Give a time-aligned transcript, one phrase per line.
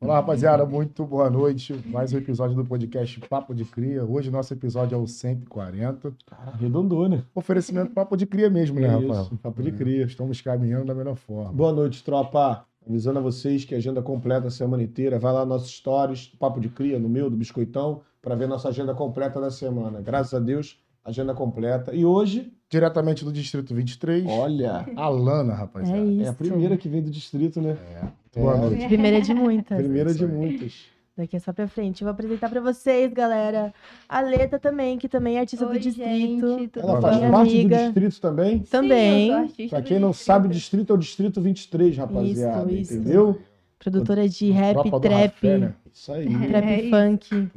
[0.00, 1.74] Olá, rapaziada, muito boa noite.
[1.86, 4.04] Mais um episódio do podcast Papo de Cria.
[4.04, 6.12] Hoje nosso episódio é o 140.
[6.24, 7.24] Cara, arredondou, né?
[7.34, 9.22] Oferecimento Papo de Cria mesmo, né, É Rafael?
[9.22, 10.04] isso, Papo de Cria.
[10.04, 11.52] Estamos caminhando da melhor forma.
[11.52, 12.64] Boa noite, tropa.
[12.88, 15.18] Avisando a vocês que a agenda completa a semana inteira.
[15.18, 18.68] Vai lá nos nossos stories, Papo de Cria, no meu, do Biscoitão, para ver nossa
[18.68, 20.00] agenda completa da semana.
[20.00, 21.92] Graças a Deus, agenda completa.
[21.92, 25.98] E hoje, Diretamente do Distrito 23, olha, Alana, rapaziada.
[25.98, 26.22] É isso.
[26.24, 27.78] é a primeira que vem do distrito, né?
[27.94, 28.27] É.
[28.38, 28.58] Boa É.
[28.60, 28.86] noite.
[28.86, 29.76] Primeira de muitas.
[29.78, 30.74] Primeira de Isso muitas.
[31.16, 32.02] Daqui é só pra frente.
[32.02, 33.74] Eu vou apresentar pra vocês, galera.
[34.08, 36.58] A Leta também, que também é artista Oi, do distrito.
[36.58, 37.76] gente, Ela faz parte Amiga.
[37.76, 38.58] do distrito também.
[38.60, 39.48] Também.
[39.48, 40.26] Sim, Pra do quem não distrito.
[40.26, 42.70] sabe, o distrito é o distrito 23, rapaziada.
[42.70, 42.94] Isso, isso.
[42.94, 43.38] Entendeu?
[43.80, 45.74] Produtora de rap, Tropa do trap, Rafé, né?
[45.92, 46.48] Isso aí.
[46.48, 46.90] trap É isso.
[46.90, 47.48] funk.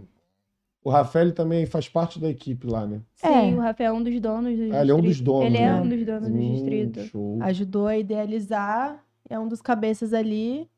[0.83, 2.99] O Rafael também faz parte da equipe lá, né?
[3.13, 3.55] Sim, É.
[3.55, 4.75] o Rafael é um dos donos do distrito.
[4.75, 5.75] Ah, ele é um dos donos, Ele é né?
[5.81, 6.99] um dos donos do Hum, distrito.
[7.03, 7.37] Show.
[7.41, 9.03] Ajudou a idealizar.
[9.31, 10.69] É um dos cabeças ali.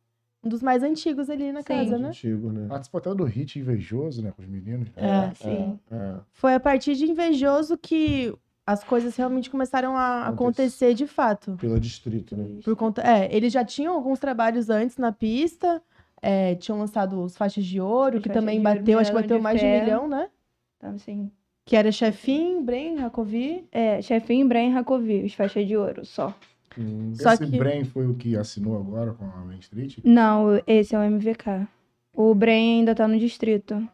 [0.44, 1.68] Um dos mais antigos ali na Sim.
[1.68, 2.10] casa, né?
[2.10, 2.68] Antigo, né?
[2.68, 4.90] Participou até do hit Invejoso, né, com os meninos.
[4.98, 5.34] É.
[5.36, 5.80] Sim.
[5.90, 6.16] É.
[6.34, 8.34] Foi a partir de Invejoso que
[8.66, 10.34] as coisas realmente começaram a Acontece.
[10.34, 11.56] acontecer de fato.
[11.56, 12.60] Pelo distrito, né?
[12.64, 15.82] Por conta, é, eles já tinham alguns trabalhos antes na pista,
[16.22, 19.60] é, tinham lançado os faixas de ouro, que também bateu, acho que bateu de mais
[19.60, 20.30] de um milhão, né?
[20.78, 21.32] Então, assim,
[21.66, 23.66] Que era Chefim, Bren, Racovi.
[23.72, 26.34] é, Chefinho, Brian Racovi, os faixas de ouro, só.
[26.78, 27.14] Hum.
[27.16, 29.98] Só Esse que- Bren foi o que assinou agora com a Main Street?
[30.04, 31.68] Não, esse é o MVK.
[32.14, 33.88] O Brian ainda tá no distrito.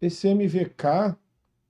[0.00, 1.16] Esse MVK,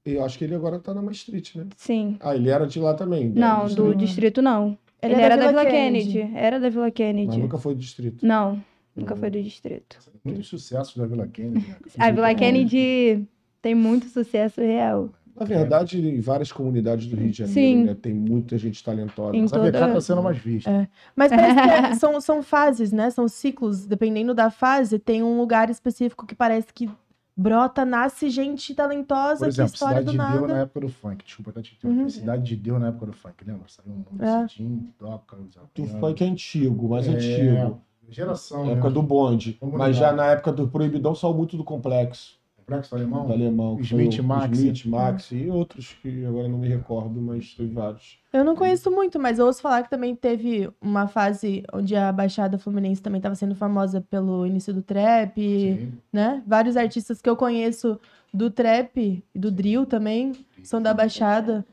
[0.05, 1.67] eu acho que ele agora tá na Maastricht, né?
[1.77, 2.17] Sim.
[2.21, 3.31] Ah, ele era de lá também.
[3.31, 4.79] do Não, do distrito, distrito não.
[5.03, 6.21] Ele, Ele, é era da Vila Kennedy.
[6.35, 7.37] Era da Vila Mas Kennedy.
[7.39, 8.25] nunca foi do distrito.
[8.27, 8.63] Não,
[8.97, 9.99] nunca foi do distrito.
[10.25, 11.67] Muito sucesso da Vila Kennedy.
[11.69, 11.77] né?
[11.99, 12.35] A Vila.
[12.35, 13.27] Kennedy
[13.61, 15.11] tem muito sucesso real.
[15.35, 17.85] Na verdade, em várias comunidades do Rio de Janeiro, Sim.
[17.85, 19.37] né, tem muita gente talentosa.
[19.37, 20.89] Em Mas a VK toda- tá sendo mais vista.
[21.17, 23.11] Mas parece que é- são, são fases, né?
[23.11, 23.87] São ciclos.
[23.87, 26.89] Dependendo da fase, tem um lugar específico que parece que
[27.35, 30.37] brota, nasce gente talentosa Por que exemplo, estoura Cidade do de nada.
[30.39, 31.25] Deus na época do funk.
[31.25, 32.03] Desculpa até te interromper.
[32.03, 32.09] Uhum.
[32.11, 33.63] Cidade de Deus na época do funk, lembra?
[33.69, 34.49] Saiu um mundo É.
[34.49, 35.93] Cidinho, toca, os Do apianos.
[35.99, 37.81] funk é antigo, mais É, antigo.
[38.11, 38.95] Geração, Na época né?
[38.95, 39.57] do bonde.
[39.59, 42.39] Vamos Mas já na época do Proibidão saiu muito do complexo.
[42.63, 43.27] Complexo alemão?
[43.27, 43.81] Do alemão.
[43.81, 44.59] Smith Max.
[44.59, 48.19] Smith, Max e outros que agora não me recordo, mas teve vários.
[48.33, 52.11] Eu não conheço muito, mas eu ouço falar que também teve uma fase onde a
[52.13, 55.93] Baixada Fluminense também estava sendo famosa pelo início do trap, Sim.
[56.13, 56.43] né?
[56.47, 57.99] Vários artistas que eu conheço
[58.33, 61.67] do trap e do drill também são da Baixada.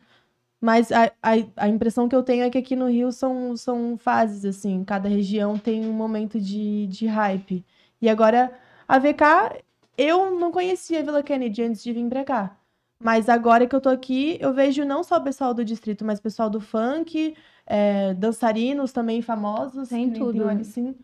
[0.62, 3.98] Mas a, a, a impressão que eu tenho é que aqui no Rio são, são
[3.98, 4.84] fases, assim.
[4.84, 7.64] Cada região tem um momento de, de hype.
[8.02, 8.52] E agora,
[8.88, 9.64] a VK,
[10.02, 12.56] eu não conhecia a Vila Kennedy antes de vir pra cá.
[13.02, 16.20] Mas agora que eu tô aqui, eu vejo não só o pessoal do distrito, mas
[16.20, 17.34] o pessoal do funk,
[17.66, 19.90] é, dançarinos também famosos.
[19.90, 20.52] Tem tudo, o né?
[20.52, 20.96] Alicinho.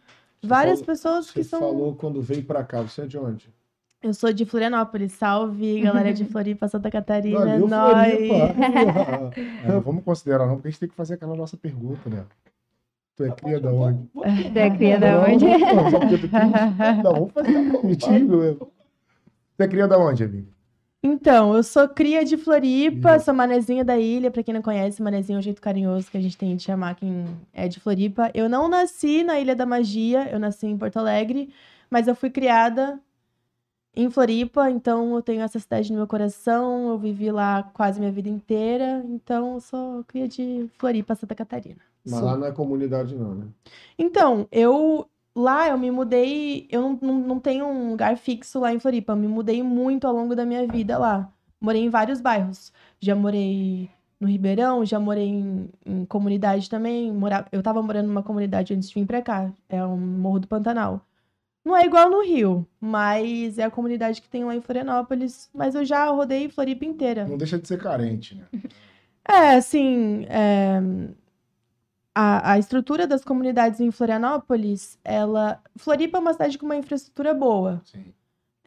[0.43, 1.59] Várias falou- pessoas Você que são.
[1.59, 2.81] falou quando veio pra cá.
[2.81, 3.49] Você é de onde?
[4.03, 5.13] Eu sou de Florianópolis.
[5.13, 7.39] Salve, galera de Floripa, Santa Catarina.
[7.39, 8.13] Valeu, nós.
[8.13, 9.31] Floripa.
[9.65, 12.23] É, vamos considerar não, porque a gente tem que fazer aquela nossa pergunta, né?
[13.15, 13.99] Tu é cria da onde?
[14.13, 15.45] Você é cria da onde?
[15.45, 17.03] não, só porque tu quis.
[17.03, 18.67] Não, vamos fazer contigo mesmo.
[19.57, 20.55] Tu é cria da onde, amigo?
[21.07, 23.25] Então, eu sou cria de Floripa, Isso.
[23.25, 26.21] sou manezinha da ilha, pra quem não conhece, manezinho é um jeito carinhoso que a
[26.21, 28.31] gente tem de chamar quem é de Floripa.
[28.33, 31.53] Eu não nasci na Ilha da Magia, eu nasci em Porto Alegre,
[31.91, 32.99] mas eu fui criada
[33.95, 38.11] em Floripa, então eu tenho essa cidade no meu coração, eu vivi lá quase minha
[38.11, 41.81] vida inteira, então eu sou cria de Floripa, Santa Catarina.
[42.03, 43.45] Mas lá não é comunidade, não, né?
[43.97, 48.73] Então, eu lá eu me mudei, eu não, não, não tenho um lugar fixo lá
[48.73, 51.31] em Floripa, eu me mudei muito ao longo da minha vida lá.
[51.59, 52.71] Morei em vários bairros.
[52.99, 57.11] Já morei no Ribeirão, já morei em, em comunidade também.
[57.11, 57.45] Mora...
[57.51, 61.05] Eu tava morando numa comunidade antes de vir pra cá, é o Morro do Pantanal.
[61.65, 65.49] Não é igual no Rio, mas é a comunidade que tem lá em Florianópolis.
[65.51, 67.25] Mas eu já rodei Floripa inteira.
[67.25, 68.45] Não deixa de ser carente, né?
[69.27, 70.79] É, assim, é,
[72.15, 75.61] a, a estrutura das comunidades em Florianópolis, ela...
[75.75, 77.81] Floripa é uma cidade com uma infraestrutura boa.
[77.83, 78.05] Sim.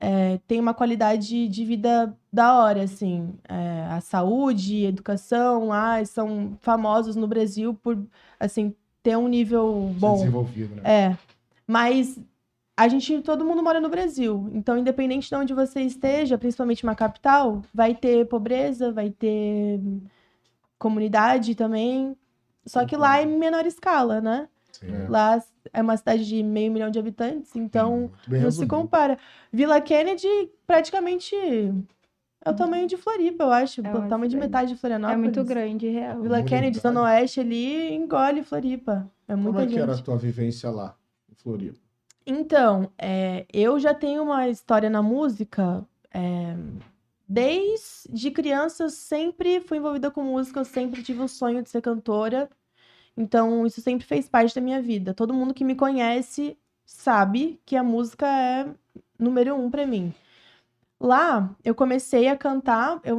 [0.01, 3.35] É, tem uma qualidade de vida da hora, assim.
[3.49, 7.99] É, a saúde, a educação lá são famosos no Brasil por,
[8.39, 8.73] assim,
[9.03, 10.19] ter um nível bom.
[10.19, 10.83] desenvolvido, né?
[10.85, 11.19] É,
[11.67, 12.21] mas
[12.77, 14.49] a gente, todo mundo mora no Brasil.
[14.53, 19.81] Então, independente de onde você esteja, principalmente uma capital, vai ter pobreza, vai ter
[20.79, 22.17] comunidade também.
[22.69, 24.49] Só que lá é em menor escala, né?
[24.73, 24.87] Sim.
[24.95, 25.09] É.
[25.09, 25.43] Lá
[25.73, 28.75] é uma cidade de meio milhão de habitantes, então Muito não se resumido.
[28.77, 29.19] compara.
[29.53, 30.29] Vila Kennedy
[30.67, 31.35] praticamente
[32.45, 33.81] é o tamanho de Floripa, eu acho.
[33.85, 35.19] É o tamanho de metade de Florianópolis.
[35.19, 36.21] É muito grande, real.
[36.23, 36.99] Vila Muito Kennedy, grande.
[36.99, 39.11] Zona Oeste ali, engole Floripa.
[39.27, 40.97] É Como muita é que era a tua vivência lá,
[41.31, 41.79] em Floripa?
[42.27, 45.85] Então, é, eu já tenho uma história na música.
[46.13, 46.55] é,
[47.27, 52.49] desde criança, sempre fui envolvida com música, eu sempre tive o sonho de ser cantora.
[53.19, 55.13] Então, isso sempre fez parte da minha vida.
[55.13, 56.57] Todo mundo que me conhece
[56.87, 58.69] sabe que a música é
[59.19, 60.15] número um pra mim.
[61.01, 63.19] Lá, eu comecei a cantar, eu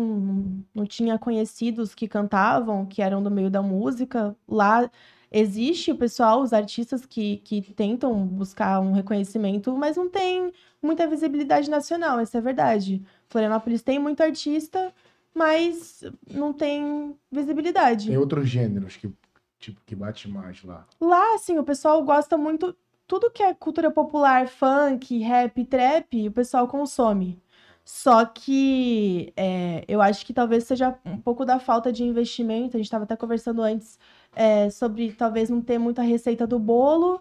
[0.74, 4.34] não tinha conhecidos que cantavam, que eram do meio da música.
[4.48, 4.90] Lá
[5.30, 11.08] existe o pessoal, os artistas que, que tentam buscar um reconhecimento, mas não tem muita
[11.08, 13.02] visibilidade nacional, essa é verdade.
[13.28, 14.94] Florianópolis tem muito artista,
[15.34, 18.08] mas não tem visibilidade.
[18.08, 19.10] Tem outros gêneros que,
[19.60, 20.86] tipo, que bate mais lá.
[21.00, 22.76] Lá, assim, o pessoal gosta muito.
[23.06, 27.42] Tudo que é cultura popular, funk, rap, trap, o pessoal consome.
[27.84, 32.78] Só que é, eu acho que talvez seja um pouco da falta de investimento.
[32.78, 33.98] A gente estava até conversando antes
[34.36, 37.20] é, sobre talvez não ter muita receita do bolo.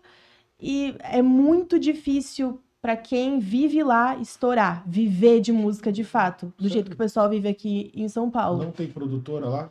[0.61, 6.65] E é muito difícil para quem vive lá estourar, viver de música de fato, do
[6.65, 6.75] Sim.
[6.75, 8.65] jeito que o pessoal vive aqui em São Paulo.
[8.65, 9.71] Não tem produtora lá?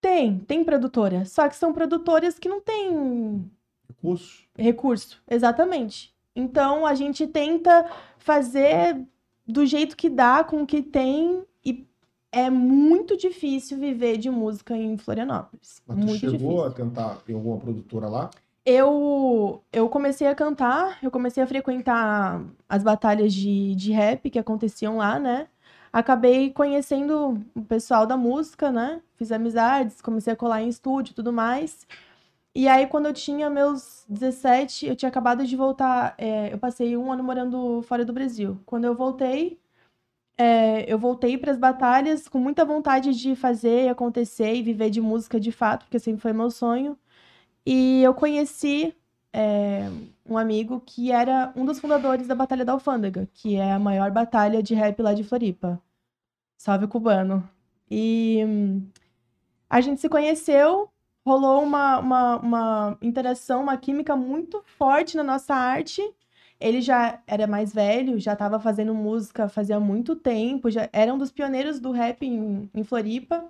[0.00, 1.24] Tem, tem produtora.
[1.24, 3.50] Só que são produtoras que não têm
[3.88, 4.46] Recursos?
[4.56, 6.14] Recurso, exatamente.
[6.34, 9.00] Então a gente tenta fazer
[9.46, 11.86] do jeito que dá, com o que tem, e
[12.30, 15.82] é muito difícil viver de música em Florianópolis.
[15.86, 16.64] Mas tu muito chegou difícil.
[16.64, 18.30] a tentar em alguma produtora lá?
[18.64, 24.38] Eu, eu comecei a cantar, eu comecei a frequentar as batalhas de, de rap que
[24.38, 25.48] aconteciam lá, né?
[25.92, 29.00] Acabei conhecendo o pessoal da música, né?
[29.16, 31.86] Fiz amizades, comecei a colar em estúdio e tudo mais.
[32.54, 36.14] E aí, quando eu tinha meus 17, eu tinha acabado de voltar.
[36.18, 38.58] é, eu passei um ano morando fora do Brasil.
[38.66, 39.58] Quando eu voltei,
[40.36, 45.00] é, eu voltei para as batalhas com muita vontade de fazer acontecer e viver de
[45.00, 46.98] música de fato, porque sempre foi meu sonho.
[47.66, 48.94] E eu conheci
[49.32, 49.90] é,
[50.28, 54.10] um amigo que era um dos fundadores da Batalha da Alfândega, que é a maior
[54.10, 55.80] batalha de rap lá de Floripa.
[56.56, 57.48] Salve cubano.
[57.90, 58.88] E hum,
[59.70, 60.90] a gente se conheceu,
[61.26, 66.02] rolou uma, uma, uma interação, uma química muito forte na nossa arte.
[66.60, 71.18] Ele já era mais velho, já estava fazendo música fazia muito tempo, já era um
[71.18, 73.48] dos pioneiros do rap em, em Floripa.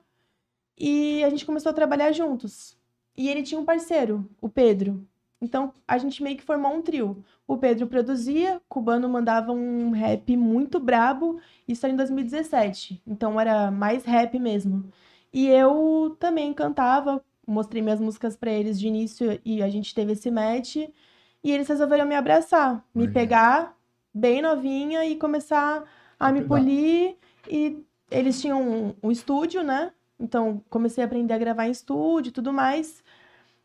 [0.78, 2.76] E a gente começou a trabalhar juntos.
[3.16, 5.06] E ele tinha um parceiro, o Pedro.
[5.40, 7.24] Então a gente meio que formou um trio.
[7.46, 13.00] O Pedro produzia, Cubano mandava um rap muito brabo, isso era em 2017.
[13.06, 14.90] Então era mais rap mesmo.
[15.32, 20.12] E eu também cantava, mostrei minhas músicas pra eles de início e a gente teve
[20.12, 20.76] esse match.
[20.76, 23.76] E eles resolveram me abraçar, me pegar
[24.12, 25.84] bem novinha e começar
[26.18, 26.58] a me Legal.
[26.58, 27.16] polir.
[27.48, 29.92] E eles tinham um, um estúdio, né?
[30.18, 33.02] Então comecei a aprender a gravar em estúdio e tudo mais.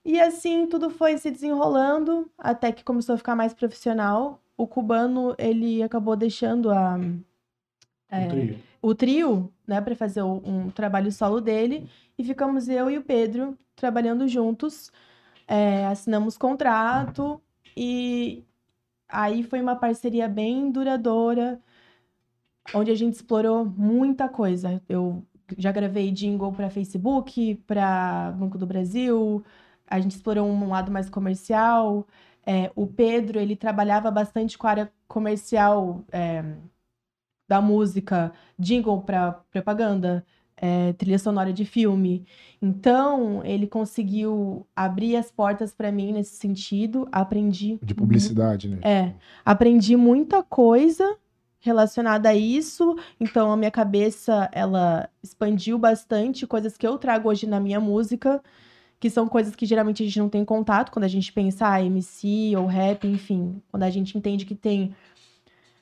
[0.05, 4.41] E assim tudo foi se desenrolando até que começou a ficar mais profissional.
[4.57, 6.99] O cubano, ele acabou deixando a,
[8.09, 8.59] é, trio.
[8.81, 13.57] o trio, né, para fazer um trabalho solo dele, e ficamos eu e o Pedro
[13.75, 14.91] trabalhando juntos.
[15.47, 17.41] É, assinamos contrato
[17.75, 18.43] e
[19.09, 21.59] aí foi uma parceria bem duradoura,
[22.73, 24.81] onde a gente explorou muita coisa.
[24.87, 25.25] Eu
[25.57, 29.43] já gravei jingle para Facebook, para Banco do Brasil.
[29.93, 32.07] A gente explorou um lado mais comercial.
[32.43, 36.43] É, o Pedro, ele trabalhava bastante com a área comercial é,
[37.47, 40.25] da música, jingle para propaganda,
[40.57, 42.25] é, trilha sonora de filme.
[42.59, 47.07] Então, ele conseguiu abrir as portas para mim nesse sentido.
[47.11, 48.79] Aprendi De publicidade, né?
[48.81, 49.13] é,
[49.45, 51.17] aprendi muita coisa
[51.59, 57.47] relacionada a isso, então a minha cabeça ela expandiu bastante, coisas que eu trago hoje
[57.47, 58.43] na minha música,
[59.03, 61.83] que são coisas que geralmente a gente não tem contato quando a gente pensa ah,
[61.83, 64.95] MC ou rap, enfim, quando a gente entende que tem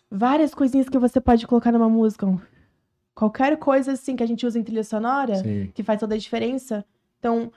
[0.09, 2.25] várias coisinhas que você pode colocar numa música,
[3.13, 5.71] qualquer coisa assim que a gente usa em trilha sonora, Sim.
[5.71, 6.83] que faz toda a diferença.
[7.19, 7.51] Então,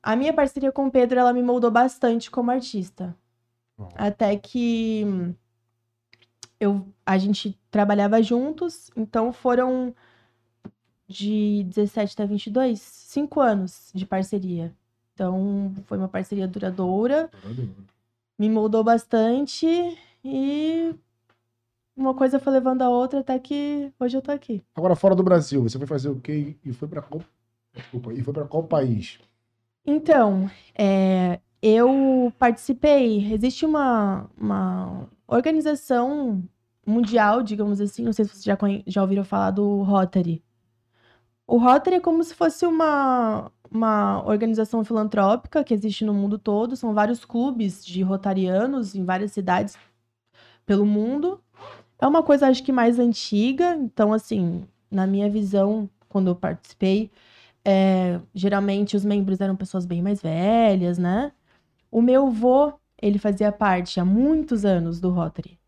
[0.00, 3.12] a minha parceria com o Pedro, ela me moldou bastante como artista.
[3.76, 3.88] Bom.
[3.96, 5.34] Até que
[6.60, 9.92] eu, a gente trabalhava juntos, então foram
[11.08, 14.72] de 17 até 22, cinco anos de parceria.
[15.20, 17.28] Então, foi uma parceria duradoura,
[18.38, 19.66] me moldou bastante
[20.24, 20.94] e
[21.94, 24.64] uma coisa foi levando a outra até que hoje eu tô aqui.
[24.74, 27.20] Agora, fora do Brasil, você foi fazer o quê e foi pra qual...
[27.74, 29.18] Desculpa, e foi pra qual país?
[29.84, 33.30] Então, é, eu participei.
[33.30, 36.42] Existe uma, uma organização
[36.86, 40.42] mundial, digamos assim, não sei se vocês já, já ouviram falar do Rotary.
[41.46, 46.76] O Rotary é como se fosse uma, uma organização filantrópica que existe no mundo todo.
[46.76, 49.76] São vários clubes de rotarianos em várias cidades
[50.66, 51.40] pelo mundo.
[52.00, 53.74] É uma coisa, acho que mais antiga.
[53.76, 57.10] Então, assim, na minha visão, quando eu participei,
[57.64, 61.32] é, geralmente os membros eram pessoas bem mais velhas, né?
[61.90, 65.58] O meu avô, ele fazia parte há muitos anos do Rotary.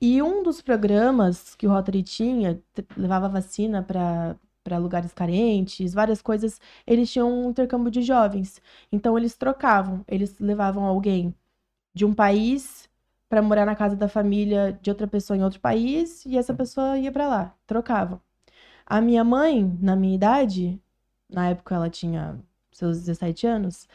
[0.00, 2.60] E um dos programas que o Rotary tinha,
[2.96, 4.36] levava vacina para
[4.70, 8.60] para lugares carentes, várias coisas, eles tinham um intercâmbio de jovens.
[8.92, 11.34] Então eles trocavam, eles levavam alguém
[11.92, 12.88] de um país
[13.28, 16.96] para morar na casa da família de outra pessoa em outro país e essa pessoa
[16.98, 18.20] ia para lá, trocavam.
[18.86, 20.80] A minha mãe, na minha idade,
[21.28, 22.38] na época ela tinha
[22.72, 23.88] seus 17 anos,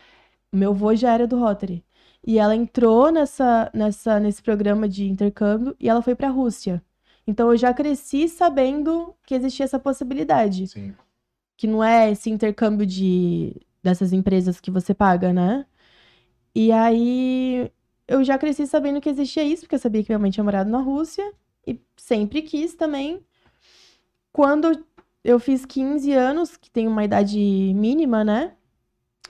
[0.52, 1.86] meu avô já era do Rotary.
[2.28, 6.84] E ela entrou nessa, nessa, nesse programa de intercâmbio e ela foi para a Rússia.
[7.28, 10.96] Então eu já cresci sabendo que existia essa possibilidade, Sim.
[11.58, 15.66] que não é esse intercâmbio de dessas empresas que você paga, né?
[16.54, 17.72] E aí
[18.08, 20.70] eu já cresci sabendo que existia isso, porque eu sabia que minha mãe tinha morado
[20.70, 21.34] na Rússia
[21.68, 23.24] e sempre quis também.
[24.32, 24.84] Quando
[25.24, 27.40] eu fiz 15 anos, que tem uma idade
[27.76, 28.54] mínima, né?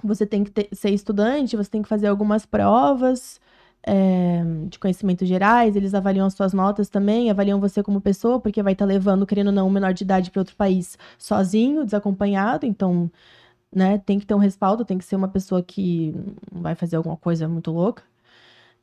[0.04, 3.40] Você tem que ter- ser estudante, você tem que fazer algumas provas
[3.86, 8.64] é, de conhecimentos gerais, eles avaliam as suas notas também, avaliam você como pessoa, porque
[8.64, 12.66] vai estar levando, querendo ou não, um menor de idade para outro país sozinho, desacompanhado,
[12.66, 13.12] então,
[13.72, 16.16] né, tem que ter um respaldo, tem que ser uma pessoa que
[16.52, 18.04] vai fazer alguma coisa muito louca.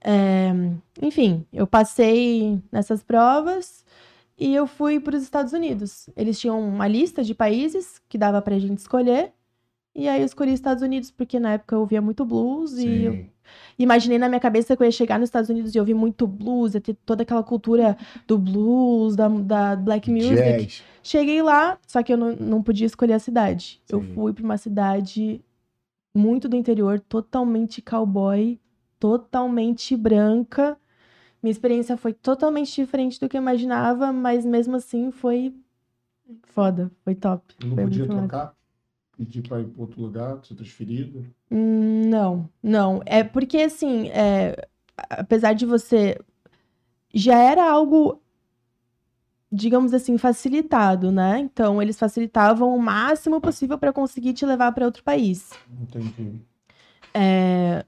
[0.04, 0.52] É,
[1.00, 3.84] enfim, eu passei nessas provas
[4.38, 6.08] e eu fui para os Estados Unidos.
[6.16, 9.32] Eles tinham uma lista de países que dava pra gente escolher.
[9.94, 13.31] E aí eu escolhi Estados Unidos porque na época eu ouvia muito blues e Sim.
[13.78, 16.74] Imaginei na minha cabeça que eu ia chegar nos Estados Unidos e ouvir muito blues,
[16.74, 17.96] ia ter toda aquela cultura
[18.26, 20.66] do blues, da, da black music.
[20.66, 20.82] Jazz.
[21.02, 23.80] Cheguei lá, só que eu não, não podia escolher a cidade.
[23.88, 24.14] Eu Sim.
[24.14, 25.44] fui para uma cidade
[26.14, 28.60] muito do interior, totalmente cowboy,
[28.98, 30.76] totalmente branca.
[31.42, 35.52] Minha experiência foi totalmente diferente do que eu imaginava, mas mesmo assim foi
[36.44, 37.54] foda, foi top.
[37.64, 38.54] Não Foi podia trocar?
[39.16, 41.26] Pedir pra ir pra outro lugar, ser transferido?
[41.54, 43.02] Não, não.
[43.04, 44.56] É porque, assim, é,
[45.10, 46.18] apesar de você.
[47.14, 48.22] Já era algo,
[49.50, 51.40] digamos assim, facilitado, né?
[51.40, 55.50] Então, eles facilitavam o máximo possível para conseguir te levar para outro país.
[55.78, 56.40] Entendi.
[57.12, 57.84] É,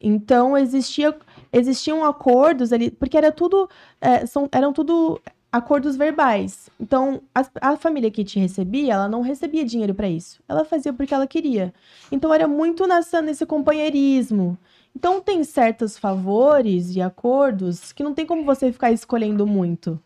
[0.00, 1.12] então, existia,
[1.52, 3.68] existiam acordos ali, porque era tudo,
[4.00, 5.20] é, são, eram tudo
[5.52, 6.68] acordos verbais.
[6.80, 10.40] Então, as- a, família que te recebia, ela não recebia dinheiro para isso.
[10.48, 11.72] Ela fazia porque ela queria.
[12.12, 14.58] Então, era muito nessa, nesse companheirismo.
[14.94, 20.00] Então, tem certos favores e acordos que não tem como você ficar escolhendo muito.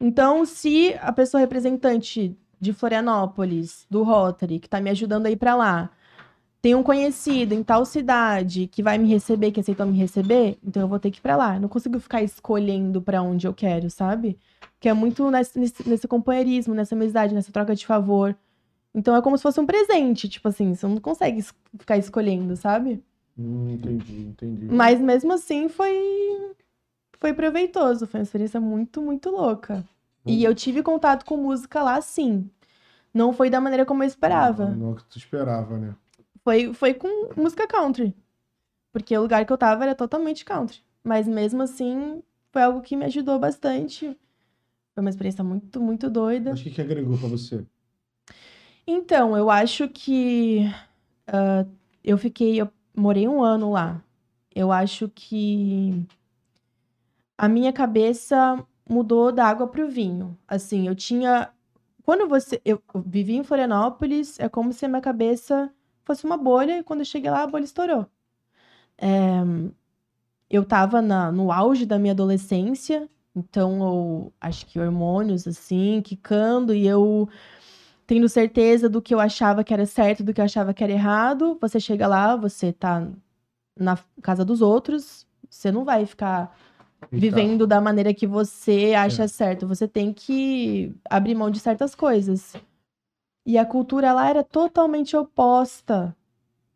[0.00, 5.36] Então, se a pessoa representante de Florianópolis, do Rotary, que está me ajudando a ir
[5.36, 5.90] para lá,
[6.62, 10.82] tem um conhecido em tal cidade que vai me receber, que aceitou me receber, então
[10.82, 11.56] eu vou ter que ir pra lá.
[11.56, 14.38] Eu não consigo ficar escolhendo pra onde eu quero, sabe?
[14.78, 18.36] Que é muito nesse, nesse, companheirismo, nessa amizade, nessa troca de favor.
[18.94, 21.42] Então é como se fosse um presente, tipo assim, você não consegue
[21.78, 23.02] ficar escolhendo, sabe?
[23.38, 24.66] Hum, entendi, entendi.
[24.66, 26.52] Mas mesmo assim foi
[27.18, 29.84] foi proveitoso, foi uma experiência muito, muito louca.
[30.26, 32.48] E eu tive contato com música lá, sim.
[33.12, 34.66] Não foi da maneira como eu esperava.
[34.66, 35.94] Não, não é o que tu esperava, né?
[36.44, 38.14] Foi, foi com música country.
[38.92, 40.82] Porque o lugar que eu tava era totalmente country.
[41.02, 44.06] Mas mesmo assim, foi algo que me ajudou bastante.
[44.94, 46.50] Foi uma experiência muito, muito doida.
[46.50, 47.64] Mas o que, que agregou pra você?
[48.86, 50.64] Então, eu acho que
[51.26, 51.64] ah,
[52.02, 54.02] eu fiquei, eu morei um ano lá.
[54.54, 56.06] Eu acho que
[57.38, 60.36] a minha cabeça mudou da água pro vinho.
[60.48, 61.50] Assim, eu tinha.
[62.04, 62.60] Quando você.
[62.64, 65.72] Eu eu vivi em Florianópolis, é como se a minha cabeça
[66.04, 68.06] fosse uma bolha, e quando eu cheguei lá, a bolha estourou.
[68.98, 69.40] É,
[70.50, 76.74] eu tava na, no auge da minha adolescência, então eu acho que hormônios, assim, quicando,
[76.74, 77.28] e eu
[78.06, 80.92] tendo certeza do que eu achava que era certo, do que eu achava que era
[80.92, 81.56] errado.
[81.60, 83.06] Você chega lá, você tá
[83.78, 86.52] na casa dos outros, você não vai ficar
[87.12, 89.66] vivendo da maneira que você acha certo.
[89.68, 92.54] Você tem que abrir mão de certas coisas.
[93.44, 96.14] E a cultura lá era totalmente oposta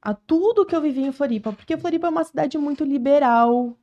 [0.01, 3.77] a tudo que eu vivi em Floripa, porque Floripa é uma cidade muito liberal,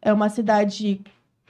[0.00, 1.00] é uma cidade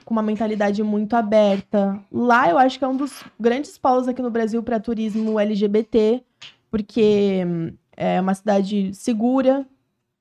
[0.03, 2.03] com uma mentalidade muito aberta.
[2.11, 6.23] Lá eu acho que é um dos grandes polos aqui no Brasil para turismo LGBT,
[6.71, 9.67] porque hum, é uma cidade segura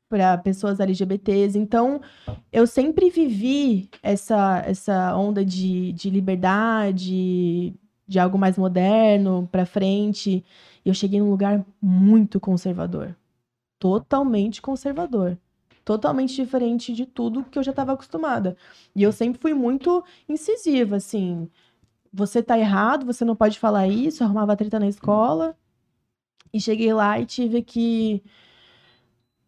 [0.09, 1.59] para pessoas LGBTs.
[1.59, 2.01] Então,
[2.53, 7.75] eu sempre vivi essa, essa onda de, de liberdade,
[8.09, 10.45] de algo mais moderno para frente.
[10.85, 13.15] E eu cheguei num lugar muito conservador.
[13.79, 15.39] Totalmente conservador.
[15.85, 18.57] totalmente diferente de tudo que eu já estava acostumada.
[18.95, 21.49] E eu sempre fui muito incisiva, assim.
[22.13, 24.23] Você tá errado, você não pode falar isso.
[24.23, 25.57] Eu arrumava treta na escola.
[26.53, 28.23] E cheguei lá e tive que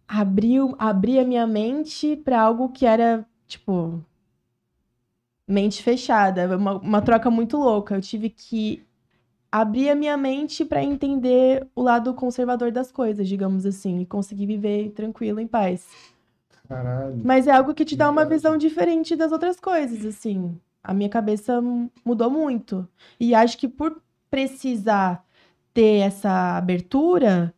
[0.09, 4.05] abrir, abrir a minha mente para algo que era, tipo,
[5.50, 6.57] mente fechada.
[6.57, 7.95] Uma, uma troca muito louca.
[7.95, 8.83] Eu tive que
[9.50, 14.47] abrir a minha mente para entender o lado conservador das coisas, digamos assim, e conseguir
[14.47, 15.88] viver tranquilo, em paz.
[16.69, 17.21] Caralho.
[17.25, 20.57] Mas é algo que te dá uma visão diferente das outras coisas, assim.
[20.83, 21.61] A minha cabeça
[22.04, 22.88] mudou muito.
[23.19, 25.25] E acho que por precisar
[25.75, 27.52] ter essa abertura,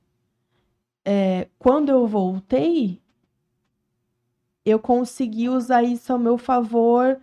[1.04, 3.00] é, quando eu voltei,
[4.64, 7.20] eu consegui usar isso ao meu favor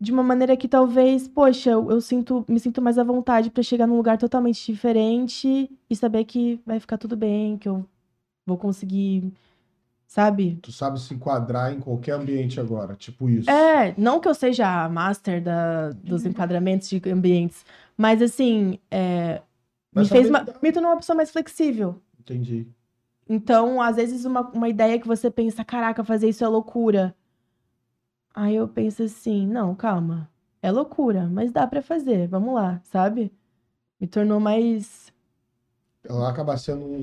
[0.00, 3.62] de uma maneira que talvez, poxa, eu, eu sinto, me sinto mais à vontade para
[3.62, 7.84] chegar num lugar totalmente diferente e saber que vai ficar tudo bem, que eu
[8.46, 9.32] vou conseguir,
[10.06, 10.58] sabe?
[10.62, 13.50] Tu sabe se enquadrar em qualquer ambiente agora, tipo isso.
[13.50, 17.64] É, não que eu seja a master da, dos enquadramentos de ambientes,
[17.96, 19.42] mas assim, é,
[19.92, 22.00] Mas me fez uma, me tornou uma pessoa mais flexível.
[22.20, 22.66] Entendi.
[23.28, 27.14] Então, às vezes, uma, uma ideia que você pensa, caraca, fazer isso é loucura.
[28.34, 30.28] Aí eu penso assim, não, calma,
[30.62, 33.32] é loucura, mas dá pra fazer, vamos lá, sabe?
[34.00, 35.12] Me tornou mais.
[36.04, 36.98] Ela acaba sendo um,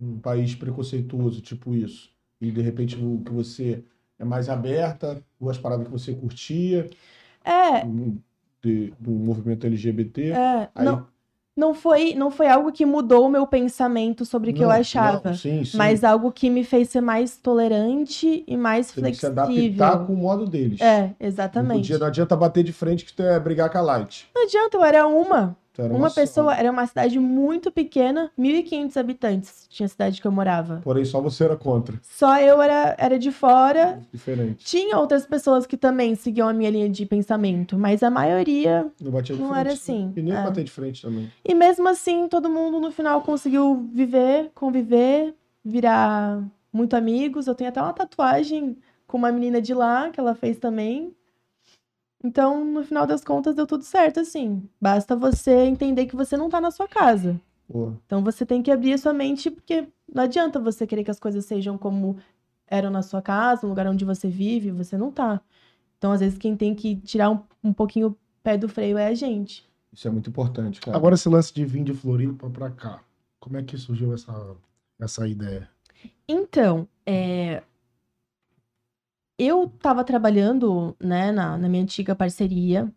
[0.00, 2.12] um- um país preconceituoso, tipo isso.
[2.40, 3.84] E de repente o que você
[4.18, 6.88] é mais aberta, ou as paradas que você curtia,
[7.44, 7.84] É,
[8.62, 10.30] de- do movimento LGBT.
[10.32, 11.06] é, Aí- não,
[11.56, 14.74] não foi, não foi algo que mudou o meu pensamento sobre o que eu Não,
[14.76, 15.20] achava.
[15.24, 15.76] não, sim, sim.
[15.76, 19.84] Mas algo que me fez ser mais tolerante e mais Tem que se flexível.
[19.84, 20.80] adaptar com o modo deles.
[20.80, 21.80] É, Não, exatamente.
[21.80, 24.28] podia, não adianta bater de frente que tu é brigar com a Light.
[24.34, 25.56] Não adianta, eu era uma.
[25.78, 30.32] Era Uma pessoa, era uma cidade muito pequena, 1.500 habitantes, tinha a cidade que eu
[30.32, 30.80] morava.
[30.84, 31.98] Porém, só você era contra.
[32.02, 34.00] Só eu era, era de fora.
[34.12, 34.64] Diferente.
[34.64, 38.86] Tinha outras pessoas que também seguiam a minha linha de pensamento, mas a maioria.
[39.00, 39.60] Não batia de Não frente.
[39.60, 40.42] era assim, E nem é.
[40.42, 41.30] bater de frente também.
[41.44, 47.46] E mesmo assim, todo mundo no final conseguiu viver, conviver, virar muito amigos.
[47.46, 51.14] Eu tenho até uma tatuagem com uma menina de lá, que ela fez também.
[52.24, 54.62] Então, no final das contas, deu tudo certo, assim.
[54.80, 57.40] Basta você entender que você não tá na sua casa.
[57.68, 61.10] Pô, Então, você tem que abrir a sua mente, porque não adianta você querer que
[61.10, 62.16] as coisas sejam como
[62.66, 65.40] eram na sua casa, no lugar onde você vive, você não tá.
[65.98, 69.06] Então, às vezes, quem tem que tirar um, um pouquinho o pé do freio é
[69.06, 69.64] a gente.
[69.92, 70.96] isso é muito importante, cara.
[70.96, 73.00] Agora esse lance de vir de Floripa pra cá.
[73.38, 74.56] Como é que surgiu essa,
[75.00, 75.68] essa ideia?
[76.28, 77.62] Então, é,
[79.42, 82.92] eu estava trabalhando, né, na, na minha antiga parceria.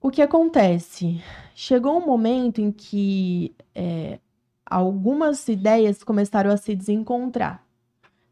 [0.00, 1.22] O que acontece?
[1.54, 4.18] Chegou um momento em que é,
[4.66, 7.64] algumas ideias começaram a se desencontrar.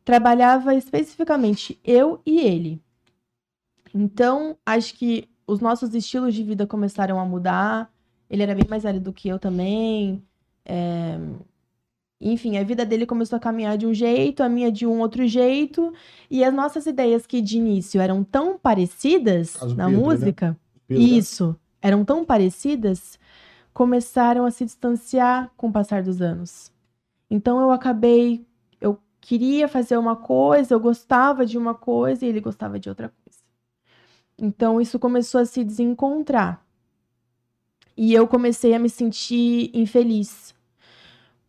[0.04, 2.82] Trabalhava especificamente eu e ele.
[3.94, 7.92] Então, acho que os nossos estilos de vida começaram a mudar.
[8.28, 10.22] Ele era bem mais velho do que eu também.
[10.64, 11.18] É,
[12.20, 15.26] enfim, a vida dele começou a caminhar de um jeito, a minha de um outro
[15.26, 15.92] jeito,
[16.30, 20.06] e as nossas ideias que de início eram tão parecidas Caso na Pedro, né?
[20.06, 20.96] música, né?
[20.98, 23.18] isso, eram tão parecidas,
[23.72, 26.70] começaram a se distanciar com o passar dos anos.
[27.30, 28.44] Então eu acabei,
[28.80, 33.08] eu queria fazer uma coisa, eu gostava de uma coisa e ele gostava de outra
[33.08, 33.40] coisa.
[34.36, 36.62] Então isso começou a se desencontrar.
[37.96, 40.54] E eu comecei a me sentir infeliz.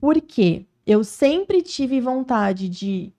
[0.02, 3.14] Porque eu sempre tive vontade de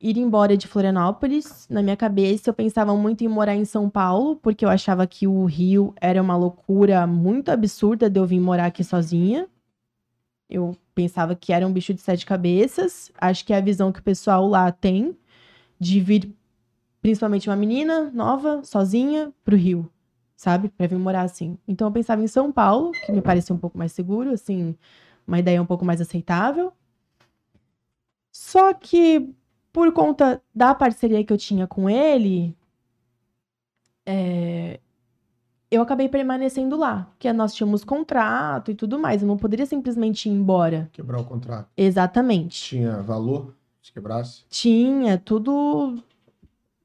[0.00, 1.68] ir embora de Florianópolis.
[1.70, 5.28] Na minha cabeça, eu pensava muito em morar em São Paulo, porque eu achava que
[5.28, 9.48] o Rio era uma loucura muito absurda de eu vir morar aqui sozinha.
[10.48, 13.12] Eu pensava que era um bicho de sete cabeças.
[13.16, 15.16] Acho que é a visão que o pessoal lá tem
[15.78, 16.34] de vir,
[17.00, 19.88] principalmente uma menina nova, sozinha, pro Rio,
[20.34, 20.70] sabe?
[20.70, 21.56] Pra vir morar assim.
[21.68, 24.74] Então eu pensava em São Paulo, que me parecia um pouco mais seguro, assim,
[25.30, 26.72] uma ideia um pouco mais aceitável.
[28.32, 29.32] Só que
[29.72, 32.56] por conta da parceria que eu tinha com ele,
[34.04, 34.80] é,
[35.70, 39.22] eu acabei permanecendo lá, porque nós tínhamos contrato e tudo mais.
[39.22, 40.90] Eu não poderia simplesmente ir embora.
[40.92, 41.68] Quebrar o contrato.
[41.76, 42.70] Exatamente.
[42.70, 44.44] Tinha valor se quebrasse?
[44.48, 46.02] Tinha tudo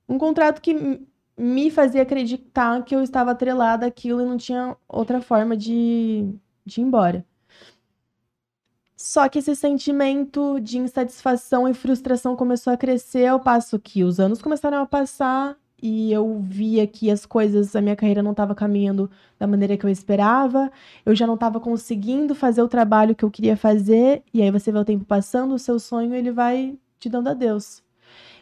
[0.08, 1.02] um contrato que
[1.38, 6.30] me fazia acreditar que eu estava atrelada àquilo e não tinha outra forma de,
[6.66, 7.26] de ir embora.
[9.06, 14.20] Só que esse sentimento de insatisfação e frustração começou a crescer ao passo que os
[14.20, 18.56] anos começaram a passar e eu via que as coisas, a minha carreira não estava
[18.56, 20.72] caminhando da maneira que eu esperava,
[21.06, 24.72] eu já não estava conseguindo fazer o trabalho que eu queria fazer, e aí você
[24.72, 27.84] vê o tempo passando, o seu sonho ele vai te dando adeus.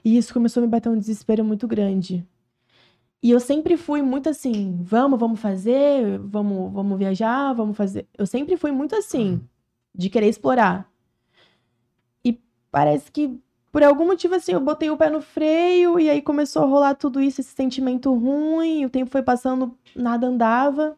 [0.01, 2.25] E isso começou a me bater um desespero muito grande.
[3.21, 8.07] E eu sempre fui muito assim, vamos, vamos fazer, vamos, vamos viajar, vamos fazer.
[8.17, 9.41] Eu sempre fui muito assim,
[9.93, 10.91] de querer explorar.
[12.23, 12.39] E
[12.71, 13.39] parece que
[13.73, 16.93] por algum motivo assim, eu botei o pé no freio e aí começou a rolar
[16.93, 20.95] tudo isso, esse sentimento ruim, o tempo foi passando, nada andava.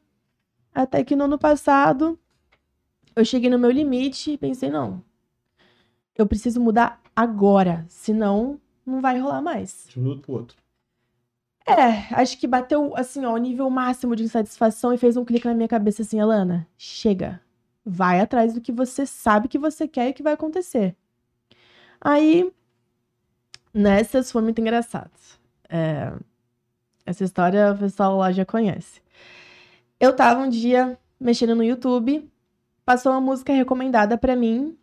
[0.74, 2.20] Até que no ano passado
[3.16, 5.02] eu cheguei no meu limite e pensei, não,
[6.18, 9.86] eu preciso mudar agora, senão não vai rolar mais.
[9.88, 10.58] De um minuto pro outro.
[11.66, 15.48] É, acho que bateu, assim, ó, o nível máximo de insatisfação e fez um clique
[15.48, 17.42] na minha cabeça assim, Alana, chega.
[17.86, 20.95] Vai atrás do que você sabe que você quer e que vai acontecer.
[22.02, 22.52] Aí,
[23.74, 25.12] nessas foi muito engraçado.
[25.69, 26.13] É,
[27.06, 29.02] essa história o pessoal lá já conhece.
[30.00, 32.30] Eu tava um dia mexendo no YouTube,
[32.84, 34.78] passou uma música recomendada pra mim,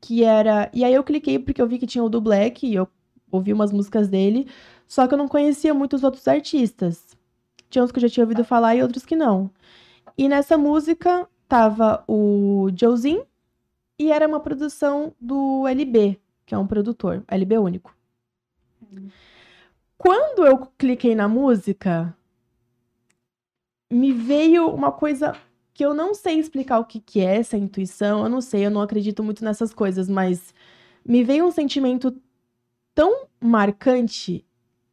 [0.00, 0.70] que era.
[0.72, 2.88] E aí eu cliquei porque eu vi que tinha o do Black e eu
[3.30, 4.46] ouvi umas músicas dele.
[4.86, 7.16] Só que eu não conhecia muitos outros artistas.
[7.70, 9.50] Tinha uns que eu já tinha ouvido falar e outros que não.
[10.16, 13.26] E nessa música tava o Joezinho
[13.98, 17.94] e era uma produção do LB, que é um produtor, LB único.
[19.98, 22.16] Quando eu cliquei na música,
[23.90, 25.36] me veio uma coisa
[25.74, 28.70] que eu não sei explicar o que, que é essa intuição, eu não sei, eu
[28.70, 30.54] não acredito muito nessas coisas, mas
[31.04, 32.16] me veio um sentimento
[32.94, 34.42] tão marcante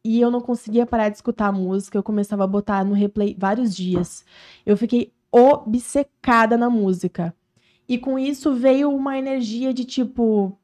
[0.04, 1.96] e eu não conseguia parar de escutar a música.
[1.96, 4.26] Eu começava a botar no replay vários dias.
[4.66, 7.34] Eu fiquei obcecada na música.
[7.88, 10.56] E com isso veio uma energia de tipo.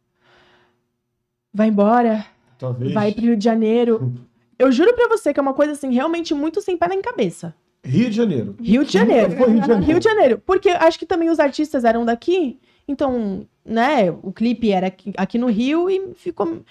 [1.52, 2.26] Vai embora,
[2.58, 2.92] Talvez.
[2.92, 4.14] vai pro Rio de Janeiro.
[4.58, 7.54] Eu juro pra você que é uma coisa assim, realmente muito sem pé nem cabeça.
[7.84, 8.56] Rio de Janeiro.
[8.60, 9.34] Rio de Janeiro.
[9.34, 9.82] Rio de Janeiro.
[9.84, 10.42] Rio de Janeiro.
[10.44, 15.38] Porque acho que também os artistas eram daqui, então, né, o clipe era aqui, aqui
[15.38, 16.62] no Rio e ficou.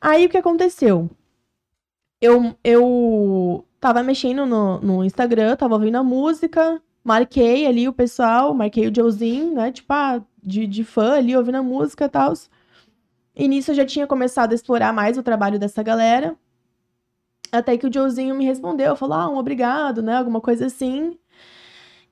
[0.00, 1.10] Aí o que aconteceu?
[2.20, 8.54] Eu, eu tava mexendo no, no Instagram, tava ouvindo a música, marquei ali o pessoal,
[8.54, 12.32] marquei o Joezinho, né, tipo, ah, de, de fã ali, ouvindo a música e tal.
[13.34, 16.36] E nisso eu já tinha começado a explorar mais o trabalho dessa galera.
[17.52, 20.16] Até que o Joezinho me respondeu, falou, ah, um obrigado, né?
[20.16, 21.18] Alguma coisa assim.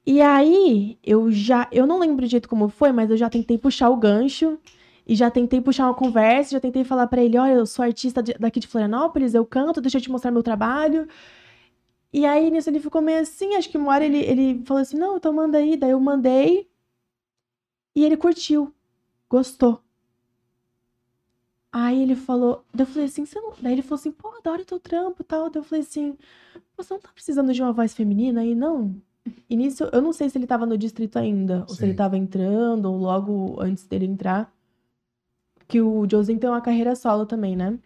[0.06, 1.68] E aí, eu já.
[1.72, 4.58] Eu não lembro do jeito como foi, mas eu já tentei puxar o gancho.
[5.06, 8.20] E já tentei puxar uma conversa, já tentei falar pra ele, olha, eu sou artista
[8.22, 11.06] de- daqui de Florianópolis, eu canto, deixa eu te mostrar meu trabalho.
[12.12, 14.96] E aí, nisso, ele ficou meio assim, acho que uma hora ele, ele falou assim,
[14.96, 15.76] não, então manda aí.
[15.76, 16.68] Daí eu mandei.
[17.94, 18.74] E ele curtiu.
[19.28, 19.82] Gostou.
[21.72, 23.52] Aí ele falou, daí eu falei assim, você não...
[23.60, 25.50] daí ele falou assim, pô, da hora o teu trampo e tal.
[25.50, 26.16] Daí eu falei assim,
[26.76, 28.94] você não tá precisando de uma voz feminina aí, não?
[29.50, 31.96] E nisso, eu não sei se ele tava no distrito ainda, ou se ele Sim.
[31.96, 34.52] tava entrando, ou logo antes dele entrar.
[35.68, 37.78] Que o Josinho tem uma carreira solo também, né?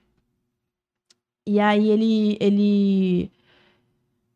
[1.46, 3.32] E aí ele, ele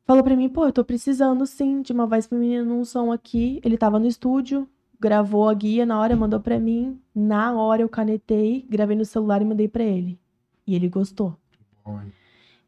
[0.05, 3.61] falou pra mim, pô, eu tô precisando sim de uma voz feminina num som aqui.
[3.65, 4.69] Ele tava no estúdio,
[5.01, 6.99] gravou a guia na hora, mandou pra mim.
[7.15, 10.19] Na hora eu canetei, gravei no celular e mandei pra ele.
[10.67, 11.37] E ele gostou.
[11.87, 12.13] Hein?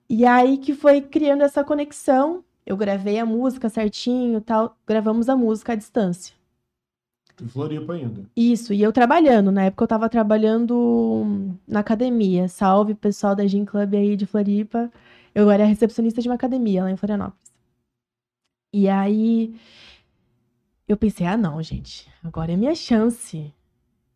[0.09, 2.45] E aí que foi criando essa conexão.
[2.65, 6.35] Eu gravei a música certinho, tal, gravamos a música à distância.
[7.41, 8.25] Em Floripa ainda.
[8.35, 12.49] Isso, e eu trabalhando, na época eu tava trabalhando na academia.
[12.49, 14.91] Salve pessoal da Gym Club aí de Floripa.
[15.37, 17.53] Eu era recepcionista de uma academia lá em Florianópolis.
[18.73, 19.55] E aí
[20.89, 23.53] eu pensei, ah não, gente, agora é minha chance.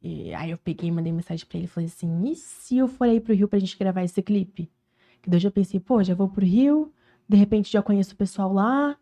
[0.00, 2.88] E aí eu peguei e mandei mensagem pra ele e falei assim: e se eu
[2.88, 4.72] for aí pro Rio pra gente gravar esse clipe?
[5.20, 6.90] Que daí eu já pensei, pô, já vou pro Rio,
[7.28, 8.96] de repente já conheço o pessoal lá,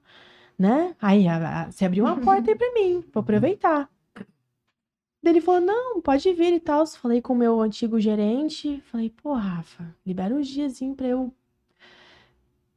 [0.59, 0.97] né?
[1.01, 3.89] Aí a, a, você abriu uma porta aí pra mim, vou aproveitar.
[5.23, 6.85] Daí ele falou, não, pode vir e tal.
[6.85, 11.33] Falei com o meu antigo gerente, falei, pô, Rafa, libera uns diazinho pra eu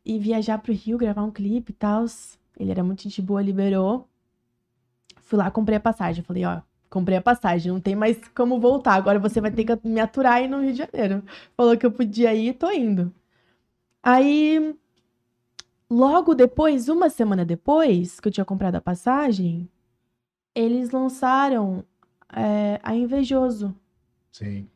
[0.05, 2.05] ir viajar pro Rio, gravar um clipe e tal.
[2.59, 4.07] Ele era muito gente boa, liberou.
[5.21, 6.23] Fui lá, comprei a passagem.
[6.23, 8.95] Falei, ó, comprei a passagem, não tem mais como voltar.
[8.95, 11.23] Agora você vai ter que me aturar aí no Rio de Janeiro.
[11.55, 13.13] Falou que eu podia ir, tô indo.
[14.03, 14.75] Aí,
[15.89, 19.69] logo depois, uma semana depois que eu tinha comprado a passagem,
[20.53, 21.85] eles lançaram
[22.35, 23.75] é, a Invejoso.
[24.31, 24.67] Sim.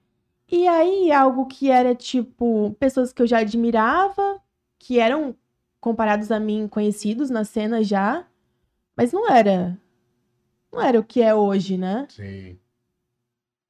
[0.50, 4.42] E aí, algo que era tipo, pessoas que eu já admirava,
[4.86, 5.36] que eram
[5.82, 8.24] comparados a mim conhecidos na cena já,
[8.96, 9.76] mas não era.
[10.72, 12.06] Não era o que é hoje, né?
[12.08, 12.60] Sim.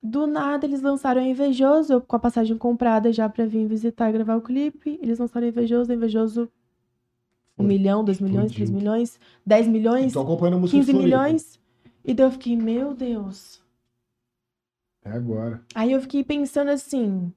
[0.03, 4.09] Do nada eles lançaram a Invejoso, eu com a passagem comprada já pra vir visitar
[4.09, 4.99] e gravar o clipe.
[5.01, 6.51] Eles lançaram a Invejoso, a Invejoso.
[7.57, 7.65] Um Foi.
[7.65, 11.17] milhão, dois milhões, três milhões, dez milhões, Estou acompanhando a música de 15 Floripa.
[11.23, 11.59] milhões.
[12.03, 13.63] E daí eu fiquei, meu Deus.
[15.05, 15.63] É agora.
[15.73, 17.31] Aí eu fiquei pensando assim,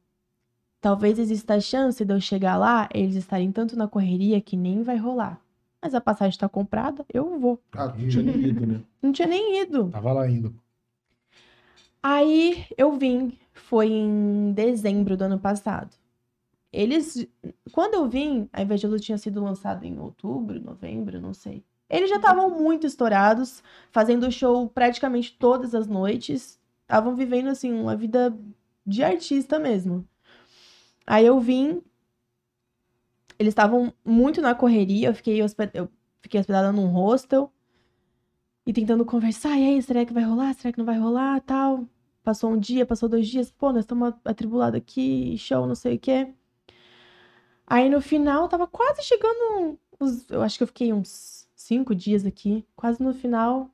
[0.81, 4.83] talvez exista a chance de eu chegar lá, eles estarem tanto na correria que nem
[4.83, 5.41] vai rolar.
[5.81, 7.61] Mas a passagem está comprada, eu vou.
[7.73, 8.83] Ah, tu tinha nem ido, né?
[9.01, 9.88] Não tinha nem ido.
[9.91, 10.55] Tava lá indo.
[12.03, 15.91] Aí eu vim, foi em dezembro do ano passado.
[16.73, 17.27] Eles,
[17.73, 21.64] quando eu vim, a Invejolo tinha sido lançado em outubro, novembro, não sei.
[21.88, 26.61] Eles já estavam muito estourados, fazendo show praticamente todas as noites.
[26.83, 28.37] Estavam vivendo, assim, uma vida
[28.87, 30.07] de artista mesmo.
[31.09, 31.83] Aí eu vim,
[33.38, 35.71] eles estavam muito na correria, eu fiquei, hosped...
[35.73, 35.88] eu
[36.21, 37.51] fiquei hospedada num hostel
[38.66, 39.57] e tentando conversar.
[39.57, 40.53] E aí, será que vai rolar?
[40.53, 41.40] Será que não vai rolar?
[41.40, 41.88] Tal.
[42.23, 43.51] Passou um dia, passou dois dias.
[43.51, 46.35] Pô, nós estamos atribulados aqui, show, não sei o quê.
[47.66, 49.79] Aí no final, tava quase chegando.
[49.99, 50.29] Os...
[50.29, 53.71] Eu acho que eu fiquei uns cinco dias aqui, quase no final.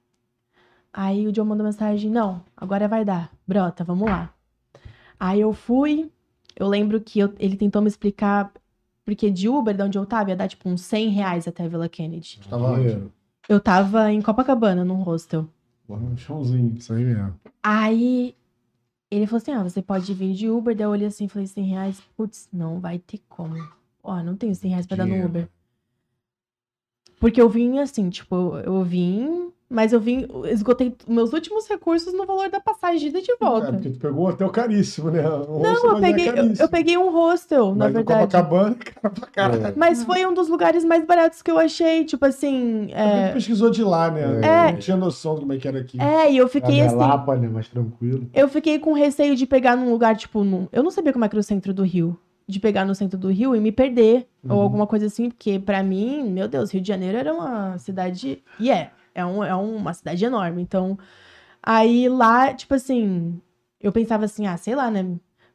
[0.93, 3.33] Aí o John mandou mensagem: Não, agora vai dar.
[3.45, 4.33] Brota, vamos lá.
[5.19, 6.13] Aí eu fui.
[6.57, 8.53] Eu lembro que eu- ele tentou me explicar.
[9.05, 11.69] Porque de Uber, de onde eu tava, ia dar tipo uns 100 reais até a
[11.69, 12.41] Vila Kennedy.
[12.49, 12.81] Tava onde?
[12.83, 13.13] Dinheiro.
[13.49, 15.47] Eu tava em Copacabana, num hostel.
[15.89, 16.75] Um chãozinho.
[16.79, 17.35] Isso aí mesmo.
[17.63, 18.35] Aí
[19.11, 20.75] ele falou assim: Ah, você pode vir de Uber.
[20.75, 22.01] Daí eu olhei assim e falei: 100 reais.
[22.17, 23.55] Putz, não vai ter como.
[24.03, 25.29] Ó, não tenho 100 reais pra dar no Dinheiro.
[25.29, 25.49] Uber.
[27.21, 32.27] Porque eu vim assim, tipo, eu vim, mas eu vim, esgotei meus últimos recursos no
[32.27, 33.73] valor da passagem de ida e de É, volta.
[33.73, 35.27] porque tu pegou um hotel caríssimo, né?
[35.29, 38.21] Um não, hostel, eu é peguei, eu, eu peguei um hostel, na Mas no verdade.
[38.27, 39.75] Copacabana, cara, pra caralho.
[39.77, 42.89] Mas foi um dos lugares mais baratos que eu achei, tipo assim.
[42.93, 44.41] É, tu pesquisou de lá, né?
[44.43, 44.73] É.
[44.73, 46.01] Não tinha noção de como é que era aqui.
[46.01, 46.97] é e eu fiquei Fiquei assim.
[46.97, 47.49] Lapa, né?
[47.49, 48.29] Mais tranquilo.
[48.33, 50.69] Eu fiquei com receio de pegar num lugar, tipo, num...
[50.73, 52.17] eu não sabia como é que era o centro do Rio.
[52.47, 54.63] De pegar no centro do Rio e me perder, ou Uhum.
[54.63, 58.43] alguma coisa assim, porque pra mim, meu Deus, Rio de Janeiro era uma cidade.
[58.61, 60.61] E é, é, um, é uma cidade enorme.
[60.61, 60.99] Então,
[61.63, 63.41] aí lá, tipo assim,
[63.81, 65.07] eu pensava assim, ah, sei lá, né?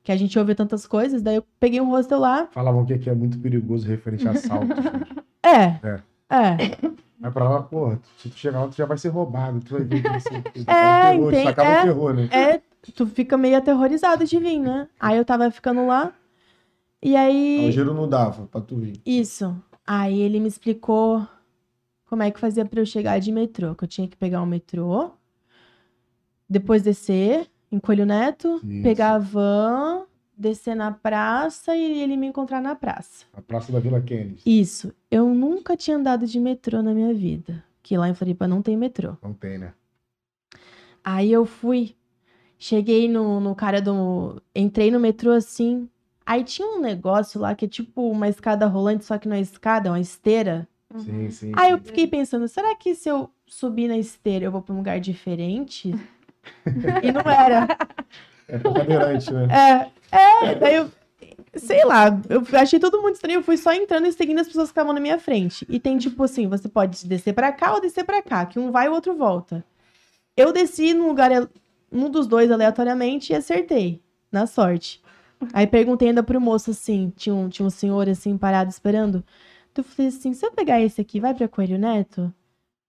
[0.04, 2.48] Que a gente ouve tantas coisas, daí eu peguei um hostel lá.
[2.52, 4.68] Falavam que aqui é muito perigoso referente a assalto.
[5.42, 6.00] É, É.
[6.30, 6.58] é.
[7.20, 9.60] Mas pra lá, porra, se tu chegar lá, tu já vai ser roubado.
[9.62, 10.30] Tu vai ver que você...
[10.68, 11.38] É, terror, entendi.
[11.40, 11.80] Isso acaba É.
[11.82, 12.30] o terror, né?
[12.32, 12.62] É,
[12.94, 14.88] tu fica meio aterrorizado de vir, né?
[15.00, 16.12] Aí eu tava ficando lá.
[17.02, 17.68] E aí.
[17.68, 19.02] O giro não dava pra tu ir.
[19.06, 19.56] Isso.
[19.86, 21.26] Aí ele me explicou
[22.06, 23.76] como é que fazia pra eu chegar de metrô.
[23.76, 25.12] Que eu tinha que pegar um metrô,
[26.50, 28.84] depois descer em Coelho Neto, Isso.
[28.84, 33.26] pegar a van, descer na praça e ele me encontrar na praça.
[33.34, 34.42] A Praça da Vila Kennedy.
[34.46, 34.94] Isso.
[35.12, 37.64] Eu nunca tinha andado de metrô na minha vida.
[37.84, 39.18] Que lá em Floripa não tem metrô.
[39.22, 39.74] Não tem, né?
[41.04, 41.96] Aí eu fui,
[42.58, 44.42] cheguei no, no cara do.
[44.56, 45.90] Entrei no metrô assim.
[46.30, 49.42] Aí tinha um negócio lá que é tipo uma escada rolante, só que não é
[49.42, 50.68] escada, é uma esteira.
[50.96, 51.52] Sim, sim.
[51.56, 51.86] Aí eu sim.
[51.86, 55.90] fiquei pensando, será que se eu subir na esteira eu vou pra um lugar diferente?
[57.02, 57.68] e não era.
[58.48, 59.48] É cadeirante, né?
[60.12, 60.92] É, é, daí eu.
[61.56, 63.40] Sei lá, eu achei todo mundo estranho.
[63.40, 65.66] Eu fui só entrando e seguindo as pessoas que estavam na minha frente.
[65.68, 68.72] E tem tipo assim: você pode descer pra cá ou descer pra cá, que um
[68.72, 69.66] vai e o outro volta.
[70.38, 71.32] Eu desci num lugar,
[71.92, 74.00] num dos dois aleatoriamente e acertei,
[74.32, 75.02] na sorte.
[75.54, 79.24] Aí perguntei ainda pro moço assim: tinha um, tinha um senhor assim parado esperando.
[79.76, 82.34] Eu falei assim: se eu pegar esse aqui, vai pra Coelho Neto?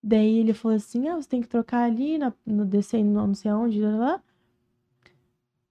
[0.03, 3.51] Daí ele falou assim: ah, você tem que trocar ali, na, no, descer não sei
[3.51, 4.23] aonde, lá, lá.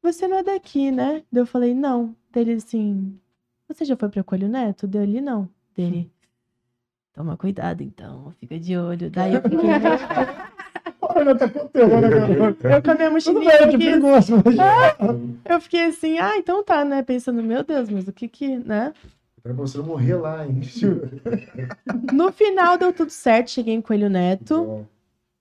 [0.02, 1.24] Você não é daqui, né?
[1.32, 2.16] Daí eu falei, não.
[2.32, 3.20] Dele assim,
[3.68, 4.88] você já foi pra Coelho Neto?
[4.88, 5.50] Deu ele, não.
[5.76, 6.12] Dele,
[7.14, 9.10] toma cuidado então, fica de olho.
[9.10, 9.60] Daí eu fiquei,
[11.10, 12.08] Olha, tá com terror, né,
[12.78, 14.56] eu com a minha Tudo mochilinha, bem, eu perigoso, mas...
[15.44, 17.02] eu fiquei assim, ah, então tá, né?
[17.02, 18.94] Pensando, meu Deus, mas o que que, né?
[19.42, 20.62] Pra você não morrer lá, hein?
[22.14, 24.66] No final deu tudo certo, cheguei em Coelho Neto.
[24.66, 24.86] Bom,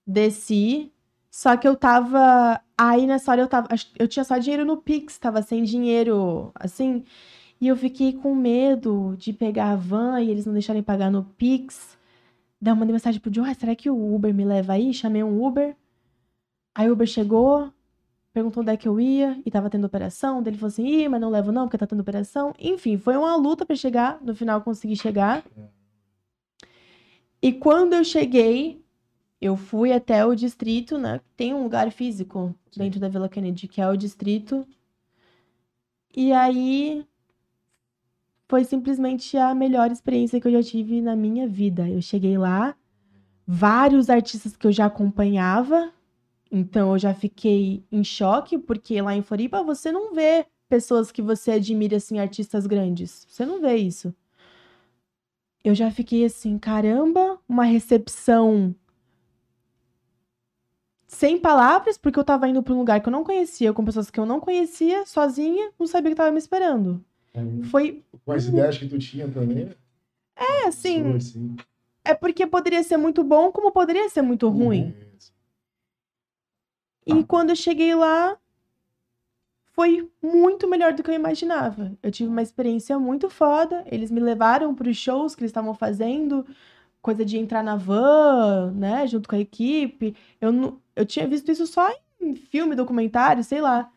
[0.06, 0.90] desci.
[1.30, 2.60] Só que eu tava.
[2.76, 3.68] Aí nessa hora eu tava.
[3.98, 7.04] Eu tinha só dinheiro no Pix, tava sem dinheiro, assim.
[7.60, 11.24] E eu fiquei com medo de pegar a van e eles não deixarem pagar no
[11.36, 11.97] Pix.
[12.60, 14.92] Daí eu mandei mensagem pro John: ah, será que o Uber me leva aí?
[14.92, 15.76] Chamei um Uber.
[16.74, 17.72] Aí o Uber chegou,
[18.32, 20.42] perguntou onde é que eu ia e tava tendo operação.
[20.42, 22.52] Daí ele falou assim: ih, mas não levo não, porque tá tendo operação.
[22.58, 24.20] Enfim, foi uma luta pra chegar.
[24.22, 25.44] No final eu consegui chegar.
[27.40, 28.84] E quando eu cheguei,
[29.40, 31.20] eu fui até o distrito, né?
[31.36, 34.66] Tem um lugar físico dentro da Vila Kennedy, que é o distrito.
[36.16, 37.06] E aí
[38.48, 41.88] foi simplesmente a melhor experiência que eu já tive na minha vida.
[41.88, 42.74] Eu cheguei lá,
[43.46, 45.92] vários artistas que eu já acompanhava,
[46.50, 51.20] então eu já fiquei em choque, porque lá em Floripa você não vê pessoas que
[51.20, 53.26] você admira, assim, artistas grandes.
[53.28, 54.14] Você não vê isso.
[55.62, 58.74] Eu já fiquei assim, caramba, uma recepção
[61.06, 64.10] sem palavras, porque eu tava indo pra um lugar que eu não conhecia, com pessoas
[64.10, 67.04] que eu não conhecia, sozinha, não sabia o que tava me esperando.
[67.70, 69.68] Foi, Com as ideias que tu tinha também.
[70.36, 71.56] é assim, assim.
[72.04, 74.94] é porque poderia ser muito bom, como poderia ser muito ruim.
[77.06, 78.36] E quando eu cheguei lá,
[79.72, 81.96] foi muito melhor do que eu imaginava.
[82.02, 83.84] Eu tive uma experiência muito foda.
[83.86, 86.44] Eles me levaram para os shows que eles estavam fazendo,
[87.00, 90.16] coisa de entrar na van, né, junto com a equipe.
[90.40, 91.88] Eu, nu- eu tinha visto isso só
[92.20, 93.90] em filme, documentário, sei lá.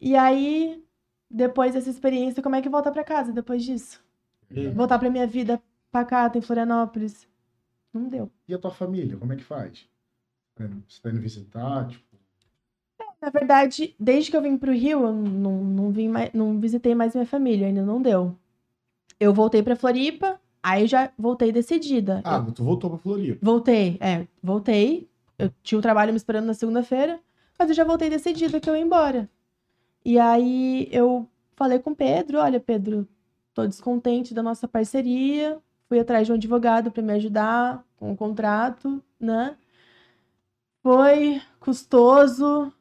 [0.00, 0.82] E aí,
[1.30, 4.02] depois dessa experiência, como é que volta para casa depois disso?
[4.74, 5.60] Voltar para minha vida
[5.90, 7.28] pacata em Florianópolis?
[7.92, 8.30] Não deu.
[8.48, 9.88] E a tua família, como é que faz?
[10.54, 11.88] Tá Você tá indo visitar?
[11.88, 12.16] Tipo,
[13.20, 16.94] Na verdade, desde que eu vim pro Rio, eu não, não, vim mais, não visitei
[16.94, 18.36] mais minha família, ainda não deu.
[19.20, 22.22] Eu voltei pra Floripa, aí já voltei decidida.
[22.24, 23.38] Ah, Eu tu voltou pra Floripa.
[23.42, 25.08] voltei, é, voltei.
[25.38, 27.20] Eu tinha um trabalho me esperando na segunda-feira,
[27.58, 29.28] mas eu já voltei decidida que eu ia embora.
[30.08, 33.06] E aí eu falei com o Pedro, olha, Pedro,
[33.52, 38.16] tô descontente da nossa parceria, fui atrás de um advogado pra me ajudar com o
[38.16, 39.58] contrato, né?
[40.82, 42.72] Foi custoso,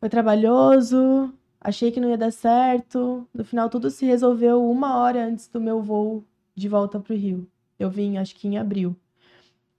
[0.00, 3.28] foi trabalhoso, achei que não ia dar certo.
[3.32, 6.24] No final, tudo se resolveu uma hora antes do meu voo
[6.54, 7.46] de volta pro Rio.
[7.78, 8.96] Eu vim, acho que em abril.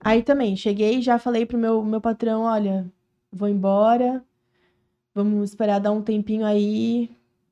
[0.00, 2.90] Aí também, cheguei já falei pro meu, meu patrão, olha,
[3.32, 4.24] vou embora,
[5.14, 7.10] vamos esperar dar um tempinho aí,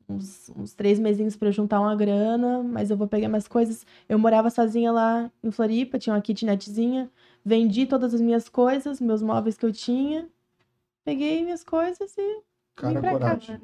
[0.08, 3.86] uns, uns três mesinhos pra eu juntar uma grana, mas eu vou pegar minhas coisas.
[4.08, 7.10] Eu morava sozinha lá em Floripa, tinha uma kitnetzinha,
[7.44, 10.28] vendi todas as minhas coisas, meus móveis que eu tinha,
[11.04, 12.42] peguei minhas coisas e
[12.76, 13.18] Cara, pra cá.
[13.18, 13.60] coragem.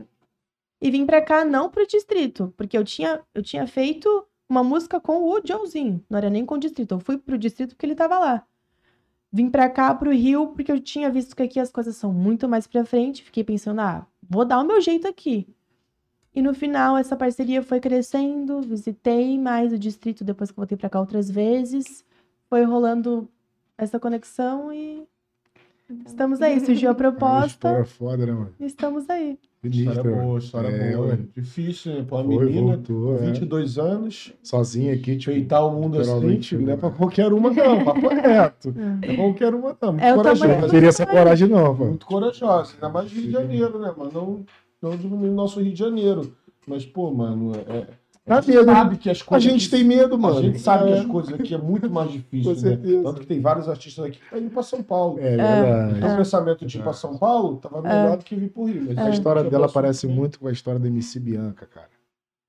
[0.81, 5.01] e vim pra cá não pro distrito, porque eu tinha, eu tinha feito uma música
[5.01, 6.95] com o Joãozinho, não era nem com o distrito.
[6.95, 8.47] Eu fui pro distrito porque ele tava lá.
[9.31, 12.49] Vim pra cá pro Rio porque eu tinha visto que aqui as coisas são muito
[12.49, 15.47] mais pra frente, fiquei pensando, ah, vou dar o meu jeito aqui.
[16.35, 20.79] E no final essa parceria foi crescendo, visitei mais o distrito depois que eu voltei
[20.79, 22.05] pra cá outras vezes.
[22.49, 23.29] Foi rolando
[23.77, 25.07] essa conexão e
[26.07, 28.55] estamos aí, surgiu a é proposta, história foda, né, mano?
[28.61, 29.39] estamos aí.
[29.65, 30.23] História mano.
[30.23, 31.07] boa, história É, boa.
[31.09, 31.19] ué.
[31.37, 32.05] Difícil, né?
[32.09, 33.27] Pra uma Foi, menina, voltou, com é.
[33.33, 35.33] 22 anos, Sozinha aqui, tipo.
[35.33, 36.81] peitar o mundo assim, tipo, não é né?
[36.81, 38.73] pra qualquer uma não, papo reto.
[38.77, 40.59] Não é pra qualquer uma não, muito É corajosa.
[40.61, 41.85] Não teria essa coragem, não, pô.
[41.87, 44.11] Muito corajosa, ainda mais Rio de Janeiro, né, mano?
[44.13, 44.45] Não,
[44.91, 46.33] não diminuindo o nosso Rio de Janeiro.
[46.67, 47.87] Mas, pô, mano, é,
[48.29, 48.65] A gente medo.
[48.67, 50.43] sabe que as A coisas gente aqui- tem medo, A mano.
[50.43, 50.93] gente sabe É.
[50.95, 52.69] que as coisas aqui é muito mais difícil, Com né?
[52.69, 53.03] certeza.
[53.03, 55.19] Tanto que tem vários artistas aqui que estão indo pra São Paulo.
[55.21, 55.47] É Então,
[55.91, 56.13] verdade.
[56.13, 58.85] o pensamento de ir pra São Paulo tava melhor do que vir pro Rio.
[58.89, 61.89] Mas A história dela parece muito com a história da MC Bianca, cara.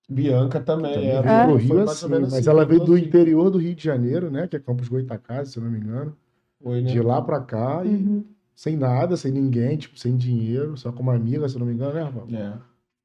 [0.10, 1.22] Bianca também, Também era.
[1.22, 1.44] veio É.
[1.44, 3.04] pro Foi Rio assim, mas assim, ela veio do assim.
[3.06, 4.48] interior do Rio de Janeiro, né?
[4.48, 6.16] Que é Campos Goitacazes, se eu não me engano.
[6.64, 6.92] Foi, né?
[6.92, 8.24] De lá pra cá e Uhum.
[8.56, 11.94] sem nada, sem ninguém, tipo, sem dinheiro, só como amiga, se eu não me engano,
[11.94, 12.20] né, Rafa?
[12.36, 12.54] É.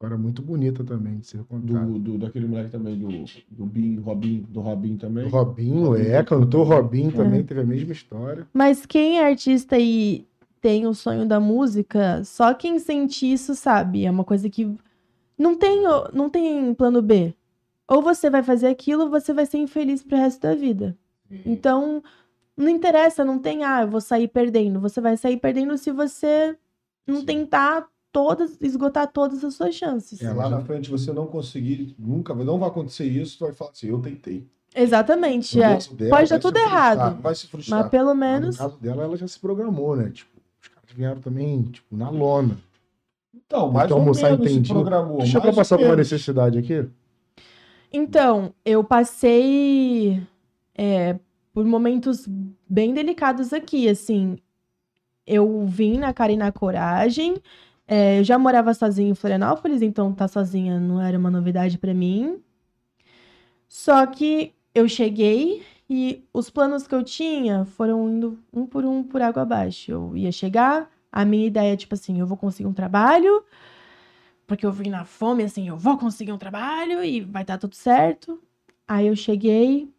[0.04, 1.86] História muito bonita também de ser contada.
[1.86, 3.08] Do, do, daquele moleque também, do,
[3.48, 5.26] do Bin, Robin, do Robin também.
[5.28, 7.42] Robinho, Robinho é, cantor Robinho também É.
[7.42, 8.46] teve a mesma história.
[8.52, 10.26] Mas quem é artista e
[10.60, 14.04] tem o sonho da música, só quem sente isso sabe.
[14.04, 14.70] É uma coisa que
[15.38, 17.34] não tem, não tem plano B.
[17.88, 20.96] Ou você vai fazer aquilo, ou você vai ser infeliz pro resto da vida.
[21.46, 22.02] Então,
[22.56, 24.80] não interessa, não tem, ah, eu vou sair perdendo.
[24.80, 26.56] Você vai sair perdendo se você
[27.06, 27.26] não Sim.
[27.26, 30.20] tentar todas, esgotar todas as suas chances.
[30.20, 33.72] Se lá na frente você não conseguir, nunca, não vai acontecer isso, tu vai falar
[33.72, 34.46] assim, eu tentei.
[34.72, 35.79] Exatamente, é.
[35.92, 37.20] dela, Pode dar tudo se errado.
[37.20, 37.81] Vai se frustrar.
[37.81, 38.57] Mas pelo Mas menos.
[38.57, 40.11] No caso dela, ela já se programou, né?
[40.11, 40.31] Tipo,
[40.62, 42.57] os caras vieram também, tipo, na lona.
[43.35, 44.74] Então, mais Então, ou menos se entendido.
[44.74, 45.18] programou.
[45.18, 46.88] Tu chegou a passar por uma necessidade aqui?
[47.92, 50.22] Então, eu passei
[50.77, 51.18] é,
[51.53, 52.29] por momentos
[52.68, 54.38] bem delicados aqui, assim.
[55.27, 57.37] Eu vim na cara e na coragem.
[57.87, 61.92] É, eu já morava sozinha em Florianópolis, então tá sozinha não era uma novidade pra
[61.92, 62.40] mim.
[63.68, 69.03] Só que eu cheguei e os planos que eu tinha foram indo um por um
[69.03, 69.90] por água abaixo.
[69.90, 73.44] Eu ia chegar, a minha ideia, tipo assim, eu vou conseguir um trabalho,
[74.47, 77.74] porque eu vim na fome, assim, eu vou conseguir um trabalho e vai dar tudo
[77.74, 78.43] certo.
[78.87, 79.93] Aí eu cheguei,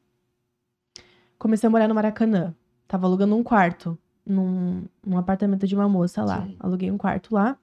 [1.37, 2.53] comecei a morar no Maracanã.
[2.87, 6.43] Tava alugando um quarto num, num apartamento de uma moça lá.
[6.43, 6.55] Sim.
[6.59, 7.57] Aluguei um quarto lá.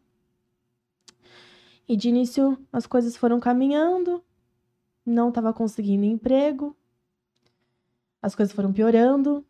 [1.88, 4.22] E de início as coisas foram caminhando,
[5.04, 6.76] não tava conseguindo emprego,
[8.20, 9.44] as coisas foram piorando.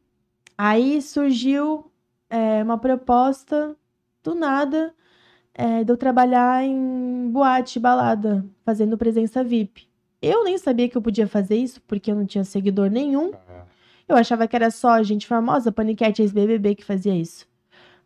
[0.56, 1.90] Aí surgiu
[2.30, 3.76] é, uma proposta
[4.22, 4.94] do nada
[5.54, 9.88] é, de eu trabalhar em boate, balada, fazendo presença VIP.
[10.20, 13.32] Eu nem sabia que eu podia fazer isso, porque eu não tinha seguidor nenhum.
[14.08, 17.46] Eu achava que era só gente famosa, Paniquete, ex-BBB, que fazia isso.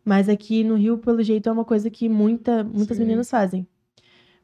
[0.03, 3.03] Mas aqui no Rio, pelo jeito, é uma coisa que muita, muitas Sim.
[3.03, 3.67] meninas fazem.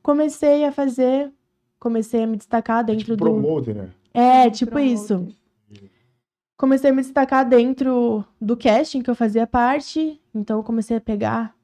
[0.04, 1.32] Comecei a fazer,
[1.80, 3.24] comecei a me destacar É dentro tipo do.
[3.24, 3.90] promoter, né?
[4.14, 4.94] É, tipo Promoter.
[4.94, 5.28] isso.
[6.58, 11.02] Comecei a me destacar dentro do casting que eu fazia parte, então eu comecei a
[11.02, 11.56] pegar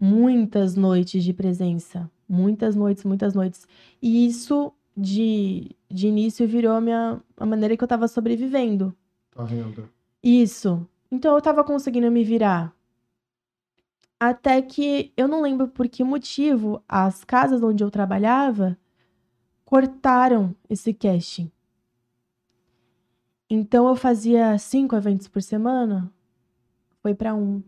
[0.00, 2.10] muitas noites de presença.
[2.28, 3.66] Muitas noites, muitas noites.
[4.00, 8.94] E isso, de, de início, virou a, minha, a maneira que eu tava sobrevivendo.
[9.30, 9.88] Tá vendo?
[10.22, 10.88] Isso.
[11.10, 12.72] Então eu tava conseguindo me virar.
[14.18, 18.78] Até que eu não lembro por que motivo as casas onde eu trabalhava
[19.64, 21.50] cortaram esse casting.
[23.48, 26.12] Então eu fazia cinco eventos por semana,
[27.02, 27.62] foi pra um.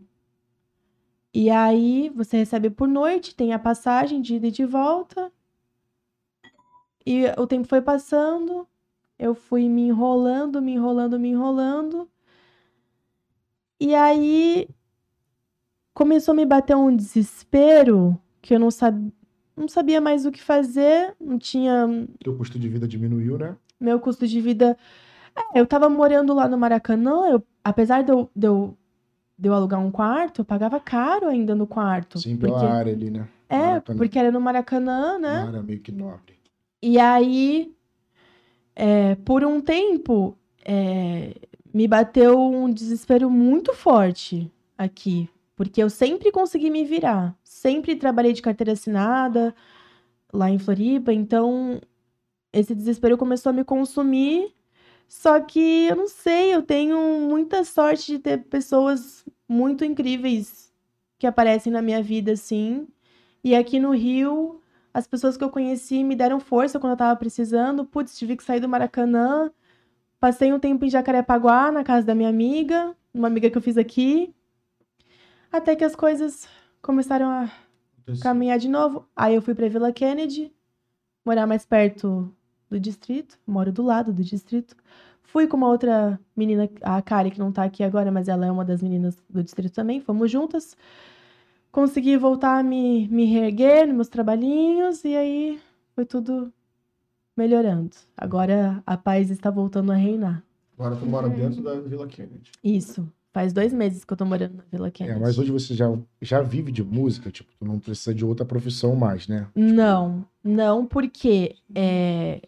[1.33, 5.31] E aí você recebe por noite, tem a passagem de ida e de volta.
[7.05, 8.67] E o tempo foi passando,
[9.19, 12.09] eu fui me enrolando, me enrolando, me enrolando.
[13.79, 14.67] E aí
[15.97, 18.95] começou a me bater um desespero que eu não, sab...
[19.55, 21.87] não sabia mais o que fazer, não tinha
[22.23, 23.55] Teu custo de vida diminuiu, né?
[23.79, 24.77] meu custo de vida.
[25.35, 28.77] É, eu tava morando lá no Maracanã, eu, apesar de eu, de, eu,
[29.39, 32.19] de eu alugar um quarto, eu pagava caro ainda no quarto.
[32.19, 32.71] Sim, pela porque...
[32.71, 33.27] área ali, né?
[33.49, 33.97] É, Maracanã.
[33.97, 35.39] porque era no Maracanã, né?
[35.39, 36.35] Uma área meio que nobre.
[36.79, 37.73] E aí,
[38.75, 41.33] é, por um tempo, é,
[41.73, 45.27] me bateu um desespero muito forte aqui.
[45.57, 47.35] Porque eu sempre consegui me virar.
[47.43, 49.55] Sempre trabalhei de carteira assinada
[50.31, 51.11] lá em Floripa.
[51.11, 51.81] Então,
[52.53, 54.53] esse desespero começou a me consumir.
[55.07, 56.97] Só que eu não sei, eu tenho
[57.27, 60.71] muita sorte de ter pessoas muito incríveis
[61.17, 62.87] que aparecem na minha vida, assim.
[63.43, 64.61] E aqui no Rio,
[64.93, 67.83] as pessoas que eu conheci me deram força quando eu tava precisando.
[67.85, 69.51] Putz, tive que sair do Maracanã.
[70.19, 73.77] Passei um tempo em Jacarepaguá, na casa da minha amiga, uma amiga que eu fiz
[73.77, 74.33] aqui.
[75.51, 76.47] Até que as coisas
[76.81, 77.51] começaram a
[78.21, 79.05] caminhar de novo.
[79.15, 80.53] Aí eu fui pra Vila Kennedy,
[81.25, 82.33] morar mais perto
[82.69, 83.37] do distrito.
[83.45, 84.75] Moro do lado do distrito.
[85.23, 88.51] Fui com uma outra menina, a Kari, que não tá aqui agora, mas ela é
[88.51, 89.99] uma das meninas do distrito também.
[89.99, 90.75] Fomos juntas.
[91.71, 95.59] Consegui voltar a me, me reerguer nos meus trabalhinhos e aí
[95.93, 96.51] foi tudo
[97.35, 97.95] melhorando.
[98.17, 100.43] Agora a paz está voltando a reinar.
[100.77, 102.51] Agora tu mora dentro da Vila Kennedy.
[102.63, 103.07] Isso.
[103.33, 105.19] Faz dois meses que eu tô morando na Vila É, Kennedy.
[105.19, 105.85] mas hoje você já,
[106.21, 109.47] já vive de música, tipo, tu não precisa de outra profissão mais, né?
[109.55, 112.41] Não, não, porque é,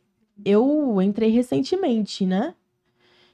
[0.44, 2.56] eu entrei recentemente, né?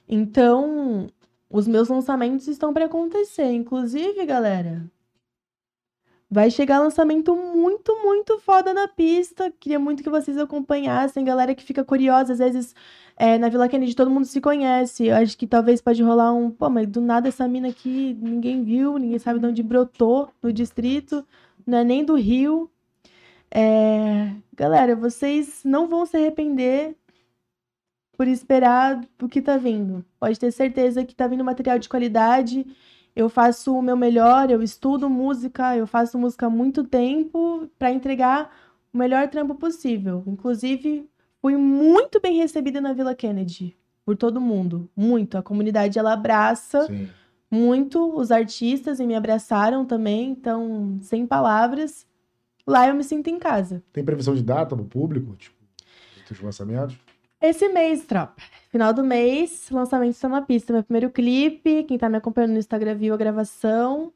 [0.07, 1.07] Então,
[1.49, 3.51] os meus lançamentos estão para acontecer.
[3.51, 4.89] Inclusive, galera,
[6.35, 9.49] vai chegar lançamento muito, muito foda na pista.
[9.57, 11.23] Queria muito que vocês acompanhassem.
[11.23, 12.75] Galera que fica curiosa, às vezes
[13.15, 15.09] é, na Vila Kennedy todo mundo se conhece.
[15.09, 16.51] Acho que talvez pode rolar um.
[16.51, 20.51] Pô, mas do nada essa mina aqui ninguém viu, ninguém sabe de onde brotou no
[20.51, 21.25] distrito,
[21.65, 22.69] não é nem do Rio.
[23.49, 26.97] É, galera, vocês não vão se arrepender
[28.17, 30.03] por esperar o que tá vindo.
[30.19, 32.65] Pode ter certeza que tá vindo material de qualidade.
[33.15, 37.89] Eu faço o meu melhor, eu estudo música, eu faço música há muito tempo para
[37.89, 38.51] entregar
[38.93, 40.21] o melhor trampo possível.
[40.27, 41.09] Inclusive,
[41.41, 45.37] fui muito bem recebida na Vila Kennedy por todo mundo, muito.
[45.37, 47.07] A comunidade ela abraça Sim.
[47.49, 52.05] muito os artistas e me abraçaram também, então sem palavras.
[52.67, 53.81] Lá eu me sinto em casa.
[53.93, 55.55] Tem previsão de data pro público, tipo,
[56.27, 56.97] dos lançamentos?
[57.39, 58.41] Esse mês, tropa.
[58.75, 60.73] Final do mês, lançamento está na pista.
[60.73, 61.85] Meu primeiro clipe.
[61.85, 64.11] Quem tá me acompanhando no Instagram viu a gravação.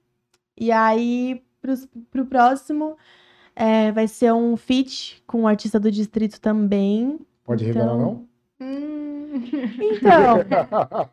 [0.60, 2.98] E aí, pros, pro próximo,
[3.56, 7.18] é, vai ser um feat com um artista do distrito também.
[7.46, 8.28] Pode Então- revelar, não?
[8.60, 9.44] Hum.
[9.82, 10.40] Então,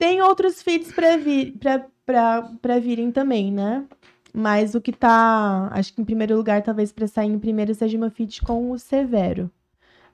[0.00, 3.84] tem outros feats pra, vir, pra, pra, pra virem também, né?
[4.32, 7.98] Mas o que tá, acho que em primeiro lugar, talvez pra sair em primeiro, seja
[7.98, 9.50] meu feat com o Severo.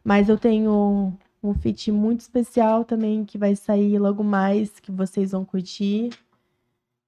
[0.02, 1.12] Mas eu tenho
[1.42, 6.10] um feat muito especial também, que vai sair logo mais, que vocês vão curtir.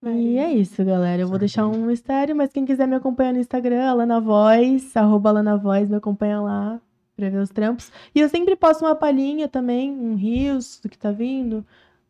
[0.05, 1.23] E é isso, galera.
[1.23, 5.31] Eu vou deixar um mistério, mas quem quiser me acompanhar no Instagram, Alana Voz, arroba
[5.31, 6.81] Alana Voz, me acompanha lá
[7.15, 7.93] pra ver os trampos.
[8.15, 11.65] E eu sempre posto uma palhinha também, um rios do que tá vindo.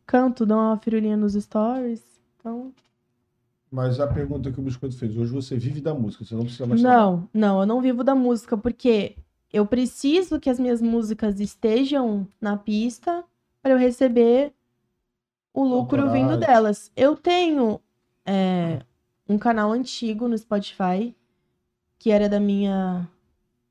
[0.05, 2.01] Canto, dou uma firulinha nos stories.
[2.39, 2.73] Então,
[3.71, 6.65] Mas a pergunta que o Biscoito fez, hoje você vive da música, você não precisa
[6.65, 9.15] mais não, não, eu não vivo da música, porque
[9.53, 13.23] eu preciso que as minhas músicas estejam na pista
[13.61, 14.51] para eu receber
[15.53, 16.91] o lucro vindo delas.
[16.95, 17.79] Eu tenho
[18.25, 18.81] é,
[19.29, 21.15] um canal antigo no Spotify,
[21.99, 23.07] que era da minha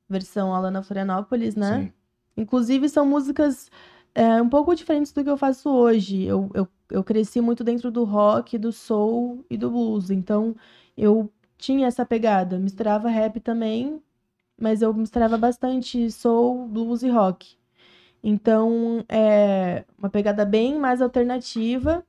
[0.08, 1.80] versão Alana Florianópolis, né?
[1.80, 1.92] Sim.
[2.36, 3.68] Inclusive, são músicas
[4.14, 6.22] é, um pouco diferentes do que eu faço hoje.
[6.22, 10.10] Eu, eu, eu cresci muito dentro do rock, do soul e do blues.
[10.10, 10.54] Então,
[10.96, 11.28] eu
[11.58, 12.58] tinha essa pegada.
[12.58, 14.00] Misturava rap também.
[14.58, 17.56] Mas eu misturava bastante soul, blues e rock.
[18.22, 22.04] Então, é uma pegada bem mais alternativa.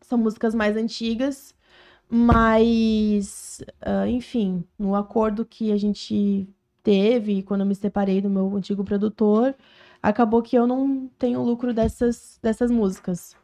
[0.00, 1.54] São músicas mais antigas,
[2.08, 6.48] mas, ah, enfim, no acordo que a gente
[6.82, 9.54] teve quando eu me separei do meu antigo produtor,
[10.02, 13.36] acabou que eu não tenho lucro dessas, dessas músicas.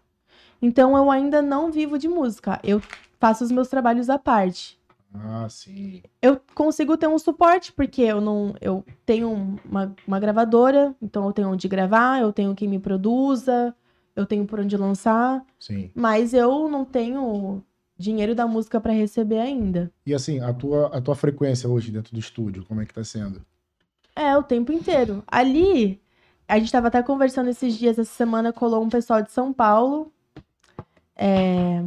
[0.63, 2.61] Então, eu ainda não vivo de música.
[2.63, 2.81] Eu
[3.21, 4.81] faço os meus trabalhos à parte
[5.15, 6.03] Ah, sim.
[6.23, 8.55] eu consigo ter um suporte, porque eu não.
[8.61, 13.75] Eu tenho uma, uma gravadora, então eu tenho onde gravar, eu tenho quem me produza,
[14.17, 15.91] eu tenho por onde lançar, Sim.
[15.95, 17.63] mas eu não tenho
[17.97, 19.93] dinheiro da música pra receber ainda.
[20.07, 23.05] E assim, a tua, a tua frequência hoje dentro do estúdio, como é que tá
[23.05, 23.45] sendo?
[24.17, 25.23] É, o tempo inteiro.
[25.27, 26.01] Ali,
[26.49, 30.13] a gente tava até conversando esses dias, essa semana colou um pessoal de São Paulo.
[31.15, 31.83] É,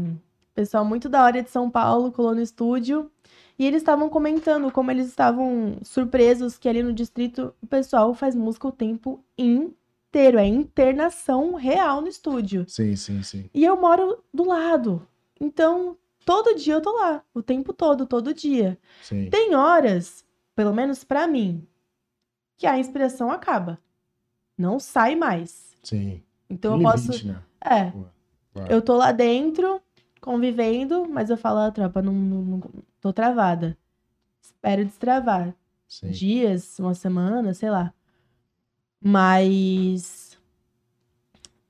[0.55, 3.11] pessoal muito da hora de São Paulo, colou no estúdio.
[3.57, 8.35] E eles estavam comentando como eles estavam surpresos que ali no distrito o pessoal faz
[8.35, 10.37] música o tempo inteiro.
[10.37, 12.65] É internação real no estúdio.
[12.67, 13.49] Sim, sim, sim.
[13.53, 15.07] E eu moro do lado.
[15.39, 17.23] Então, todo dia eu tô lá.
[17.33, 18.77] O tempo todo, todo dia.
[19.01, 19.29] Sim.
[19.29, 20.25] Tem horas,
[20.55, 21.65] pelo menos pra mim,
[22.57, 23.79] que a inspiração acaba.
[24.57, 25.75] Não sai mais.
[25.83, 26.21] Sim.
[26.49, 27.27] Então eu Limite, posso.
[27.27, 27.41] né?
[27.61, 27.91] É.
[28.53, 28.71] Claro.
[28.71, 29.81] Eu tô lá dentro,
[30.25, 32.61] convivendo, mas eu falo, ah, tropa, não, não, não-
[32.99, 33.77] tô travada.
[34.41, 35.55] Espero destravar.
[35.87, 36.09] Sim.
[36.11, 37.93] Dias, uma semana, sei lá.
[39.01, 40.37] Mas.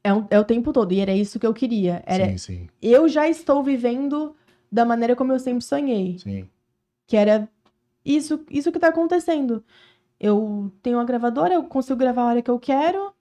[0.03, 0.91] É, um- é o tempo todo.
[0.93, 2.03] E era isso que eu queria.
[2.05, 4.35] Era, Sim, sim, Eu já estou vivendo
[4.71, 6.17] da maneira como eu sempre sonhei.
[6.19, 6.49] sim.
[7.07, 7.49] Que era
[8.03, 9.63] isso, isso que tá acontecendo.
[10.19, 13.13] Eu tenho uma gravadora, eu consigo gravar a hora que eu quero.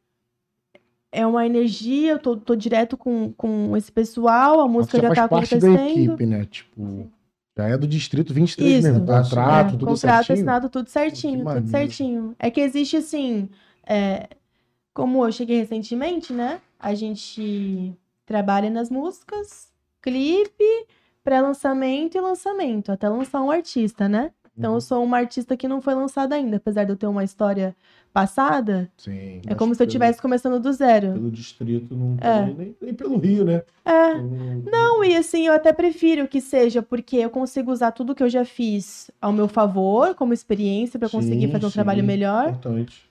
[1.17, 5.29] É uma energia, eu tô, tô direto com, com esse pessoal, a música já tá
[5.29, 6.13] parte da acontecendo.
[6.13, 6.45] equipe, né?
[6.45, 7.09] Tipo,
[7.57, 8.89] já é do distrito 23 Isso.
[8.93, 9.07] mesmo.
[9.07, 10.39] Contrato, É, tudo contrato certinho.
[10.39, 12.37] assinado tudo certinho, tudo certinho.
[12.37, 13.49] É que existe assim,
[13.87, 14.29] é,
[14.93, 16.61] como eu cheguei recentemente, né?
[16.81, 17.95] A gente
[18.27, 19.69] trabalha nas músicas,
[20.03, 20.87] clipe,
[21.23, 24.33] pré-lançamento e lançamento, até lançar um artista, né?
[24.57, 24.77] Então Uhum.
[24.77, 27.75] eu sou uma artista que não foi lançada ainda, apesar de eu ter uma história
[28.13, 29.43] passada, Sim.
[29.45, 31.13] é como se eu estivesse começando do zero.
[31.15, 32.47] Pelo distrito, não É.
[32.55, 33.63] nem, nem pelo Rio, né?
[33.85, 34.15] É.
[34.15, 38.23] Não, Não, e assim, eu até prefiro que seja, porque eu consigo usar tudo que
[38.23, 41.75] eu já fiz ao meu favor, como experiência, pra conseguir fazer um sim.
[41.75, 42.51] trabalho melhor.
[42.51, 43.11] Importante.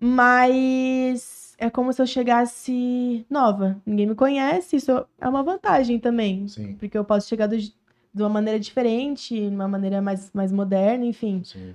[0.00, 3.80] Mas é como se eu chegasse nova.
[3.84, 6.46] Ninguém me conhece, isso é uma vantagem também.
[6.48, 7.56] Sim, Porque eu posso chegar do-
[8.14, 11.42] de uma maneira diferente, de uma maneira mais, mais moderna, enfim.
[11.44, 11.74] sim.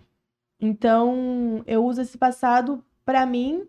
[0.60, 3.64] Então, eu uso esse passado pra mim,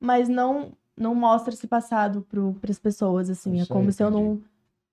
[0.00, 2.24] mas não não mostro esse passado
[2.60, 3.58] para as pessoas, assim.
[3.58, 4.40] É Isso como aí, se eu não,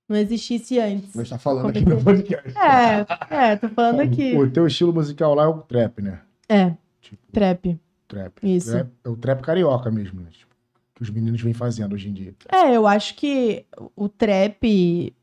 [0.07, 1.13] não existisse antes.
[1.13, 2.57] Mas tá falando Como aqui é no podcast.
[2.57, 4.35] É, é, tô falando aqui.
[4.35, 6.21] O teu estilo musical lá é o trap, né?
[6.47, 7.79] É, Tipo, trap.
[8.07, 8.39] trap.
[8.43, 8.71] Isso.
[8.71, 10.29] Trap- é o trap carioca mesmo, né?
[10.31, 10.55] Tipo,
[10.95, 12.33] que os meninos vêm fazendo hoje em dia.
[12.51, 13.65] É, eu acho que
[13.95, 15.13] o trap.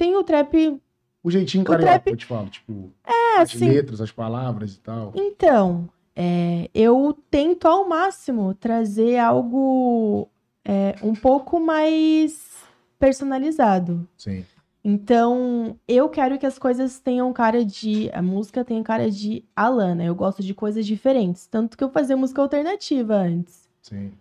[0.00, 0.80] Tem o trap.
[1.22, 2.48] O jeitinho carioca, trap- eu te falo.
[2.48, 3.68] Tipo, É, as assim.
[3.68, 5.12] letras, as palavras e tal.
[5.14, 10.26] Então, é, eu tento ao máximo trazer algo
[10.64, 12.64] é, um pouco mais
[12.98, 14.08] personalizado.
[14.16, 14.42] Sim.
[14.82, 18.08] Então, eu quero que as coisas tenham cara de.
[18.14, 20.02] A música tenha cara de Alana.
[20.02, 21.46] Eu gosto de coisas diferentes.
[21.46, 23.68] Tanto que eu fazia música alternativa antes.
[23.82, 24.12] Sim.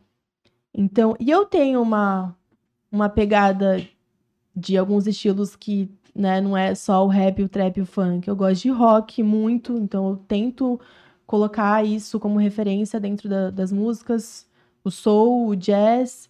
[0.73, 2.35] Então, e eu tenho uma,
[2.91, 3.81] uma pegada
[4.59, 8.27] de alguns estilos que, né, não é só o rap, o trap e o funk.
[8.27, 10.79] Eu gosto de rock muito, então eu tento
[11.25, 14.47] colocar isso como referência dentro da- das músicas,
[14.83, 16.29] o soul, o jazz.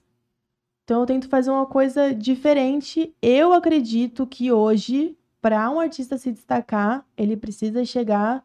[0.84, 3.14] Então eu tento fazer uma coisa diferente.
[3.22, 8.44] Eu acredito que hoje, para um artista se destacar, ele precisa chegar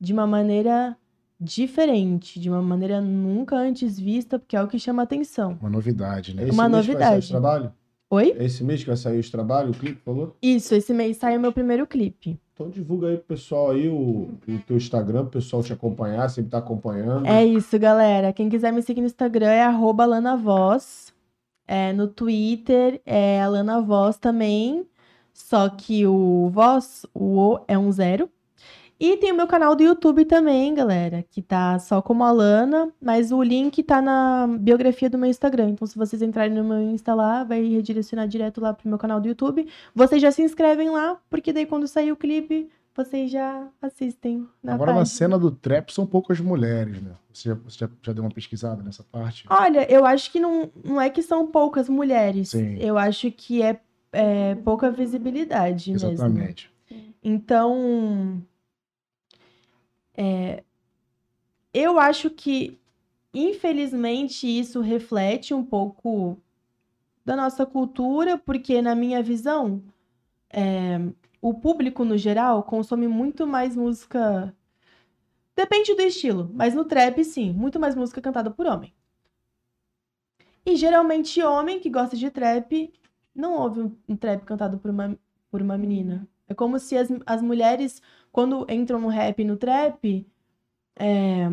[0.00, 0.96] de uma maneira
[1.38, 5.58] diferente, de uma maneira nunca antes vista, porque é o que chama atenção.
[5.60, 6.42] Uma novidade, né?
[6.42, 7.18] É esse Uma sair novidade.
[7.18, 7.72] esse trabalho?
[8.14, 8.34] Oi?
[8.38, 10.36] É esse mês que vai sair os trabalhos, o clipe, falou?
[10.40, 12.38] Isso, esse mês sai o meu primeiro clipe.
[12.52, 16.52] Então divulga aí pro pessoal aí o, o teu Instagram, pro pessoal te acompanhar, sempre
[16.52, 17.26] tá acompanhando.
[17.26, 18.32] É isso, galera.
[18.32, 21.12] Quem quiser me seguir no Instagram é arroba lanavoz.
[21.66, 23.40] É, no Twitter é
[23.84, 24.86] Voz também.
[25.32, 28.30] Só que o voz, o O é um zero.
[29.04, 33.32] E tem o meu canal do YouTube também, galera, que tá só como Alana, mas
[33.32, 35.68] o link tá na biografia do meu Instagram.
[35.68, 39.20] Então, se vocês entrarem no meu Insta lá, vai redirecionar direto lá pro meu canal
[39.20, 39.68] do YouTube.
[39.94, 44.72] Vocês já se inscrevem lá, porque daí quando sair o clipe, vocês já assistem na
[44.72, 45.16] Agora, na página.
[45.16, 47.10] cena do trap, são poucas mulheres, né?
[47.30, 49.44] Você já, você já, já deu uma pesquisada nessa parte?
[49.50, 52.48] Olha, eu acho que não, não é que são poucas mulheres.
[52.48, 52.78] Sim.
[52.78, 53.78] Eu acho que é,
[54.10, 56.10] é pouca visibilidade mesmo.
[56.10, 56.72] Exatamente.
[57.22, 58.42] Então,
[60.16, 60.62] É,
[61.72, 62.78] eu acho que,
[63.32, 66.38] infelizmente, isso reflete um pouco
[67.24, 69.82] da nossa cultura, porque, na minha visão,
[70.50, 70.98] é,
[71.40, 74.54] o público, no geral, consome muito mais música.
[75.56, 78.94] Depende do estilo, mas no trap, sim, muito mais música cantada por homem.
[80.66, 82.92] E geralmente, homem que gosta de trap
[83.34, 85.18] não ouve um, trap cantado por uma,
[85.50, 86.26] por uma menina.
[86.48, 88.00] É como se as, as mulheres,
[88.34, 90.26] quando entram no rap e no trap,
[90.96, 91.48] é,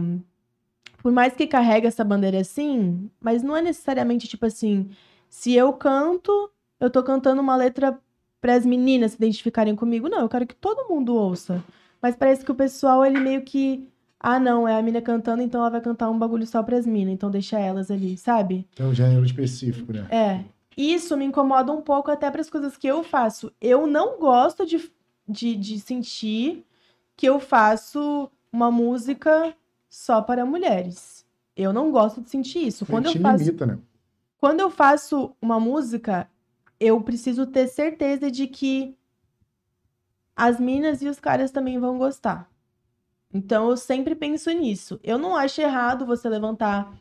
[0.97, 4.89] por mais que carregue essa bandeira assim, mas não é necessariamente tipo assim,
[5.29, 7.99] se eu canto, eu tô cantando uma letra
[8.41, 10.09] para as meninas se identificarem comigo.
[10.09, 11.63] Não, eu quero que todo mundo ouça.
[12.01, 13.87] Mas parece que o pessoal, ele meio que.
[14.19, 17.13] Ah, não, é a mina cantando, então ela vai cantar um bagulho só pras minas,
[17.13, 18.67] então deixa elas ali, sabe?
[18.73, 20.07] Tem um gênero específico, né?
[20.09, 20.43] É.
[20.75, 23.51] Isso me incomoda um pouco até para as coisas que eu faço.
[23.61, 24.91] Eu não gosto de,
[25.27, 26.65] de, de sentir
[27.15, 29.55] que eu faço uma música
[29.89, 31.25] só para mulheres.
[31.55, 32.85] Eu não gosto de sentir isso.
[32.85, 33.77] Quando eu faço, limita, né?
[34.37, 36.29] quando eu faço uma música,
[36.79, 38.97] eu preciso ter certeza de que
[40.35, 42.49] as minas e os caras também vão gostar.
[43.33, 44.99] Então eu sempre penso nisso.
[45.03, 46.91] Eu não acho errado você levantar,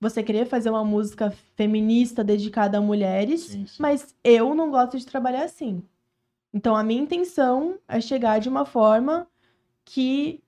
[0.00, 3.76] você querer fazer uma música feminista dedicada a mulheres, Sim, sim.
[3.78, 5.82] mas eu não gosto de trabalhar assim.
[6.52, 9.26] Então a minha intenção é chegar de uma forma
[9.92, 10.40] que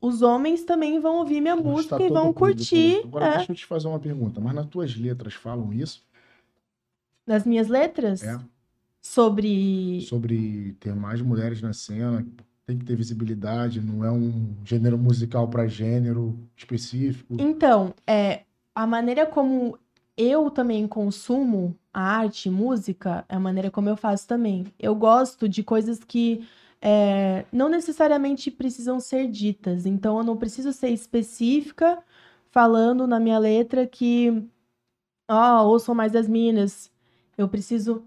[0.00, 3.56] os homens também vão ouvir minha música Conquistar e vão curtir Agora é, deixa eu
[3.56, 4.40] te fazer uma pergunta.
[4.40, 6.06] Mas nas tuas letras falam isso?
[7.26, 8.38] nas minhas letras É.
[9.02, 12.26] sobre Sobre ter mais mulheres na cena,
[12.66, 17.36] tem que ter visibilidade, não é um gênero musical para gênero específico.
[17.38, 18.44] Então, é,
[18.74, 19.78] a maneira como
[20.16, 24.66] eu também consumo a arte, música, é a maneira como eu faço também.
[24.78, 26.46] Eu gosto de coisas que
[26.80, 29.86] é, não necessariamente precisam ser ditas.
[29.86, 32.02] Então, eu não preciso ser específica
[32.50, 34.42] falando na minha letra que,
[35.28, 36.90] ó, ouçam mais as minas.
[37.36, 38.04] Eu preciso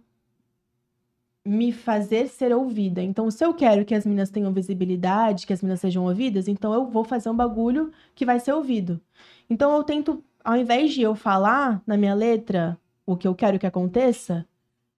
[1.45, 3.01] me fazer ser ouvida.
[3.01, 6.73] Então, se eu quero que as minas tenham visibilidade, que as minas sejam ouvidas, então
[6.73, 9.01] eu vou fazer um bagulho que vai ser ouvido.
[9.49, 13.59] Então eu tento, ao invés de eu falar na minha letra o que eu quero
[13.59, 14.47] que aconteça,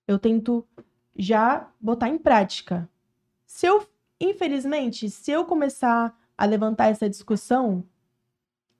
[0.07, 0.65] eu tento
[1.17, 2.89] já botar em prática.
[3.53, 3.85] Se eu,
[4.19, 7.83] infelizmente, se eu começar a levantar essa discussão,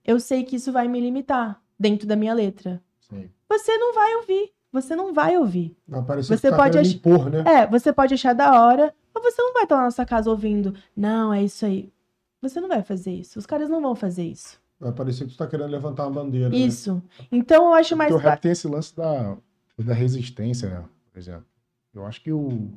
[0.04, 2.82] eu sei que isso vai me limitar dentro da minha letra.
[3.00, 3.30] Sim.
[3.48, 5.78] Você não vai ouvir, você não vai ouvir.
[5.88, 7.44] Vai parecer Você que tá pode ach- impor, né?
[7.46, 10.74] É, você pode achar da hora, mas você não vai estar na nossa casa ouvindo,
[10.98, 11.94] não, é isso aí.
[12.42, 13.38] Você não vai fazer isso.
[13.38, 14.60] Os caras não vão fazer isso.
[14.80, 16.50] Vai parecer que tu tá querendo levantar uma bandeira.
[16.50, 16.58] né?
[16.58, 17.00] Isso.
[17.32, 18.12] Então eu acho mais.
[18.12, 19.38] Porque o rap tem esse lance da,
[19.78, 20.84] da resistência, né?
[21.12, 21.46] Por exemplo.
[21.94, 22.72] Eu acho que o,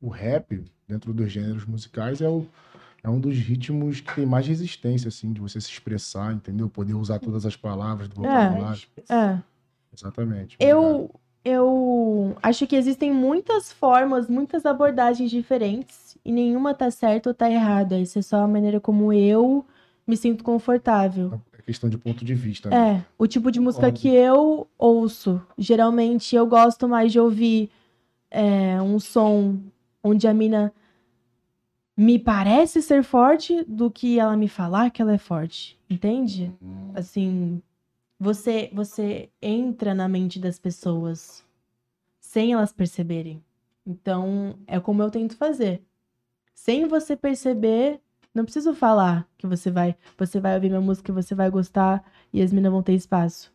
[0.00, 2.46] o rap, dentro dos gêneros musicais, é, o,
[3.02, 6.68] é um dos ritmos que tem mais resistência, assim, de você se expressar, entendeu?
[6.68, 8.82] Poder usar todas as palavras do vocabulário.
[9.08, 9.38] É.
[9.94, 10.56] Exatamente.
[10.60, 11.10] Eu,
[11.44, 17.50] eu acho que existem muitas formas, muitas abordagens diferentes e nenhuma tá certa ou tá
[17.50, 17.98] errada.
[17.98, 19.64] Isso é só a maneira como eu
[20.06, 21.40] me sinto confortável.
[21.52, 22.98] É questão de ponto de vista, né?
[22.98, 24.00] É, o tipo de música Concordo.
[24.00, 25.40] que eu ouço.
[25.56, 27.70] Geralmente eu gosto mais de ouvir
[28.30, 29.58] é, um som
[30.06, 30.72] onde a mina
[31.96, 35.78] me parece ser forte do que ela me falar que ela é forte.
[35.88, 36.52] Entende?
[36.62, 37.62] Hum, Assim,
[38.18, 41.44] você você entra na mente das pessoas
[42.20, 43.42] sem elas perceberem.
[43.86, 45.82] Então, é como eu tento fazer.
[46.54, 48.00] Sem você perceber,
[48.34, 52.04] não preciso falar que você vai, você vai ouvir minha música e você vai gostar
[52.32, 53.52] e as minas vão ter espaço.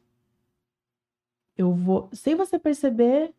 [1.58, 3.34] Eu vou, sem você perceber,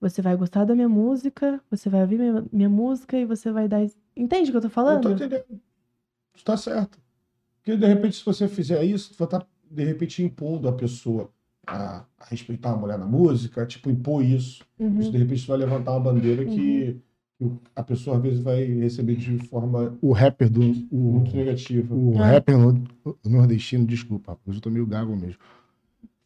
[0.00, 3.68] você vai gostar da minha música, você vai ouvir minha, minha música e você vai
[3.68, 3.84] dar.
[4.16, 5.02] Entende o que eu tô Eu falando?
[5.02, 5.44] tô entendendo.
[6.36, 6.98] Tu tá certo.
[7.56, 11.30] Porque, de repente, se você fizer isso, tu vai estar, de repente, impondo a pessoa
[11.66, 14.64] a, a respeitar a mulher na música, tipo, impor isso.
[14.78, 15.00] Uhum.
[15.00, 17.00] Isso, de repente, vai levantar uma bandeira que,
[17.38, 20.62] que a pessoa, às vezes, vai receber de forma O rapper do.
[20.90, 21.94] O, muito negativa.
[21.94, 22.26] o Ah.
[22.26, 22.84] rapper no-
[23.26, 25.38] nordestino, desculpa, hoje eu tô meio gago mesmo.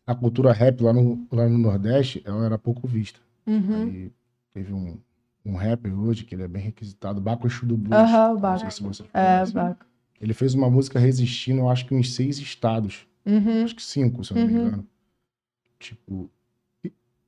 [0.07, 3.19] A cultura rap lá no, lá no Nordeste, ela era pouco vista.
[3.47, 3.83] Uhum.
[3.85, 4.13] Aí
[4.53, 4.99] teve um,
[5.45, 7.99] um rapper hoje, que ele é bem requisitado, Baco Exu do Blues.
[8.01, 8.61] Aham, o Não Baco.
[8.61, 9.45] sei se você É.
[9.47, 9.87] Baco.
[10.21, 13.07] Ele fez uma música resistindo, eu acho que uns seis estados.
[13.27, 13.65] Uhum.
[13.65, 14.67] Acho que cinco, se eu não me Uhum.
[14.67, 14.87] engano.
[15.81, 16.31] Tipo,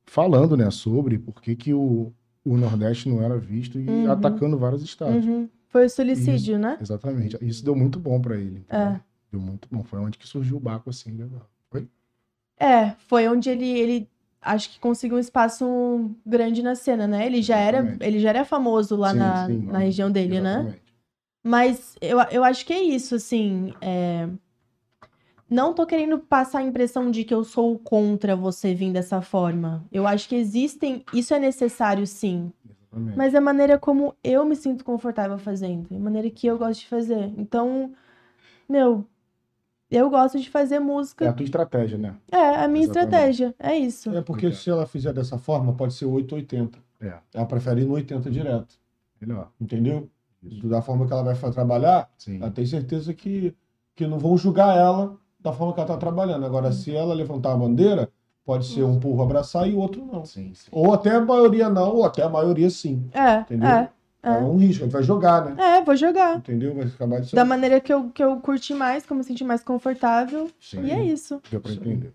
[0.07, 2.13] falando, né, sobre por que, que o,
[2.45, 4.11] o Nordeste não era visto e Uhum.
[4.11, 5.25] atacando vários estados.
[5.25, 5.49] Uhum.
[5.69, 6.79] Foi o suicídio, né?
[6.81, 7.37] Exatamente.
[7.41, 8.65] Isso deu muito bom pra ele.
[8.69, 9.01] É.
[9.33, 9.83] Deu muito bom.
[9.83, 11.51] Foi onde que surgiu o Baco, assim, legal.
[11.69, 11.89] Foi?
[12.61, 14.09] É, foi onde ele, ele
[14.45, 17.27] acho que conseguiu um espaço grande na cena, né?
[17.27, 20.53] Ele já era, ele já era famoso lá Sim, na, sim, na região dele, né?
[20.53, 20.85] Exatamente.
[21.47, 23.73] Mas eu, eu acho que é isso, assim.
[23.81, 24.29] é,
[25.49, 29.85] Não tô querendo passar a impressão de que eu sou contra você vir dessa forma.
[29.93, 31.05] Eu acho que existem.
[31.13, 32.51] Isso é necessário, sim.
[32.65, 33.17] Exatamente.
[33.17, 35.87] Mas é a maneira como eu me sinto confortável fazendo.
[35.93, 37.33] É a maneira que eu gosto de fazer.
[37.37, 37.93] Então,
[38.69, 39.07] meu,
[39.91, 41.29] eu gosto de fazer É música.
[41.29, 42.15] a tua estratégia, né?
[42.31, 43.05] É, a minha Exatamente.
[43.05, 43.55] estratégia.
[43.59, 44.11] É isso.
[44.15, 46.79] É porque se ela fizer dessa forma, pode ser 880.
[47.01, 47.15] É.
[47.33, 48.75] Ela prefere ir no 80 direto.
[49.21, 49.51] Melhor.
[49.61, 50.09] Entendeu?
[50.43, 50.67] Isso.
[50.69, 52.37] Da forma que ela vai trabalhar, Sim.
[52.41, 53.55] ela tem certeza que,
[53.95, 56.45] que não vão julgar ela da forma que ela está trabalhando.
[56.45, 58.09] Agora, se ela levantar a bandeira,
[58.45, 60.25] pode ser um povo abraçar e o outro não.
[60.25, 60.69] Sim, sim.
[60.73, 63.09] Ou até a maioria não, ou até a maioria sim.
[63.13, 63.69] É, Entendeu?
[63.69, 63.91] é.
[64.25, 64.39] É, É.
[64.39, 65.77] um risco, a gente vai jogar, né?
[65.79, 66.37] É, vou jogar.
[66.39, 66.75] Entendeu?
[66.75, 67.37] Vai acabar de ser.
[67.37, 70.51] Da maneira que eu, que eu curti mais, que eu me senti mais confortável.
[70.61, 70.83] sim.
[70.85, 71.41] E é isso.
[71.51, 72.13] Deu pra entender.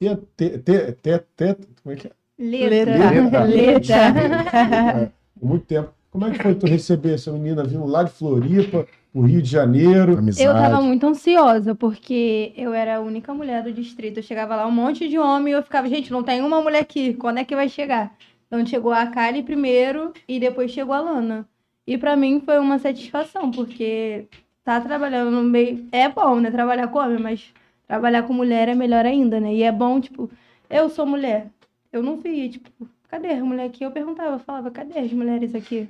[0.00, 2.10] E a te, te, te, te, como é que é?
[2.38, 3.44] Letra.
[3.44, 3.96] Letra.
[3.96, 5.90] É, por muito tempo.
[6.10, 9.50] Como é que foi tu receber essa menina vindo lá de Floripa, pro Rio de
[9.50, 10.16] Janeiro?
[10.18, 10.46] Amizade.
[10.48, 14.18] Eu tava muito ansiosa, porque eu era a única mulher do distrito.
[14.18, 16.80] Eu chegava lá, um monte de homem, e eu ficava, gente, não tem uma mulher
[16.80, 18.14] aqui, quando é que vai chegar?
[18.46, 21.48] Então chegou a Kali primeiro, e depois chegou a Lana.
[21.86, 24.26] E pra mim foi uma satisfação, porque
[24.64, 25.86] tá trabalhando no meio.
[25.92, 26.50] É bom, né?
[26.50, 27.52] Trabalhar com homem, mas
[27.86, 29.54] trabalhar com mulher é melhor ainda, né?
[29.54, 30.30] E é bom, tipo,
[30.68, 31.48] eu sou mulher.
[31.92, 32.70] Eu não via, tipo,
[33.08, 33.84] cadê a mulher aqui?
[33.84, 35.88] Eu perguntava, eu falava, cadê as mulheres aqui?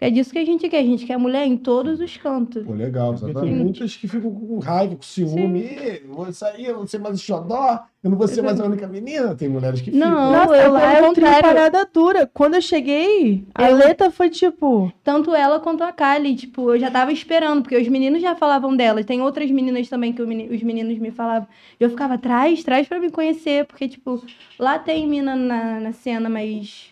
[0.00, 0.78] É disso que a gente quer.
[0.78, 2.64] A gente quer mulher em todos os cantos.
[2.64, 3.14] Pô, legal.
[3.14, 5.60] Porque tem muitas que ficam com raiva, com ciúme.
[5.60, 8.58] Ih, eu vou sair, eu vou ser mais o xodó, eu não vou ser mais
[8.58, 9.34] a única menina.
[9.34, 10.32] Tem mulheres que Não, ficam.
[10.32, 11.42] Nossa, eu eu lá lá é o um trio contrário.
[11.48, 12.30] parada dura.
[12.32, 14.90] Quando eu cheguei, a Eu- letra foi tipo.
[15.04, 18.74] Tanto ela quanto a Kali, tipo, eu já tava esperando, porque os meninos já falavam
[18.74, 19.04] dela.
[19.04, 21.46] Tem outras meninas também que os meninos me falavam.
[21.78, 24.22] Eu ficava atrás, traz pra me conhecer, porque, tipo,
[24.58, 26.86] lá tem mina na, na cena, mas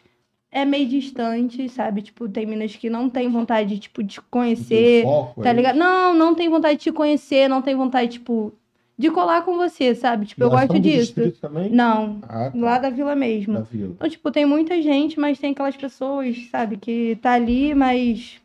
[0.50, 2.02] é meio distante, sabe?
[2.02, 5.76] Tipo, tem minas que não tem vontade, tipo, de conhecer, foco tá ligado?
[5.76, 8.52] Não, não tem vontade de te conhecer, não tem vontade, tipo,
[8.96, 10.26] de colar com você, sabe?
[10.26, 11.14] Tipo, eu Elas gosto disso.
[11.40, 11.70] também?
[11.70, 12.58] Não, Ah, tá.
[12.58, 13.54] lá da vila mesmo.
[13.54, 13.92] Da vila.
[13.94, 18.40] Então, tipo, tem muita gente, mas tem aquelas pessoas, sabe, que tá ali, mas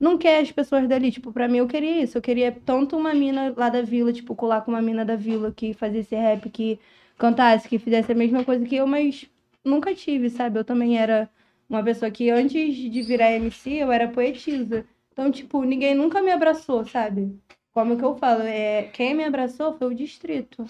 [0.00, 1.12] não quer as pessoas dali.
[1.12, 2.18] Tipo, pra mim eu queria isso.
[2.18, 5.52] Eu queria tanto uma mina lá da vila, tipo, colar com uma mina da vila
[5.54, 6.78] que fazia rap, que
[7.18, 9.26] cantasse, que fizesse a mesma coisa que eu, mas
[9.64, 10.58] nunca tive, sabe?
[10.58, 11.28] Eu também era
[11.72, 14.86] uma pessoa que antes de virar MC, eu era poetisa.
[15.10, 17.34] Então, tipo, ninguém nunca me abraçou, sabe?
[17.72, 20.66] Como que eu falo, é, quem me abraçou foi o distrito.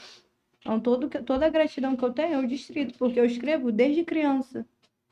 [0.60, 4.04] Então, todo, toda a gratidão que eu tenho é o distrito, porque eu escrevo desde
[4.04, 4.64] criança.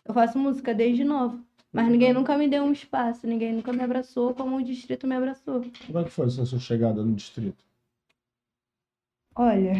[0.04, 1.44] Eu faço música desde novo.
[1.72, 5.16] Mas ninguém nunca me deu um espaço, ninguém nunca me abraçou como o distrito me
[5.16, 5.64] abraçou.
[5.86, 7.64] Como é que foi essa sua chegada no distrito?
[9.34, 9.72] Olha,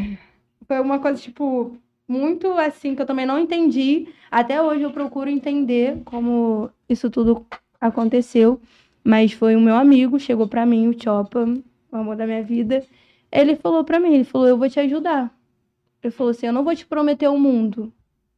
[0.66, 1.76] foi uma coisa, tipo,
[2.10, 4.08] muito assim que eu também não entendi.
[4.30, 7.46] Até hoje eu procuro entender como isso tudo
[7.80, 8.60] aconteceu.
[9.04, 11.46] Mas foi o meu amigo, chegou pra mim, o Chopa,
[11.90, 12.84] o amor da minha vida.
[13.30, 15.32] Ele falou pra mim, ele falou, eu vou te ajudar.
[16.02, 17.92] Ele falou assim, eu não vou te prometer o mundo.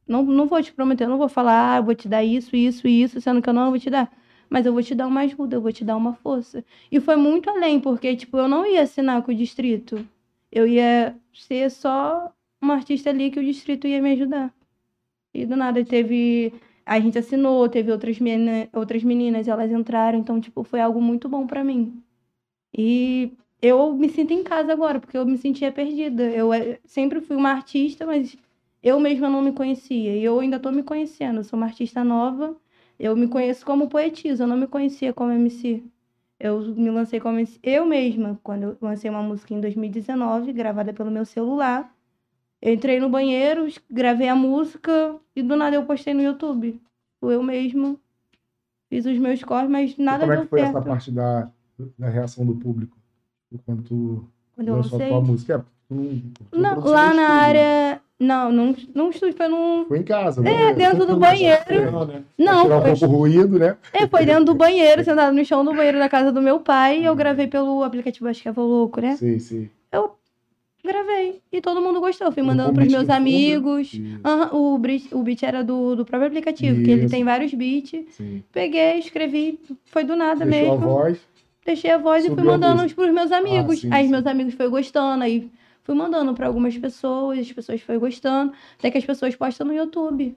[0.07, 2.55] Não, não vou te prometer, eu não vou falar, ah, eu vou te dar isso,
[2.55, 4.11] isso isso, sendo que eu não vou te dar.
[4.49, 6.63] Mas eu vou te dar uma ajuda, eu vou te dar uma força.
[6.91, 10.05] E foi muito além, porque, tipo, eu não ia assinar com o distrito.
[10.51, 12.31] Eu ia ser só
[12.63, 14.53] uma artista ali que o distrito ia me ajudar.
[15.33, 16.53] E do nada teve.
[16.85, 21.29] A gente assinou, teve outras, menina, outras meninas, elas entraram, então, tipo, foi algo muito
[21.29, 22.03] bom pra mim.
[22.77, 26.23] E eu me sinto em casa agora, porque eu me sentia perdida.
[26.23, 28.35] Eu eh, sempre fui uma artista, mas
[28.81, 30.15] eu mesma não me conhecia.
[30.17, 31.39] E eu ainda tô me conhecendo.
[31.39, 32.55] Eu sou uma artista nova.
[32.99, 35.83] Eu me conheço como poetisa, eu não me conhecia como MC.
[36.39, 40.93] Eu me lancei como MC, eu mesma, quando eu lancei uma música em 2019, gravada
[40.93, 41.93] pelo meu celular.
[42.65, 46.79] Eu entrei no banheiro, gravei a música e do nada eu postei no YouTube.
[47.21, 47.97] Eu mesma
[48.89, 50.77] fiz os meus corres, mas E nada como é deu que foi certo.
[50.77, 51.49] essa parte da,
[51.99, 52.97] da reação do público?
[53.65, 55.53] Quando tu Quando lançou a tua música?
[55.55, 55.57] É,
[55.89, 56.05] tu não,
[56.49, 57.41] tu Não, produziu lá na estúdio, né?
[57.41, 58.01] área.
[58.17, 59.85] Não, não, não estúdio, foi num.
[59.85, 60.73] Foi em casa, É, né?
[60.73, 61.91] dentro do banheiro.
[61.91, 62.23] Não, né?
[62.37, 63.75] Não, Tirar um foi, pouco ruído, né?
[63.91, 67.05] é, foi dentro do banheiro, sentado no chão do banheiro da casa do meu pai.
[67.05, 69.17] Eu gravei pelo aplicativo, acho que é Voluco, né?
[69.17, 69.69] Sim, sim.
[70.83, 71.41] Gravei.
[71.51, 72.31] E todo mundo gostou.
[72.31, 73.93] Fui mandando pros meus fundo, amigos.
[73.93, 77.11] Isso, Aham, o, beat, o beat era do, do próprio aplicativo, que ele Isso.
[77.11, 78.05] tem vários beats.
[78.13, 78.43] sim.
[78.51, 80.89] Peguei, escrevi, foi do nada Deixou a mesmo.
[80.89, 81.19] voz.
[81.65, 83.77] Deixei a voz e fui a mandando pros meus amigos.
[83.77, 84.11] Ah, sim, aí sim.
[84.11, 85.49] meus amigos foi gostando, aí
[85.83, 89.73] fui mandando pra algumas pessoas, as pessoas foi gostando, até que as pessoas postam no
[89.73, 90.35] YouTube.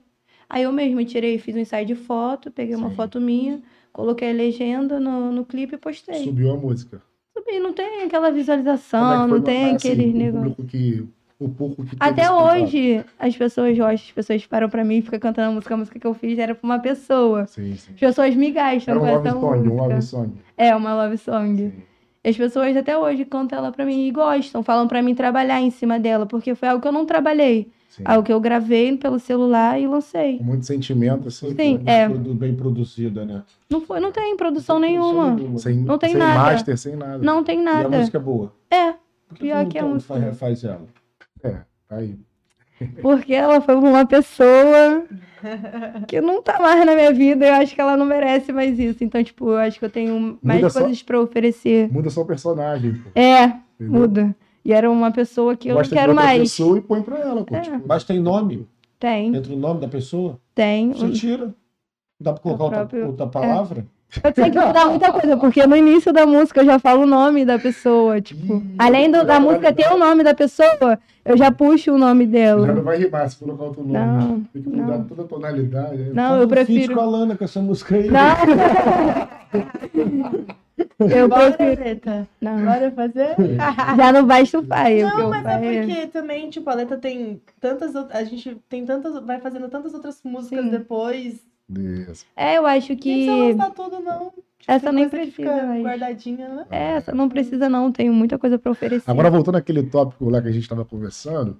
[0.49, 4.33] Aí eu mesma tirei, fiz um ensaio de foto, peguei uma foto minha, coloquei a
[4.33, 6.23] legenda no, no clipe e postei.
[6.23, 7.01] Subiu a música.
[7.37, 10.49] Subi, não tem aquela é visualização, foi não tem assim, aquele o negócio.
[10.51, 11.07] público que
[11.39, 15.19] o pouco que Até hoje, as pessoas gostam, as pessoas param pra mim e ficam
[15.19, 15.73] cantando a música.
[15.73, 17.45] A música que eu fiz era pra uma pessoa.
[17.45, 17.93] Sim, sim.
[17.93, 19.83] As pessoas me gastam Era um com love song, um música.
[19.87, 20.33] love song.
[20.57, 21.57] É, uma love song.
[21.57, 21.83] Sim.
[22.23, 25.71] As pessoas até hoje cantam ela pra mim e gostam, falam pra mim trabalhar em
[25.71, 27.71] cima dela, porque foi algo que eu não trabalhei.
[27.89, 28.03] Sim.
[28.05, 30.37] Algo que eu gravei pelo celular e lancei.
[30.37, 31.55] Com muito sentimento, assim.
[31.55, 32.07] Sim, Muito é.
[32.35, 33.43] Bem produzida, né?
[33.69, 35.59] Não, foi, não tem produção Não tem produção nenhuma.
[35.59, 36.39] Sem, Não tem sem nada.
[36.51, 37.17] master, sem nada.
[37.17, 37.97] Não tem E a nada.
[37.97, 38.53] música é boa.
[38.69, 38.93] É,
[39.29, 40.85] Por Pior que a música- faz, faz ela?
[41.43, 41.49] É,
[41.87, 42.19] tá aí.
[43.01, 45.03] Porque ela foi uma pessoa
[46.07, 47.45] que não tá mais na minha vida.
[47.47, 49.03] Eu acho que ela não merece mais isso.
[49.03, 51.91] Então, tipo, eu acho que eu tenho mais Muda só- coisas pra oferecer.
[51.91, 53.09] Muda só o personagem, pô.
[53.15, 53.43] É,
[53.79, 53.99] entendeu?
[53.99, 54.35] muda.
[54.65, 56.39] E era uma pessoa que eu Gosta não quero mais.
[56.41, 57.55] pessoa e põe pra ela, pô.
[57.55, 57.61] É.
[57.61, 58.67] Tipo, Mas tem nome?
[58.99, 60.39] Tem, Entra o nome da pessoa?
[60.55, 60.91] tem.
[60.91, 61.53] Você tira.
[62.19, 63.85] Dá pra colocar O outra, próprio- outra palavra?
[64.23, 67.05] Eu tenho que mudar muita coisa, porque no início da música eu já falo o
[67.05, 68.21] nome da pessoa.
[68.21, 71.93] Tipo, Ih, além do- da música vai- ter o nome da pessoa, eu já puxo
[71.93, 72.67] o nome já dela.
[72.73, 73.93] não vai rimar se colocar outro nome.
[73.99, 75.03] Não, Tem que mudar não.
[75.03, 76.09] toda a tonalidade.
[76.13, 76.95] Não, eu um prefiro.
[76.95, 78.09] com a Lana com essa música aí.
[78.09, 79.57] Não.
[80.99, 81.83] eu Bora, prefiro.
[81.83, 82.27] Leta.
[82.41, 82.65] Não.
[82.65, 83.35] Bora fazer?
[83.97, 84.25] Já não
[84.57, 85.03] o pai.
[85.03, 88.19] o que Não, mas é porque também, tipo, a Leta tem tantas outras.
[88.19, 89.23] A gente tem tantas.
[89.25, 90.71] Vai fazendo tantas outras músicas Sim.
[90.71, 91.45] depois.
[91.69, 92.25] Isso.
[92.35, 93.51] É, eu acho Não precisa que.
[93.53, 94.25] lançar tudo, não.
[94.29, 96.65] Tipo, Essa nem que precisa guardadinha, né?
[96.69, 97.91] É, essa não precisa, não.
[97.91, 99.09] Tenho muita coisa pra oferecer.
[99.09, 101.59] Agora, voltando àquele tópico lá que a gente estava conversando,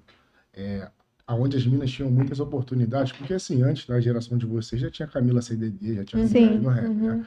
[0.54, 0.88] é,
[1.26, 5.06] aonde as minas tinham muitas oportunidades, porque assim, antes da geração de vocês já tinha
[5.08, 6.58] Camila CDD, já tinha Sim.
[6.58, 7.12] No rap, né?
[7.12, 7.24] Uhum.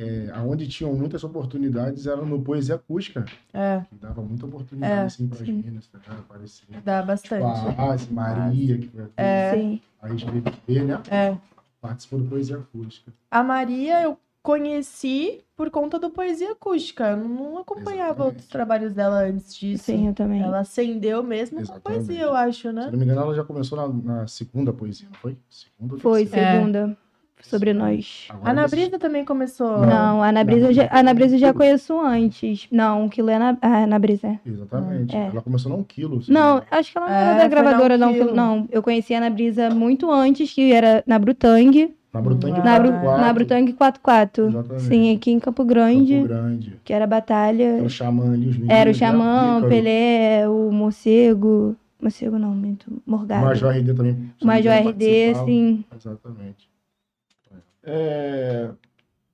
[0.00, 5.00] É, aonde tinham muitas oportunidades era no Poesia Acústica, É, que dava muita oportunidade É,
[5.00, 6.20] assim para as meninas, tá ligado?
[6.20, 6.66] Aparecer.
[6.84, 7.44] dá Tipo, bastante.
[7.80, 9.52] a Asi, Maria, que foi É.
[9.54, 9.80] Sim.
[10.00, 11.00] a ex-BBB, né?
[11.10, 11.36] É.
[11.80, 13.12] Participou do Poesia Acústica.
[13.30, 17.10] A Maria eu conheci por conta do Poesia Acústica.
[17.10, 18.22] Eu não acompanhava Exatamente.
[18.22, 19.84] outros trabalhos dela antes disso.
[19.84, 20.42] Sim, eu também.
[20.42, 22.06] Ela acendeu mesmo com Exatamente.
[22.06, 22.84] poesia, eu acho, né?
[22.86, 23.88] Se não me engano, ela já começou na,
[24.20, 25.36] na segunda poesia, não foi?
[25.48, 26.52] Segunda ou Foi, terceira?
[26.52, 26.96] segunda.
[27.42, 28.26] Sobre nós.
[28.28, 29.78] Agora A Ana Brisa também começou.
[29.86, 32.66] Não, a Ana Brisa, eu já- a Ana Brisa já conheço antes.
[32.70, 34.26] Não, o Quilo é na, a Ana Brisa.
[34.28, 34.38] é.
[34.44, 35.16] Exatamente.
[35.16, 35.26] É.
[35.26, 36.22] Ela começou num quilo.
[36.22, 38.12] se Não, acho que ela não É, era da gravadora, na não.
[38.12, 38.24] Quilo.
[38.26, 41.94] Quilo, Não, eu conheci a Ana Brisa muito antes, que era na Brutang.
[42.12, 44.46] Na Brutang Na Na, Bru, 44, na Brutang 44.
[44.46, 44.82] Exatamente.
[44.84, 46.80] Sim, aqui em Campo Campo Grande, Grande.
[46.82, 47.62] que era batalha.
[47.64, 48.74] Era o Xamã ali, os meninos.
[48.76, 48.94] Era o?
[48.94, 51.76] Xamã, Ícaro, Pelé, o Morcego.
[52.00, 52.90] Morcego não, muito.
[53.06, 53.44] O Morgado.
[53.44, 54.16] Major RD também.
[54.40, 55.84] O Major RD, sim.
[55.94, 56.67] Exatamente.
[57.88, 58.70] É,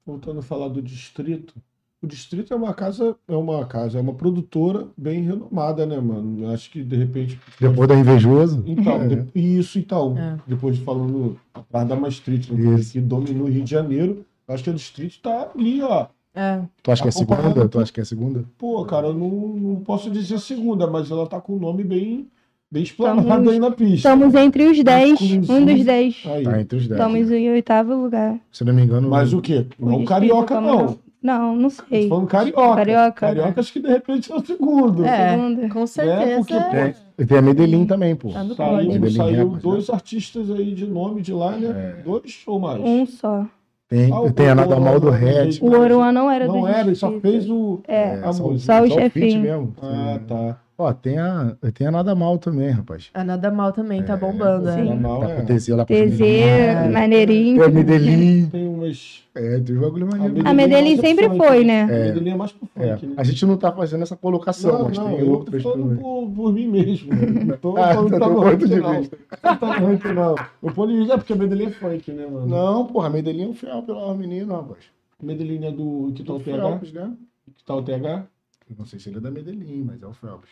[0.06, 1.54] voltando a falar do distrito,
[2.02, 6.50] o distrito é uma casa, é uma casa, é uma produtora bem renomada, né, mano?
[6.52, 7.40] Acho que de repente.
[7.60, 8.62] Depois da Invejoso.
[8.66, 9.08] Então, É.
[9.08, 10.16] de- isso então.
[10.18, 10.36] É.
[10.46, 14.70] Depois de falando atrás da Maastricht, né, que dominou o Rio de Janeiro, acho que
[14.70, 16.06] o distrito tá ali, ó.
[16.34, 16.62] É.
[16.82, 17.68] Tu acha que é segunda?
[17.68, 18.44] Tu acha que é segunda?
[18.58, 22.28] Pô, cara, eu não, não posso dizer segunda, mas ela tá com o nome bem,
[22.74, 23.94] bem explanado Estamos- aí na pista.
[23.94, 25.12] Estamos entre os 10.
[25.12, 26.22] Inclusive- Um dos 10.
[26.26, 26.42] Aí.
[26.42, 27.00] Tá entre os dez.
[27.00, 28.36] Estamos em oitavo lugar.
[28.50, 29.08] Se não me engano.
[29.08, 29.66] Mas o quê?
[29.78, 30.98] O Não distrito carioca, como não.
[31.22, 32.06] Não, não sei.
[32.08, 32.74] falando carioca.
[32.76, 33.12] Carioca.
[33.12, 35.04] Carioca acho que de repente é o segundo.
[35.06, 35.30] É.
[35.30, 35.68] Segunda.
[35.70, 36.36] Com certeza.
[36.36, 38.28] porque, pô, Tem, e tem a Medellín também, pô.
[38.30, 41.94] Tá Saiu, Medellín saiu Records, dois artistas aí de nome de lá, né?
[41.98, 42.02] É.
[42.02, 42.78] Dois ou mais?
[42.84, 43.46] Um só.
[43.88, 45.58] Tem, Ah, o- tem a Nada o- Mal do o- Red.
[45.62, 47.80] O Oruan não era do Não era, ele só fez o.
[47.88, 48.14] É.
[48.22, 48.72] a só, música.
[48.76, 49.40] Só o feat chefinho.
[49.40, 49.74] mesmo.
[49.80, 50.58] Ah, tá.
[50.76, 53.08] Ó, tem a, tem a Nada Mal também, rapaz.
[53.14, 54.82] A Nada Mal também tá É, bombando, é.
[54.82, 55.36] Não, Tá é.
[55.36, 56.88] com TZ lá pra TZ, É.
[56.88, 57.58] maneirinho.
[57.60, 58.48] Tem a Medellín.
[58.50, 59.22] Tem umas.
[59.36, 60.48] É, tem um bagulho maneiro.
[60.48, 61.82] A Medellín sempre foi, né?
[61.82, 63.14] A Medellín é mais pro É, funk, né?
[63.16, 65.96] a gente não tá fazendo essa colocação, Não, mas não, tem eu tô outras falando
[66.00, 67.10] por, por mim mesmo.
[67.46, 69.18] Não tô Ah, falando tá tá ranking, de vista.
[69.44, 70.34] Não tá no ranking, não.
[70.60, 72.46] O ponto de vista é porque a Medellín é funk, né, mano?
[72.48, 74.80] Não, porra, a Medellín é um fiel pelo menino, rapaz.
[75.22, 76.10] Medellín é do.
[76.16, 76.80] Que tá o TH?
[76.92, 77.12] Né?
[77.56, 78.24] Que tá o TH?
[78.68, 80.50] Eu não sei se ele é da Medellín, mas é o Phelps.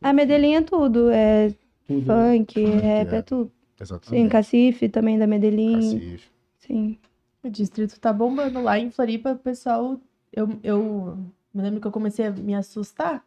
[0.00, 1.10] A Medellín é tudo.
[1.10, 1.54] É
[1.86, 2.06] Tudo.
[2.06, 2.38] né?
[2.38, 3.16] funk, rap, é.
[3.16, 3.50] é tudo.
[3.50, 4.30] Sim, Exatamente.
[4.30, 5.74] Cacife também da Medellín.
[5.74, 6.30] Cacife.
[6.58, 6.98] Sim.
[7.42, 8.62] O distrito tá bombando.
[8.62, 9.98] Lá em Floripa, o pessoal.
[10.32, 11.18] Eu, eu
[11.52, 13.24] me lembro que eu comecei a me assustar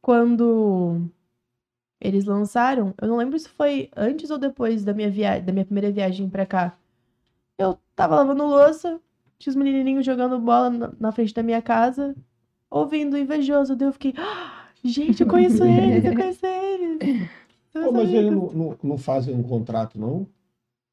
[0.00, 1.02] quando
[2.00, 2.94] eles lançaram.
[3.00, 6.28] Eu não lembro se foi antes ou depois da minha viagem, da minha primeira viagem
[6.28, 6.76] pra cá.
[7.58, 8.98] Eu tava lavando louça,
[9.38, 12.16] tinha os menininhos jogando bola na, na frente da minha casa,
[12.70, 13.74] ouvindo invejoso.
[13.74, 17.28] Daí eu fiquei, "Ah, gente, eu conheço eles, eu conheço eles.
[17.72, 20.26] Pô, mas eles amigos." não, não, não fazem um contrato, não?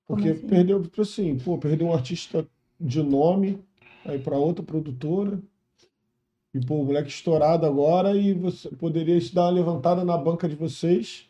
[0.07, 0.47] Porque assim?
[0.47, 2.47] perdeu, tipo assim, pô, perdeu um artista
[2.80, 3.59] de nome
[4.05, 5.39] aí pra outra produtora.
[6.53, 10.55] E, pô, o moleque estourado agora e você poderia dar uma levantada na banca de
[10.55, 11.28] vocês.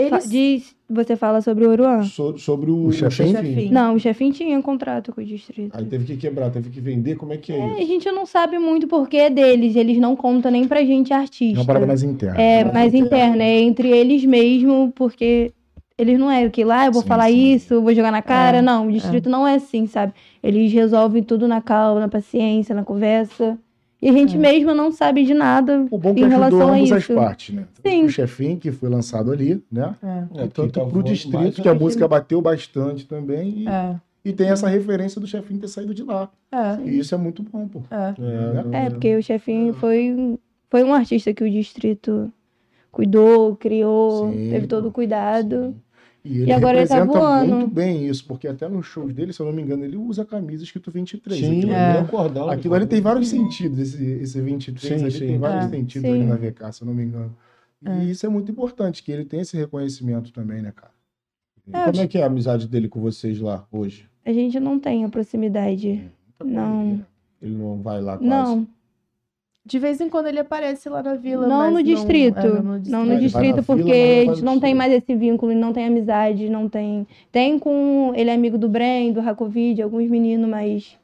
[0.00, 0.28] Eles...
[0.28, 2.02] Diz, você fala sobre o Oruan?
[2.02, 3.36] So- sobre o, O chefinho?
[3.36, 3.72] Chefinho.
[3.72, 5.76] Não, o chefinho tinha contrato com o distrito.
[5.76, 7.16] Aí teve que quebrar, teve que vender.
[7.16, 7.86] Como é que é, É, a isso?
[7.86, 9.76] gente não sabe muito o porquê deles.
[9.76, 11.64] Eles não contam nem pra gente É uma artista.
[11.64, 12.40] parada mais interna.
[12.40, 15.52] É, mais interna, é entre eles mesmo, porque
[15.98, 17.52] eles não é que lá eu vou Sim, falar sim.
[17.54, 18.58] isso, vou jogar na cara.
[18.58, 20.14] É, não, o distrito não é assim, sabe?
[20.42, 23.58] Eles resolvem tudo na calma, na paciência, na conversa.
[24.02, 24.38] E a gente É.
[24.38, 27.02] mesmo não sabe de nada O bom é que em ajudou relação a ambas as
[27.04, 27.14] isso.
[27.14, 27.66] partes, né?
[27.74, 28.04] Tanto Sim.
[28.04, 29.94] O chefinho, que foi lançado ali, né?
[30.02, 31.78] É, É, e porque tanto tá pro voando distrito, mais, que a né?
[31.80, 33.48] música bateu bastante também.
[33.64, 36.30] E, é, e tem essa referência do chefinho ter saído de lá.
[36.50, 37.82] é, E isso é muito bom, pô.
[37.90, 38.14] é.
[38.72, 40.38] É, É, porque o chefinho foi, um-
[40.70, 42.32] foi um artista que o distrito
[42.90, 45.66] cuidou, criou, Sim, teve todo o cuidado.
[45.68, 45.74] Sim.
[46.24, 47.54] E ele E agora ele tá representa voando.
[47.56, 50.22] muito bem isso, porque até nos shows dele, se eu não me engano, ele usa
[50.22, 51.40] a camisa escrito 23.
[51.40, 51.90] Sim, Aquilo, É.
[51.90, 52.50] ele é cordão.
[52.50, 55.26] aquilo ali tem vários sentidos, esse, esse 23 Sim, ali sim.
[55.26, 56.14] tem vários É, sentidos sim.
[56.16, 57.34] ali na VK, se eu não me engano.
[57.82, 58.04] E É.
[58.04, 60.92] isso é muito importante, que ele tem esse reconhecimento também, né, cara?
[61.72, 64.06] É, Como é que é a amizade dele com vocês lá hoje?
[64.26, 65.88] A gente não tem a proximidade.
[66.38, 66.76] Muita Não.
[66.82, 67.06] correria.
[67.40, 68.28] Ele não vai lá quase?
[68.28, 68.66] Não,
[69.64, 72.38] De vez em quando ele aparece lá na vila, não mas no distrito.
[72.38, 74.52] é, Não no Ele vai na distrito, vila, porque não vai a no gente não
[74.52, 74.76] tem distrito.
[74.78, 77.06] mais esse vínculo, não tem amizade, não tem.
[77.30, 78.12] Tem com.
[78.16, 80.98] Ele é amigo do Bren, do Racovid, alguns meninos, mas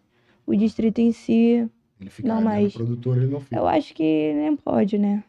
[0.46, 1.68] o distrito em si,
[2.00, 2.64] Ele fica Não ali, mais.
[2.74, 3.56] no produtor, ele não fica.
[3.56, 5.22] eu acho que nem pode, né?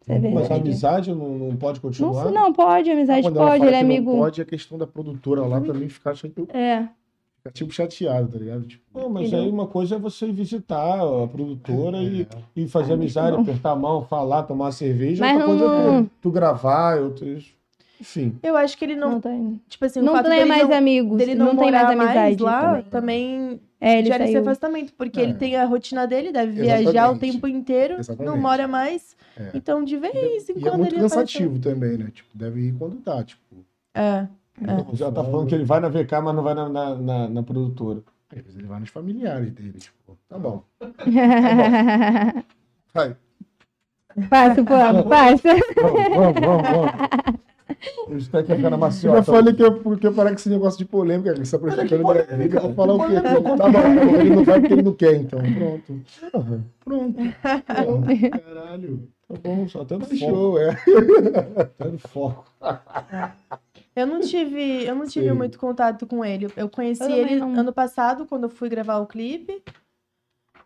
[0.00, 2.26] Isso é Mas a amizade não, não pode Não, continuar?
[2.26, 4.16] se- não, pode, amizade Quando ela pode, ele é que não amigo.
[4.16, 6.88] pode, a questão da produtora lá também ficar tipo, É.
[7.42, 8.64] fica, tipo chateado, tá ligado?
[8.66, 9.44] Tipo, Não, mas Entendeu?
[9.46, 12.26] aí uma coisa é você ir visitar a produtora e, é,
[12.56, 13.42] e fazer amizade, não.
[13.42, 15.20] apertar a mão, falar, tomar uma cerveja.
[15.24, 17.52] Mas outra coisa é não- tu, tu gravar, outros...
[18.00, 18.38] enfim.
[18.42, 19.20] Eu acho que ele Não, não.
[19.20, 19.60] tem.
[19.68, 21.18] Tipo assim, Não tem mais não, amigos.
[21.18, 22.42] dele não, não tem mais amizade.
[22.42, 22.84] lá também.
[22.90, 24.42] também É, ele gera esse saiu.
[24.42, 25.22] afastamento, porque É.
[25.24, 27.32] ele tem a rotina dele, deve viajar o Exatamente.
[27.32, 28.30] tempo inteiro, Exatamente.
[28.32, 29.16] não mora mais.
[29.36, 29.50] É.
[29.54, 32.10] Então, de vez em E é quando muito ele cansativo também, né?
[32.12, 33.40] Tipo, deve ir quando tá, tipo.
[33.94, 34.28] aparece.
[34.60, 34.96] É.
[34.96, 37.42] Já tá falando que ele vai na VK, mas não vai na, na, na- na
[37.42, 38.02] produtora.
[38.34, 40.62] Ele vai nos familiares dele, tipo, tá bom.
[42.94, 43.16] Vai.
[44.28, 45.48] passa, pô, passa.
[45.80, 47.42] Vamos, vamos, vamos, vamos.
[48.08, 49.16] O Stack vai ficar na Eu maciota.
[49.18, 52.74] já falei que eu, porque parar com esse negócio de polêmica, em Brasília, eu vou
[52.74, 53.20] falar o quê?
[53.20, 55.40] Tá bom, tá bom, ele não vai porque ele não quer, então.
[55.40, 56.00] Pronto.
[56.30, 57.18] Porra, Pronto.
[57.66, 58.30] Pronto.
[58.44, 59.08] Caralho.
[59.28, 60.16] Tá bom, só até no foco.
[60.16, 60.70] Show, é.
[61.58, 62.44] Até no foco.
[63.94, 66.48] Eu não tive, eu não tive muito contato com ele.
[66.56, 67.54] Eu conheci Eu ele não.
[67.54, 69.62] ano passado, quando eu fui gravar o clipe.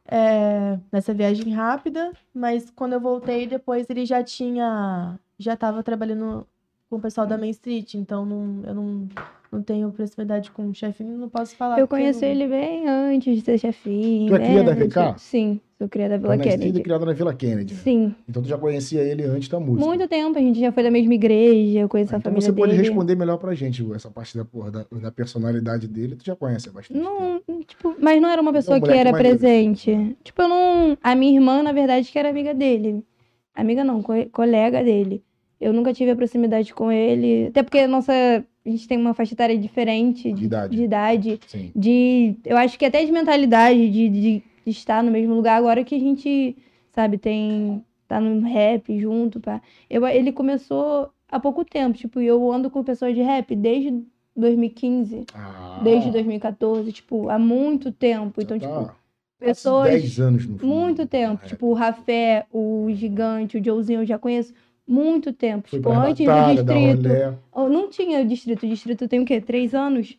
[0.08, 5.18] é, nessa viagem rápida, mas quando eu voltei, depois ele já tinha.
[5.38, 6.46] Já tava trabalhando
[6.88, 9.08] com o pessoal da Main Street, então não, eu não,
[9.52, 11.78] não tenho proximidade com o chefinho, não posso falar.
[11.78, 14.28] Eu conheci não- ele bem antes de ser chefinho.
[14.28, 14.74] Tu é cria da.
[14.74, 15.18] VK?
[15.18, 16.82] Sim, sou cria da Vila e Kennedy.
[16.82, 17.74] criado na Vila Kennedy.
[17.74, 17.80] né?
[17.80, 19.86] Sim, Então tu já conhecia ele antes da música.
[19.86, 20.38] muito tempo.
[20.38, 22.82] A gente já foi da mesma igreja, eu conheço a Então família você pode dele.
[22.82, 26.68] responder melhor pra gente essa parte da, porra, da, da personalidade dele, tu já conhece
[26.70, 26.98] bastante.
[27.00, 29.38] Não, tipo, mas não era uma pessoa que era maneiro.
[29.38, 30.16] presente.
[30.24, 30.98] Tipo, eu não.
[31.02, 33.04] A minha irmã, na verdade, que era amiga dele.
[33.54, 35.22] Amiga não, co- colega dele.
[35.58, 37.46] Eu nunca tive a proximidade com ele.
[37.46, 38.12] Até porque a nossa.
[38.66, 40.76] A gente tem uma faixa etária diferente De idade.
[40.76, 41.40] De idade.
[41.74, 45.94] De eu acho que até de mentalidade de, de estar no mesmo lugar agora que
[45.94, 46.56] a gente
[46.92, 49.60] sabe tem tá no rap junto pá.
[49.90, 54.02] eu ele começou há pouco tempo tipo eu ando com pessoas de rap desde
[54.34, 58.94] 2015 Ah, desde 2014 tipo há muito tempo então tá tipo
[59.38, 60.66] pessoas 10 anos no fundo.
[60.72, 61.48] muito tempo É.
[61.48, 64.52] tipo o Rafé o Gigante o Joezinho eu já conheço
[64.86, 68.64] muito tempo Foi tipo antes do distrito Não tinha o distrito.
[68.64, 69.40] O distrito tem o quê?
[69.40, 70.16] Três anos?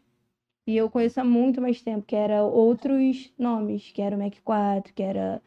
[0.66, 4.34] E eu conheço há muito mais tempo, que era outros nomes, que era o Mac
[4.44, 5.42] 4, que era,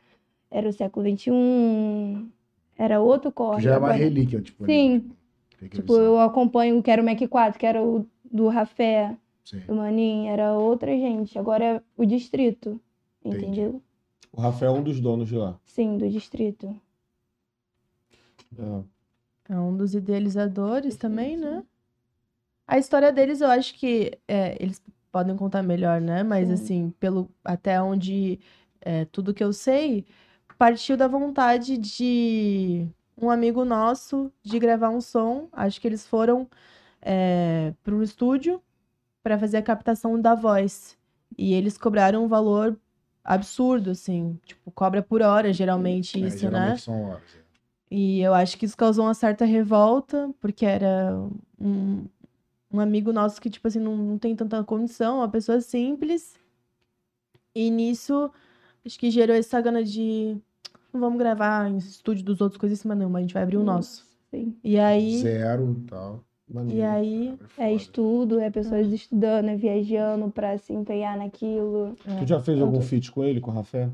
[0.50, 2.26] era o século XXI,
[2.78, 3.62] era outro corre.
[3.62, 4.64] Já é uma agora- relíquia, tipo.
[4.64, 5.10] Sim,
[5.58, 6.06] tem que tipo, avisar.
[6.06, 9.14] eu acompanho o que era o Mac 4, que era o do Rafé,
[9.44, 9.60] Sim.
[9.66, 11.38] do Manin, era outra gente.
[11.38, 12.80] Agora é o distrito,
[13.22, 13.44] Entendi.
[13.44, 13.82] entendeu?
[14.32, 15.58] O Rafael é um dos donos de lá.
[15.66, 16.74] Sim, do distrito.
[18.58, 18.82] É.
[19.50, 21.64] É um dos idealizadores também, né?
[22.68, 24.80] A história deles, eu acho que é, eles
[25.10, 26.22] podem contar melhor, né?
[26.22, 26.54] Mas Sim.
[26.54, 28.38] assim, pelo até onde
[28.80, 30.06] é, tudo que eu sei,
[30.56, 32.86] partiu da vontade de
[33.20, 35.48] um amigo nosso de gravar um som.
[35.52, 36.48] Acho que eles foram
[37.02, 38.62] é, para um estúdio
[39.20, 40.96] para fazer a captação da voz.
[41.36, 42.78] E eles cobraram um valor
[43.24, 44.38] absurdo, assim.
[44.46, 46.76] Tipo, cobra por hora, geralmente, É, isso, geralmente né?
[46.76, 47.39] são horas.
[47.90, 47.94] É.
[47.94, 51.16] E eu acho que isso causou uma certa revolta, porque era
[51.60, 52.04] um,
[52.72, 56.34] um amigo nosso que, tipo assim, não, não tem tanta condição, uma pessoa simples.
[57.54, 58.30] E nisso,
[58.86, 60.36] acho que gerou essa gana de.
[60.92, 63.42] Não vamos gravar em estúdio dos outros, coisas em cima, não, mas a gente vai
[63.42, 64.06] abrir o nosso.
[64.30, 64.56] Sim.
[64.62, 65.18] E aí.
[65.18, 66.24] Zero e tal.
[66.48, 66.86] E Maneiro.
[66.86, 67.38] aí.
[67.48, 71.96] Foi É estudo, é pessoas estudando, é viajando pra se empenhar naquilo.
[72.18, 73.88] Tu já fez algum feat com ele, com o Rafé?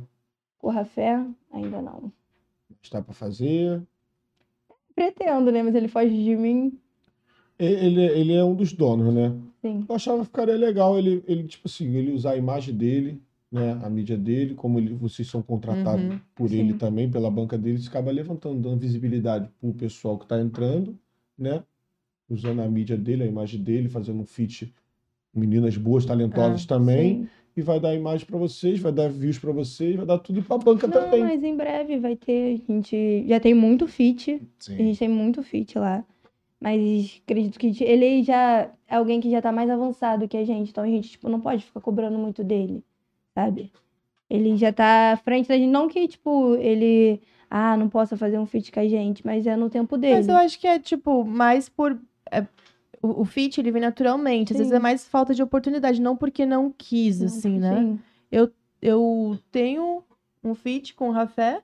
[0.58, 1.22] Com o Rafé,
[1.52, 2.10] ainda não.
[2.82, 3.82] Está pra fazer.
[4.94, 5.62] Pretendo, né?
[5.62, 6.78] Mas ele foge de mim.
[7.58, 9.34] Ele, ele é um dos donos, né?
[9.62, 9.84] Sim.
[9.88, 13.72] Eu achava que ficaria legal ele, ele, tipo assim, ele usar a imagem dele, né?
[13.82, 16.58] A mídia dele, como ele, vocês são contratados Uhum, por sim.
[16.60, 20.98] ele também, pela banca dele, você acaba levantando, dando visibilidade pro pessoal que tá entrando,
[21.38, 21.62] né?
[22.28, 24.74] Usando a mídia dele, a imagem dele, fazendo um feat
[25.32, 27.28] meninas boas, talentosas É, também, Sim.
[27.56, 30.58] E vai dar imagem pra vocês, vai dar views pra vocês, vai dar tudo pra
[30.58, 31.20] banca Não, também.
[31.24, 32.60] mas em breve vai ter.
[32.68, 34.34] A gente já tem muito fit.
[34.34, 34.76] A Sim.
[34.76, 36.04] gente tem muito fit lá.
[36.60, 40.70] Mas acredito que ele já é alguém que já tá mais avançado que a gente.
[40.70, 42.84] Então a gente, tipo, não pode ficar cobrando muito dele,
[43.34, 43.72] sabe?
[44.28, 45.70] Ele já tá à frente da gente.
[45.70, 47.20] Não que, tipo, ele.
[47.48, 50.16] Ah, não possa fazer um feat com a gente, mas é no tempo dele.
[50.16, 51.96] Mas eu acho que é, tipo, mais por.
[52.30, 52.44] é,
[53.06, 54.52] o, o fit, ele vem naturalmente.
[54.52, 54.76] Às vezes Sim.
[54.76, 57.76] é mais falta de oportunidade, não porque não quis, Não, assim, né?
[57.80, 57.98] sim.
[58.82, 60.02] Eu tenho
[60.44, 61.60] um fit com o Rafé.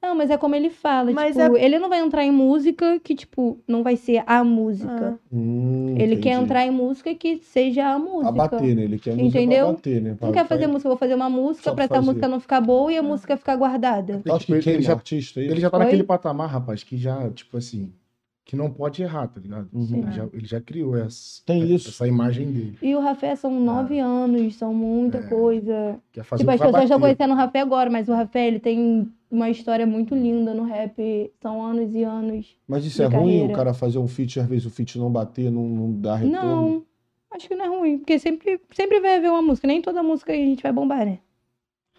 [0.00, 1.10] Não, mas é como ele fala.
[1.12, 5.18] Mas tipo, ele não vai entrar em música que, tipo, não vai ser a música.
[5.30, 6.44] Hum, ele quer entendi.
[6.44, 8.32] entrar em música que seja a música.
[8.32, 8.84] Pra bater, né?
[8.84, 9.66] Ele quer música Entendeu?
[9.66, 10.14] pra bater, né?
[10.14, 12.06] Pra- Não quer fazer pra- música, eu vou fazer uma música Só pra pra essa
[12.06, 14.22] música não ficar boa e a música ficar guardada.
[14.24, 15.40] Eu acho que Ele já- é artista.
[15.40, 15.84] Ele já tá Oi?
[15.84, 17.92] naquele patamar, rapaz, que já, tipo assim,
[18.48, 19.68] que não pode errar, tá ligado?
[19.74, 19.98] Uhum.
[20.04, 21.90] Ele, já, ele já criou essa, Tem isso.
[21.90, 22.78] essa imagem dele.
[22.80, 25.22] E o Rafé são nove anos, são muita É.
[25.28, 26.00] coisa.
[26.10, 29.06] Quer fazer Tipo, as pessoas estão conhecendo o Rafé agora, mas o Rafé, ele tem
[29.30, 31.30] uma história muito linda no rap.
[31.42, 32.56] São anos e anos.
[32.66, 33.52] Mas isso de é ruim, carreira.
[33.52, 36.40] o cara fazer um feat, às vezes o feat não bater, não, não dá retorno.
[36.42, 36.82] Não,
[37.30, 39.68] acho que não é ruim, porque sempre, sempre vai haver uma música.
[39.68, 41.18] Nem toda música a gente vai bombar, né?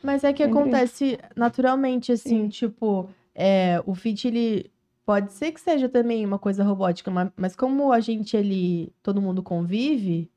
[0.02, 0.60] Mas é que Sempre.
[0.60, 2.48] acontece naturalmente, assim, Sim.
[2.50, 4.72] tipo, é, o fit, ele
[5.10, 9.20] pode ser que seja também uma coisa robótica, ma- mas como a gente, ele, todo
[9.20, 10.30] mundo convive,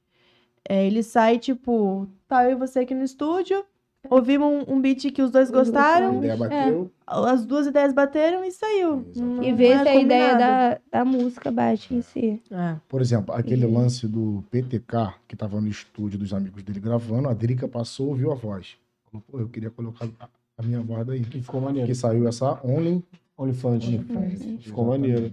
[0.67, 3.63] é, ele sai, tipo, tá eu e você aqui no estúdio,
[4.09, 6.91] ouvimos um, um beat que os dois A gostaram, bateu.
[7.07, 9.05] as duas ideias bateram e saiu.
[9.11, 9.47] Exatamente.
[9.47, 12.41] E ver é se a ideia da, da música bate em si.
[12.51, 12.77] É.
[12.89, 13.75] Por exemplo, aquele Uhum.
[13.75, 18.33] lance do PTK, que tava no estúdio dos amigos dele gravando, a Drica passou, ouviu
[18.33, 18.79] a voz.
[19.05, 21.21] Falou, pô, eu queria colocar a- minha voz daí.
[21.21, 21.87] E ficou maneiro.
[21.89, 23.05] Porque saiu essa Only.
[23.43, 23.85] OnlyFans.
[24.61, 25.33] Ficou maneiro.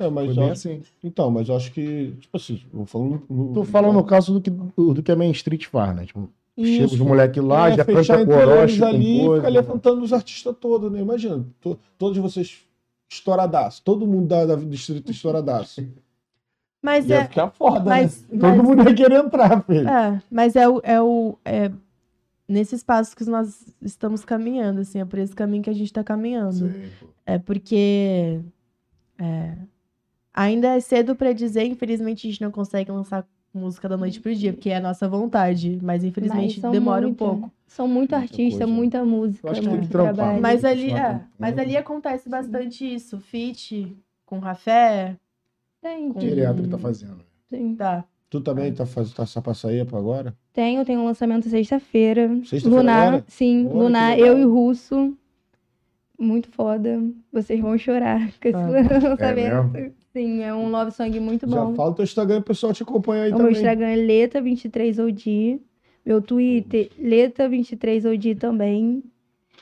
[0.00, 0.82] É, É, mas assim.
[1.04, 3.22] Então, mas eu acho que, tipo assim, eu falando.
[3.30, 6.04] no- Tô falando no caso do que, do, do que a Main Street faz, né?
[6.06, 6.28] Tipo,
[6.58, 10.12] chega os moleques lá, É, já canta eles coroche, ali e compôs, ficar levantando os
[10.12, 11.00] artistas todos, né?
[11.00, 12.58] Imagina, to- todos vocês
[13.10, 15.86] estouradaço, todo mundo da, da distrito estouradaço.
[16.82, 17.24] Mas Ia é.
[17.28, 18.38] ficar foda, Mas, né?
[18.40, 19.88] Todo mas- mundo ia querer entrar, filho.
[19.88, 20.80] É, mas é o.
[20.82, 21.70] É o é
[22.48, 26.02] nesses passos que nós estamos caminhando, assim, é por esse caminho que a gente tá
[26.02, 26.72] caminhando.
[27.00, 27.06] Pô.
[27.26, 28.40] É porque.
[29.18, 29.54] é,
[30.32, 34.34] ainda é cedo pra dizer, infelizmente a gente não consegue lançar música da noite pro
[34.34, 37.52] dia, porque é a nossa vontade, mas infelizmente Mas demora muita- um pouco.
[37.66, 38.66] São muito artistas, coisa.
[38.66, 39.46] muita música.
[39.46, 40.34] Eu acho que tem muito que trampar, trabalho.
[40.36, 40.40] né?
[40.40, 43.18] Mas que ali, é, mas ali acontece bastante isso.
[43.20, 45.16] Fit com Rafé,
[45.82, 47.18] Tem, Com- Direto ele tá fazendo.
[47.50, 47.74] tem.
[47.74, 48.04] tá.
[48.30, 50.34] Tu também tá fazendo tá essa passaia pra agora?
[50.52, 52.28] Tenho, tem um lançamento sexta-feira.
[52.44, 53.24] Sexta-feira Lunar, agora?
[53.26, 53.66] sim.
[53.66, 55.16] Olha, Lunar, eu e Russo.
[56.18, 57.00] Muito foda.
[57.32, 58.68] Vocês vão chorar com esse Ah.
[59.08, 59.94] lançamento.
[60.12, 61.74] sim, é um love song muito Já bom.
[61.74, 63.52] fala o teu Instagram, o pessoal te acompanha aí O meu também.
[63.52, 65.60] Instagram é Leta23OD.
[66.04, 69.02] Meu Twitter, Leta23OD também.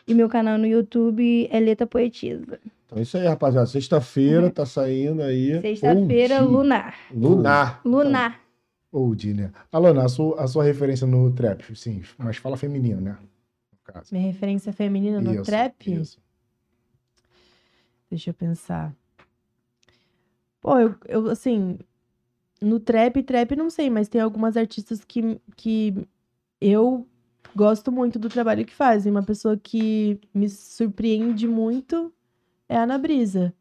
[0.08, 2.58] E meu canal no YouTube é Leta Poetisa.
[2.86, 3.66] Então é isso aí, rapaziada.
[3.66, 5.60] Sexta-feira tá saindo aí.
[5.60, 6.40] Sexta-feira.
[6.40, 6.94] Lunar.
[7.12, 7.80] Lunar.
[7.84, 8.40] Lunar.
[8.96, 9.52] Old, né?
[9.70, 13.18] Alana, a sua, a sua referência no trap, sim, mas fala feminino, né?
[14.10, 15.92] Minha referência feminina no Isso, trap?
[15.92, 16.20] isso.
[18.10, 18.94] Deixa eu pensar.
[20.60, 21.78] Pô, eu, eu, assim,
[22.60, 25.94] no trap, trap não sei, mas tem algumas artistas que, que
[26.60, 27.06] eu
[27.54, 29.12] gosto muito do trabalho que fazem.
[29.12, 32.12] Uma pessoa que me surpreende muito
[32.68, 33.54] é a Ana Brisa,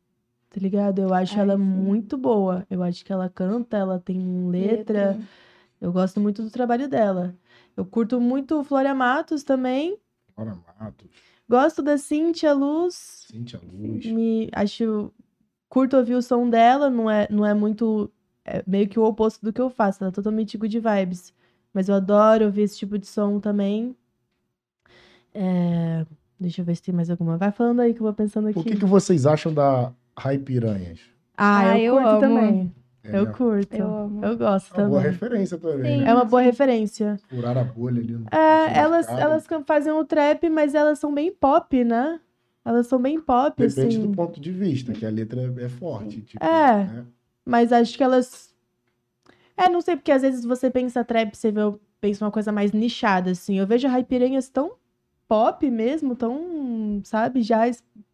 [0.56, 1.00] tá ligado?
[1.00, 1.64] Eu acho Ai, ela sim.
[1.64, 2.66] muito boa.
[2.70, 5.20] Eu acho que ela canta, ela tem letra.
[5.82, 7.36] Eu gosto muito do trabalho dela.
[7.76, 9.98] Eu curto muito Flória Matos também.
[10.38, 11.10] Laura Matos,
[11.48, 13.26] Gosto da Cintia Luz.
[13.30, 14.06] Cintia Luz.
[14.06, 15.12] Me acho
[15.68, 18.10] curto ouvir o som dela, não é, não é muito
[18.46, 21.34] é meio que o oposto do que eu faço, ela é totalmente good vibes.
[21.74, 23.94] Mas eu adoro ouvir esse tipo de som também.
[25.34, 26.06] É,
[26.40, 27.38] Deixa eu ver se tem mais alguma.
[27.38, 28.60] Vai falando aí que eu vou pensando aqui.
[28.60, 31.00] O que, que vocês acham da Rai Piranhas?
[31.38, 32.20] Ah, Ah, eu, eu curto amo.
[32.22, 32.76] também.
[33.04, 33.32] É, Eu né?
[33.34, 33.76] curto.
[33.76, 34.26] Eu amo.
[34.26, 35.12] Eu gosto É uma boa também.
[35.12, 36.02] referência também, Sim.
[36.02, 36.10] né?
[36.10, 37.20] É uma boa referência.
[37.30, 38.14] Furar a bolha ali.
[38.14, 42.20] No, É, elas, elas fazem o trap, mas elas são bem pop, né?
[42.64, 44.08] Elas são bem pop, Depende assim.
[44.08, 46.22] do ponto de vista, que a letra é, forte.
[46.22, 46.86] Tipo, É.
[46.86, 47.06] né?
[47.46, 48.52] Mas acho que elas.
[49.56, 51.62] É, não sei, porque às vezes você pensa trap, você vê,
[52.02, 53.60] pensa uma coisa mais nichada, assim.
[53.60, 54.72] Eu vejo a Raipiranhas tão
[55.28, 57.62] pop mesmo, tão, sabe, já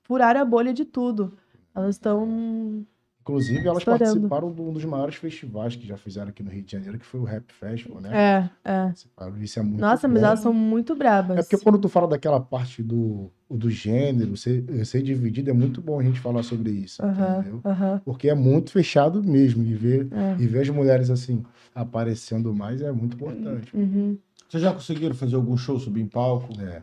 [0.03, 1.37] furaram a bolha de tudo.
[1.75, 2.85] Elas estão.
[3.21, 4.03] Inclusive, elas Estourando.
[4.05, 7.05] participaram de um dos maiores festivais que já fizeram aqui no Rio de Janeiro, que
[7.05, 8.49] foi o Rap Festival, né?
[8.65, 8.93] É, é.
[9.39, 10.27] Isso é muito Nossa, mas bom.
[10.27, 11.37] elas são muito brabas.
[11.37, 15.81] É porque quando tu fala daquela parte do, do gênero, ser, ser dividido, é muito
[15.81, 17.61] bom a gente falar sobre isso, entendeu?
[18.03, 20.41] Porque é muito fechado mesmo, e ver, é.
[20.41, 21.43] e ver as mulheres assim,
[21.75, 23.75] aparecendo mais é muito importante.
[23.77, 24.17] Uhum.
[24.49, 26.59] Vocês já conseguiram fazer algum show subir em palco?
[26.59, 26.81] É.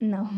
[0.00, 0.28] Não,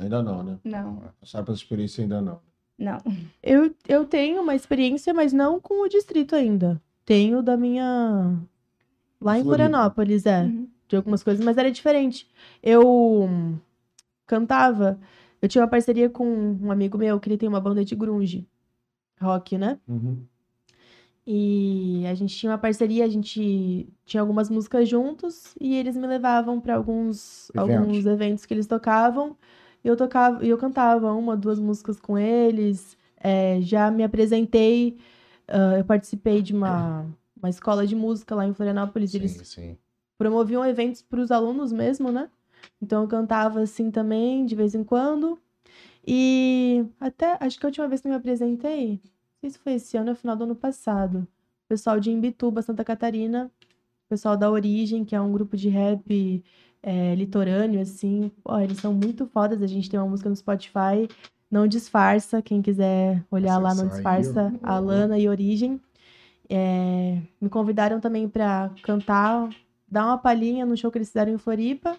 [0.00, 0.58] Ainda não, né?
[0.64, 2.40] não, por essa experiência ainda não.
[2.80, 2.98] Não.
[3.42, 6.80] Eu, eu tenho uma experiência, mas não com o distrito ainda.
[7.04, 8.38] Tenho da minha.
[9.20, 9.44] Lá em Floripa.
[9.44, 10.42] Florianópolis, é.
[10.44, 10.66] Uhum.
[10.88, 12.26] de algumas coisas, mas era diferente.
[12.62, 13.28] Eu
[14.26, 14.98] cantava,
[15.42, 18.48] eu tinha uma parceria com um amigo meu que ele tem uma banda de grunge,
[19.20, 19.78] rock, né?
[19.86, 20.18] Uhum.
[21.26, 26.06] E a gente tinha uma parceria, a gente tinha algumas músicas juntos e eles me
[26.06, 27.76] levavam para alguns Eventos.
[27.76, 29.36] alguns eventos que eles tocavam.
[29.82, 32.96] E eu tocava, e eu cantava uma, duas músicas com eles.
[33.16, 34.98] É, já me apresentei,
[35.48, 39.14] ah, eu participei de uma, uma escola de música lá em Florianópolis.
[39.14, 39.78] Eles Sim, sim.
[40.16, 42.30] promoviam eventos para os alunos mesmo, né?
[42.80, 45.38] Então eu cantava assim também, de vez em quando.
[46.06, 49.74] E até, acho que a última vez que eu me apresentei, não sei se foi
[49.74, 51.26] esse ano ou final do ano passado.
[51.66, 53.50] O pessoal de Imbituba, Santa Catarina,
[54.06, 56.42] o pessoal da Origem, que é um grupo de rap
[56.82, 58.30] é, litorâneo, assim.
[58.42, 59.62] Pô, eles são muito fodas.
[59.62, 61.08] A gente tem uma música no Spotify,
[61.50, 62.42] Não Disfarça.
[62.42, 64.52] Quem quiser olhar lá, Não aí, Disfarça.
[64.62, 65.80] Alana e Origem.
[66.48, 69.48] É, me convidaram também para cantar,
[69.88, 71.96] dar uma palhinha no show que eles fizeram em Floripa,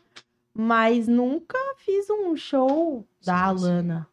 [0.53, 3.65] mas nunca fiz um show da Sim, sim.
[3.65, 4.07] Alana.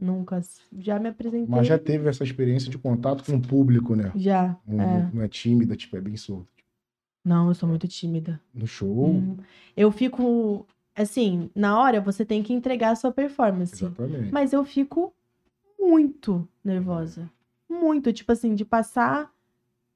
[0.00, 0.40] Nunca.
[0.78, 1.46] Já me apresentei.
[1.48, 4.12] Mas já teve essa experiência de contato com o público, né?
[4.14, 5.10] Já, Não, é.
[5.12, 6.46] não é tímida, tipo, é bem solta.
[7.28, 8.40] Não, eu sou muito tímida.
[8.54, 9.36] No show, Hum.
[9.76, 10.66] Eu fico.
[10.96, 13.74] Assim, na hora você tem que entregar a sua performance.
[13.84, 14.32] exatamente.
[14.32, 15.12] Mas eu fico
[15.78, 17.30] muito nervosa.
[17.68, 18.12] Muito.
[18.12, 19.30] Tipo assim, de passar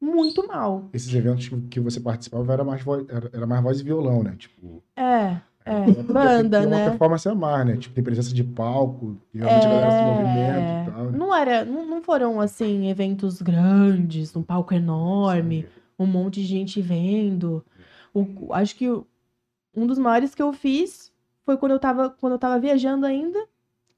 [0.00, 0.88] muito mal.
[0.92, 4.34] Esses eventos que- você participava era mais voz, era, era mais voz e violão, né?
[4.38, 5.84] Tipo, É, é.
[5.84, 6.88] tem- Banda, tem uma né?
[6.90, 7.76] performance a mais, né?
[7.76, 11.10] Tipo, tem presença de palco, e realmente a galera se movimenta e tal, né?
[11.14, 11.18] É.
[11.18, 15.66] Não era, não, não foram assim eventos grandes, um palco enorme,
[16.03, 17.65] um monte de gente vendo.
[18.15, 18.89] O- acho que
[19.74, 21.12] um dos maiores que eu fiz
[21.45, 23.39] foi quando eu tava, quando eu tava viajando ainda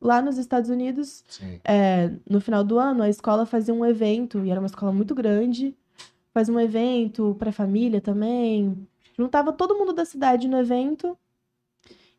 [0.01, 1.25] lá nos Estados Unidos.
[1.65, 5.15] É, no final do ano, a escola fazia um evento, e era uma escola muito
[5.15, 5.75] grande.
[6.33, 8.87] Fazia um evento pra família também.
[9.17, 11.17] Juntava todo mundo da cidade no evento.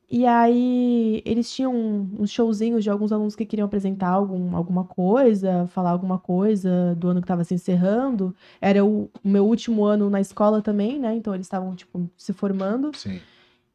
[0.10, 1.74] E aí, eles tinham
[2.20, 7.10] uns showzinhos de alguns alunos que queriam apresentar algum, alguma coisa, falar alguma coisa do
[7.10, 8.36] ano que estava se encerrando.
[8.62, 11.16] Era o, o meu último ano na escola também, né?
[11.16, 12.92] Então, eles estavam, tipo, se formando.
[12.96, 13.20] Sim.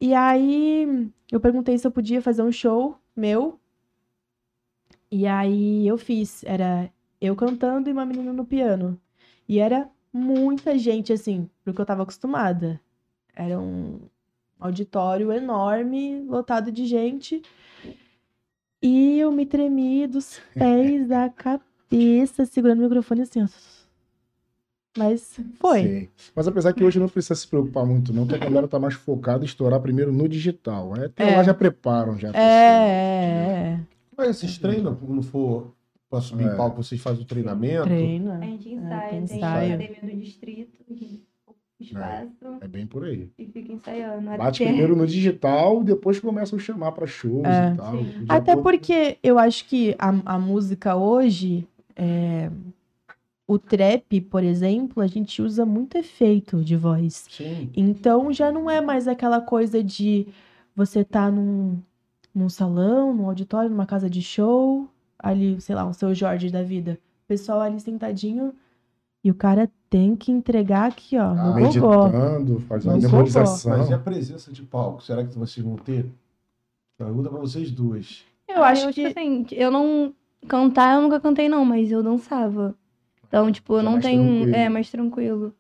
[0.01, 3.61] E aí eu perguntei se eu podia fazer um show meu.
[5.11, 6.43] E aí eu fiz.
[6.45, 6.91] Era
[7.21, 8.99] eu cantando e uma menina no piano.
[9.49, 12.81] E era muita gente, assim, pro que eu tava acostumada.
[13.35, 14.01] Era um
[14.61, 17.43] auditório enorme, lotado de gente.
[18.83, 23.49] E eu me tremi dos pés à cabeça, segurando o microfone assim, ó.
[24.99, 25.83] Mas foi.
[25.83, 26.09] Sim.
[26.35, 28.95] Mas apesar que hoje não precisa se preocupar muito, não, que a galera tá mais
[28.95, 30.97] focada em estourar primeiro no digital.
[30.97, 31.37] É, até É.
[31.37, 32.31] lá já preparam já.
[32.31, 32.43] É, é,
[33.77, 33.81] é.
[34.17, 35.73] Mas vocês treinam quando for
[36.11, 36.53] pra subir É.
[36.53, 37.85] em palco, vocês fazem o treinamento?
[37.85, 38.39] Treina.
[38.39, 39.75] A gente É, ensaia, tem tem, ensaio.
[39.75, 40.79] academia do distrito,
[41.93, 43.29] espaço, É bem por aí.
[43.39, 44.27] e fica ensaiando.
[44.37, 47.73] Bate até- primeiro no digital, depois começam a chamar pra shows É.
[47.73, 47.95] e tal.
[48.29, 52.51] Até porque eu acho que a, a música hoje, é,
[53.47, 57.27] o trap, por exemplo, a gente usa muito efeito de voz.
[57.29, 57.69] Sim.
[57.77, 60.27] Então já não é mais aquela coisa de
[60.77, 61.79] você tá num,
[62.35, 64.89] num salão, num auditório, numa casa de show,
[65.19, 66.99] ali, sei lá, o seu Jorge da vida.
[67.25, 68.55] O pessoal ali sentadinho
[69.23, 72.05] e o cara tem que entregar aqui, ó, no Ah, gogó.
[72.05, 73.77] Meditando, fazendo No memorização.
[73.77, 75.03] Mas e a presença de palco?
[75.03, 76.07] Será que vocês vão ter?
[76.97, 78.25] Pergunta pra vocês duas.
[78.49, 80.15] Eu acho eu, que tipo assim, eu não.
[80.49, 82.75] Cantar eu nunca cantei, não, mas eu dançava.
[83.29, 84.23] Então, tipo, eu Já não tenho.
[84.23, 84.57] tranquilo.
[84.57, 85.55] É, mais tranquilo.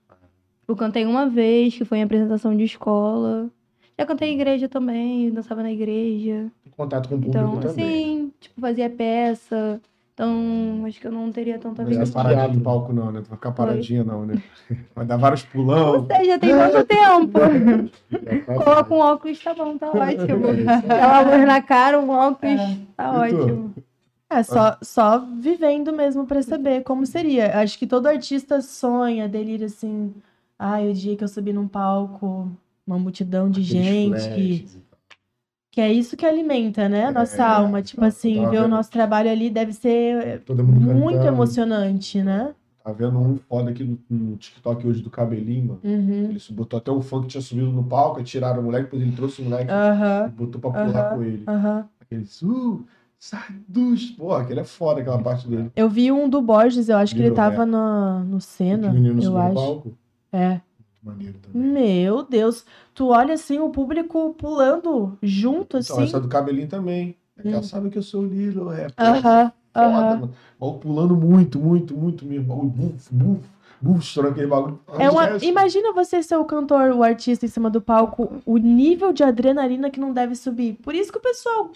[0.66, 3.50] Eu cantei uma vez, que foi em apresentação de escola.
[3.98, 6.50] Já cantei em igreja também, dançava na igreja.
[6.76, 7.70] Contato com o público Então, também.
[7.84, 9.80] assim, tipo, fazia peça.
[10.14, 12.12] Então, acho que eu não teria tanta Não vai vida.
[12.12, 13.20] paradinha no palco, não, né?
[13.22, 14.42] Tu vai ficar paradinha, não, né?
[14.94, 16.06] Vai dar vários pulão.
[16.06, 17.38] Você já tem muito tempo.
[18.46, 20.42] Tá- Coloca um óculos, tá bom, tá ótimo.
[20.86, 22.60] Dá uma luz na cara, um óculos,
[22.96, 23.36] tá E tu?
[23.36, 23.74] ótimo.
[24.28, 27.58] É, só, só vivendo mesmo pra saber como seria.
[27.60, 30.14] Acho que todo artista sonha, delira assim.
[30.58, 32.48] Ai, o dia que eu subi num palco,
[32.86, 34.08] uma multidão de aqueles gente.
[34.08, 34.78] flashes.
[35.80, 37.06] Que é isso que alimenta, né?
[37.06, 37.80] A nossa alma.
[37.80, 41.26] Tipo tá- assim, tava ver o nosso trabalho ali deve ser muito cantando.
[41.28, 42.54] emocionante, né?
[42.84, 45.80] Tá vendo um foda aqui no, no TikTok hoje do cabelinho, mano?
[45.82, 46.24] Uhum.
[46.30, 49.12] Ele botou até um fã que tinha subido no palco, tiraram o moleque, depois ele
[49.12, 51.16] trouxe o moleque Aham, e botou pra pular aham.
[51.16, 51.44] com ele.
[51.48, 51.88] aham.
[52.02, 52.84] Aquele, uh,
[53.18, 54.10] sai dos.
[54.10, 55.70] Pô, aquele é foda, aquela parte dele.
[55.74, 57.66] Eu vi um do Borges, eu acho que ele tava é.
[57.66, 59.54] no, no Senna, o menino eu acho.
[59.54, 59.96] palco.
[60.30, 60.60] É.
[61.02, 61.70] Maneiro também.
[61.72, 62.64] Meu Deus,
[62.94, 66.04] tu olha assim o público pulando junto Então, assim.
[66.04, 67.16] essa do cabelinho também.
[67.38, 67.62] É que ela Hum.
[67.62, 68.88] sabe que eu sou o Lilo, é.
[68.98, 70.34] Aham, Foda, mano.
[70.80, 72.66] Pulando muito, muito, muito mesmo.
[72.66, 73.40] Buf, buf,
[73.80, 74.78] buf, estourando aquele bagulho.
[74.98, 75.38] É uma...
[75.42, 79.88] Imagina você ser o cantor, o artista em cima do palco, o nível de adrenalina
[79.88, 80.74] que não deve subir.
[80.82, 81.70] Por isso que o pessoal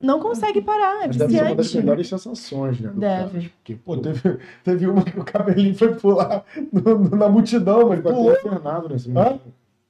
[0.00, 1.84] não consegue parar, é Mas deve ser uma das viciante.
[1.86, 2.90] melhores sensações, né?
[2.94, 3.30] Deve.
[3.38, 3.50] cara.
[3.56, 8.12] Porque, Pô, teve, teve uma que o cabelinho foi pular no- no- na multidão, ficou
[8.12, 8.30] Pulou.
[8.32, 9.40] até internado nesse momento.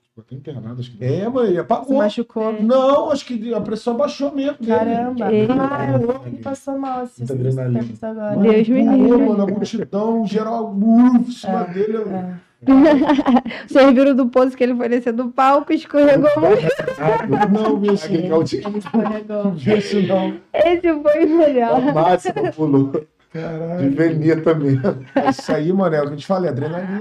[0.08, 1.04] Ficou até internado, acho que.
[1.04, 1.98] É, mano, ele Se apagou.
[1.98, 2.62] machucou.
[2.62, 4.56] Não, acho que a pressão baixou mesmo.
[4.58, 4.72] dele.
[4.78, 5.26] Caramba.
[5.26, 5.90] Ah,
[6.24, 7.84] eu me passou mal esse Muita adrenalina.
[8.02, 8.36] agora.
[8.36, 9.26] Deus me livre.
[9.26, 11.96] mano, a multidão, geral, uf, em cima É, dele.
[11.98, 12.34] É.
[13.68, 16.66] Vocês viram do poço que ele foi descer do palco, escorregou muito.
[17.52, 17.76] Não.
[17.84, 18.44] Ele escorregou.
[20.08, 20.40] Não.
[20.54, 21.78] Esse foi o melhor.
[21.80, 22.92] O máximo pulou.
[22.92, 23.90] De Caralho.
[23.90, 24.80] Venia também.
[25.28, 27.00] Isso aí, mano, é o que eu te falei, adrenalina.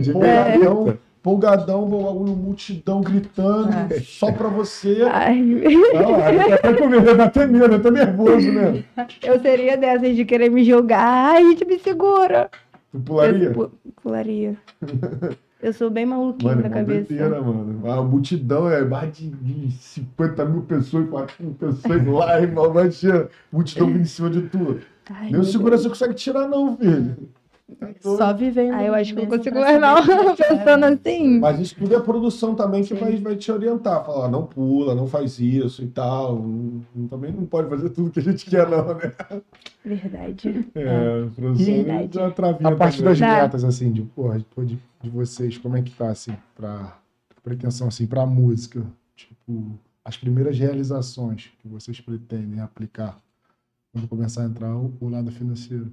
[0.00, 0.98] De Polgadão, Venia.
[1.20, 3.72] polgadão, bagulho, multidão gritando,
[4.04, 4.98] só pra você.
[5.10, 8.84] Ai, Não, aí até com medo, dá até medo, eu tô nervoso, né?
[9.24, 11.32] eu seria dessas de querer me jogar.
[11.34, 12.48] Ai, gente, me segura.
[12.92, 13.44] Tu pularia?
[13.48, 13.70] Eu pu-
[14.02, 14.56] pularia.
[15.62, 17.06] Eu sou bem maluquinha Mano, na cabeça.
[17.08, 17.90] doideira, mano.
[17.92, 22.70] A multidão é mais de de 50 mil pessoas, 40 mil pessoas lá, irmão.
[22.70, 24.80] Imagina, multidão vindo em cima de tu.
[25.10, 27.14] Ai, Nem o segurança consegue tirar, não, filho.
[28.00, 28.74] Só vivendo.
[28.74, 29.78] Ah, eu acho que eu consigo é.
[30.36, 31.38] Pensando assim.
[31.38, 34.04] Mas isso tudo é produção também que vai, vai te orientar.
[34.04, 36.36] Falar, não pula, não faz isso e tal.
[36.36, 39.12] Não- não- também não pode fazer tudo que a gente quer, não, né?
[39.84, 40.68] Verdade.
[40.74, 42.14] É, produção Verdade.
[42.14, 43.12] já A parte também.
[43.12, 43.42] das Tá.
[43.42, 46.96] metas, assim, de, porra, de, de, de vocês, como é que tá, assim, pra
[47.42, 48.82] pretensão, assim, pra música?
[49.16, 53.18] Tipo, as primeiras realizações que vocês pretendem aplicar
[53.92, 55.90] quando começar a entrar o, o lado financeiro.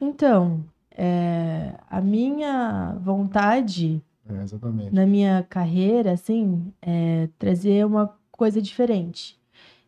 [0.00, 0.64] Então,
[0.94, 9.38] é, a minha vontade É, na minha carreira, assim, é trazer uma coisa diferente.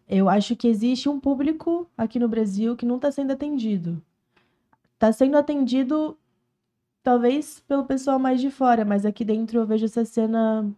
[0.09, 4.03] Eu acho que existe um público aqui no Brasil que não está sendo atendido.
[4.95, 6.19] Está sendo atendido,
[7.03, 10.70] talvez, pelo pessoal mais de fora, mas aqui dentro eu vejo essa cena,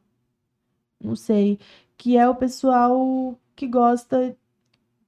[1.02, 1.58] não sei,
[1.96, 4.36] que é o pessoal que gosta.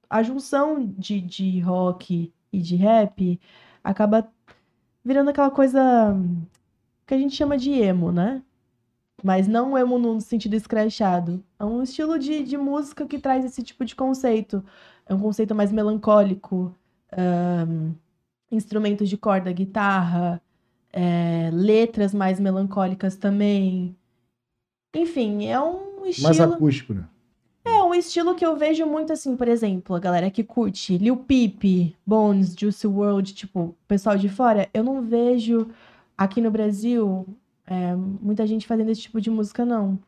[0.09, 3.39] A junção de, de rock e de rap
[3.83, 4.29] acaba
[5.03, 6.15] virando aquela coisa
[7.05, 8.41] que a gente chama de emo, né?
[9.23, 11.43] Mas não emo no sentido escrachado.
[11.59, 14.63] É um estilo de, de música que traz esse tipo de conceito.
[15.05, 16.75] É um conceito mais melancólico.
[17.11, 17.93] ahn,
[18.51, 20.41] instrumentos de corda, guitarra,
[20.91, 23.95] é, letras mais melancólicas também.
[24.93, 26.53] Enfim, é um Mais estilo.
[26.53, 27.07] acústico, né?
[27.91, 31.93] Um estilo que eu vejo muito assim, por exemplo, a galera que curte Lil Peep,
[32.07, 35.67] Bones, Juicy WRLD, tipo, pessoal de fora, eu não vejo
[36.17, 37.27] aqui no Brasil
[37.67, 39.99] é, muita gente fazendo esse tipo de música, não.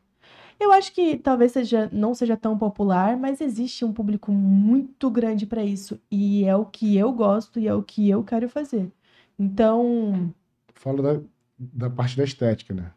[0.58, 5.44] Eu acho que talvez seja, não seja tão popular, mas existe um público muito grande
[5.44, 6.00] para isso.
[6.10, 8.90] E é o que eu gosto e é o que eu quero fazer.
[9.38, 10.32] Então,
[10.72, 11.20] Falo da,
[11.58, 12.90] da parte da estética, né?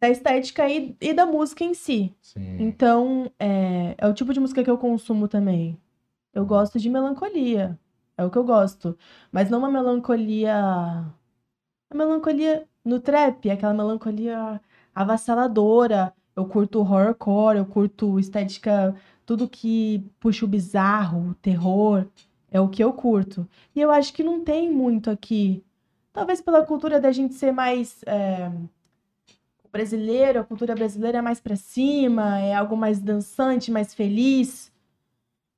[0.00, 2.14] Da estética e, e da música em si.
[2.22, 2.56] Sim.
[2.58, 5.78] Então, é, é o tipo de música que eu consumo também.
[6.32, 7.78] Eu gosto de melancolia.
[8.16, 8.96] É o que eu gosto.
[9.30, 10.54] Mas não uma melancolia.
[11.90, 14.60] A melancolia no trap, aquela melancolia
[14.94, 16.14] avassaladora.
[16.34, 18.94] Eu curto horrorcore, eu curto estética,
[19.26, 22.06] tudo que puxa o bizarro, o terror.
[22.50, 23.46] É o que eu curto.
[23.74, 25.62] E eu acho que não tem muito aqui.
[26.12, 28.02] Talvez pela cultura da gente ser mais.
[28.06, 28.50] é,
[29.72, 34.72] brasileiro, a cultura brasileira é mais pra cima, é algo mais dançante, mais feliz.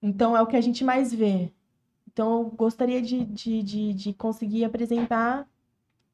[0.03, 1.53] Então é o que a gente mais vê.
[2.13, 5.49] Então eu gostaria de, de, de, de conseguir apresentar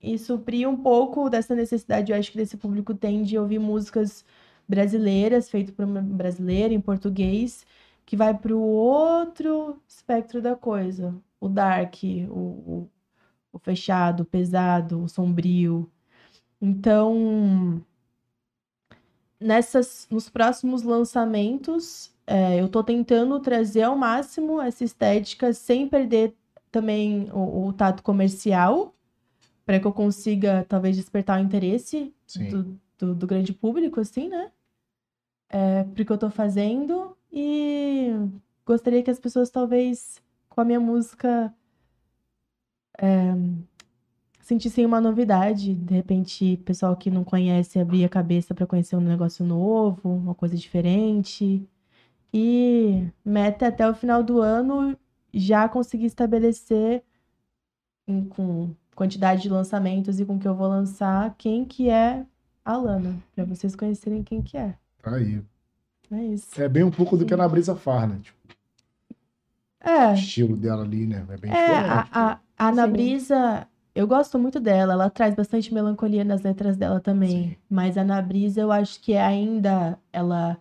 [0.01, 4.25] e suprir um pouco dessa necessidade, eu acho que desse público tem de ouvir músicas
[4.69, 7.67] brasileiras, feitas por uma brasileira, em português,
[8.07, 11.15] que vai para o outro espectro da coisa.
[11.41, 11.97] o dark,
[12.31, 12.91] o, o,
[13.53, 15.91] o fechado, o pesado, o sombrio.
[16.61, 17.85] Então,
[19.39, 26.35] nessas, nos próximos lançamentos, é, eu tô tentando trazer ao máximo essa estética sem perder
[26.71, 28.95] também o, o tato comercial,
[29.65, 32.15] para que eu consiga talvez despertar o interesse
[32.51, 34.51] do, do, do grande público, assim, né?
[35.51, 38.11] É, porque eu tô fazendo e
[38.67, 41.55] gostaria que as pessoas talvez com a minha música
[42.99, 43.33] é,
[44.49, 49.01] sentissem uma novidade, de repente, pessoal que não conhece abrir a cabeça para conhecer um
[49.01, 51.63] negócio novo, uma coisa diferente.
[52.33, 54.97] E meta até o final do ano
[55.35, 57.03] já conseguir estabelecer
[58.07, 62.25] em- com quantidade de lançamentos e com que eu vou lançar quem que é
[62.65, 64.75] a Lana, para vocês conhecerem quem que é.
[65.03, 65.43] Tá aí.
[66.11, 66.61] É isso.
[66.61, 68.19] É bem um pouco do que a Ana Brisa faz, né?
[68.23, 68.39] Tipo,
[69.81, 71.25] É, o estilo dela ali, né?
[71.29, 72.09] É bem é diferente.
[72.13, 72.87] a, a, a Ana.
[72.87, 73.69] Brisa,
[73.99, 77.49] eu gosto muito dela, ela traz bastante melancolia nas letras dela também.
[77.49, 77.57] Sim.
[77.69, 80.57] Mas a Ana Brisa, eu acho que ainda ela,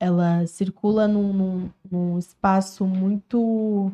[0.00, 3.92] ela circula num, num, num espaço muito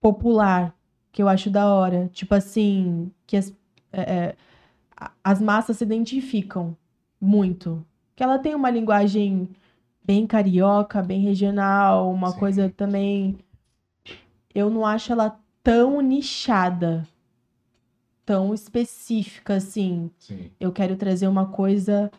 [0.00, 0.74] popular,
[1.12, 2.10] que eu acho da hora.
[2.12, 3.54] Tipo assim, que as,
[3.92, 4.36] é, é,
[5.22, 6.76] as massas se identificam
[7.20, 7.86] muito.
[8.16, 9.48] Que ela tem uma linguagem
[10.02, 12.40] bem carioca, bem regional, uma Sim.
[12.40, 13.38] coisa também.
[14.52, 17.06] Eu não acho ela tão nichada,
[18.28, 20.10] tão específica assim.
[20.18, 20.50] Sim.
[20.60, 22.10] Eu quero trazer uma coisa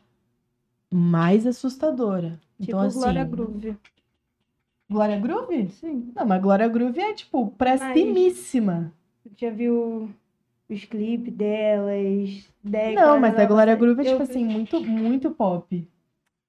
[0.91, 2.39] mais assustadora.
[2.59, 2.99] Tipo Então, assim.
[2.99, 3.77] Glória Groove.
[4.89, 5.69] Glória Groove?
[5.69, 6.11] Sim.
[6.15, 8.91] Não, mas Glória Groove é, tipo, prestimíssima.
[9.37, 10.09] Já viu
[10.67, 12.49] os clipes delas?
[12.63, 15.87] Deck, Não, mas a Glória Groove é, Eu tipo assim, muito, muito pop.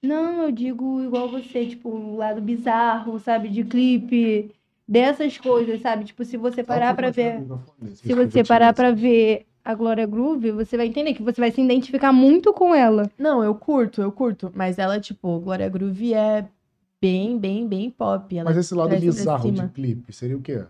[0.02, 3.50] Não, eu digo igual você, tipo, o lado bizarro, sabe?
[3.50, 4.50] De clipe,
[4.88, 6.06] dessas coisas, sabe?
[6.06, 7.42] Tipo, se você parar pra ver.
[7.92, 11.60] Se você parar pra ver a Glória Groove, você vai entender que você vai se
[11.60, 13.10] identificar muito com ela.
[13.18, 14.50] Não, eu curto, eu curto.
[14.54, 16.48] Mas ela, tipo, Glória Groove é
[17.00, 18.36] bem, bem, bem pop.
[18.36, 20.64] Ela Mas esse lado bizarro de clipe seria o quê?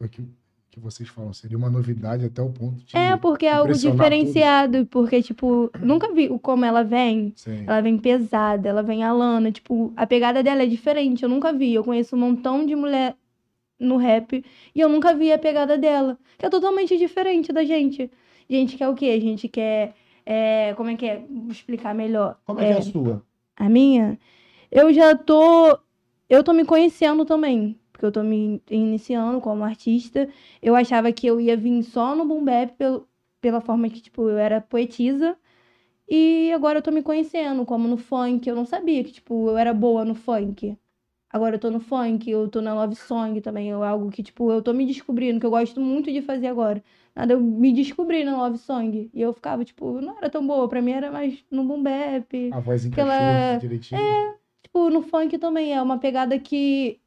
[0.00, 0.22] O que,
[0.70, 1.32] que vocês falam?
[1.32, 2.96] Seria uma novidade até o ponto de.
[2.96, 7.32] É, porque é algo diferenciado, porque, tipo, nunca vi o- como ela vem.
[7.36, 7.64] Sim.
[7.66, 11.22] Ela vem pesada, ela vem a lana, tipo, a pegada dela é diferente.
[11.24, 11.74] Eu nunca vi.
[11.74, 13.16] Eu conheço um montão de mulher
[13.78, 14.44] no rap
[14.74, 18.10] e eu nunca vi a pegada dela, que é totalmente diferente da gente.
[18.48, 19.06] Gente quer o quê?
[19.06, 19.94] A gente quer.
[20.24, 21.22] é, como é que é?
[21.28, 22.38] Vou explicar melhor.
[22.44, 23.22] Como é que é a sua?
[23.56, 24.18] A minha?
[24.70, 25.78] Eu já tô.
[26.28, 27.78] Eu tô me conhecendo também.
[27.92, 30.28] Porque eu tô me iniciando como artista.
[30.62, 33.08] Eu achava que eu ia vir só no boom bap pelo,
[33.40, 35.36] pela forma que, tipo, eu era poetisa.
[36.08, 38.48] E agora eu tô me conhecendo, como no funk.
[38.48, 40.76] Eu não sabia que, tipo, eu era boa no funk.
[41.30, 43.70] Agora eu tô no funk, eu tô na love song também.
[43.70, 46.82] É algo que, tipo, eu tô me descobrindo, que eu gosto muito de fazer agora.
[47.14, 49.10] Nada, eu me descobri na love song.
[49.12, 50.66] E eu ficava, tipo, não era tão boa.
[50.68, 52.50] Pra mim era mais no boom bap.
[52.52, 54.00] A voz encaixou Aquela- direitinho.
[54.62, 56.98] Tipo, no funk também é uma pegada que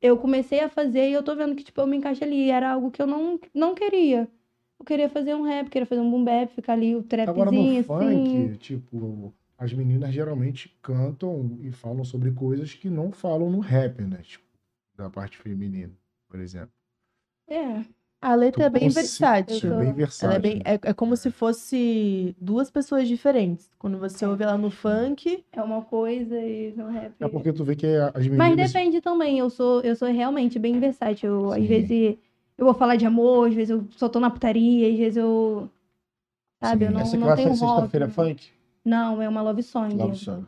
[0.00, 2.50] eu comecei a fazer e eu tô vendo que, tipo, eu me encaixo ali.
[2.50, 4.28] Era algo que eu não, não queria.
[4.78, 7.56] Eu queria fazer um rap, queria fazer um boom bap, ficar ali o Agora no
[7.56, 8.52] trapzinho, funk, assim.
[8.58, 14.18] tipo, as meninas geralmente cantam e falam sobre coisas que não falam no rap, né?
[14.22, 14.44] Tipo,
[14.96, 15.92] da parte feminina,
[16.28, 16.70] por exemplo.
[17.48, 17.82] É.
[18.20, 19.72] A letra é Tu bem consi- versátil.
[19.74, 20.36] É bem Ela versátil.
[20.36, 23.70] é, bem, é, é como se fosse duas pessoas diferentes.
[23.78, 24.28] Quando você É.
[24.28, 27.12] ouve ela no funk, É uma coisa e no rap.
[27.20, 28.72] É porque tu vê que as Mas meninas.
[28.72, 31.28] depende também, eu sou, eu sou realmente bem versátil.
[31.30, 32.16] Eu, Às vezes
[32.58, 35.70] eu vou falar de amor, às vezes eu só tô na putaria, às vezes eu.
[36.60, 36.90] Sabe, Sim.
[36.90, 38.50] eu não, Essa não classe tenho é sexta-feira funk?
[38.86, 39.94] Não, é uma love song.
[39.96, 40.46] Love song.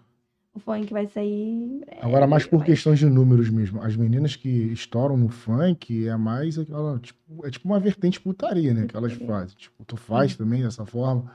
[0.54, 1.82] O funk vai sair.
[1.86, 3.82] é, Agora, mais por vai- questões de números mesmo.
[3.82, 6.98] As meninas que estouram no funk é mais aquela.
[7.00, 8.86] Tipo, é tipo uma vertente putaria, né?
[8.86, 9.56] Que elas fazem.
[9.56, 11.30] Tipo, tu faz também dessa forma.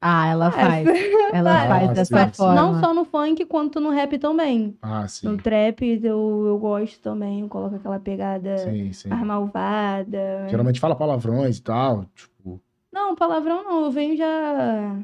[0.00, 0.86] Ah, ela faz.
[1.32, 2.36] Ela Ah, faz sim, dessa sim.
[2.36, 2.54] forma.
[2.54, 4.76] Não só no funk, quanto no rap também.
[4.82, 5.26] Ah, sim.
[5.28, 9.08] No trap eu, eu gosto também, eu coloco aquela pegada Sim, sim.
[9.08, 10.46] mais malvada.
[10.50, 12.04] Geralmente fala palavrões e tal.
[12.14, 12.60] Tipo,
[12.92, 14.98] Não, palavrão não, eu venho já.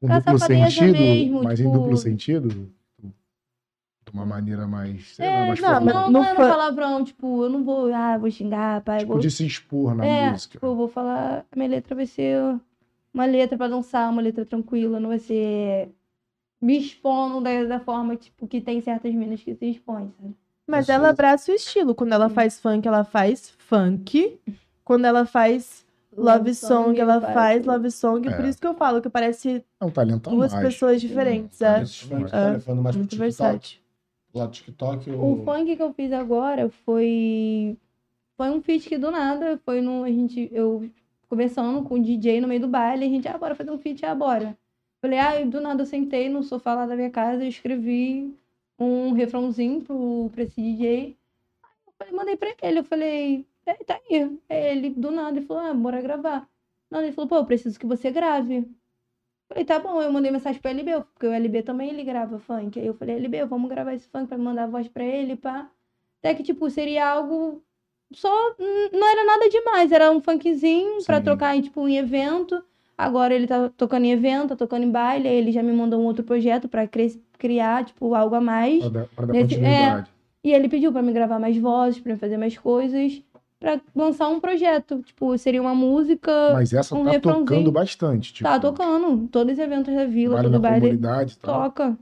[0.00, 2.70] Com duplo sentido, mesmo, mas em tipo- duplo sentido.
[4.04, 5.14] De uma maneira mais.
[5.16, 5.94] Sei lá, É, mais não, formal.
[5.94, 9.00] não, não é no fun- palavrão, tipo, eu não vou, ah, vou xingar, pai.
[9.00, 9.20] Tipo, vou...
[9.20, 10.52] de se expor na é, música.
[10.52, 12.40] tipo, eu vou falar, a minha letra vai ser
[13.12, 15.90] uma letra pra dançar, uma letra tranquila, não vai ser
[16.60, 20.34] me expondo da, da forma, tipo, que tem certas minas que se expõem, sabe?
[20.66, 21.94] Mas ela abraça o estilo.
[21.94, 24.38] Quando ela faz funk, ela faz funk.
[24.84, 25.84] Quando ela faz
[26.16, 28.22] love song, ela faz love song.
[28.34, 28.48] Por É.
[28.48, 30.66] isso que eu falo que parece É um talento duas mais.
[30.66, 31.60] pessoas diferentes.
[31.60, 33.18] É É, tá levando mais muito TikTok.
[33.18, 33.80] versátil.
[34.34, 35.10] Lá do TikTok?
[35.10, 37.76] O ou- funk que eu fiz agora foi.
[38.36, 39.58] Foi um feat que do nada.
[39.64, 40.04] Foi no.
[40.04, 40.48] A gente.
[40.52, 40.88] Eu
[41.28, 43.04] conversando com o DJ no meio do baile.
[43.04, 44.56] A gente, ah, bora fazer um feat, ah, bora.
[45.00, 48.34] Falei, ah, e do nada eu sentei no sofá lá da minha casa e escrevi
[48.78, 51.16] um refrãozinho pro, pra esse DJ.
[51.62, 52.78] Aí eu falei, mandei pra ele.
[52.80, 54.38] Eu falei, é, tá aí.
[54.48, 56.48] Aí ele, do nada, ele falou, ah, bora gravar.
[56.90, 58.66] Não, ele falou, pô, eu preciso que você grave.
[59.48, 62.78] Falei, tá bom, eu mandei mensagem pro LB, porque o LB também ele grava funk.
[62.78, 65.70] Aí eu falei, LB, vamos gravar esse funk pra mandar a voz pra ele, pá.
[66.20, 67.62] Até que, tipo, seria algo
[68.12, 68.28] só.
[68.58, 71.24] n- Não era nada demais, era um funkzinho pra Sim.
[71.24, 72.62] tocar em, tipo, em evento.
[72.96, 76.00] Agora ele tá tocando em evento, tá tocando em baile, aí ele já me mandou
[76.00, 76.86] um outro projeto pra
[77.38, 78.80] criar, tipo, algo a mais.
[78.80, 80.10] Pra dar, pra dar Nesse- continuidade.
[80.44, 83.22] E ele pediu pra me gravar mais vozes, pra me fazer mais coisas,
[83.58, 85.02] pra lançar um projeto.
[85.02, 86.52] Tipo, seria uma música.
[86.54, 88.32] Mas essa um tá tocando bastante.
[88.32, 89.28] Tipo, Tá tocando.
[89.28, 90.80] Todos os eventos da vila, Vale todo na baile.
[90.80, 91.62] comunidade tal.
[91.64, 91.98] Toca.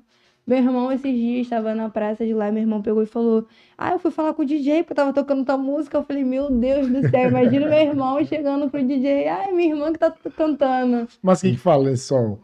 [0.47, 3.91] Meu irmão, esses dias, estava na praça de lá, meu irmão pegou e falou: Ah,
[3.93, 5.99] eu fui falar com o DJ, porque eu tava tocando tua música.
[5.99, 9.27] Eu falei: Meu Deus do céu, imagina meu irmão chegando pro DJ.
[9.27, 11.09] Ai, minha irmã que tá cantando.
[11.20, 12.39] Mas o que fala nesse som?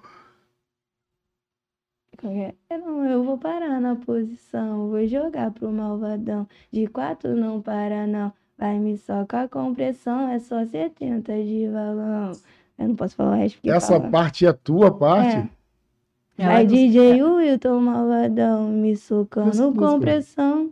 [2.70, 6.46] Eu não, eu vou parar na posição, vou jogar pro malvadão.
[6.70, 8.32] De quatro não para, não.
[8.62, 12.30] Vai me socar com pressão, é só 70 de balão.
[12.78, 14.08] Eu não posso falar o resto porque Essa fala.
[14.08, 15.48] parte é a tua parte?
[16.38, 16.44] É.
[16.44, 20.70] É do- DJ Wilton Malvadão me socando com pressão.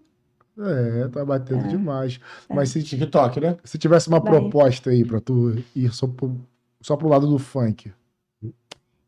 [0.56, 1.68] É, tá batendo É.
[1.68, 2.20] demais.
[2.48, 2.54] É.
[2.54, 3.56] Mas se, TikTok, né?
[3.64, 4.34] se tivesse uma Vai.
[4.38, 6.36] proposta aí pra tu ir só pro,
[6.80, 7.90] só pro lado do funk,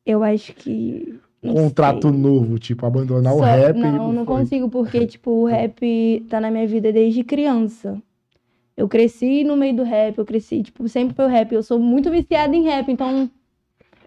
[0.04, 1.20] Eu acho que.
[1.40, 2.18] contrato sei.
[2.18, 4.38] novo, tipo, abandonar o Só- rap e ir Não, não funk.
[4.40, 7.96] consigo, porque, tipo, o rap tá na minha vida desde criança.
[8.76, 11.52] Eu cresci no meio do rap, eu cresci, tipo, sempre foi o rap.
[11.52, 13.30] Eu sou muito viciada em rap, então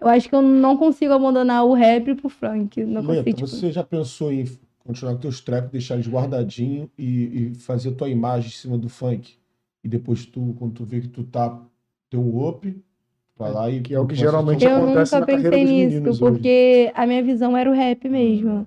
[0.00, 2.84] eu acho que eu não consigo abandonar o rap pro funk.
[2.84, 4.44] Não Leta, consigo, tipo, você já pensou em
[4.78, 8.88] continuar com teus trap, deixar eles guardadinho e, e fazer tua imagem em cima do
[8.88, 9.34] funk?
[9.82, 11.60] E depois tu, quando tu vê que tu tá,
[12.10, 12.76] tem um up,
[13.36, 13.80] vai lá e...
[13.80, 14.64] Que é o que geralmente.
[14.64, 16.32] Eu acontece nunca na carreira pensei dos nisso, meninos hoje.
[16.32, 18.66] porque a minha visão era o rap mesmo.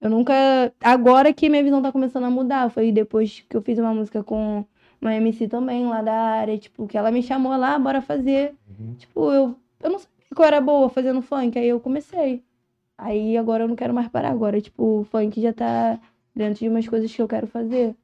[0.00, 0.34] Eu nunca.
[0.82, 2.70] Agora que minha visão tá começando a mudar.
[2.70, 4.64] Foi depois que eu fiz uma música com
[5.00, 8.54] uma MC também lá da área, tipo, que ela me chamou lá, bora fazer.
[8.78, 8.94] Uhum.
[8.94, 12.42] Tipo, eu, eu não sabia que eu era boa fazendo funk, aí eu comecei.
[12.98, 14.30] Aí agora eu não quero mais parar.
[14.30, 15.98] Agora, tipo, o funk já tá
[16.34, 17.94] dentro de umas coisas que eu quero fazer.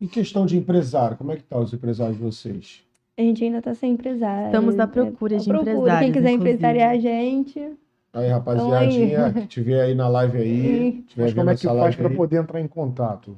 [0.00, 2.84] Em questão de empresário, como é que tá os empresários de vocês?
[3.16, 4.46] A gente ainda tá sem empresário.
[4.46, 5.98] Estamos à É, procura à de procura.
[5.98, 6.34] Quem empresários, quiser inclusive.
[6.54, 7.78] empresariar a gente.
[8.12, 12.40] Aí, rapaziadinha, que tiver aí na live aí, Mas como é que faz aí, poder
[12.42, 13.34] entrar em contato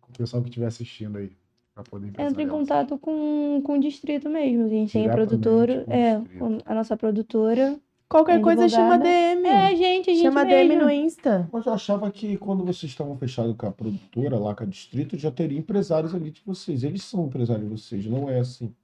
[0.00, 1.30] com o pessoal que estiver assistindo aí?
[1.74, 4.64] Pra poder Entra em contato com, com o distrito mesmo.
[4.64, 6.22] A gente tem a produtora, o é,
[6.66, 7.78] a nossa produtora.
[8.08, 8.98] Qualquer É coisa chama.
[8.98, 9.46] DM.
[9.46, 10.82] É, a gente, a gente chama DM mesmo.
[10.82, 11.48] no Insta.
[11.52, 15.16] Mas eu achava que quando vocês estavam fechados com a produtora lá com a Distrito,
[15.16, 16.82] já teria empresários ali de vocês.
[16.82, 18.74] Eles são empresários de vocês, não é assim.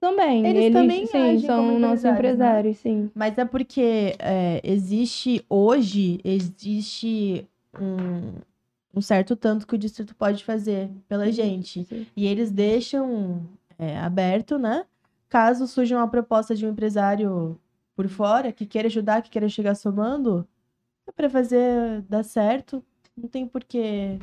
[0.00, 0.46] Também.
[0.46, 3.10] Eles também sim, agem são como nossos empresários, empresários, sim.
[3.14, 7.46] Mas é porque é, existe hoje, existe
[7.78, 8.40] um,
[8.94, 11.84] um certo tanto que o distrito pode fazer pela gente.
[11.84, 12.06] Sim.
[12.16, 13.42] E eles deixam
[13.78, 14.84] é, aberto, né?
[15.28, 17.58] Caso surja uma proposta de um empresário
[17.96, 20.46] por fora que queira ajudar, que queira chegar somando,
[21.06, 22.82] é para fazer dar certo.
[23.16, 24.18] Não tem porquê.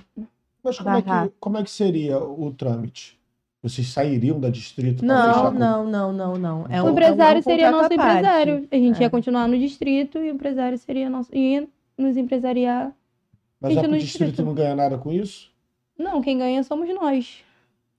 [0.64, 3.18] Mas como é, que, como é que seria o trâmite?
[3.62, 6.66] Vocês sairiam da Distrito Não, fechar com- não, não, não, não.
[6.70, 8.68] É O um, empresário é um seria nosso empresário.
[8.72, 9.02] A gente É.
[9.04, 11.36] ia continuar no distrito e o empresário seria nosso.
[11.36, 11.68] ia
[11.98, 12.94] nos empresariar.
[13.60, 14.44] Mas a Distrito Distrito.
[14.44, 15.52] não ganha nada com isso?
[15.98, 17.44] Não, quem ganha somos nós.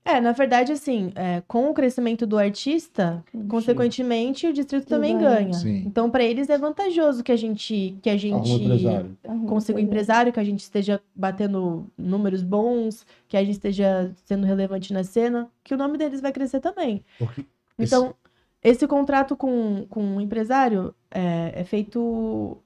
[0.03, 5.15] É, na verdade, assim, é, com o crescimento do artista, consequentemente, o distrito Tudo também
[5.15, 5.41] ganha.
[5.41, 5.53] ganha.
[5.53, 5.83] Sim.
[5.85, 9.15] Então, para eles é vantajoso que a gente que a gente empresário.
[9.47, 14.43] consiga um empresário, que a gente esteja batendo números bons, que a gente esteja sendo
[14.47, 17.05] relevante na cena, que o nome deles vai crescer também.
[17.19, 17.45] Porque
[17.77, 18.15] Então,
[18.63, 22.57] esse contrato com, com o empresário é, é feito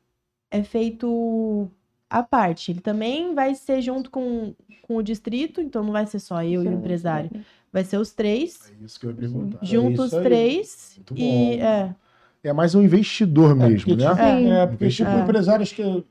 [0.49, 1.69] é feito
[2.19, 2.71] à parte.
[2.71, 6.63] Ele também vai ser junto com, com o distrito, então não vai ser só eu
[6.63, 7.29] e o empresário.
[7.71, 9.59] Vai ser os três, é isso que eu ia perguntar.
[9.65, 10.23] juntos aí.
[10.23, 10.93] três.
[10.97, 11.63] Muito E bom.
[11.65, 11.95] é,
[12.43, 14.09] É mais um investidor É, mesmo, porque, né?
[14.09, 14.51] tipo, Sim.
[14.51, 15.21] é, porque tipo, É.
[15.21, 15.81] empresários que.
[15.83, 16.05] O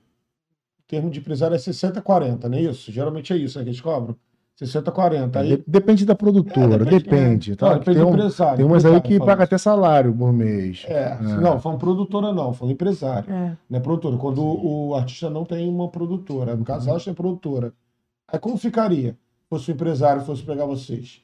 [0.86, 2.92] termo de empresário é 60-40, não é isso?
[2.92, 4.16] Geralmente é isso né, que eles cobram.
[4.60, 5.36] 60-40.
[5.36, 7.56] Aí, De- Depende da produtora, É, depende- depende.
[7.56, 7.70] tá?
[7.70, 8.56] Não, depende tem, do um- empresário.
[8.56, 10.84] tem umas aí que paga até salário por mês.
[10.86, 13.32] É, não, falando produtora não, falando empresário.
[13.32, 13.56] é.
[13.68, 14.16] Não é produtora.
[14.16, 16.54] Quando o, o artista não tem uma produtora.
[16.56, 17.72] No caso, elas têm produtora.
[18.28, 19.12] Aí como ficaria?
[19.12, 21.20] Se fosse o empresário, fosse pegar vocês.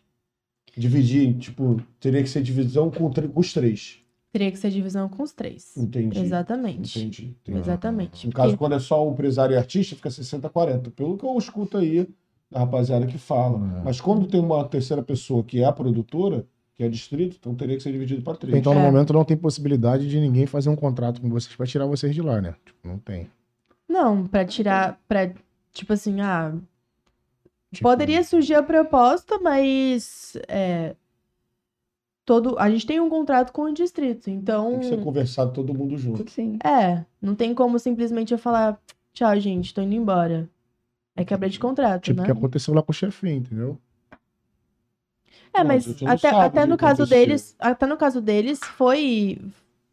[0.77, 3.99] Dividir, tipo, teria que ser divisão com, com os três.
[4.33, 5.77] Teria que ser divisão com os três.
[5.77, 6.21] Entendi.
[6.21, 6.99] Exatamente.
[7.01, 7.37] Entendi.
[7.43, 7.59] entendi.
[7.59, 8.27] Exatamente.
[8.29, 10.91] No caso, Porque- quando é só o empresário e artista, fica 60-40.
[10.93, 12.09] Pelo que eu escuto aí
[12.51, 13.59] da rapaziada que fala.
[13.79, 13.83] É.
[13.85, 16.45] Mas quando tem uma terceira pessoa que é a produtora,
[16.75, 18.57] que é distrito, então teria que ser dividido para três.
[18.57, 18.83] Então, no É.
[18.83, 22.23] momento, não tem possibilidade de ninguém fazer um contrato com vocês pra tirar vocês de
[22.23, 22.55] lá, né?
[22.65, 23.29] Tipo, não tem.
[23.89, 25.31] Não, pra tirar, pra,
[25.73, 26.55] tipo assim, ah,
[27.73, 30.97] Tipo, poderia surgir a proposta, mas é,
[32.25, 35.73] todo, a gente tem um contrato com o distrito, então, Tem que ser conversado todo
[35.75, 36.29] mundo junto.
[36.31, 36.59] Sim.
[36.65, 38.81] é, não tem como simplesmente eu falar,
[39.13, 40.49] tchau, gente, tô indo embora.
[41.17, 42.25] É quebra de contrato, Tipo, o né?
[42.25, 43.81] que aconteceu lá com o chefinho, entendeu?
[45.53, 47.07] É, mas não até, até no caso aconteceu.
[47.07, 49.41] deles, até no caso deles foi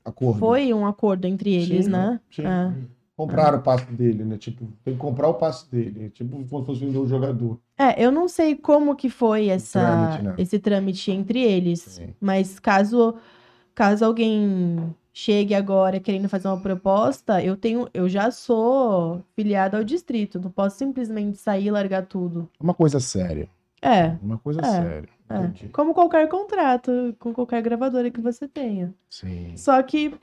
[0.06, 0.40] Acordo.
[0.40, 2.20] foi um acordo entre eles, Sim, né?
[2.32, 2.44] sim.
[2.46, 2.74] É.
[3.16, 4.38] Compraram o passe dele, né?
[4.38, 6.06] Tipo, tem que comprar o passe dele.
[6.06, 7.60] É Tipo, como se fosse vender um jogador.
[7.78, 10.36] É, eu não sei como que foi essa, trâmite, né?
[10.38, 12.14] esse trâmite entre eles, Sim.
[12.20, 13.16] mas caso
[13.76, 19.84] caso alguém chegue agora querendo fazer uma proposta, eu tenho, eu já sou filiada ao
[19.84, 22.48] distrito, não posso simplesmente sair e largar tudo.
[22.60, 23.50] Uma coisa séria.
[23.82, 24.64] É, Uma coisa É.
[24.64, 25.10] séria.
[25.28, 28.94] é, como qualquer contrato, com qualquer gravadora que você tenha.
[29.10, 29.58] Sim.
[29.58, 30.14] Só que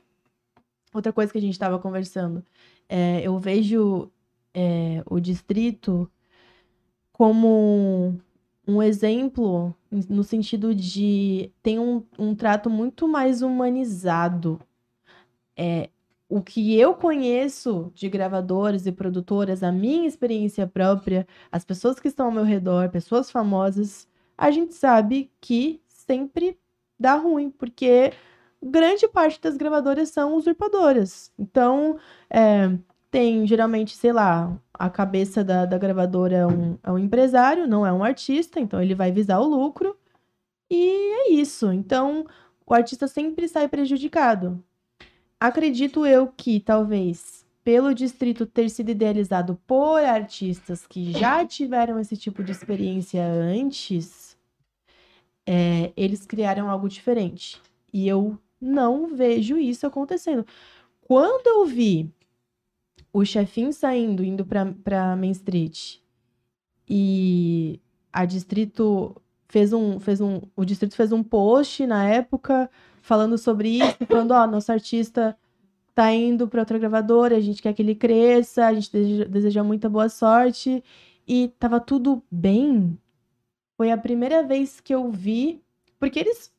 [0.95, 2.45] outra coisa que a gente estava conversando,
[2.89, 4.09] é, eu vejo
[4.55, 6.09] é, o distrito
[7.13, 8.15] como
[8.67, 9.75] um exemplo
[10.09, 14.61] no sentido de tem um, um trato muito mais humanizado.
[15.57, 15.91] É,
[16.29, 22.09] o que eu conheço de gravadores e produtoras, a minha experiência própria, as pessoas que
[22.09, 26.59] estão ao meu redor, pessoas famosas, a gente sabe que sempre
[26.99, 28.13] dá ruim, porque
[28.63, 31.33] grande parte das gravadoras são usurpadoras.
[31.39, 31.99] Então,
[32.31, 32.77] é,
[33.11, 37.87] tem geralmente, sei lá, a cabeça da, da gravadora é um, é um empresário, não
[37.87, 39.97] é um artista, então ele vai visar o lucro.
[40.71, 40.77] E
[41.29, 41.73] é isso.
[41.73, 42.27] Então,
[42.67, 44.63] o artista sempre sai prejudicado.
[45.45, 52.17] Acredito eu que talvez pelo distrito ter sido idealizado por artistas que já tiveram esse
[52.17, 54.39] tipo de experiência antes,
[55.47, 57.61] é, eles criaram algo diferente.
[57.93, 60.47] E eu não vejo isso acontecendo.
[61.03, 62.11] Quando eu vi
[63.13, 65.99] o chefinho saindo, indo pra Main Street,
[66.89, 67.79] e
[68.11, 69.15] a distrito
[69.47, 70.41] fez um, fez um.
[70.57, 72.71] O distrito fez um post na época
[73.05, 75.37] falando sobre isso, falando, ó, nosso artista
[75.95, 79.63] tá indo pra outra gravadora, a gente quer que ele cresça, a gente deseja, deseja
[79.63, 80.83] muita boa sorte.
[81.29, 82.99] E tava tudo bem.
[83.77, 85.61] Foi a primeira vez que eu vi,
[86.01, 86.51] porque eles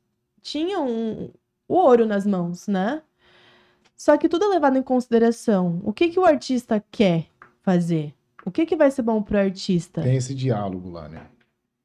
[0.41, 1.29] tinham um-
[1.67, 3.01] o ouro nas mãos, né?
[3.97, 5.81] Só que tudo é levado em consideração.
[5.83, 7.25] O que, que o artista quer
[7.63, 8.13] fazer?
[8.45, 10.03] O que, que vai ser bom pro artista?
[10.03, 11.25] Tem esse diálogo lá, né?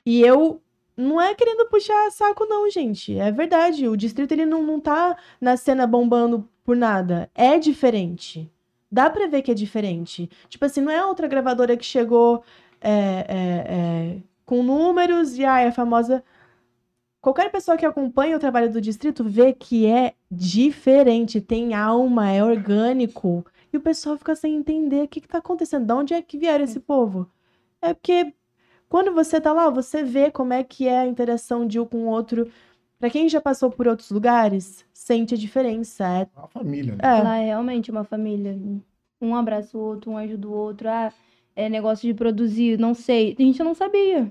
[0.05, 0.61] E eu
[1.01, 3.19] não é querendo puxar saco, não, gente.
[3.19, 3.89] É verdade.
[3.89, 7.31] O distrito ele não, não tá na cena bombando por nada.
[7.35, 8.51] É diferente.
[8.91, 10.29] Dá pra ver que é diferente.
[10.49, 12.43] Tipo assim, não é outra gravadora que chegou
[12.81, 16.25] é, é, é, com números e ah, é famosa.
[17.21, 22.43] Qualquer pessoa que acompanha o trabalho do distrito vê que é diferente, tem alma, é
[22.43, 23.45] orgânico.
[23.73, 26.39] E o pessoal fica sem entender o que, que tá acontecendo, de onde é que
[26.39, 27.31] vieram esse povo.
[27.83, 28.35] É porque
[28.91, 31.99] quando você tá lá, você vê como é que é a interação de um com
[32.05, 32.47] o outro.
[32.99, 36.05] Pra quem já passou por outros lugares, sente a diferença.
[36.07, 36.99] É, É uma família, né?
[37.03, 38.59] é, Lá é realmente uma família.
[39.23, 40.89] Um abraça o outro, um ajuda o outro.
[40.89, 41.11] Ah,
[41.57, 43.35] é negócio de produzir, não sei.
[43.39, 44.31] A gente não sabia.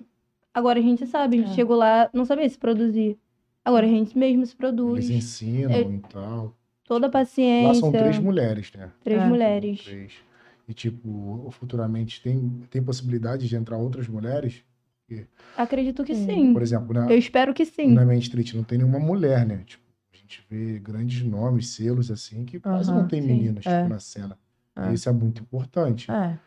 [0.54, 1.38] Agora a gente sabe.
[1.38, 1.56] A gente É.
[1.56, 3.18] chegou lá, não sabia se produzir.
[3.66, 5.10] Agora a gente mesmo se produz.
[5.10, 6.54] Eles ensinam É- e tal.
[6.84, 7.76] Toda a Lá paciência.
[7.82, 8.90] são três mulheres, né?
[9.04, 9.26] Três É.
[9.26, 9.84] mulheres.
[9.84, 10.14] Três.
[10.70, 14.64] E, tipo, futuramente tem, tem possibilidade de entrar outras mulheres?
[15.58, 16.54] Acredito que Sim.
[16.54, 17.92] Por exemplo, na, Eu espero que sim.
[17.92, 19.64] na Main Street não tem nenhuma mulher, né?
[19.66, 19.84] Tipo,
[20.14, 23.28] a gente vê grandes nomes, selos, assim, que quase não tem sim.
[23.28, 23.80] meninas É.
[23.80, 24.38] tipo, na cena.
[24.76, 24.94] É.
[24.94, 26.12] Isso é muito importante.
[26.12, 26.38] é.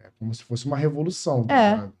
[0.00, 1.46] É como se fosse uma revolução.
[1.48, 1.76] É.
[1.76, 1.92] sabe?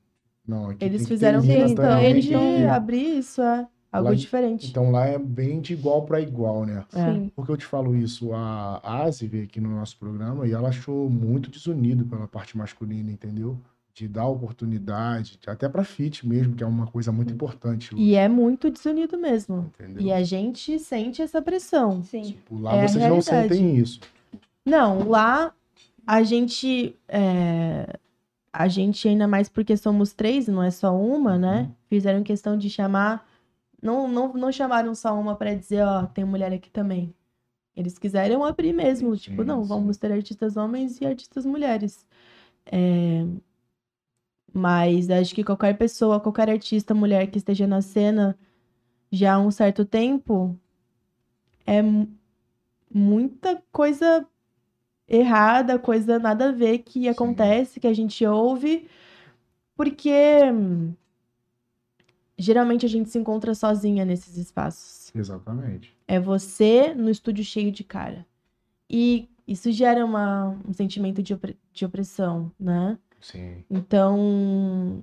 [0.46, 3.66] Não, aqui Eles fizeram questão de abrir isso, é.
[3.96, 4.66] Algo Lá- diferente.
[4.68, 6.84] Então lá é bem de igual para igual, né?
[6.94, 7.12] É.
[7.12, 7.30] Sim.
[7.34, 8.32] Por que eu te falo isso?
[8.32, 13.10] A Asi veio aqui no nosso programa e ela achou muito desunido pela parte masculina,
[13.10, 13.56] entendeu?
[13.94, 17.94] De dar oportunidade, até pra fit mesmo, que é uma coisa muito importante.
[17.96, 19.70] E é muito desunido mesmo.
[19.78, 20.02] Entendeu?
[20.02, 22.02] E a gente sente essa pressão.
[22.02, 22.22] Sim.
[22.22, 24.00] Tipo, lá é vocês não sentem isso.
[24.66, 25.52] Não, lá
[26.04, 26.96] a gente.
[27.08, 27.96] é,
[28.52, 31.60] A gente, ainda mais porque somos três, não é só uma, né?
[31.62, 31.74] Uhum.
[31.88, 33.24] Fizeram questão de chamar.
[33.84, 37.14] Não, não, não chamaram só uma pra dizer, ó, tem mulher aqui também.
[37.76, 39.16] Eles quiseram abrir mesmo.
[39.16, 39.68] Sim, tipo, não, sim.
[39.68, 42.06] vamos ter artistas homens e artistas mulheres.
[42.66, 43.24] É,
[44.54, 48.38] Mas acho que qualquer pessoa, qualquer artista mulher que esteja na cena
[49.12, 50.58] já há um certo tempo,
[51.66, 52.08] é mu-
[52.94, 54.26] muita coisa
[55.08, 58.88] errada, coisa nada a ver que acontece, que a gente ouve,
[59.76, 60.10] porque
[62.38, 65.12] geralmente a gente se encontra sozinha nesses espaços.
[65.14, 65.96] Exatamente.
[66.06, 68.26] É você no estúdio cheio de cara.
[68.90, 71.38] E isso gera uma, um sentimento de,
[71.72, 72.98] de opressão, né?
[73.20, 73.64] Sim.
[73.70, 75.02] Então,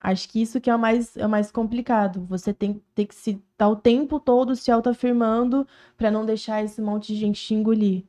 [0.00, 2.24] acho que isso que é o mais, é o mais complicado.
[2.26, 5.66] Você tem, tem que se estar o tempo todo se autoafirmando
[5.96, 8.04] para não deixar esse monte de gente te engolir.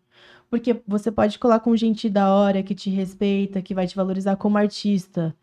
[0.50, 4.36] Porque você pode colar com gente da hora, que te respeita, que vai te valorizar
[4.36, 5.36] como artista.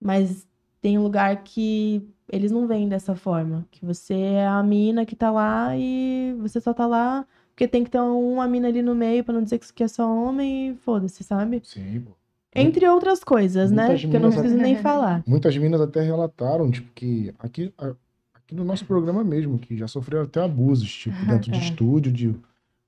[0.00, 0.48] Mas
[0.80, 3.64] tem um lugar que eles não veem dessa forma.
[3.70, 7.26] Que você é a mina que tá lá e você só tá lá
[7.58, 10.08] porque tem que ter uma mina ali no meio pra não dizer que é só
[10.08, 11.60] homem e foda-se, sabe?
[11.64, 12.12] Sim, pô.
[12.54, 13.86] Entre outras coisas, né?
[13.86, 15.24] Muitas Que eu não preciso nem falar.
[15.26, 20.22] Muitas minas até relataram, tipo, que aqui, aqui no nosso programa mesmo, que já sofreram
[20.24, 21.62] até abusos, tipo, dentro de É.
[21.62, 22.32] estúdio, de,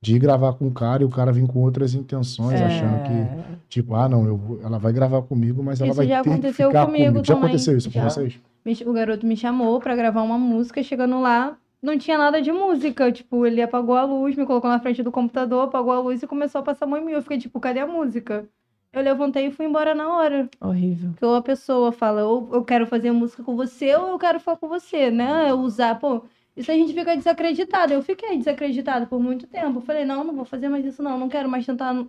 [0.01, 3.13] de ir gravar com o cara e o cara vir com outras intenções, achando que,
[3.13, 3.45] É.
[3.69, 6.53] tipo, ah, não, eu ela vai gravar comigo, mas ela Isso vai já ter que
[6.53, 7.25] ficar comigo comigo.
[7.27, 8.09] Já aconteceu isso com Já.
[8.09, 8.39] vocês?
[8.87, 13.11] O garoto me chamou pra gravar uma música, chegando lá, não tinha nada de música.
[13.11, 16.27] Tipo, ele apagou a luz, me colocou na frente do computador, apagou a luz e
[16.27, 17.13] começou a passar em mim.
[17.13, 18.49] Eu fiquei tipo, cadê a música?
[18.93, 20.49] Eu levantei e fui embora na hora.
[20.61, 21.11] Horrível.
[21.11, 24.41] Porque ou a pessoa fala, ou eu quero fazer música com você, ou eu quero
[24.41, 25.51] falar com você, né?
[25.51, 26.25] Eu usar, pô,
[26.57, 27.93] isso a gente fica desacreditado.
[27.93, 29.79] Eu fiquei desacreditada por muito tempo.
[29.79, 31.19] Eu falei, não, não vou fazer mais isso, não.
[31.19, 32.05] Não quero mais tentar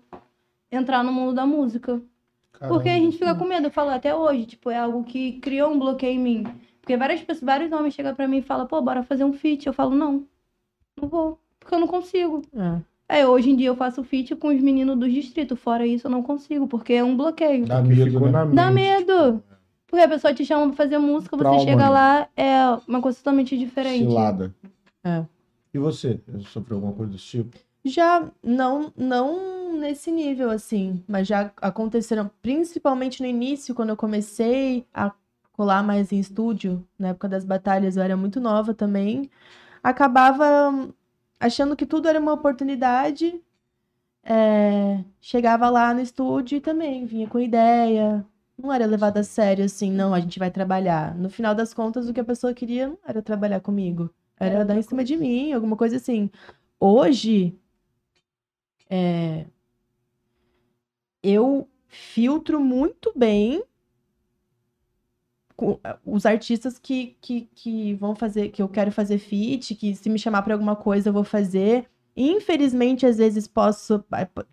[0.71, 2.01] entrar no mundo da música.
[2.67, 5.71] Porque a gente fica com medo, eu falo até hoje, tipo, é algo que criou
[5.71, 6.43] um bloqueio em mim.
[6.79, 9.67] Porque várias pessoas, vários homens chegam pra mim e falam, pô, bora fazer um feat.
[9.67, 10.25] Eu falo, não,
[10.99, 12.41] não vou, porque eu não consigo.
[12.55, 12.91] É.
[13.19, 16.11] É, hoje em dia eu faço feat com os meninos dos distritos, fora isso eu
[16.11, 17.65] não consigo, porque é um bloqueio.
[17.65, 18.31] Dá medo, né?
[18.53, 19.33] Dá medo.
[19.33, 19.43] tipo,
[19.85, 21.89] Porque a pessoa te chama pra fazer música, você Trauma, chega né?
[21.89, 22.55] lá, é
[22.87, 24.07] uma coisa totalmente diferente.
[24.07, 24.55] Cilada.
[25.03, 25.25] É.
[25.73, 26.21] E você?
[26.47, 27.57] Sofreu alguma coisa desse tipo?
[27.83, 34.87] Já não, não nesse nível, assim, mas já aconteceram, principalmente no início, quando eu comecei
[34.93, 35.11] a
[35.53, 39.29] colar mais em estúdio, na época das batalhas, eu era muito nova também,
[39.83, 40.89] acabava
[41.39, 43.41] achando que tudo era uma oportunidade,
[44.23, 48.25] é, chegava lá no estúdio e também vinha com ideia,
[48.57, 51.15] não era levado a sério, assim, não, a gente vai trabalhar.
[51.15, 54.09] No final das contas, o que a pessoa queria não era trabalhar comigo,
[54.39, 56.29] era Era dar em cima de mim, alguma coisa assim.
[56.79, 57.57] Hoje,
[58.89, 59.45] é,
[61.23, 63.63] eu filtro muito bem
[65.55, 70.09] com- os artistas que, que, que vão fazer, que eu quero fazer feat, que se
[70.09, 71.85] me chamar para alguma coisa eu vou fazer.
[72.15, 74.03] Infelizmente, às vezes posso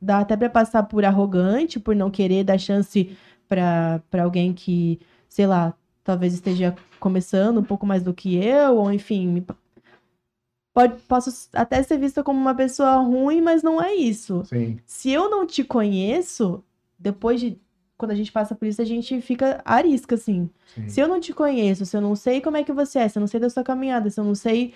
[0.00, 3.16] dar até para passar por arrogante, por não querer dar chance
[3.48, 5.74] para alguém que, sei lá,
[6.04, 9.44] talvez esteja começando um pouco mais do que eu, ou enfim,
[10.78, 14.44] pode, posso até ser vista como uma pessoa ruim, mas não é isso.
[14.44, 14.78] Sim.
[14.86, 16.62] Se eu não te conheço,
[16.96, 17.59] depois de.
[17.96, 20.48] Quando a gente passa por isso, a gente fica arisca, assim.
[20.72, 20.88] sim.
[20.88, 23.18] Se eu não te conheço, se eu não sei como é que você é, se
[23.18, 24.72] eu não sei da sua caminhada, se eu não sei.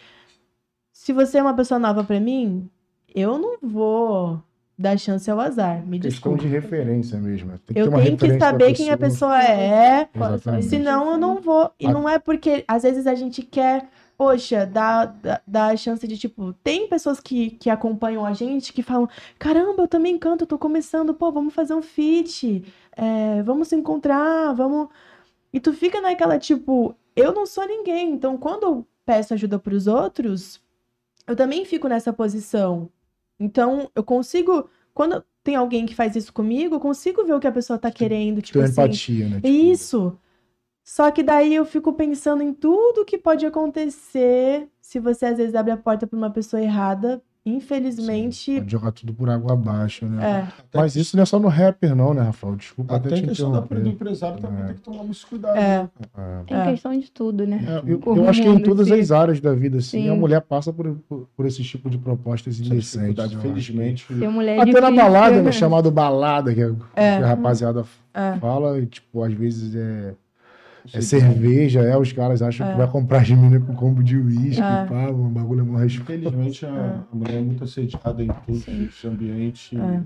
[0.92, 2.68] Se você é uma pessoa nova pra mim,
[3.14, 4.42] eu não vou
[4.76, 5.86] dar chance ao azar.
[5.86, 7.50] Me Questão de referência mesmo.
[7.50, 10.08] Tem que ter Eu uma tenho que saber quem a pessoa é.
[10.12, 10.66] Exatamente.
[10.66, 11.70] Senão eu não vou.
[11.78, 15.76] E A- não é porque às vezes a gente quer, poxa, dar, dar, dar a
[15.76, 19.08] chance de, tipo, tem pessoas que, que acompanham a gente que falam:
[19.38, 22.64] caramba, eu também canto, eu tô começando, pô, vamos fazer um feat,
[22.96, 24.88] é, vamos se encontrar, vamos.
[25.52, 28.12] E tu fica naquela, tipo, eu não sou ninguém.
[28.12, 30.60] Então, quando eu peço ajuda pros outros,
[31.26, 32.88] eu também fico nessa posição.
[33.38, 34.68] Então, eu consigo.
[34.94, 37.90] Quando tem alguém que faz isso comigo, eu consigo ver o que a pessoa tá
[37.90, 38.72] querendo, tipo Ter assim.
[38.72, 39.36] empatia, né?
[39.36, 40.18] Tipo, Isso.
[40.84, 45.54] Só que daí eu fico pensando em tudo que pode acontecer se você às vezes
[45.54, 47.20] abre a porta para uma pessoa errada.
[47.44, 50.46] Infelizmente, Pode jogar tudo por água abaixo, né?
[50.48, 50.78] é.
[50.78, 52.54] Mas isso não é só no rapper, não, né, Rafael?
[52.54, 54.66] Desculpa Até até te questão da, do empresário também É.
[54.66, 55.56] tem que tomar muito cuidado.
[55.56, 55.82] É.
[55.82, 55.88] né?
[56.16, 56.42] É.
[56.46, 56.70] Tem É.
[56.70, 57.64] questão de tudo, né?
[57.84, 59.00] É, eu, eu acho que em todas sim.
[59.00, 60.08] as áreas da vida, assim, Sim.
[60.10, 63.32] a mulher passa por, por, por esse tipo de propostas indecentes.
[63.34, 64.12] felizmente.
[64.12, 65.50] Mulher Até na difícil, balada, né?
[65.52, 67.18] chamado balada, que a, É.
[67.18, 67.84] que a rapaziada
[68.14, 68.36] É.
[68.38, 70.14] fala, e, tipo, às vezes é,
[70.92, 72.72] é cerveja, é, os caras acham É.
[72.72, 74.84] que vai comprar as meninas com combo de uísque, É.
[74.86, 76.26] pá, um bagulho é mó respeito.
[76.28, 78.84] Infelizmente, a, a mulher é muito assediada em todos Sim.
[78.90, 79.78] os ambientes.
[79.78, 80.00] É.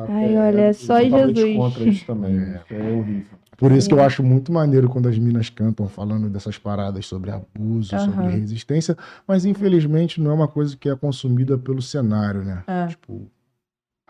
[0.00, 1.56] Ai, olha, é só totalmente Jesus.
[1.56, 2.38] contra isso também.
[2.38, 2.62] É.
[2.70, 3.38] É horrível.
[3.56, 7.32] Por isso que eu acho muito maneiro quando as minas cantam falando dessas paradas sobre
[7.32, 8.04] abuso, Aham.
[8.04, 8.96] sobre resistência,
[9.26, 12.62] mas infelizmente não é uma coisa que é consumida pelo cenário, né?
[12.68, 12.86] É.
[12.86, 13.28] Tipo,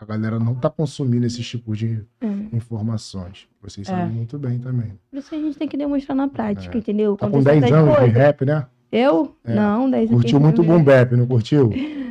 [0.01, 2.27] a galera não tá consumindo esses tipos de É.
[2.57, 3.49] informações.
[3.61, 3.91] Vocês É.
[3.91, 4.99] sabem muito bem também.
[5.11, 6.79] Por isso que a gente tem que demonstrar na prática, É.
[6.79, 7.16] entendeu?
[7.16, 8.16] Tá com Acontecer 10 certas anos de coisas.
[8.16, 8.66] rap, né?
[8.93, 9.37] Eu?
[9.45, 9.55] É.
[9.55, 11.70] Não, 10 Curtiu muito o boom bap, não curtiu?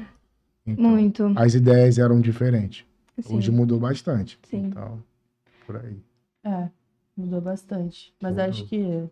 [0.70, 1.32] Então, Muito.
[1.38, 2.86] As ideias eram diferentes.
[3.22, 3.38] Sim.
[3.38, 4.38] Hoje mudou bastante.
[4.50, 4.66] Sim.
[4.66, 5.02] Então,
[5.66, 5.98] por aí.
[6.44, 6.68] É,
[7.16, 8.14] mudou bastante.
[8.22, 8.46] Mas Mudou.
[8.50, 9.06] acho que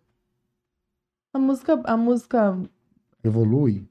[1.34, 2.58] a música, a música,
[3.24, 3.88] Evolui.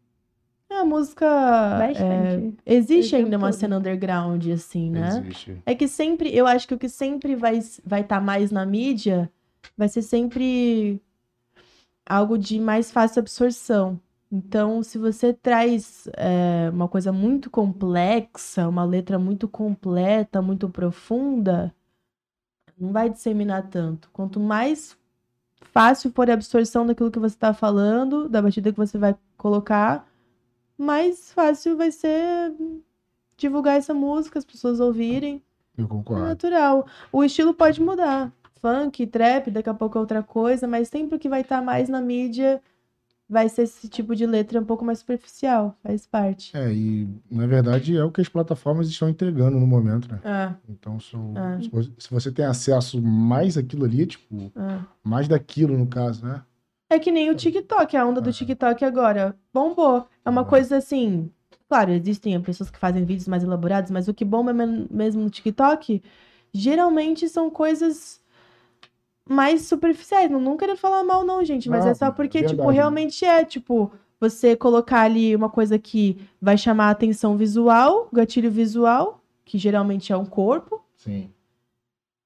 [0.74, 2.56] É, a música é, Bastante.
[2.66, 3.60] existe O ainda uma todo.
[3.60, 5.08] cena underground assim, né?
[5.08, 5.62] Existe.
[5.64, 9.30] É que sempre, eu acho que o que sempre vai vai estar mais na mídia
[9.76, 11.00] vai ser sempre
[12.06, 14.00] algo de mais fácil absorção.
[14.30, 21.72] Então, se você traz é, uma coisa muito complexa, uma letra muito completa, muito profunda,
[22.78, 24.10] não vai disseminar tanto.
[24.12, 24.96] Quanto mais
[25.60, 30.06] fácil for a absorção daquilo que você está falando, da batida que você vai colocar,
[30.78, 32.52] mais fácil vai ser
[33.36, 35.42] divulgar essa música, as pessoas ouvirem.
[35.76, 36.24] Eu É concordo.
[36.24, 36.86] natural.
[37.12, 38.32] O estilo pode mudar.
[38.60, 41.88] Funk, trap, daqui a pouco é outra coisa, mas sempre o que vai estar mais
[41.88, 42.62] na mídia
[43.28, 46.56] vai ser esse tipo de letra um pouco mais superficial, faz parte.
[46.56, 50.20] É, e na verdade é o que as plataformas estão entregando no momento, né?
[50.24, 51.80] É, Então, se, É.
[51.98, 54.78] se você tem acesso mais àquilo ali, tipo, é.
[55.02, 56.42] mais daquilo no caso, né?
[56.88, 58.32] É que nem o TikTok, a onda do.
[58.32, 60.06] TikTok agora bombou.
[60.24, 61.30] É uma coisa assim.
[61.68, 65.30] Claro, existem pessoas que fazem vídeos mais elaborados, mas o que bomba men- mesmo no
[65.30, 66.02] TikTok
[66.52, 68.20] geralmente são coisas
[69.28, 70.30] mais superficiais.
[70.30, 72.74] Não, não quero falar mal, não, gente, mas é só é porque, tipo, verdade.
[72.76, 73.90] realmente é, tipo,
[74.20, 80.12] você colocar ali uma coisa que vai chamar a atenção visual, gatilho visual, que geralmente
[80.12, 81.30] é um corpo, Sim.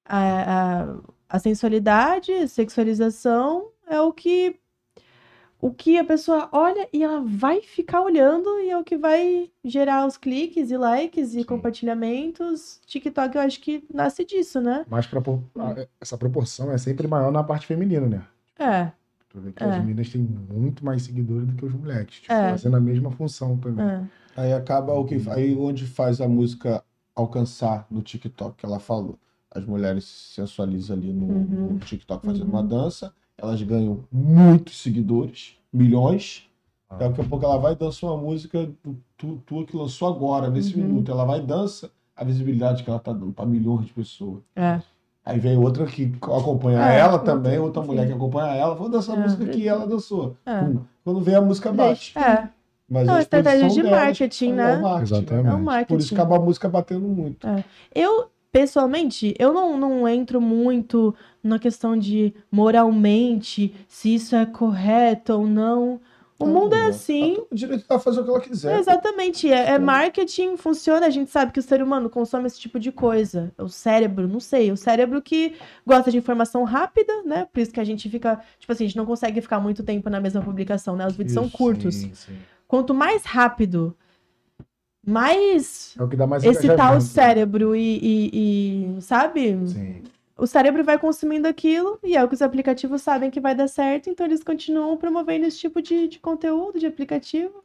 [0.04, 0.96] a, a,
[1.28, 4.56] a sensualidade, a sexualização é o que
[5.60, 9.50] o que a pessoa olha e ela vai ficar olhando e é o que vai
[9.64, 11.44] gerar os cliques e likes e Sim.
[11.44, 12.80] compartilhamentos.
[12.86, 14.86] TikTok eu acho que nasce disso, né?
[14.88, 18.24] Mas pra, a- essa proporção é sempre maior na parte feminina, né?
[18.58, 18.92] É,
[19.30, 19.66] Tu vê que É.
[19.66, 22.20] as meninas têm muito mais seguidores do que os moleques.
[22.20, 22.50] Tipo, É.
[22.50, 23.84] fazendo a mesma função também.
[23.84, 24.02] é.
[24.36, 26.82] Aí acaba o que aí onde faz a música
[27.14, 29.18] alcançar no TikTok, que ela falou.
[29.50, 31.68] As mulheres se sensualizam ali no, Uhum.
[31.72, 32.50] no TikTok fazendo Uhum.
[32.50, 36.44] uma dança, elas ganham muitos seguidores, milhões.
[36.90, 36.96] Ah.
[36.96, 40.50] Daqui a pouco ela vai e dança uma música do, tu, tua que lançou agora,
[40.50, 40.82] nesse Uhum.
[40.86, 41.10] minuto.
[41.10, 44.40] Ela vai e dança a visibilidade que ela tá dando para milhões de pessoas.
[44.56, 44.80] É.
[45.24, 49.16] Aí vem outra que acompanha É, ela também, outra mulher que acompanha ela, vou dançar
[49.16, 49.22] a É.
[49.22, 50.34] música que ela dançou.
[50.46, 50.60] É.
[50.60, 50.80] Pum.
[51.04, 52.18] Quando vem a música bate.
[52.18, 52.48] É,
[52.90, 54.76] Mas Não, a estratégia de delas marketing, é né?
[54.78, 55.46] o marketing, Exatamente.
[55.46, 56.14] é um Por isso marketing.
[56.14, 57.46] acaba a música batendo muito.
[57.94, 65.32] Eu, pessoalmente, eu não, não entro muito na questão de moralmente, se isso é correto
[65.32, 66.00] ou não.
[66.40, 67.34] O Não, mundo é assim.
[67.34, 68.78] Tem o direito de fazer o que ela quiser.
[68.80, 69.84] Exatamente, é, é Sim.
[69.84, 73.52] marketing, funciona, a gente sabe que o ser humano consome esse tipo de coisa.
[73.56, 75.54] O cérebro, não sei, o cérebro que
[75.86, 77.46] gosta de informação rápida, né?
[77.52, 80.10] Por isso que a gente fica, tipo assim, a gente não consegue ficar muito tempo
[80.10, 81.06] na mesma publicação, né?
[81.06, 81.94] Os vídeos são curtos.
[81.94, 82.36] sim, sim.
[82.66, 83.96] Quanto mais rápido,
[85.06, 89.56] mais É o que dá mais excitar o cérebro e, e- e, sabe?
[89.66, 90.02] Sim.
[90.36, 93.66] O cérebro vai consumindo aquilo e é o que os aplicativos sabem que vai dar
[93.68, 97.64] certo, então eles continuam promovendo esse tipo de, de conteúdo, de aplicativo.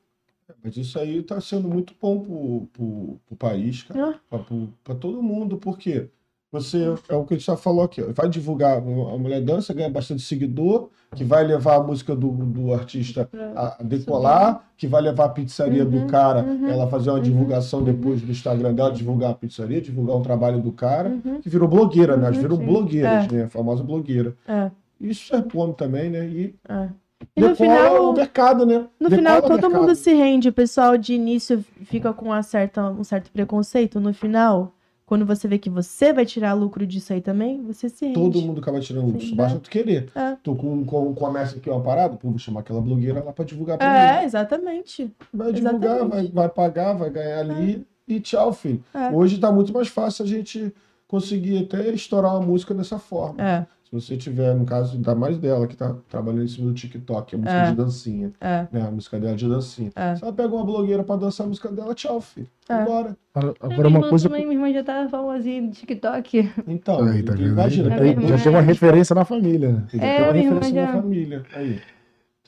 [0.63, 4.19] Mas isso aí tá sendo muito bom pro, pro, pro país, cara.
[4.31, 4.37] Ah.
[4.83, 5.57] Pra todo mundo.
[5.57, 6.09] Por quê?
[6.53, 8.81] Você, é o que a gente já falou aqui, ó, vai divulgar, a
[9.17, 13.83] mulher dança, ganha bastante seguidor, que vai levar a música do, do artista a a
[13.83, 17.79] decolar, que vai levar a pizzaria Uhum, do cara, uhum, ela fazer uma uhum, divulgação
[17.79, 17.85] uhum.
[17.85, 21.41] depois do Instagram dela, divulgar a pizzaria, divulgar o trabalho do cara, Uhum.
[21.41, 22.25] que virou blogueira, né?
[22.27, 22.65] Elas Uhum, viram sim.
[22.65, 23.35] blogueiras, É.
[23.35, 23.43] né?
[23.45, 24.35] A famosa blogueira.
[24.47, 24.69] É,
[25.01, 26.25] Isso é bom também, né?
[26.27, 26.87] E é.
[27.35, 28.85] E no final, o mercado, né?
[28.99, 29.79] no Decola final todo mercado.
[29.81, 30.49] mundo se rende.
[30.49, 33.99] O pessoal de início fica com uma certa, um certo preconceito.
[33.99, 34.71] No final,
[35.13, 38.15] quando você vê que você vai tirar lucro disso aí também, você se rende.
[38.15, 39.35] Todo mundo acaba tirando lucro, só é.
[39.35, 40.09] basta tu querer.
[40.15, 40.35] É.
[40.41, 43.77] Tô com, com, comércio aqui uma parada, pô, vou chamar aquela blogueira lá pra divulgar
[43.77, 44.25] pra É, mim.
[44.25, 45.13] exatamente.
[45.31, 46.31] Vai divulgar, vai, exatamente.
[46.33, 48.83] vai pagar, vai ganhar ali e tchau, filho.
[48.91, 49.11] É.
[49.11, 50.73] Hoje tá muito mais fácil a gente
[51.07, 53.39] conseguir até estourar uma música dessa forma.
[53.39, 57.35] É, você tiver, no caso, ainda mais dela, que tá trabalhando em cima do TikTok,
[57.35, 57.69] a música É.
[57.69, 58.67] de dancinha, é.
[58.71, 58.81] né?
[58.87, 59.91] A música dela de dancinha.
[59.95, 60.15] É.
[60.15, 62.47] Se ela pega uma blogueira pra dançar a música dela, tchau, filho.
[62.67, 62.83] É.
[62.83, 63.15] Bora.
[63.35, 64.27] Agora, minha agora uma coisa.
[64.27, 66.51] também, minha irmã já tá famosinha no TikTok.
[66.67, 68.27] Então, Aí, tá imagina, É tem, verdade.
[68.27, 69.83] já tem uma referência na família, né?
[69.91, 71.43] tem É, uma minha irmã referência na já- família.
[71.55, 71.79] Aí.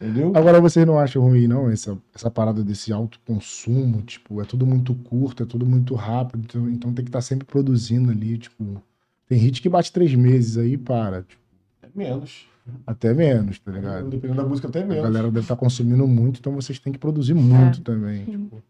[0.02, 0.34] Entendeu?
[0.36, 4.66] Agora vocês não acham ruim, não, essa, essa parada desse alto consumo, tipo, é tudo
[4.66, 8.82] muito curto, é tudo muito rápido, então, então tem que estar sempre produzindo ali, tipo.
[9.27, 11.41] Tem hit que bate três meses aí e para, tipo,
[11.81, 12.47] É menos.
[12.85, 14.10] até menos, tá ligado?
[14.10, 15.03] Dependendo da música, até A menos.
[15.03, 18.26] galera deve estar consumindo muito, então vocês têm que produzir muito também.
[18.26, 18.31] Sim.
[18.31, 18.64] Tipo,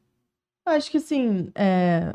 [0.67, 2.13] Eu acho que assim, é,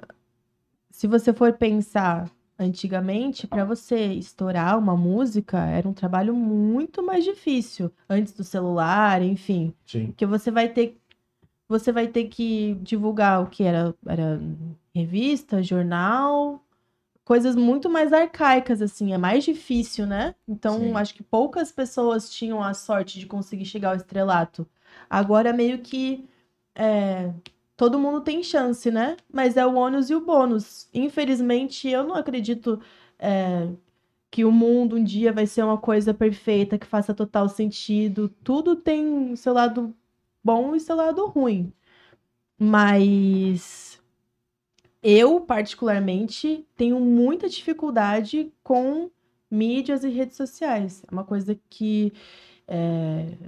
[0.91, 7.25] se você for pensar antigamente, para você estourar uma música era um trabalho muito mais
[7.25, 10.07] difícil antes do celular, enfim, Sim.
[10.09, 10.97] porque você vai ter
[11.69, 14.41] você vai ter que divulgar o que era, era
[14.93, 16.61] revista, jornal,
[17.25, 20.35] coisas muito mais arcaicas, assim, é mais difícil, né?
[20.49, 20.95] Então, Sim.
[20.95, 24.67] acho que poucas pessoas tinham a sorte de conseguir chegar ao estrelato.
[25.09, 26.29] Agora, meio que
[26.75, 27.33] é,
[27.77, 29.17] todo mundo tem chance, né?
[29.33, 30.89] Mas é o ônus e o bônus.
[30.93, 32.81] Infelizmente, eu não acredito
[33.19, 33.69] é,
[34.31, 38.29] que o mundo um dia vai ser uma coisa perfeita, que faça total sentido.
[38.45, 39.95] Tudo tem seu lado
[40.43, 41.73] bom e seu lado ruim.
[42.59, 43.90] Mas
[45.03, 49.11] eu, particularmente, tenho muita dificuldade com
[49.51, 51.03] mídias e redes sociais.
[51.09, 52.13] É uma coisa que.
[52.69, 53.39] é,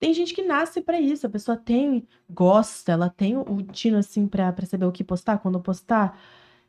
[0.00, 4.26] Tem gente que nasce pra isso, a pessoa tem, gosta, ela tem o tino assim
[4.26, 6.18] pra pra saber o que postar, quando postar.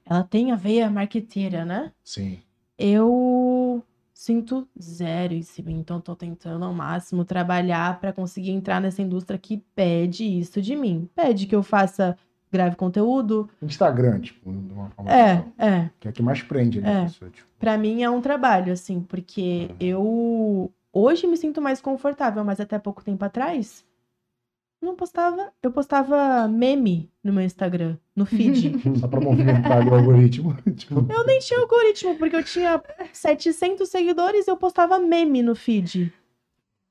[0.06, 1.91] Ela tem a veia marqueteira, né?
[2.04, 2.41] Sim.
[2.78, 3.84] Eu
[4.14, 9.40] sinto zero em cima, então tô tentando ao máximo trabalhar para conseguir entrar nessa indústria
[9.40, 11.10] que pede isso de mim.
[11.16, 12.18] Pede que eu faça,
[12.54, 13.50] grave conteúdo.
[13.62, 15.54] Instagram, tipo, de uma forma É, geral.
[15.58, 15.90] é.
[16.00, 17.02] Que é o que mais prende, né?
[17.02, 17.04] É.
[17.04, 17.48] pessoa, tipo.
[17.60, 22.78] Para mim é um trabalho, assim, porque eu hoje me sinto mais confortável, mas até
[22.80, 23.84] pouco tempo atrás
[24.82, 25.52] não postava.
[25.62, 28.74] Eu postava meme no meu Instagram, no feed.
[29.00, 30.56] Só pra movimentar o algoritmo.
[30.76, 32.82] tipo, Eu nem tinha algoritmo, porque eu tinha
[33.14, 36.12] 700 seguidores e eu postava meme no feed.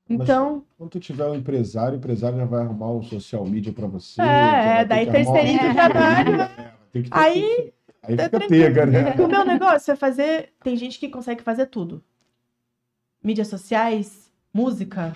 [0.09, 3.71] Mas- Então, Quando tu tiver um empresário, o empresário já vai arrumar um social media
[3.71, 4.21] pra você.
[4.21, 6.41] É, é, daí terceiriza o trabalho.
[6.41, 7.73] É, tem que ter Aí.
[8.03, 9.15] Aí tá fica pega, né?
[9.17, 10.49] o meu negócio é fazer.
[10.61, 12.03] Tem gente que consegue fazer tudo:
[13.23, 15.15] mídias sociais, música,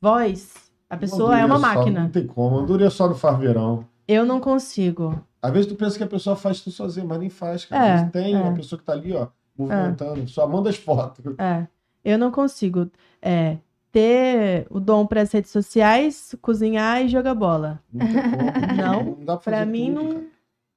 [0.00, 0.52] voz.
[0.88, 2.00] A pessoa é uma só- máquina.
[2.02, 2.58] Não tem como.
[2.58, 3.86] Andorinha só no farveirão.
[4.08, 5.24] Eu não consigo.
[5.40, 8.00] Às vezes tu pensa que a pessoa faz tudo sozinha, mas nem faz, cara.
[8.00, 8.38] É, tem é.
[8.38, 11.24] uma pessoa que tá ali, ó, movimentando, só manda as fotos.
[11.38, 11.68] É.
[12.04, 12.90] Eu não consigo
[13.20, 13.58] é,
[13.92, 17.82] ter o dom para as redes sociais, cozinhar e jogar bola.
[18.76, 19.16] Não.
[19.20, 20.26] Não, fazer mim, tudo, não.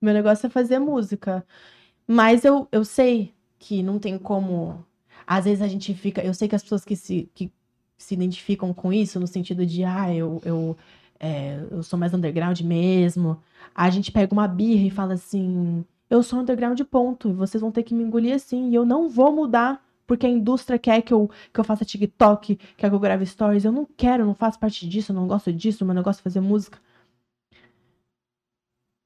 [0.01, 1.45] Meu negócio é fazer música.
[2.05, 4.85] Mas eu, eu sei que não tem como.
[5.25, 6.21] Às vezes a gente fica.
[6.21, 7.51] Eu sei que as pessoas que se, que
[7.97, 10.77] se identificam com isso, no sentido de, ah, eu, eu,
[11.19, 13.41] é, eu sou mais underground mesmo.
[13.73, 17.29] A gente pega uma birra e fala assim: eu sou underground, ponto.
[17.29, 18.69] E vocês vão ter que me engolir assim.
[18.69, 19.82] E eu não vou mudar.
[20.07, 23.65] Porque a indústria quer que eu, que eu faça TikTok, quer que eu grave stories.
[23.65, 26.41] Eu não quero, não faço parte disso, eu não gosto disso, meu negócio é fazer
[26.41, 26.79] música.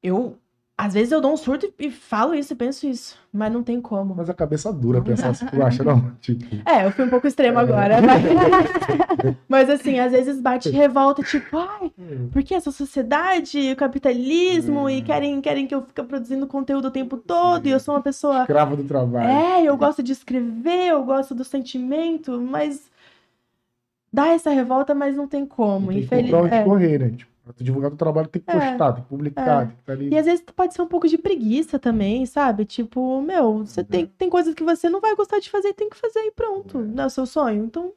[0.02, 0.40] Eu,
[0.78, 3.82] às vezes eu dou um surto e, falo isso e penso isso, mas não tem
[3.82, 4.14] como.
[4.14, 6.12] Mas a cabeça dura pensar assim, tu acha, não?
[6.22, 7.96] Tipo, É, eu fui um pouco extremo agora.
[8.00, 9.36] Mas...
[9.50, 11.92] mas assim, às vezes bate revolta, tipo, ai,
[12.32, 16.92] por que essa sociedade, o capitalismo, e querem, querem que eu fique produzindo conteúdo o
[16.92, 18.42] tempo todo, e eu sou uma pessoa.
[18.42, 19.30] escrava do trabalho.
[19.30, 22.88] É, eu gosto de escrever, eu gosto do sentimento, mas
[24.14, 25.88] dá essa revolta, mas não tem como.
[25.88, 26.64] Tem que infeliz- pra onde é.
[26.64, 27.10] correr, né?
[27.18, 29.66] Tipo, pra tu divulgar teu trabalho, tem que É, postar, tem que publicar, é.
[29.66, 30.10] tem que estar ali.
[30.10, 32.66] E às vezes pode ser um pouco de preguiça também, sabe?
[32.66, 34.10] Tipo, meu, você tem, Uhum.
[34.18, 36.80] tem coisas que você não vai gostar de fazer e tem que fazer e pronto.
[36.80, 37.64] Não é o seu sonho.
[37.66, 37.94] Então,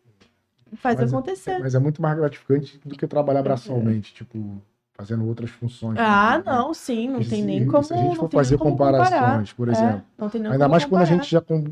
[0.75, 1.59] faz Mas é- acontecer.
[1.59, 4.63] Mas é muito mais gratificante do que trabalhar braçalmente, tipo,
[5.01, 5.95] fazendo outras funções.
[5.95, 6.03] né?
[6.05, 7.79] Ah, Tipo, não, sim, não se- tem nem se como.
[7.91, 9.57] a gente for fazer comparações, comparar.
[9.57, 10.03] por É, exemplo.
[10.43, 11.23] nem Ainda mais quando a comparar.
[11.23, 11.65] gente já com-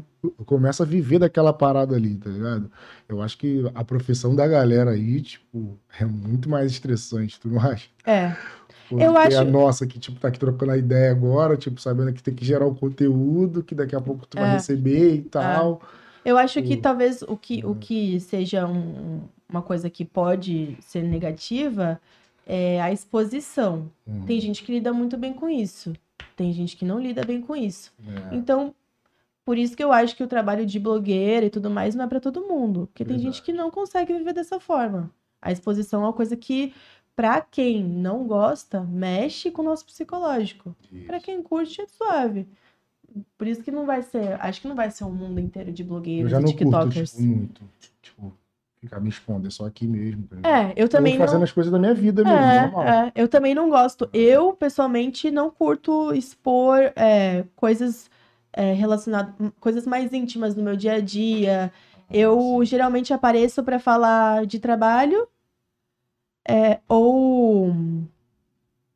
[0.46, 2.70] começa a viver daquela parada ali, tá ligado?
[3.06, 7.60] Eu acho que a profissão da galera aí, tipo, é muito mais estressante, tu não
[7.60, 7.88] acha?
[8.06, 8.34] É,
[8.88, 12.10] Porque Eu acho- a nossa que, tipo, tá aqui trocando a ideia agora, tipo, sabendo
[12.10, 14.52] que tem que gerar o conteúdo, que daqui a pouco tu vai É.
[14.54, 15.82] receber e tal.
[16.24, 21.02] eu acho que talvez o que, o que seja um- uma coisa que pode ser
[21.02, 22.00] negativa
[22.48, 23.92] é a exposição.
[24.06, 25.92] Hum, Tem gente que lida muito bem com isso.
[26.34, 27.92] Tem gente que não lida bem com isso.
[28.32, 28.34] é.
[28.34, 28.74] Então,
[29.44, 32.08] por isso que eu acho que o trabalho de blogueira e tudo mais não é
[32.08, 32.86] pra todo mundo.
[32.88, 33.36] Porque tem Verdade.
[33.36, 35.10] gente que não consegue viver dessa forma.
[35.42, 36.72] A exposição é uma coisa que,
[37.14, 40.74] pra quem não gosta, mexe com o nosso psicológico.
[41.06, 42.46] Pra quem curte, é suave.
[43.36, 44.38] Por isso que não vai ser.
[44.40, 46.64] Acho que não vai ser um mundo inteiro de Eu blogueiros já e não curto,
[46.64, 47.10] TikTokers.
[47.12, 47.62] tipo, muito.
[48.02, 48.32] Tipo,
[48.80, 50.26] ficar me expondo, é só aqui mesmo.
[50.26, 50.48] tá?
[50.48, 51.44] É, eu também Tô fazendo não.
[51.44, 52.82] as coisas da minha vida mesmo, normal.
[52.82, 54.08] É, é, eu também não gosto.
[54.12, 58.10] Eu, pessoalmente, não curto expor é, coisas
[58.52, 61.72] é, relacionadas, coisas mais íntimas no meu dia a dia.
[62.10, 65.28] Eu geralmente apareço para falar de trabalho
[66.48, 67.70] é, ou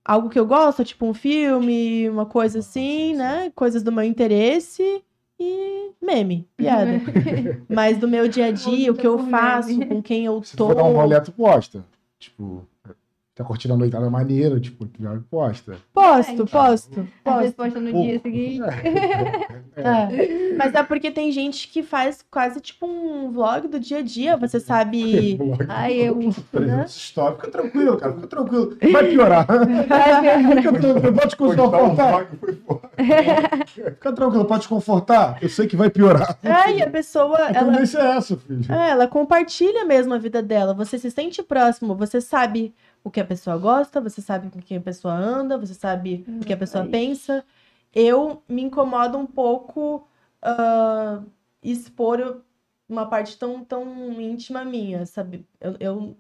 [0.05, 3.51] algo que eu gosto, tipo um filme, uma coisa assim, né?
[3.55, 5.05] Coisas do meu interesse
[5.43, 7.01] e meme, piada.
[7.69, 10.69] Mas do meu dia a dia, o que eu faço, com quem eu Se tô.
[10.69, 11.85] for dar um rolê, tu posta.
[12.19, 12.66] Tipo,
[13.35, 15.77] tá curtindo a noitada maneira, tipo, tu já posta.
[15.95, 17.73] Posto, posto, Às vezes posto.
[17.75, 18.03] posta no Pô.
[18.03, 18.61] dia seguinte.
[19.75, 20.55] É.
[20.55, 24.37] Mas é porque tem gente que faz quase tipo um vlog do dia a dia,
[24.37, 25.39] você sabe.
[25.67, 26.19] Ai, eu.
[26.87, 27.37] História.
[27.37, 28.13] Fica tranquilo, cara.
[28.13, 28.77] Fica tranquilo.
[28.93, 29.47] Vai piorar.
[29.89, 31.15] Ai, Fica tranquilo.
[31.15, 32.11] Pode te Postar confortar.
[32.13, 32.91] vlog foi foda.
[33.67, 34.45] Fica tranquilo.
[34.45, 35.39] Pode te confortar.
[35.43, 36.39] Eu sei que vai piorar.
[36.43, 38.71] É, e a pessoa, A ela, tendência é essa, filho.
[38.71, 40.75] é, ela compartilha mesmo a vida dela.
[40.75, 44.77] Você se sente próximo, você sabe o que a pessoa gosta, você sabe com quem
[44.79, 46.91] a pessoa anda, você sabe o que a pessoa Ai.
[46.91, 47.45] pensa.
[47.95, 50.09] Eu me incomodo um pouco
[50.41, 51.23] ah,
[51.62, 52.43] expor
[52.89, 55.47] uma parte tão, tão íntima minha, sabe?
[55.61, 56.16] Eu, eu,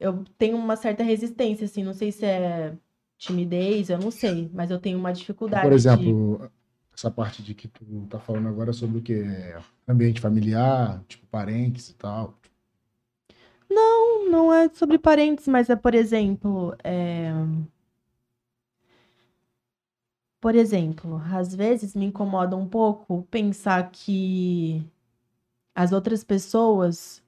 [0.00, 2.76] eu tenho uma certa resistência, assim, não sei se é
[3.18, 6.50] timidez, eu não sei, mas eu tenho uma dificuldade Por de- exemplo,
[6.92, 11.26] essa parte de que tu tá falando agora sobre o que é ambiente familiar, tipo
[11.26, 12.38] parentes e tal.
[13.74, 17.30] Não, não é sobre parentes, mas é, por exemplo, é...
[20.40, 24.84] Por exemplo, às vezes me incomoda um pouco pensar que
[25.74, 27.22] as outras pessoas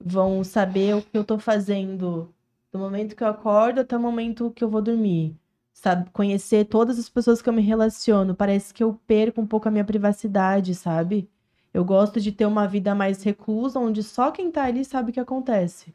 [0.00, 2.34] vão saber o que eu tô fazendo
[2.72, 5.36] do momento que eu acordo até o momento que eu vou dormir.
[5.72, 6.10] Sabe?
[6.10, 8.34] Conhecer todas as pessoas que eu me relaciono.
[8.34, 11.28] Parece que eu perco um pouco a minha privacidade, sabe?
[11.72, 15.14] Eu gosto de ter uma vida mais reclusa, onde só quem tá ali sabe o
[15.14, 15.94] que acontece.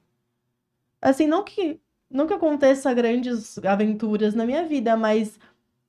[1.02, 1.80] Assim, não que
[2.10, 5.40] não que aconteça grandes aventuras na minha vida, mas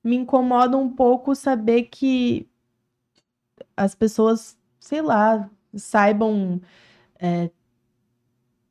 [0.03, 2.49] me incomoda um pouco saber que
[3.75, 6.61] as pessoas, sei lá, saibam
[7.19, 7.51] é,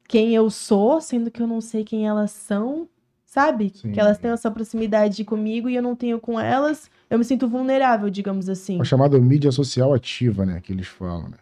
[0.09, 2.89] quem eu sou, sendo que eu não sei quem elas são,
[3.37, 3.71] sabe?
[3.75, 3.93] Sim.
[3.93, 6.91] Que elas tenham essa proximidade comigo e eu não tenho com elas.
[7.11, 8.81] Eu me sinto vulnerável, digamos assim.
[8.81, 10.59] A chamada mídia social ativa, né?
[10.63, 11.37] Que eles falam, né?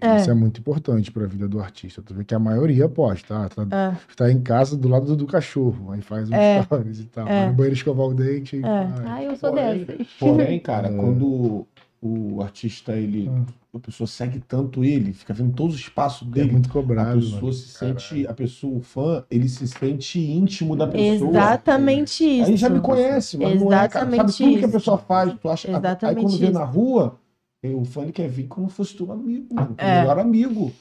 [0.00, 0.16] É.
[0.16, 2.02] Isso é muito importante pra vida do artista.
[2.02, 3.48] Tu vê que a maioria pode, tá?
[3.48, 3.96] Tá, É.
[4.16, 6.62] tá em casa do lado do cachorro, aí faz um É.
[6.64, 7.26] stories e tal.
[7.28, 7.30] É.
[7.42, 8.56] Vai no banheiro escovar o dente.
[8.62, 8.88] É.
[9.06, 10.06] Ai, eu sou Porém, dessas.
[10.18, 10.96] Porém, cara, É.
[10.96, 11.64] quando
[12.00, 13.30] o artista, ele.
[13.74, 16.52] A pessoa segue tanto ele, fica vendo todos os passos É dele.
[16.52, 17.20] muito A cobrado.
[17.20, 17.52] pessoa mano.
[17.52, 21.30] se sente, a pessoa, o fã, ele se sente íntimo da pessoa.
[21.30, 22.50] Exatamente isso.
[22.50, 24.06] Aí já me conhece, mas não é, cara.
[24.06, 24.70] Sabe Exatamente tudo que a isso.
[24.70, 25.34] pessoa faz.
[25.38, 26.54] Tu acha, Exatamente aí quando vê isso.
[26.54, 27.18] na rua,
[27.62, 29.74] o fã ele quer vir como fosse teu amigo, mano.
[29.76, 30.00] É.
[30.00, 30.72] melhor amigo.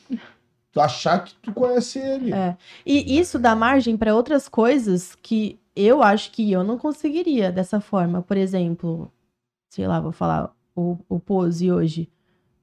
[0.72, 2.34] Tu achar que tu conhece ele.
[2.34, 2.56] É.
[2.86, 7.82] E isso dá margem para outras coisas que eu acho que eu não conseguiria dessa
[7.82, 8.22] forma.
[8.22, 9.12] Por exemplo,
[9.70, 12.10] sei lá, vou falar o, o Pose hoje.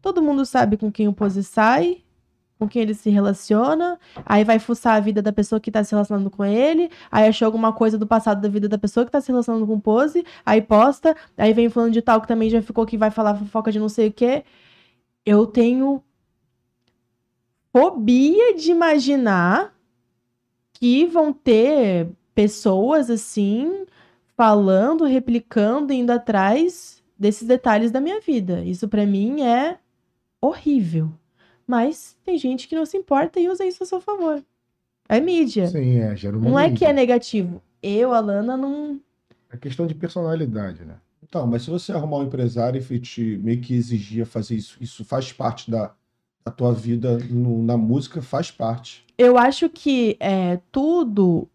[0.00, 2.02] Todo mundo sabe com quem o Pose sai,
[2.58, 5.90] com quem ele se relaciona, aí vai fuçar a vida da pessoa que tá se
[5.90, 9.20] relacionando com ele, aí achou alguma coisa do passado da vida da pessoa que tá
[9.20, 12.62] se relacionando com o Pose, aí posta, aí vem falando de tal que também já
[12.62, 14.44] ficou que vai falar fofoca de não sei o quê.
[15.26, 16.02] Eu tenho
[17.72, 19.74] fobia de imaginar
[20.74, 23.86] que vão ter pessoas assim
[24.36, 28.64] falando, replicando, indo atrás desses detalhes da minha vida.
[28.64, 29.78] Isso pra mim é
[30.40, 31.08] horrível.
[31.64, 34.42] Mas tem gente que não se importa e usa isso a seu favor.
[35.08, 35.68] É mídia.
[35.68, 36.78] Sim, é, gera uma Não é mídia.
[36.78, 37.62] que é negativo.
[37.80, 39.00] Eu, Alana, não.
[39.50, 40.96] É questão de personalidade, né?
[41.22, 45.04] Então, mas se você arrumar um empresário e te meio que exigir fazer isso, isso
[45.04, 45.94] faz parte da,
[46.44, 49.04] da tua vida no- na música, faz parte.
[49.16, 51.48] Eu acho que é tudo.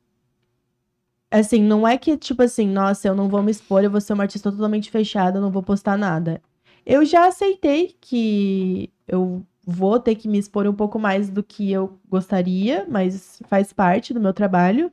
[1.30, 4.14] Assim, não é que, tipo assim, nossa, eu não vou me expor, eu vou ser
[4.14, 6.42] uma artista totalmente fechada, eu não vou postar nada.
[6.86, 11.70] Eu já aceitei que eu vou ter que me expor um pouco mais do que
[11.70, 14.90] eu gostaria, mas faz parte do meu trabalho.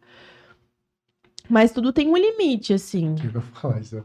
[1.49, 3.17] Mas tudo tem um limite, assim.
[3.17, 4.05] Chega a falar isso.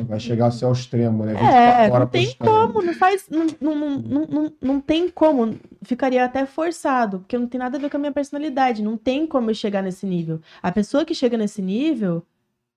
[0.00, 1.34] Vai chegar a ser ao extremo, né?
[1.34, 3.28] 24 É, não tem como, não faz.
[3.28, 5.58] Não, não, não, não, tem como.
[5.82, 8.82] Ficaria até forçado, porque não tem nada a ver com a minha personalidade.
[8.82, 10.40] Não tem como eu chegar nesse nível.
[10.62, 12.22] A pessoa que chega nesse nível,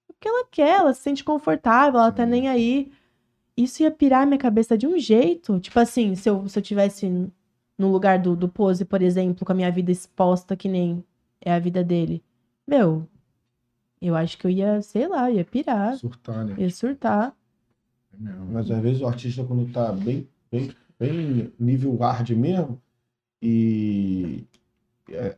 [0.09, 2.91] é porque ela quer, ela se sente confortável, ela tá nem aí.
[3.55, 5.59] Isso ia pirar minha cabeça de um jeito.
[5.59, 7.07] Tipo assim, se eu, se eu tivesse
[7.77, 11.03] no lugar do, do Pose, por exemplo, com a minha vida exposta, que nem
[11.41, 12.23] é a vida dele.
[12.67, 13.07] Meu,
[14.01, 16.55] eu acho que eu ia, sei lá, ia pirar, Surtar, né?
[16.57, 17.35] ia surtar.
[18.13, 18.29] É.
[18.51, 22.81] Mas às vezes o artista, quando tá bem, bem, bem nível hard mesmo,
[23.41, 24.45] e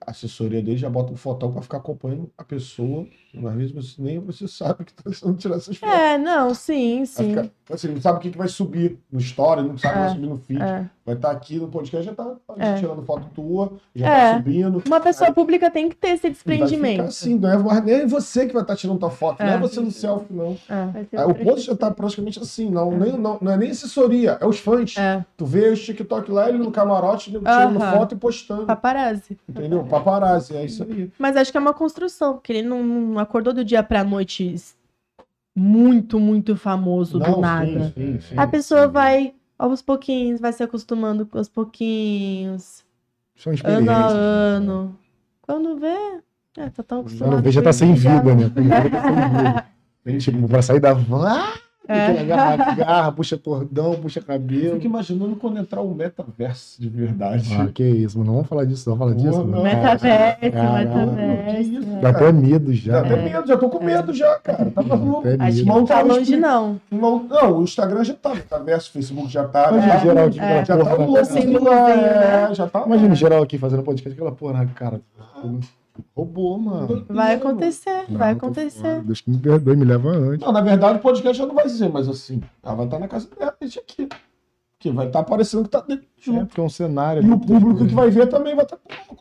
[0.01, 3.07] a assessoria dele já bota um fotão pra ficar acompanhando a pessoa.
[3.35, 5.95] Às vezes você, nem você sabe que tá precisando tirar essas fotos.
[5.95, 7.29] É, não, sim, sim.
[7.29, 9.99] ficar- assim, não sabe o que, que vai subir no story, não sabe o que
[9.99, 10.61] É, vai subir no feed.
[10.61, 10.85] É.
[11.05, 12.75] Vai estar aqui no podcast, já tá É.
[12.75, 14.31] tirando foto tua, já É.
[14.31, 14.81] tá subindo.
[14.85, 17.01] Uma pessoa pública tem que ter esse E vai desprendimento.
[17.03, 19.55] assim, não é nem você que vai estar tirando tua foto, não É.
[19.55, 20.55] é você no selfie, não.
[20.69, 21.17] É.
[21.17, 21.75] Aí, o post já coisa.
[21.75, 24.95] tá praticamente assim, não, nem, não, não é nem assessoria, é os fãs.
[24.97, 27.47] É, Tu vê os TikTok lá, ele no camarote, tirando
[27.81, 27.97] Aham.
[27.97, 28.65] foto e postando.
[28.65, 29.37] paparazzi.
[29.49, 29.81] Entendeu?
[29.81, 29.83] É.
[29.89, 31.11] paparazzi, é isso aí.
[31.19, 34.55] Mas acho que é uma construção, porque ele não, não acordou do dia pra noite
[35.55, 37.91] muito, muito famoso do Não, nada.
[37.95, 38.37] sim, sim, sim.
[38.37, 42.83] A pessoa vai aos pouquinhos, vai se acostumando aos pouquinhos,
[43.35, 44.13] São ano a né?
[44.13, 44.99] ano.
[45.41, 46.21] Quando vê,
[46.57, 47.31] é, tá tão acostumado.
[47.35, 48.49] Quando vê, já com tá isso, sem já- vida, né?
[48.53, 49.65] Quando vê, tá sem vida.
[50.03, 51.53] Tem, tipo, pra sair da van,
[51.87, 52.19] ah, É.
[52.21, 54.73] agarra, agarra, puxa cordão, puxa Eu cabelo.
[54.75, 57.53] fico imaginando quando entrar o metaverso de verdade.
[57.59, 58.27] Ah, que isso, mano.
[58.27, 59.43] Não vamos falar disso, não vamos falar disso.
[59.43, 59.63] Não.
[59.63, 61.89] Metaverso, metaverso.
[61.97, 62.01] é.
[62.01, 62.93] Dá até medo já.
[62.93, 64.71] Dá até medo, já tô com medo já, cara.
[64.71, 65.23] Tá maluco.
[65.27, 65.65] Acho que medo.
[65.65, 66.81] não tá longe, não.
[66.89, 69.69] Não, não, o Instagram já tá, metaverso, o Facebook já tá.
[69.71, 70.59] Imagina já, geral aqui, é.
[70.59, 71.25] aquela já tá louco, cara.
[71.25, 72.53] símbolozinho, é, né?
[72.53, 72.83] já tá.
[72.85, 75.01] Imagina geral aqui fazendo podcast, aquela porra na cara.
[76.15, 77.05] Roubou, mano.
[77.09, 78.81] Vai acontecer, Não, vai acontecer.
[78.81, 79.01] fora.
[79.01, 80.45] Deus que me perdoe, me leva antes.
[80.45, 83.07] Não, na verdade, o podcast já não vai dizer, mas assim, ela vai estar na
[83.07, 84.09] casa dela, gente aqui.
[84.79, 86.47] Que vai estar parecendo que tá dentro É, junto.
[86.47, 87.23] porque é um cenário.
[87.23, 88.77] E o público que vai ver também vai estar.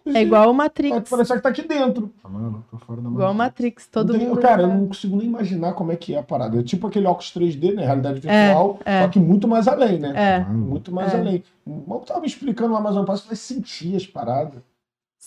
[0.07, 1.09] É igual o Vai Matrix.
[1.09, 2.12] parecer que tá aqui dentro.
[2.24, 3.35] Ah, Mano, tô fora da Igual o.
[3.35, 4.40] Matrix, todo tem- mundo.
[4.40, 6.59] Cara, eu não consigo nem imaginar como é que é a parada.
[6.59, 7.85] É tipo aquele óculos 3D, né?
[7.85, 9.03] Realidade É, virtual, é.
[9.03, 10.12] só que muito mais além, né?
[10.16, 11.19] É, Muito mais É.
[11.19, 11.44] além.
[11.65, 14.61] O Mal tava me explicando lá mais parte, você vai sentir as paradas.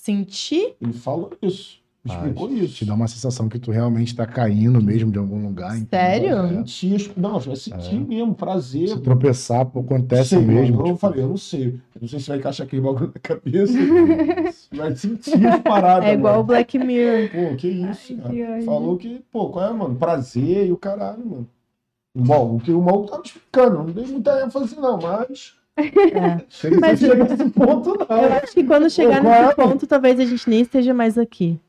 [0.06, 0.76] Sentir.
[0.80, 1.84] Ele falou isso.
[2.06, 2.76] Explicou isso.
[2.76, 5.76] Te dá uma sensação que tu realmente tá caindo mesmo de algum lugar.
[5.90, 6.38] Sério?
[6.38, 6.49] É.
[6.49, 7.11] Sentir.
[7.18, 8.90] Não, você vai sentir mesmo, prazer.
[8.90, 10.82] Se tropeçar, pô, acontece sei, mesmo.
[10.82, 11.82] eu tipo, falei, eu não sei.
[11.95, 13.73] Eu não sei se vai encaixar aquele bagulho na cabeça.
[14.72, 16.07] vai sentir as paradas.
[16.07, 16.44] É igual o.
[16.44, 17.30] Black Mirror.
[17.32, 18.30] Pô, que isso, cara.
[18.30, 18.65] que.
[18.65, 19.95] Falou que, pô, qual é, mano?
[19.95, 21.49] Prazer e o caralho, mano.
[22.14, 25.56] Bom, o que o maluco tava me explicando, não dei muita ênfase, não, mas.
[25.77, 26.41] É.
[26.47, 28.18] Chega, Mas- chega nesse ponto, não.
[28.23, 29.72] Eu acho que quando chegar é, nesse mano?
[29.72, 31.60] ponto, talvez a gente nem esteja mais aqui.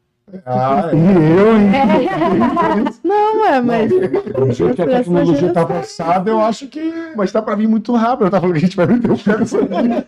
[0.44, 1.40] Ah, E é.
[1.40, 1.70] eu, hein?
[3.05, 3.89] Não, é, mas.
[3.89, 5.62] Do jeito que a tecnologia tá geração.
[5.62, 6.93] avançada, eu acho que.
[7.16, 8.27] Mas tá pra vir muito rápido.
[8.27, 10.07] Eu tava falando que a gente vai meter o aí.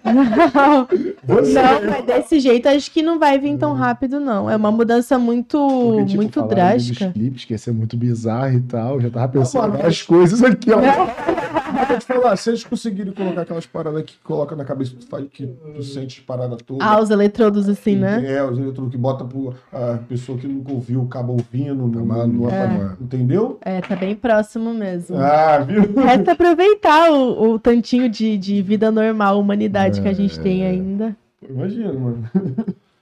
[0.52, 0.88] Não,
[1.36, 4.50] Você, não, mas desse jeito acho que não vai vir tão rápido, não.
[4.50, 7.04] É uma mudança muito, Porque, tipo, muito drástica.
[7.06, 8.94] Dos clipes, que ia ser muito bizarro e tal.
[8.94, 10.78] Eu já tava pensando em várias coisas aqui, ó.
[11.72, 14.96] Mas eu te falar, se eles conseguirem colocar aquelas paradas que coloca na cabeça que
[14.96, 16.82] tu, faz, que tu sente parada toda.
[16.84, 18.24] Ah, os eletrodos assim, né?
[18.26, 21.74] É, os eletrodos que bota pro, a pessoa que nunca ouviu, acaba ouvindo.
[21.74, 22.96] No, no, maluco, no aparelho, mano.
[23.00, 23.58] Entendeu?
[23.60, 25.16] É, tá bem próximo mesmo.
[25.16, 25.82] Ah, viu?
[25.94, 31.16] Resta aproveitar o, o tantinho de, de vida normal, humanidade que a gente tem ainda.
[31.48, 32.30] Imagina, mano.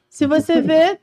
[0.09, 0.99] Se você vê,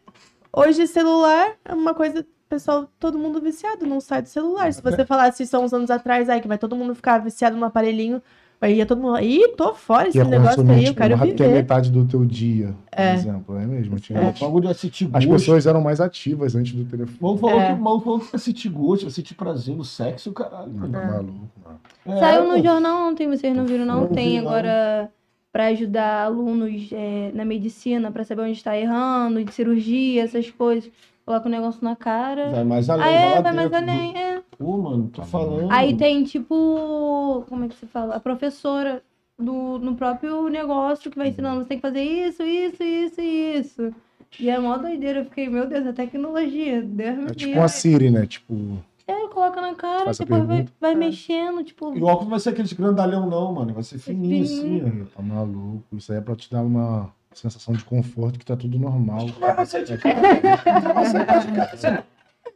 [0.51, 4.71] hoje celular é uma coisa, pessoal, todo mundo viciado, não sai do celular.
[4.73, 7.55] Se você falasse isso há uns anos atrás, aí que vai todo mundo ficar viciado
[7.55, 8.21] no aparelhinho,
[8.63, 11.35] aí ia todo mundo, ih, tô fora esse negócio aí, eu tipo, quero mais do
[11.35, 11.57] que a viver.
[11.57, 13.13] metade do teu dia, por É.
[13.13, 13.57] exemplo.
[13.57, 13.99] É mesmo.
[13.99, 14.31] Tinha- É.
[14.31, 17.17] De assistir As pessoas eram mais ativas antes do telefone.
[17.19, 17.73] O maluco falou, É.
[17.75, 20.71] que, maluco falou que vai sentir gosto, vai sentir prazer no sexo, o caralho.
[20.73, 21.05] Não, tá É.
[21.07, 21.33] maluco,
[21.63, 21.79] mano.
[22.05, 22.61] É, Saiu no pô.
[22.63, 24.01] jornal ontem, vocês não viram, não?
[24.01, 24.47] Não Tem vi, não.
[24.49, 25.09] agora
[25.51, 30.89] para ajudar alunos é, na medicina, para saber onde está errando, de cirurgia, essas coisas.
[31.25, 32.51] Coloca o negócio na cara.
[32.51, 33.05] Vai mais além.
[33.05, 34.41] Ah, é, vai mais do- além, é.
[34.57, 35.71] Pô, mano, tô falando.
[35.71, 38.15] Aí tem, tipo, como é que se fala?
[38.15, 39.01] A professora
[39.39, 43.57] do, no próprio negócio que vai ensinando, você tem que fazer isso, isso, isso e
[43.59, 43.95] isso.
[44.39, 48.09] E é mó doideira, eu fiquei, meu Deus, a tecnologia, Deus É tipo uma Siri,
[48.09, 48.25] né?
[48.25, 48.77] Tipo,
[49.07, 50.73] É, coloca na cara, Faz depois vai, pergunta.
[50.81, 50.95] vai É.
[50.95, 53.73] mexendo, tipo, E o óculos vai ser aquele grandalhão, não, mano.
[53.73, 55.07] Vai ser fininho assim, fininho.
[55.11, 55.15] ó.
[55.17, 55.83] tá maluco.
[55.93, 59.27] Isso aí é pra te dar uma sensação de conforto que tá tudo normal.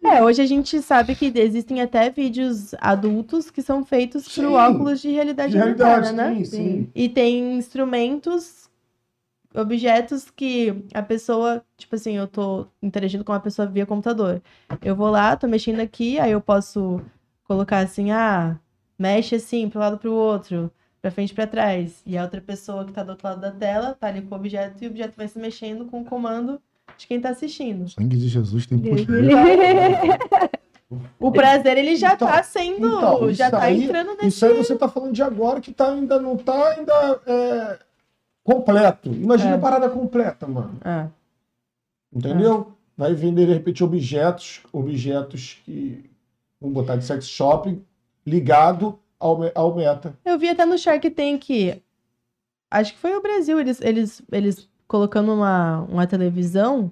[0.04, 4.42] É, hoje a gente sabe que existem até vídeos adultos que são feitos Sim.
[4.42, 6.44] pro óculos de realidade, De realidade, aumentada, né?
[6.44, 6.90] sim, sim.
[6.94, 8.70] E tem instrumentos,
[9.56, 14.42] objetos que a pessoa, tipo assim, eu tô interagindo com uma pessoa via computador.
[14.82, 17.02] Eu vou lá, tô mexendo aqui, aí eu posso
[17.44, 18.58] colocar assim, ah,
[19.00, 20.72] mexe assim, pro lado pro outro,
[21.02, 22.02] pra frente e pra trás.
[22.06, 24.38] E a outra pessoa que tá do outro lado da tela, tá ali com o
[24.38, 26.62] objeto e o objeto vai se mexendo com o comando
[26.98, 27.84] de quem tá assistindo.
[27.86, 29.06] O sangue de Jesus tem poder.
[31.20, 34.28] O prazer, ele já Então, tá sendo, então, já tá aí- entrando nesse...
[34.28, 37.80] Isso aí você tá falando de agora que tá, ainda não tá ainda é,
[38.42, 39.10] completo.
[39.12, 39.54] Imagina É.
[39.56, 40.78] a parada completa, mano.
[40.84, 41.08] Ah,
[42.14, 42.72] Entendeu?
[42.96, 46.10] Vai vender, de repente, objetos, objetos que.
[46.60, 47.84] Vamos botar de sex shopping
[48.26, 48.98] ligado
[49.76, 50.18] meta.
[50.26, 51.82] eu vi até no Shark Tank,
[52.72, 56.92] acho que foi o Brasil, eles, eles, eles colocando uma, uma televisão,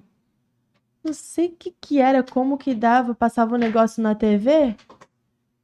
[1.04, 4.74] não sei o que que era, como que dava, passava um negócio na TV,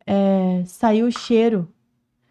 [0.07, 1.69] é, saiu o cheiro,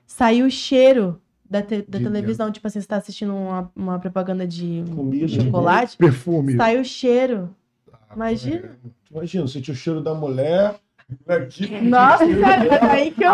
[0.06, 4.48] saiu o cheiro da, te- da televisão, tipo assim, você tá assistindo uma, uma propaganda
[4.48, 5.28] de Comida.
[5.28, 6.56] chocolate, Perfume.
[6.56, 7.54] sai o cheiro.
[7.92, 8.80] Ah, Imagina.
[9.12, 10.80] Imagina, sentir o cheiro da mulher.
[11.28, 13.32] Aqui, Nossa, é aí que eu...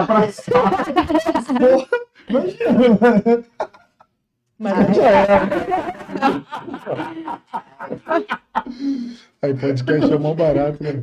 [2.30, 3.44] Imagina.
[4.60, 4.74] Mas
[9.42, 10.94] Aí podcast é mó barato, né?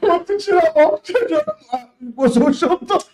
[0.00, 1.90] Quando tu tira a mão, tu tira a mão.
[2.16, 3.04] Você o chão todo.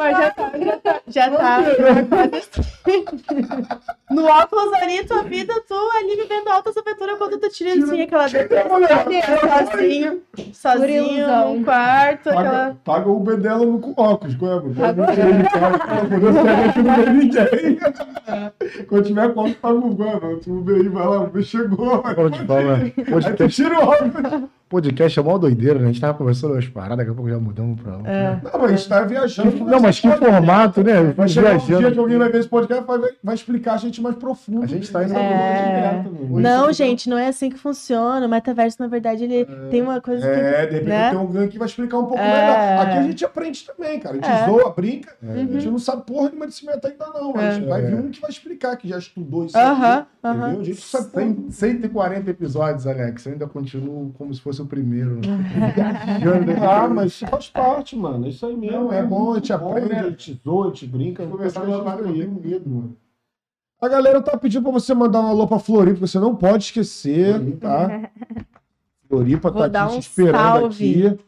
[0.00, 1.58] Mas já tá, já tá, já tá.
[4.10, 8.26] No óculos ali, tua vida, tu ali vivendo altas aventuras quando tu tira assim aquela
[8.28, 10.22] sozinho,
[10.54, 11.54] sozinho Gurilzão.
[11.54, 12.50] num quarto, aquela.
[12.50, 14.60] Paga, paga o Uber dela no com óculos, qual é?
[14.60, 15.06] Pode no
[17.12, 17.78] ninguém.
[18.88, 19.94] Quando tiver conta, paga o.
[20.40, 22.00] Tu Uber aí, vai lá, o Uber chegou.
[22.02, 22.90] Agora te fala, Aí
[23.36, 24.48] tu tira o óculos.
[24.70, 25.84] Podcast é mó doideira, né?
[25.84, 27.98] A gente tava conversando umas paradas, daqui a pouco já mudamos pra.
[28.08, 28.38] É.
[28.42, 29.64] Não, mas a gente tá viajando.
[29.64, 31.02] Não, mas que formato, né?
[31.16, 31.92] Vai chegar um dia Viajando.
[31.92, 34.62] que alguém vai ver esse podcast e vai, vai explicar a gente mais profundo.
[34.62, 36.04] A gente tá indo- É.
[36.30, 38.24] Hoje Não, você- gente, não é assim que funciona.
[38.24, 40.32] O metaverso, na verdade, ele tem uma coisa que.
[40.32, 41.10] É, de repente né?
[41.10, 42.26] tem alguém que vai explicar um pouco É.
[42.32, 42.86] melhor.
[42.86, 44.14] Aqui a gente aprende também, cara.
[44.14, 44.46] A gente É.
[44.46, 45.12] zoa, brinca.
[45.22, 45.32] É.
[45.32, 47.36] A gente não sabe porra nenhuma desse meta ainda, não.
[47.36, 47.68] A gente É.
[47.68, 50.06] vai vir um que vai explicar, que já estudou isso Aham, aqui.
[50.24, 50.36] aham.
[50.46, 50.60] Entendeu?
[50.60, 51.24] A gente sabe porra.
[51.26, 53.26] 100, 140 episódios, Alex.
[53.26, 55.20] Eu ainda continuo como se fosse o primeiro.
[55.20, 58.26] Daqui Ah, mas faz parte, mano.
[58.26, 58.84] É isso aí mesmo.
[58.84, 60.00] Não, é é bom, a gente bom, aprende, né?
[60.00, 61.26] a gente zoa, a gente brinca.
[61.26, 61.66] Com eu isso aí.
[61.66, 62.96] tenho medo, mano.
[63.80, 67.34] A galera tá pedindo pra você mandar um alô pra Floripa, você não pode esquecer,
[67.40, 67.58] Floripa.
[67.68, 68.10] tá?
[69.08, 71.06] Floripa Vou tá aqui te um esperando salve.
[71.06, 71.18] aqui.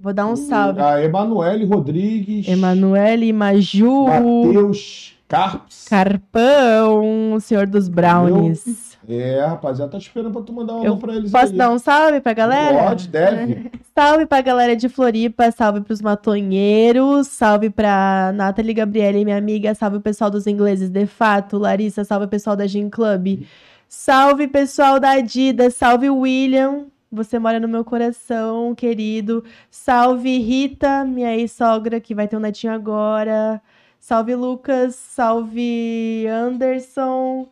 [0.00, 0.80] Vou dar um salve.
[0.80, 2.48] A Emanuele Rodrigues.
[2.48, 5.86] Emanuele Maju, Matheus Carpes.
[5.88, 8.87] Carpão, o senhor dos brownies.
[9.08, 11.56] É, rapaziada, tá te esperando pra tu mandar um Eu alô pra eles Posso aí.
[11.56, 12.88] dar um salve pra galera?
[12.88, 13.70] Pode, deve.
[13.98, 19.96] Salve pra galera de Floripa, salve pros matonheiros, salve pra Nathalie Gabriele, minha amiga, salve
[19.96, 23.44] o pessoal dos ingleses de fato, Larissa, salve o pessoal da Gin Club,
[23.88, 31.36] salve pessoal da Adidas, salve William, você mora no meu coração, querido, salve Rita, minha
[31.36, 33.60] ex-sogra, que vai ter um netinho agora,
[33.98, 37.48] salve Lucas, salve Anderson,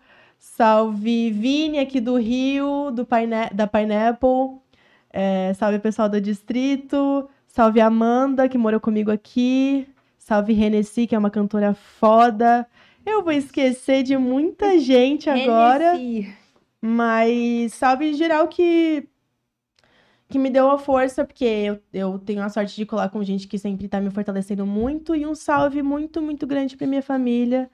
[0.56, 4.58] salve Vini aqui do Rio, do Paine da Pineapple,
[5.10, 7.28] é, salve pessoal do distrito.
[7.46, 9.88] Salve Amanda, que morou comigo aqui.
[10.18, 12.66] Salve Renessi, que é uma cantora foda.
[13.04, 15.94] Eu vou esquecer de muita gente agora.
[16.82, 19.08] Mas salve em geral que,
[20.28, 23.48] que me deu a força, porque eu, eu tenho a sorte de colar com gente
[23.48, 25.14] que sempre tá me fortalecendo muito.
[25.14, 27.70] E um salve muito, muito grande pra minha família,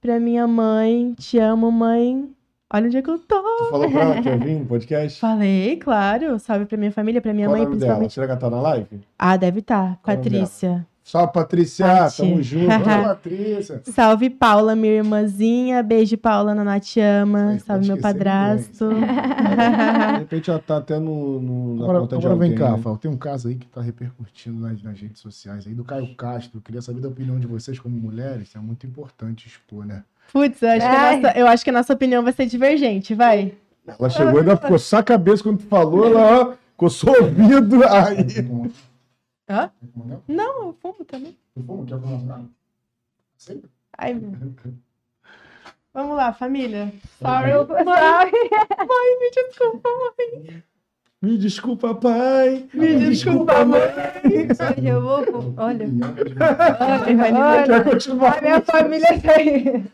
[0.00, 1.14] pra minha mãe.
[1.18, 2.28] Te amo, mãe.
[2.72, 3.42] Olha onde é que eu tô.
[3.58, 5.18] Tu falou pra ela que ia vir no podcast?
[5.20, 6.38] Falei, claro.
[6.38, 7.86] Salve pra minha família, pra minha Qual o mãe, nome dela?
[7.98, 8.12] principalmente.
[8.14, 9.00] Será que ela tá na live?
[9.18, 9.82] Ah, deve estar.
[9.82, 10.86] O nome Patrícia.
[11.10, 11.86] Salve, Patrícia.
[11.86, 12.16] Pati.
[12.18, 12.66] Tamo junto.
[12.66, 13.82] Ô, Patrícia.
[13.84, 15.82] Salve, Paula, minha irmãzinha.
[15.82, 17.50] Beijo, Paula, Naná te ama.
[17.50, 18.88] Aí, Salve, meu padrasto.
[18.94, 22.90] De repente ela tá até no, no, na Agora, conta de agora vem alguém, cá,
[22.90, 22.98] né?
[23.00, 26.58] Tem um caso aí que tá repercutindo nas, nas redes sociais aí do Caio Castro.
[26.58, 28.54] Eu queria saber da opinião de vocês como mulheres.
[28.54, 30.04] É muito importante expor, né?
[30.32, 31.20] Putz, eu acho, que a Ai.
[31.20, 33.52] nossa, eu acho que a nossa opinião vai ser divergente, vai.
[33.86, 37.24] Ela chegou e ainda ficou só a cabeça quando tu falou, ela ó, coçou o
[37.24, 37.82] ouvido.
[37.84, 38.89] Aí.
[39.50, 39.68] Hã?
[40.28, 41.36] Não, eu fumo também.
[41.54, 41.84] Tu fuma?
[41.84, 42.44] Quer fumar?
[43.36, 43.68] Sempre?
[43.98, 44.30] Ai, meu.
[45.92, 46.92] Vamos lá, família.
[47.18, 48.30] Sorry, Mãe, sorry.
[48.86, 50.62] mãe, me desculpa, mãe.
[51.20, 52.68] Me desculpa, pai.
[52.72, 53.80] Me desculpa, mãe.
[54.78, 55.54] Hoje eu vou.
[55.56, 55.86] Olha.
[57.16, 57.82] Vai Olha.
[57.84, 58.38] Continuar?
[58.38, 59.84] A minha família tá aí.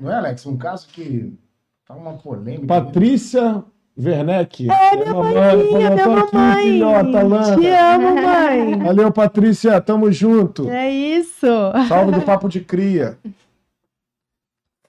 [0.00, 0.46] Não é, Alex?
[0.46, 1.38] Um caso que
[1.84, 2.66] tá uma polêmica.
[2.66, 3.62] Patrícia
[4.02, 4.68] Werneck.
[4.70, 6.64] É, minha mãezinha, minha falou, "Tô aqui, mamãe.
[6.64, 7.56] filhota, Lana.
[7.56, 8.78] Te amo, mãe.
[8.84, 9.80] Valeu, Patrícia.
[9.80, 10.68] Tamo junto.
[10.70, 11.46] É isso.
[11.88, 13.18] Salve do Papo de Cria.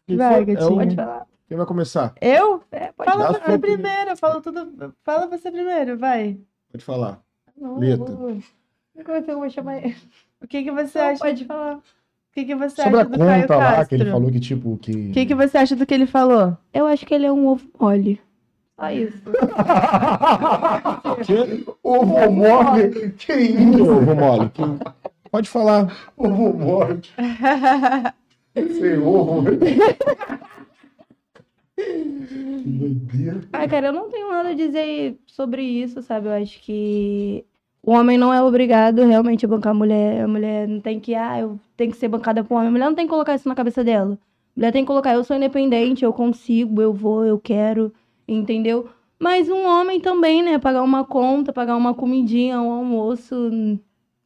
[0.07, 0.41] Quem Vai, foi?
[0.41, 0.75] É gatinho.
[0.75, 1.25] Pode falar.
[1.47, 2.13] Quem vai começar?
[2.21, 2.63] Eu?
[2.71, 4.93] É, pode Fala você primeiro, fala tudo.
[5.03, 6.37] Fala você primeiro, vai.
[6.71, 7.19] Pode falar.
[7.59, 8.05] Não, Lita.
[8.05, 8.41] Como
[9.17, 9.95] é que eu vou chamar ele?
[10.41, 11.19] O que, que você Não, acha?
[11.19, 11.75] pode falar.
[11.77, 11.81] O
[12.33, 13.87] que, que você Sobre a acha do Caio conta lá, Castro?
[13.89, 14.91] que ele falou que, tipo, que...
[14.91, 16.57] O que, que você acha do que ele falou?
[16.73, 18.21] Eu acho que ele é um ovo mole.
[18.81, 19.21] Só isso.
[21.23, 21.65] Que?
[21.83, 23.11] Ovo mole?
[23.17, 23.83] Que isso?
[23.83, 24.49] ovo mole?
[24.49, 24.63] Que-
[25.31, 25.95] Pode falar.
[26.17, 27.01] Ovo mole.
[28.55, 29.43] Sem ovo.
[33.53, 36.27] Ah, cara, eu não tenho nada a dizer sobre isso, sabe?
[36.27, 37.45] Eu acho que
[37.83, 40.23] o homem não é obrigado realmente a bancar a mulher.
[40.23, 42.67] A mulher não tem que, ah, eu tenho que ser bancada por homem.
[42.69, 44.13] A mulher não tem que colocar isso na cabeça dela.
[44.13, 47.93] A mulher tem que colocar, eu sou independente, eu consigo, eu vou, eu quero,
[48.33, 48.89] entendeu?
[49.19, 50.57] Mas um homem também, né?
[50.57, 53.35] Pagar uma conta, pagar uma comidinha, um almoço,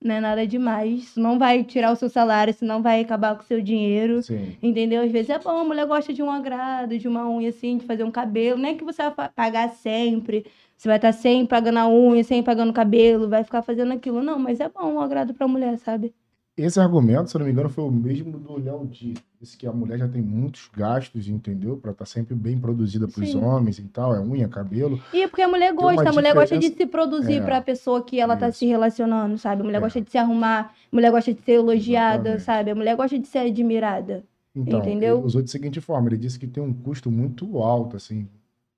[0.01, 1.03] não é nada demais.
[1.03, 4.23] Isso não vai tirar o seu salário, isso não vai acabar com o seu dinheiro.
[4.23, 4.55] Sim.
[4.61, 5.03] Entendeu?
[5.03, 7.85] Às vezes é bom, a mulher gosta de um agrado, de uma unha assim, de
[7.85, 8.57] fazer um cabelo.
[8.57, 10.45] Não é que você vai pagar sempre,
[10.77, 14.23] você vai estar sempre pagando a unha, sempre pagando o cabelo, vai ficar fazendo aquilo.
[14.23, 16.13] Não, mas é bom um agrado pra mulher, sabe?
[16.57, 19.17] Esse argumento, se eu não me engano, foi o mesmo do Léo Dias.
[19.41, 21.75] Disse que a mulher já tem muitos gastos, entendeu?
[21.77, 23.43] Pra estar sempre bem produzida pros Sim.
[23.43, 24.15] homens e tal.
[24.15, 24.99] É unha, cabelo.
[25.13, 27.61] E é porque a mulher gosta, a mulher gosta de diferença- se produzir É, pra
[27.61, 28.59] pessoa que ela tá isso.
[28.59, 29.61] se relacionando, sabe?
[29.61, 29.81] A mulher É.
[29.81, 32.43] gosta de se arrumar, a mulher gosta de ser elogiada, Exatamente.
[32.43, 32.71] sabe?
[32.71, 34.23] A mulher gosta de ser admirada.
[34.55, 35.17] Então, Entendeu?
[35.17, 38.27] ele usou de seguinte forma: ele disse que tem um custo muito alto, assim,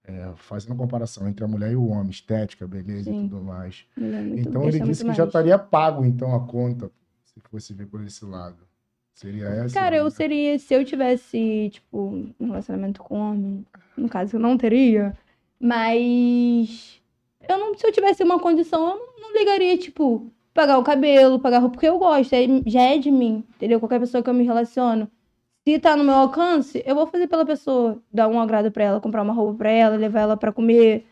[0.03, 3.25] é, fazendo comparação entre a mulher e o homem, estética, beleza Sim.
[3.25, 3.85] e tudo mais.
[3.95, 5.29] É muito- então ele disse que muito já mais.
[5.29, 6.89] estaria pago, então, a conta,
[7.39, 8.67] se fosse ver por esse lado.
[9.13, 9.73] Seria essa?
[9.73, 13.65] Cara, eu seria, se eu tivesse, tipo, um relacionamento com homem,
[13.95, 15.17] no caso eu não teria,
[15.59, 17.01] mas
[17.47, 21.39] eu não, se eu tivesse uma condição, eu não, não ligaria, tipo, pagar o cabelo,
[21.39, 23.79] pagar a roupa, porque eu gosto, é- já é de mim, entendeu?
[23.79, 25.09] Qualquer pessoa que eu me relaciono.
[25.67, 29.01] Se tá no meu alcance, eu vou fazer pela pessoa, dar um agrado pra ela,
[29.01, 31.05] comprar uma roupa pra ela, levar ela pra comer.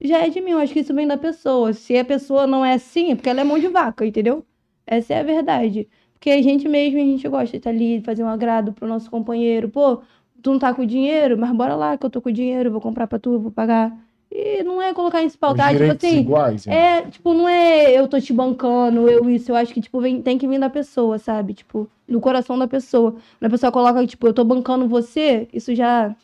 [0.00, 1.72] Já é de mim, eu acho que isso vem da pessoa.
[1.72, 4.46] Se a pessoa não é assim, é porque ela é mão de vaca, entendeu?
[4.88, 5.86] Essa é a verdade.
[6.14, 9.10] Porque a gente mesmo, a gente gosta de estar ali, fazer um agrado pro nosso
[9.10, 9.68] companheiro.
[9.68, 9.98] Pô,
[10.42, 13.06] tu não tá com dinheiro, mas bora lá que eu tô com dinheiro, vou comprar
[13.06, 13.96] pra tu, vou pagar.
[14.30, 16.74] E não é colocar em Os pautar, tipo assim, iguais, né?
[16.74, 19.52] é, tipo, não é eu tô te bancando, eu isso.
[19.52, 21.54] Eu acho que, tipo, vem, tem que vir da pessoa, sabe?
[21.54, 23.12] Tipo, do coração da pessoa.
[23.12, 26.14] Quando a pessoa coloca, tipo, eu tô bancando você, isso já,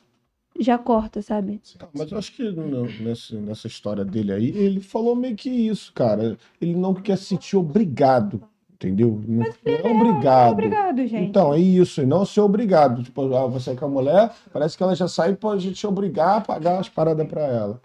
[0.58, 1.60] já corta, sabe?
[1.62, 5.48] Sim, Mas eu acho que no- nessa, nessa história dele aí, ele falou meio que
[5.50, 6.36] isso, cara.
[6.60, 8.42] Ele não quer se sentir obrigado,
[8.86, 9.20] entendeu?
[9.26, 10.52] Não, não é obrigado.
[10.52, 11.28] Obrigado, gente.
[11.28, 13.02] Então, é isso, e não ser obrigado.
[13.02, 16.38] Tipo, ah, você com a mulher, parece que ela já sai pra gente te obrigar
[16.38, 17.80] a pagar as paradas pra ela.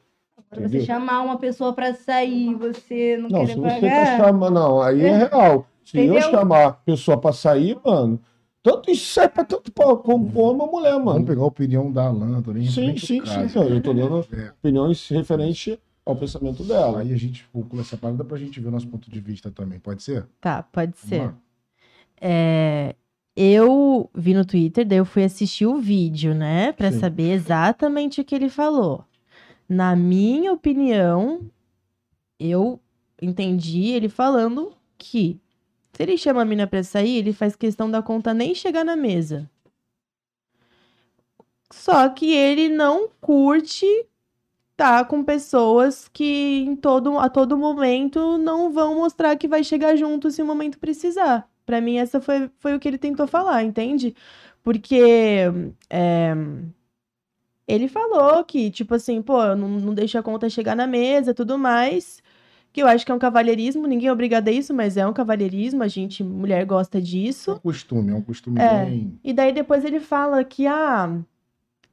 [0.50, 4.18] Pra você chamar uma pessoa pra sair, você não, Não, querer se você pagar.
[4.18, 5.66] tá chamando, não, aí é real.
[5.86, 6.22] Se eu Entendeu?
[6.30, 8.20] chamar a pessoa pra sair, mano,
[8.64, 11.26] tanto isso serve pra tanto pra, como pra ou mulher, Vamos mano.
[11.26, 13.22] pegar a opinião da Alan, tô nem Sim, sim, sim.
[13.22, 13.60] caso.
[13.60, 14.50] Eu tô dando É.
[14.60, 17.02] opiniões referente ao pensamento dela.
[17.02, 19.80] Aí a gente colocou essa parada pra gente ver o nosso ponto de vista também,
[19.80, 20.28] pode ser?
[20.42, 21.36] Tá, pode Vamos ser.
[22.22, 22.96] É,
[23.36, 26.72] eu vi no Twitter, daí eu fui assistir o vídeo, né?
[26.74, 27.00] Pra Sim.
[27.00, 29.06] saber exatamente o que ele falou.
[29.68, 31.50] Na minha opinião,
[32.40, 32.80] eu
[33.22, 35.40] entendi ele falando que
[35.94, 38.96] se ele chama a mina pra sair, ele faz questão da conta nem chegar na
[38.96, 39.50] mesa.
[41.72, 43.86] Só que ele não curte
[44.80, 49.98] tá com pessoas que em todo, a todo momento não vão mostrar que vai chegar
[49.98, 51.46] junto se o momento precisar.
[51.66, 54.16] Pra mim, essa foi, foi o que ele tentou falar, entende?
[54.64, 55.44] Porque
[55.90, 56.34] é,
[57.68, 61.58] ele falou que, tipo assim, pô, não, não deixa a conta chegar na mesa tudo
[61.58, 62.24] mais.
[62.72, 65.12] Que eu acho que é um cavalheirismo, ninguém é obrigado a isso, mas é um
[65.14, 67.54] cavalheirismo, a gente, mulher, gosta É disso.
[67.54, 68.86] um costume, é um costume É.
[68.86, 69.20] bem.
[69.24, 71.20] E daí depois ele fala que, ah,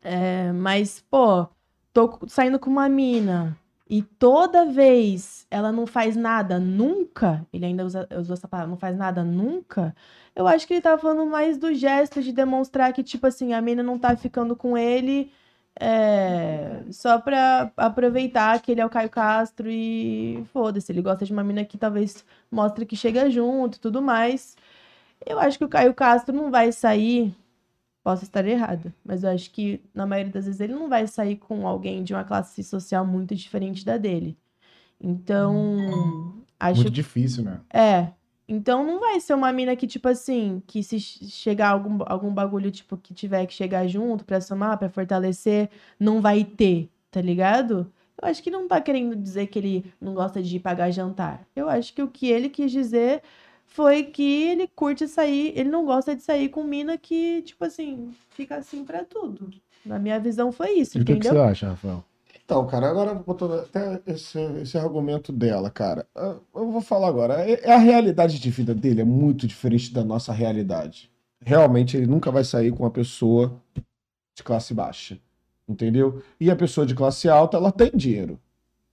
[0.02, 1.48] é, mas, pô,
[1.97, 3.56] tô saindo com uma mina
[3.89, 8.97] e toda vez ela não faz nada nunca, ele ainda usa, essa palavra, não faz
[8.98, 9.94] nada nunca,
[10.35, 13.62] eu acho que ele tá falando mais do gesto de demonstrar que, tipo assim, a
[13.62, 15.32] mina não tá ficando com ele
[15.81, 21.32] é, só pra aproveitar que ele é o Caio Castro e foda-se, ele gosta de
[21.32, 24.56] uma mina que talvez mostre que chega junto e tudo mais.
[25.24, 27.35] Eu acho que o Caio Castro não vai sair.
[28.06, 31.34] Posso estar errada, mas eu acho que na maioria das vezes ele não vai sair
[31.36, 34.38] com alguém de uma classe social muito diferente da dele.
[35.00, 37.60] Então, acho Muito difícil, né?
[37.72, 38.12] é.
[38.48, 42.32] Então não vai ser uma mina que, tipo assim, que se ch- chegar algum, algum
[42.32, 45.68] bagulho, tipo, que tiver que chegar junto pra somar, pra fortalecer,
[45.98, 47.92] não vai ter, tá ligado?
[48.22, 51.44] Eu acho que não tá querendo dizer que ele não gosta de pagar jantar.
[51.56, 53.20] Eu acho que o que ele quis dizer
[53.66, 58.10] foi que ele curte sair, ele não gosta de sair com mina que, tipo assim,
[58.30, 59.51] fica assim pra tudo.
[59.84, 61.44] Na minha visão foi isso, E o que, que entendeu?
[61.44, 62.05] você acha, Rafael?
[62.44, 66.06] Então, cara, agora botando até esse, esse argumento dela, cara.
[66.14, 67.34] Eu vou falar agora.
[67.48, 71.10] é- A realidade de vida dele é muito diferente da nossa realidade.
[71.44, 73.60] Realmente, ele nunca vai sair com uma pessoa
[74.36, 75.18] de classe baixa.
[75.68, 76.22] Entendeu?
[76.40, 78.38] E a pessoa de classe alta, ela tem dinheiro.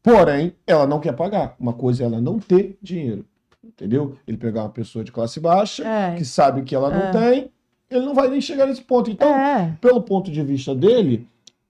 [0.02, 1.56] Porém, ela não quer pagar.
[1.60, 3.26] Uma coisa é ela não ter dinheiro.
[3.64, 4.18] Entendeu?
[4.27, 6.15] Ele pegar uma pessoa de classe baixa, É.
[6.15, 7.11] que sabe que ela não É.
[7.11, 7.52] tem,
[7.90, 9.10] ele não vai nem chegar nesse ponto.
[9.10, 11.27] Então, É, pelo ponto de vista dele,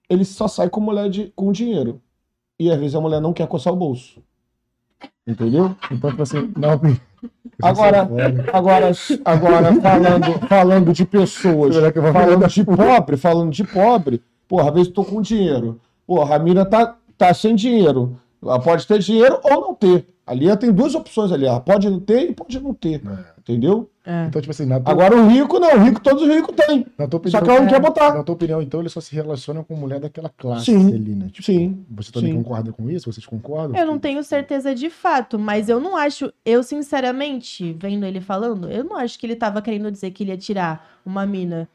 [0.09, 2.01] ele só sai com mulher de, com dinheiro.
[2.59, 4.21] E às vezes a mulher não quer coçar o bolso.
[5.25, 5.75] Entendeu?
[5.91, 6.79] Então, tipo assim, não.
[7.61, 8.01] Agora-
[8.51, 8.91] Agora,
[9.23, 11.75] agora falando, falando de pessoas,
[12.11, 15.79] falando de pobre, falando de pobre, porra, às vezes tô com dinheiro.
[16.05, 18.19] Porra, a mina tá, tá sem dinheiro.
[18.41, 20.05] Ela pode ter dinheiro ou não ter.
[20.25, 21.45] Ali ela tem duas opções ali.
[21.45, 23.01] Ela pode não ter e pode não ter.
[23.05, 23.33] É.
[23.39, 23.89] Entendeu?
[24.05, 24.25] É.
[24.25, 26.85] Então, tipo assim, na tua, Agora o rico não, o rico todos os ricos têm.
[26.97, 27.69] na tua Só que ela não É.
[27.69, 28.13] quer botar.
[28.13, 30.93] na tua opinião, então, eles só se relacionam com mulher daquela classe Sim.
[30.93, 31.27] ali, né?
[31.31, 31.85] Tipo, Sim.
[31.91, 32.37] Você também Sim.
[32.41, 33.11] concorda com isso?
[33.11, 33.77] Vocês concordam?
[33.79, 38.69] Eu não tenho certeza de fato, mas eu não acho, eu sinceramente, vendo ele falando,
[38.69, 41.67] eu não acho que ele tava querendo dizer que ele ia tirar uma mina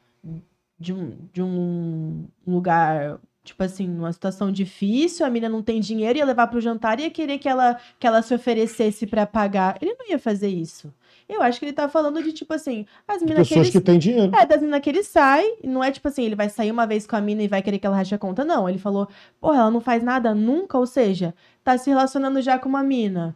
[0.79, 3.19] de um, de um lugar,
[3.49, 7.03] tipo assim, numa situação difícil, a mina não tem dinheiro, ia levar pro jantar e
[7.03, 9.77] ia querer que ela, que ela se oferecesse pra pagar.
[9.81, 10.93] Ele não ia fazer isso.
[11.27, 13.81] Eu acho que ele tá falando de, tipo assim, as minas que Pessoas ele que
[13.81, 14.35] têm dinheiro.
[14.35, 17.05] é, das minas que ele sai, não é tipo assim, ele vai sair uma vez
[17.05, 18.67] com a mina e vai querer que ela rache a conta, não.
[18.69, 19.07] Ele falou,
[19.39, 23.35] porra, ela não faz nada nunca, ou seja, tá se relacionando já com uma mina.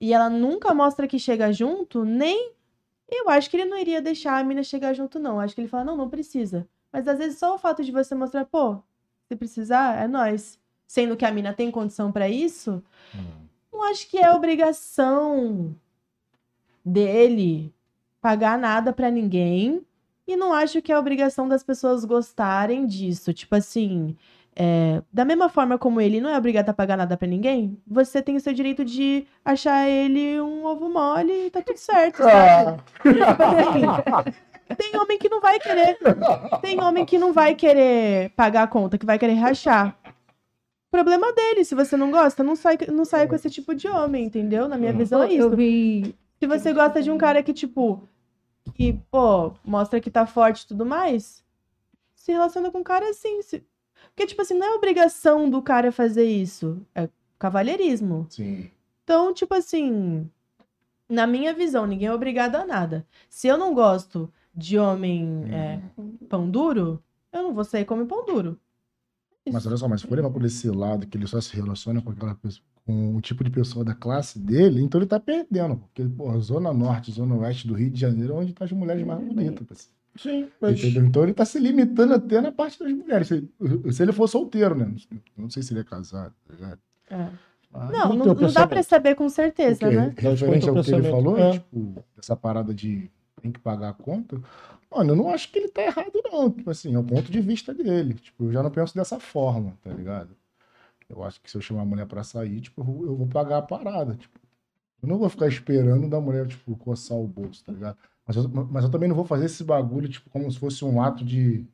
[0.00, 2.52] E ela nunca mostra que chega junto, nem.
[3.10, 5.40] Eu acho que ele não iria deixar a mina chegar junto, não.
[5.40, 6.68] Acho que ele fala, não, não precisa.
[6.92, 8.82] Mas às vezes só o fato de você mostrar, pô,
[9.28, 10.58] se precisar, é nós.
[10.86, 12.82] Sendo que a mina tem condição pra isso,
[13.14, 13.20] Hum.
[13.70, 15.74] não acho que é obrigação
[16.84, 17.72] dele
[18.22, 19.82] pagar nada pra ninguém.
[20.26, 23.32] E não acho que é obrigação das pessoas gostarem disso.
[23.34, 24.14] Tipo assim,
[24.56, 28.20] é, da mesma forma como ele não é obrigado a pagar nada pra ninguém, você
[28.22, 32.82] tem o seu direito de achar ele um ovo mole e tá tudo certo, sabe?
[33.02, 33.42] Tipo
[34.24, 34.32] assim,
[34.76, 35.98] tem homem que não vai querer.
[36.60, 39.96] Tem homem que não vai querer pagar a conta, que vai querer rachar.
[40.90, 41.64] Problema dele.
[41.64, 44.68] Se você não gosta, não sai, não sai com esse tipo de homem, entendeu?
[44.68, 45.42] Na minha visão é isso.
[45.42, 46.14] Eu vi.
[46.40, 48.02] Se você gosta de um cara que, tipo,
[48.74, 51.44] que, pô, mostra que tá forte e tudo mais,
[52.14, 53.42] se relaciona com um cara assim.
[53.42, 53.62] se-
[54.14, 56.80] Porque, tipo assim, não é obrigação do cara fazer isso.
[56.94, 57.08] É
[57.38, 58.26] cavalheirismo.
[58.30, 58.70] Sim.
[59.04, 60.28] Então, tipo assim,
[61.08, 63.06] na minha visão, ninguém é obrigado a nada.
[63.28, 65.80] Se eu não gosto de homem é,
[66.28, 67.02] pão duro,
[67.32, 68.58] eu não vou sair com homem pão duro.
[69.50, 72.02] Mas olha só, mas se for levar por esse lado que ele só se relaciona
[72.02, 75.76] com aquela pessoa, com o tipo de pessoa da classe dele, então ele tá perdendo.
[75.76, 79.06] Porque, pô, Zona Norte, Zona Oeste do Rio de Janeiro é onde tá as mulheres
[79.06, 79.66] mais bonitas.
[79.66, 79.98] parceiro.
[80.16, 80.78] Sim, mas.
[80.78, 81.04] Entendeu?
[81.06, 83.28] Então ele tá se limitando até na parte das mulheres.
[83.28, 83.48] Se,
[83.92, 84.92] se ele for solteiro, né?
[85.36, 86.78] Não sei se ele é casado, tá ligado?
[87.08, 87.28] É.
[87.72, 88.84] Mas- Não, o não, não dá pra pensamento?
[88.88, 90.12] saber com certeza, né?
[90.16, 91.52] referente ao que ele falou, É.
[91.52, 93.10] tipo, dessa parada de
[93.40, 94.40] tem que pagar a conta,
[94.90, 96.50] mano, eu não acho que ele tá errado, não.
[96.50, 98.14] Tipo assim, é o ponto de vista dele.
[98.14, 100.36] Tipo, eu já não penso dessa forma, tá ligado?
[101.08, 103.62] Eu acho que se eu chamar a mulher pra sair, tipo, eu vou, pagar a
[103.62, 104.14] parada.
[104.14, 104.38] Tipo,
[105.02, 107.96] eu não vou ficar esperando da mulher, tipo, coçar o bolso, tá ligado?
[108.26, 111.00] Mas eu, mas eu também não vou fazer esse bagulho, tipo, como se fosse um
[111.02, 111.66] ato de,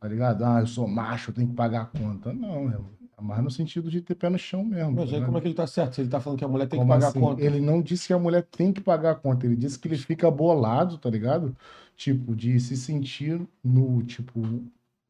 [0.00, 0.44] tá ligado?
[0.44, 2.32] Ah, eu sou macho, eu tenho que pagar a conta.
[2.32, 2.78] Não, é
[3.18, 4.92] é mais no sentido de ter pé no chão mesmo.
[4.92, 5.26] Mas aí ligado?
[5.26, 5.94] como é que ele tá certo?
[5.94, 7.18] Se ele tá falando que a mulher tem Como que pagar assim?
[7.18, 7.42] a conta.
[7.44, 9.96] Ele não disse que a mulher tem que pagar a conta, ele disse que ele
[9.98, 11.56] fica bolado, tá ligado?
[11.96, 14.40] Tipo, de se sentir no, tipo,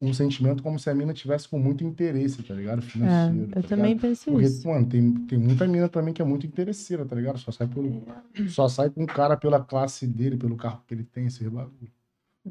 [0.01, 2.79] um sentimento como se a mina tivesse com muito interesse, tá ligado?
[2.79, 3.49] É, Financeiro.
[3.55, 4.01] eu tá também ligado?
[4.01, 4.67] penso Porque, isso.
[4.67, 7.37] mano, tem, tem muita mina também que é muito interesseira, tá ligado?
[7.39, 8.03] Só sai, pelo,
[8.49, 11.91] só sai com o cara pela classe dele, pelo carro que ele tem, esse bagulho.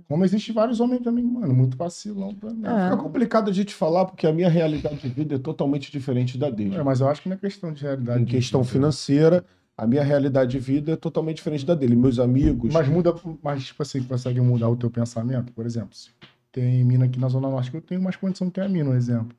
[0.09, 2.71] Como existe vários homens também, mano, muito vacilão também.
[2.71, 2.85] É.
[2.91, 6.51] Fica complicado a gente falar porque a minha realidade de vida é totalmente diferente da
[6.51, 6.75] dele.
[6.77, 8.23] É, mas eu acho que não é questão de realidade.
[8.23, 8.73] Em de questão vida.
[8.73, 9.45] financeira,
[9.77, 11.95] a minha realidade de vida é totalmente diferente da dele.
[11.95, 12.73] Meus amigos.
[12.73, 15.53] Mas muda, mas tipo assim, consegue mudar o teu pensamento?
[15.53, 16.11] Por exemplo, se
[16.51, 18.95] tem mina aqui na Zona Norte que eu tenho mais condição que a mina, um
[18.95, 19.37] exemplo.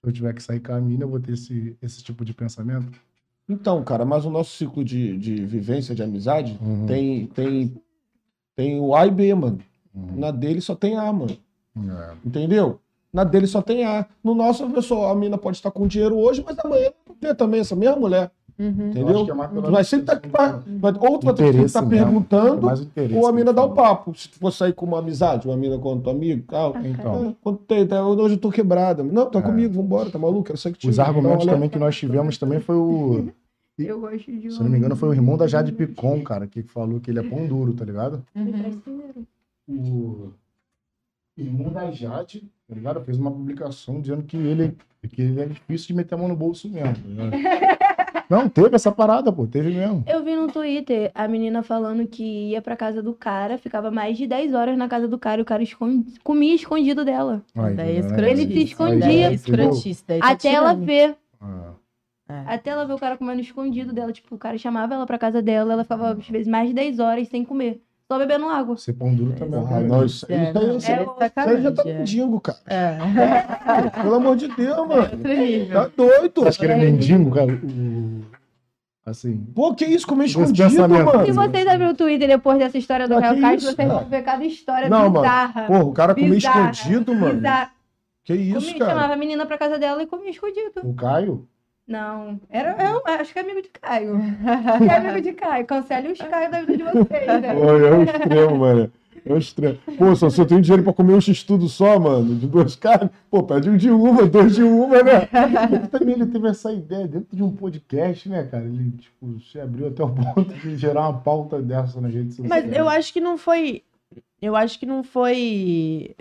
[0.00, 2.32] Se eu tiver que sair com a mina, eu vou ter esse, esse tipo de
[2.32, 2.98] pensamento?
[3.48, 6.86] Então, cara, mas o nosso ciclo de, de vivência, de amizade, Uhum.
[6.86, 7.74] tem, tem,
[8.54, 9.58] tem o A e B, mano.
[9.98, 10.18] Uhum.
[10.20, 11.36] Na dele só tem A, mano.
[11.76, 12.10] É.
[12.24, 12.78] Entendeu?
[13.12, 14.06] Na dele só tem A.
[14.22, 17.34] No nosso, a pessoa, a mina pode estar com dinheiro hoje, mas amanhã vai ter
[17.34, 18.30] também essa mesma mulher.
[18.58, 18.90] Uhum.
[18.90, 19.24] Entendeu?
[19.24, 21.94] que é Tu vai sempre tá, vai, vai, ou tu vai ter que estar mesmo.
[21.94, 23.76] É perguntando, interesse ou a que mina dá o falou.
[23.76, 24.14] papo.
[24.18, 27.62] Se tu for sair com uma amizade, uma mina com teu amigo, ah, Então, quanto
[27.62, 27.86] tem?
[27.86, 29.04] Tá, hoje eu tô quebrada.
[29.04, 29.42] Não, tá É.
[29.42, 30.42] comigo, vambora, tá maluco?
[30.42, 30.90] Quero sair contigo.
[30.90, 33.28] os Dá uma argumentos também que nós tivemos também foi o.
[33.78, 36.48] Eu gosto de Se eu não me engano, foi o irmão da Jade Picon, cara,
[36.48, 38.24] que falou que ele é pão duro, tá ligado?
[38.34, 39.24] Uhum.
[39.68, 40.32] O
[41.36, 43.04] irmão da Jade, tá ligado?
[43.04, 44.76] Fez uma publicação dizendo que ele,
[45.08, 46.94] que ele é difícil de meter a mão no bolso mesmo.
[46.94, 47.78] tá?
[48.28, 50.04] Não, teve essa parada, pô, teve mesmo.
[50.06, 54.18] Eu vi no Twitter a menina falando que ia pra casa do cara, ficava mais
[54.18, 57.42] de 10 horas na casa do cara e o cara escon- comia escondido dela.
[57.54, 58.30] Aí, Daí é né?
[58.30, 58.98] Ele se escondia.
[59.00, 61.16] Daí é daí tá Até ela ver.
[61.40, 61.72] Ah,
[62.28, 62.54] É.
[62.54, 64.12] Até ela ver o cara comendo escondido dela.
[64.12, 66.98] Tipo, o cara chamava ela pra casa dela, ela ficava, às vezes, mais de 10
[66.98, 67.80] horas sem comer.
[68.10, 68.74] Só bebendo água.
[68.78, 69.60] ser pão duro também.
[69.60, 71.98] Ah, isso, É, isso aí, não, isso é aí- isso aí sacanagem, já tá é.
[71.98, 72.58] mendigo, cara.
[72.66, 72.98] É.
[74.02, 75.08] Pelo amor de Deus, mano.
[75.16, 75.80] Nível.
[75.82, 76.48] Tá doido.
[76.48, 77.52] Acho que ele é mendigo, cara.
[77.52, 78.22] O...
[79.04, 79.38] Assim.
[79.54, 80.06] Pô, que isso?
[80.06, 81.24] Comer Esse escondido, mano.
[81.26, 83.88] Se vocês abrirem o Twitter depois dessa história do Ah, Real que Castro, isso, vocês
[83.88, 85.20] vão ver cada história Não, mano.
[85.20, 85.62] bizarra.
[85.66, 87.34] Porra, o cara comer Bizarra, escondido, mano.
[87.34, 87.70] Bizarra.
[88.24, 88.90] Que isso, Comia, cara?
[88.92, 90.80] chamava a menina pra casa dela e comia escondido.
[90.82, 91.48] O Caio,
[91.88, 94.14] Não, era, eu acho que é amigo de Caio.
[94.44, 95.66] Acho que é amigo de Caio.
[95.66, 97.48] Cancele os Caio da vida de vocês, né?
[97.48, 98.92] É um extremo, mano.
[99.24, 99.78] É um extremo.
[99.96, 103.10] Pô, só se eu tenho dinheiro pra comer um x-tudo só, mano, de duas carnes,
[103.30, 105.28] pô, pede um de uma, dois de uma, né?
[105.72, 108.64] Ele também ele teve essa ideia dentro de um podcast, né, cara?
[108.64, 112.64] Ele, tipo, se abriu até o ponto de gerar uma pauta dessa redes sociais.
[112.66, 113.82] Mas eu acho que não foi.
[114.42, 116.14] Eu acho que não foi.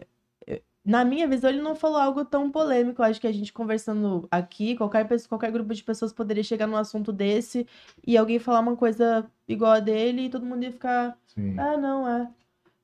[0.87, 3.01] Na minha visão, ele não falou algo tão polêmico.
[3.01, 6.65] Eu acho que a gente conversando aqui, qualquer, pessoa, qualquer grupo de pessoas poderia chegar
[6.65, 7.67] num assunto desse
[8.05, 11.17] e alguém falar uma coisa igual a dele e todo mundo ia ficar.
[11.27, 11.59] Sim.
[11.59, 12.29] Ah, não, é.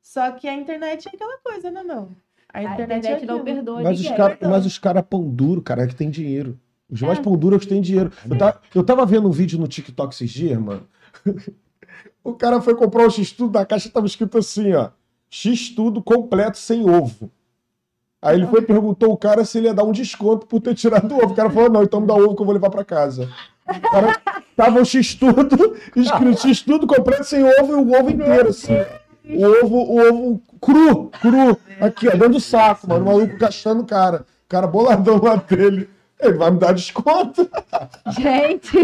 [0.02, 2.10] Só que a internet é aquela coisa, né, não?
[2.54, 3.46] A A internet, internet é não aquilo.
[3.56, 6.60] perdoa Mas os caras mas os cara pão duro, cara, é que tem dinheiro.
[6.90, 7.22] Os mais É.
[7.22, 8.12] pão duro é que têm dinheiro.
[8.30, 10.86] Eu tava, eu tava vendo um vídeo no TikTok esses dias, mano.
[12.24, 14.92] O cara foi comprar um X-Tudo, na caixa tava escrito assim, ó.
[15.30, 17.30] X-Tudo completo sem ovo.
[18.24, 20.74] Aí ele foi e perguntou o cara se ele ia dar um desconto por ter
[20.74, 21.34] tirado o ovo.
[21.34, 23.30] O cara falou, não, então me dá o ovo que eu vou levar pra casa.
[23.68, 24.18] O cara,
[24.56, 28.78] tava o X-Tudo, escrito X-Tudo completo sem ovo e o ovo inteiro, assim.
[29.26, 31.60] O ovo, o ovo cru, cru.
[31.82, 33.04] Aqui, ó, dentro do saco, mano.
[33.04, 34.26] O maluco gastando o cara.
[34.46, 35.90] O cara boladão lá dele.
[36.18, 37.50] Ele vai me dar desconto.
[38.18, 38.78] Gente,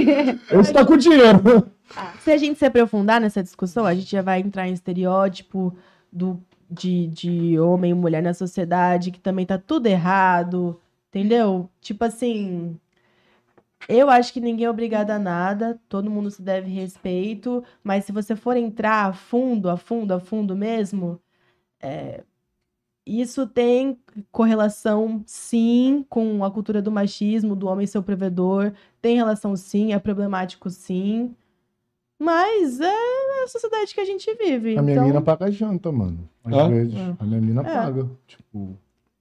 [0.52, 1.72] Esse tá com dinheiro.
[2.20, 5.74] Se a gente se aprofundar nessa discussão, a gente já vai entrar em estereótipo
[6.12, 10.80] do, de, de homem e mulher na sociedade, que também tá tudo errado,
[11.10, 11.70] entendeu?
[11.82, 12.80] Tipo assim,
[13.88, 18.12] eu acho que ninguém é obrigado a nada, todo mundo se deve respeito, mas se
[18.12, 21.20] você for entrar a fundo, a fundo, a fundo mesmo,
[21.82, 22.24] é,
[23.06, 24.00] isso tem
[24.32, 29.94] correlação, sim, com a cultura do machismo, do homem ser o provedor, tem relação, sim,
[29.94, 31.36] é problemático, sim.
[32.20, 34.78] Mas é a sociedade que a gente vive.
[34.78, 35.08] A minha então...
[35.08, 36.28] mina paga janta, mano.
[36.44, 36.70] Às Hã?
[36.70, 36.96] vezes.
[36.96, 37.16] É.
[37.18, 37.64] A minha mina É.
[37.64, 38.10] paga.
[38.28, 38.76] Tipo,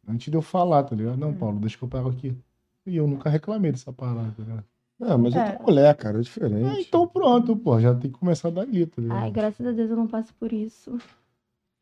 [0.09, 1.17] antes de eu falar, tá ligado?
[1.17, 2.37] Não, Paulo, deixa que eu pago aqui.
[2.85, 4.65] E eu nunca reclamei dessa parada, tá ligado?
[5.01, 5.53] Ah, mas é É.
[5.53, 6.87] tua mulher, cara, é Ah, diferente.
[6.89, 7.79] então pronto, pô.
[7.79, 9.17] Já tem que começar dali, tá ligado?
[9.19, 10.99] ai, graças a Deus eu não passo por isso.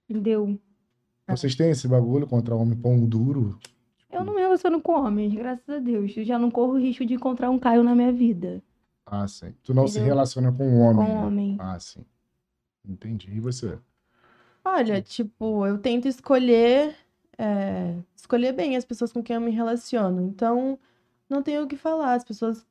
[0.08, 0.58] Entendeu?
[1.28, 3.58] Vocês têm esse bagulho contra homem pão duro?
[4.12, 6.14] Eu não me relaciono com homens, graças a Deus.
[6.16, 8.62] Eu já não corro o risco de encontrar um Caio na minha vida.
[9.06, 9.54] Ah, sim.
[9.62, 10.14] Tu não se Entendeu?
[10.14, 11.06] relaciona com um homem.
[11.06, 11.26] Com né?
[11.26, 11.56] homem.
[11.60, 12.04] Ah, sim.
[12.84, 13.30] Entendi.
[13.30, 13.78] E você?
[14.64, 16.94] Olha, tipo, eu tento escolher,
[17.38, 20.20] é, escolher bem as pessoas com quem eu me relaciono.
[20.22, 20.76] Então,
[21.30, 22.14] não tenho o que falar.
[22.14, 22.66] As pessoas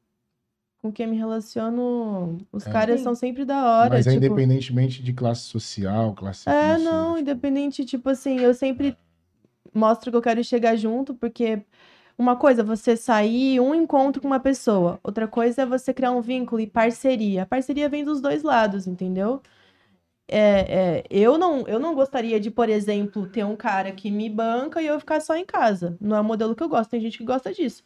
[0.81, 2.71] com quem eu me relaciono, os É.
[2.71, 3.05] caras Sim.
[3.05, 3.89] são sempre da hora.
[3.95, 8.53] Mas é tipo, independentemente de classe social, classe É, não, tipo, independente, tipo assim, eu
[8.53, 8.95] sempre
[9.73, 11.63] mostro que eu quero chegar junto, porque
[12.17, 16.11] uma coisa é você sair um encontro com uma pessoa, outra coisa é você criar
[16.11, 17.43] um vínculo e parceria.
[17.43, 19.41] A parceria vem dos dois lados, entendeu?
[20.27, 24.29] É, é, eu não, eu não gostaria de, por exemplo, ter um cara que me
[24.29, 25.97] banca e eu ficar só em casa.
[26.01, 27.83] Não é o modelo que eu gosto, tem gente que gosta disso.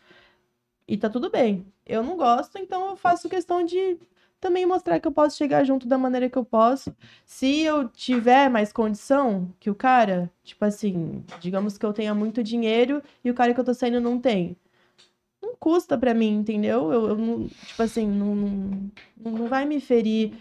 [0.88, 1.66] E tá tudo bem.
[1.86, 3.98] Eu não gosto, então eu faço questão de
[4.40, 6.96] também mostrar que eu posso chegar junto da maneira que eu posso.
[7.26, 12.44] Se eu tiver mais condição que o cara, tipo assim, digamos que eu tenha muito
[12.44, 14.56] dinheiro e o cara que eu tô saindo não tem.
[15.42, 16.92] Não custa pra mim, entendeu?
[16.92, 20.34] Eu, eu não, tipo assim, não, não, não vai me ferir,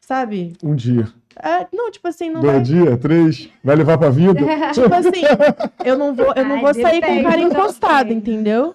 [0.00, 0.54] sabe?
[0.62, 1.12] Um dia.
[1.36, 2.56] É, não, tipo assim, não vai.
[2.56, 3.50] Dois dias, três.
[3.62, 4.40] Vai levar pra vida?
[4.74, 5.22] Tipo assim,
[5.84, 8.72] eu não vou, eu não Ai, vou sair com um depende cara do encostado, entendeu?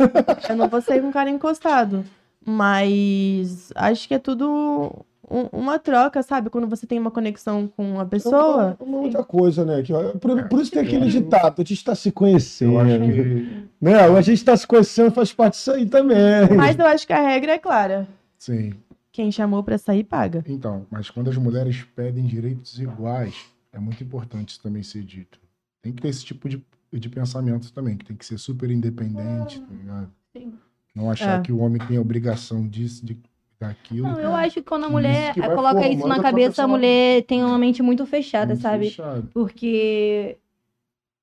[0.49, 2.05] Eu não vou sair com um cara encostado.
[2.45, 6.49] Mas acho que é tudo um- uma troca, sabe?
[6.49, 8.77] Quando você tem uma conexão com uma pessoa.
[8.79, 9.81] É uma outra coisa, né?
[10.21, 12.73] Por, por isso tem aquele ditado, a gente está se conhecendo.
[12.73, 13.67] Eu acho que.
[13.81, 13.93] Né?
[13.99, 16.17] A gente está se conhecendo, faz parte disso aí também.
[16.55, 18.07] Mas eu acho que a regra é clara.
[18.37, 18.73] Sim.
[19.11, 20.43] Quem chamou pra sair, paga.
[20.47, 23.33] Então, mas quando as mulheres pedem direitos iguais,
[23.71, 25.39] é muito importante isso também ser dito.
[25.81, 29.61] Tem que ter esse tipo de, de pensamento também, que tem que ser super independente,
[29.61, 30.11] tá ligado?
[30.35, 30.53] Sim.
[30.95, 31.41] Não achar É.
[31.41, 33.17] que o homém tem a obrigação disso, de,
[33.59, 34.07] daquilo.
[34.07, 37.23] Não, eu acho que quando a Isso mulher vai coloca isso na cabeça, a mulher
[37.23, 38.85] tem uma mente muito fechada, Muito sabe?
[38.85, 39.27] fechado.
[39.33, 40.37] Porque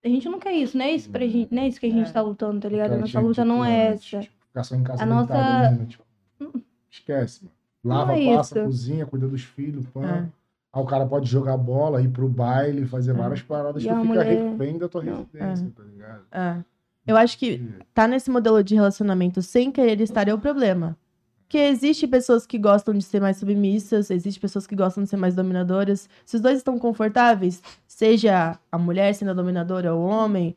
[0.05, 1.91] a gente não quer isso, não é isso pra gente, não é isso que a
[1.91, 2.12] gente É.
[2.12, 2.92] tá lutando, tá ligado?
[2.92, 4.23] A nossa luta não é atitude, essa.
[4.25, 6.05] tipo, Ficar só em casa A nossa- né, tipo,
[6.91, 7.55] esquece, mano.
[7.84, 8.67] Lava, é passa, isso.
[8.67, 10.05] cozinha, cuida dos filhos, pã.
[10.05, 10.28] É.
[10.75, 13.94] Aí o cara pode jogar bola, ir pro baile, fazer várias paradas E que a
[13.97, 15.17] fica mulher- refém da tua Não.
[15.33, 16.23] residência, tá ligado?
[16.31, 16.65] É.
[17.07, 17.61] Eu acho que
[17.93, 20.97] tá nesse modelo de relacionamento sem querer estar é o problema.
[21.43, 25.19] Porque existe pessoas que gostam de ser mais submissas, existe pessoas que gostam de ser
[25.19, 26.09] mais dominadoras.
[26.25, 30.57] Se os dois estão confortáveis, seja a mulher sendo a dominadora ou o homem,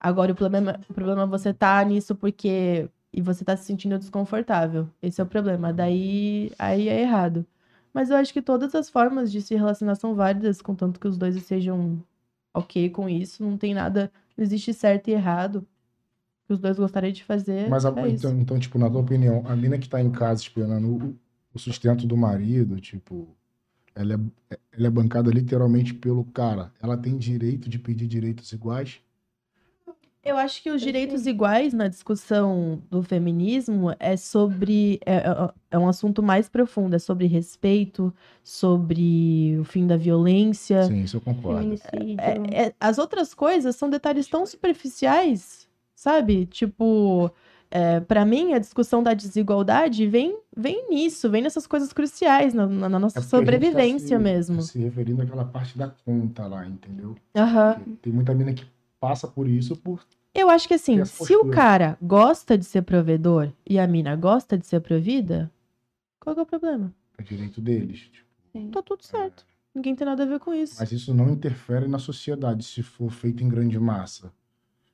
[0.00, 3.98] agora o problema, o problema é você tá nisso porque e você tá se sentindo
[3.98, 4.88] desconfortável.
[5.02, 5.72] Esse é o problema.
[5.72, 7.46] Daí aí é errado.
[7.94, 11.18] Mas eu acho que todas as formas de se relacionar são válidas, contanto que os
[11.18, 12.02] dois sejam
[12.54, 13.44] ok com isso.
[13.44, 15.66] Não tem nada, não existe certo e errado.
[16.46, 17.68] Que os dois gostariam de fazer.
[17.68, 18.26] Mas, a- é isso.
[18.26, 21.16] então, então, tipo, na tua opinião, a mina que tá em casa esperando o,
[21.54, 23.28] o sustento do marido, tipo,
[23.94, 26.72] ela é, ela é bancada literalmente pelo cara.
[26.82, 29.00] Ela tem direito de pedir direitos iguais?
[30.24, 35.00] Eu acho que os direitos iguais na discussão do feminismo é sobre.
[35.04, 38.14] É, é- é um assunto mais profundo, é sobre respeito,
[38.44, 40.84] sobre o fim da violência.
[40.84, 41.74] Sim, isso eu concordo.
[42.18, 45.66] É- é- as outras coisas são detalhes tão superficiais,
[46.02, 46.46] sabe?
[46.46, 47.30] Tipo,
[47.70, 52.66] é, para mim, a discussão da desigualdade vem, vem nisso, vem nessas coisas cruciais, na,
[52.66, 54.62] na- na nossa É porque a gente tá sobrevivência se- mesmo.
[54.62, 57.14] Se referindo àquela parte da conta lá, entendeu?
[57.32, 58.66] Porque Tem muita mina que
[59.00, 60.04] passa por isso por.
[60.34, 64.56] Eu acho que assim, se o cara gosta de ser provedor e a mina gosta
[64.58, 65.50] de ser provida,
[66.18, 66.92] qual que é o problema?
[67.18, 68.00] É direito deles.
[68.00, 68.26] tipo.
[68.52, 68.70] Sim.
[68.70, 69.44] Tá tudo certo.
[69.74, 70.76] Ninguém tem nada a ver com isso.
[70.78, 74.30] Mas isso não interfere na sociedade se for feito em grande massa.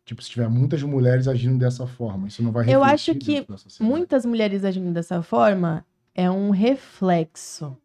[0.09, 3.47] Tipo, se tiver muitas mulheres agindo dessa forma, isso não vai Eu acho que.
[3.79, 7.77] Muitas mulheres agindo dessa forma é um reflexo.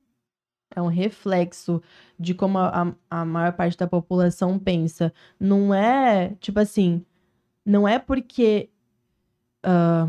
[0.73, 1.83] É um reflexo
[2.17, 5.13] de como a, a a maior parte da população pensa.
[5.37, 7.05] Não é, tipo assim,
[7.65, 8.69] não é porque
[9.61, 10.07] ah,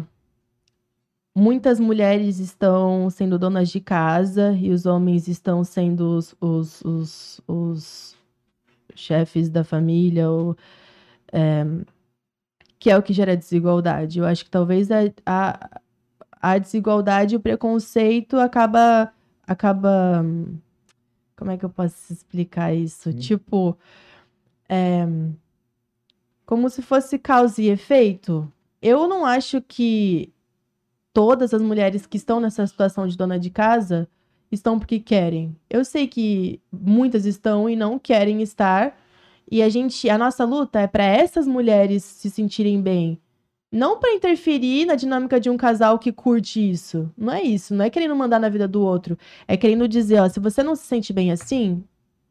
[1.35, 7.41] muitas mulheres estão sendo donas de casa e os homens estão sendo os, os, os,
[7.49, 8.17] os
[8.95, 10.57] chefes da família ou
[11.33, 11.65] é,
[12.85, 14.19] que é o que gera desigualdade.
[14.19, 15.81] Eu acho que talvez a, a,
[16.39, 19.11] a desigualdade e o preconceito acaba
[19.47, 20.59] acaba hum,
[21.35, 23.11] como é que eu posso explicar isso?
[23.11, 23.19] Sim.
[23.19, 23.75] Tipo,
[24.69, 25.07] é,
[26.45, 28.53] como se fosse causa e efeito.
[28.83, 30.31] Eu não acho que
[31.11, 34.07] todas as mulheres que estão nessa situação de dona de casa
[34.53, 35.57] estão porque querem.
[35.71, 38.95] Eu sei que muitas estão e não querem estar.
[39.51, 43.19] E a gente, a nossa luta é para essas mulheres se sentirem bem.
[43.71, 47.11] Não para interferir na dinâmica de um casal que curte isso.
[47.17, 47.75] Não é isso.
[47.75, 49.19] Não é querendo mandar na vida do outro.
[49.49, 51.83] É querendo dizer, ó, se você não se sente bem assim,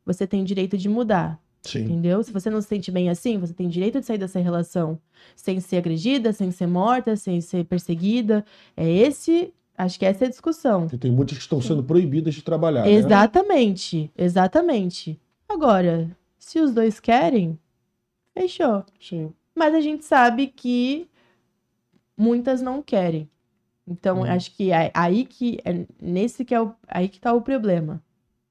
[0.06, 1.38] você tem direito de mudar.
[1.62, 1.84] Sim.
[1.84, 2.24] Entendeu?
[2.24, 4.98] Se você não se sente bem assim, você tem direito de sair dessa relação
[5.36, 8.46] sem ser agredida, sem ser morta, sem ser perseguida.
[8.76, 10.82] É esse, acho que essa é a discussão.
[10.84, 12.84] Porque tem muitas que estão sendo proibidas de trabalhar.
[12.84, 12.92] né?
[12.92, 15.20] Exatamente, exatamente.
[15.48, 16.10] Agora,
[16.46, 17.58] se os dois querem,
[18.34, 18.84] fechou.
[19.00, 19.34] Sim.
[19.56, 21.08] Mas a gente sabe que
[22.18, 23.30] muitas não querem.
[23.88, 24.26] Então, Hum.
[24.26, 28.02] acho que é aí que é nesse que é o, aí que tá o problema.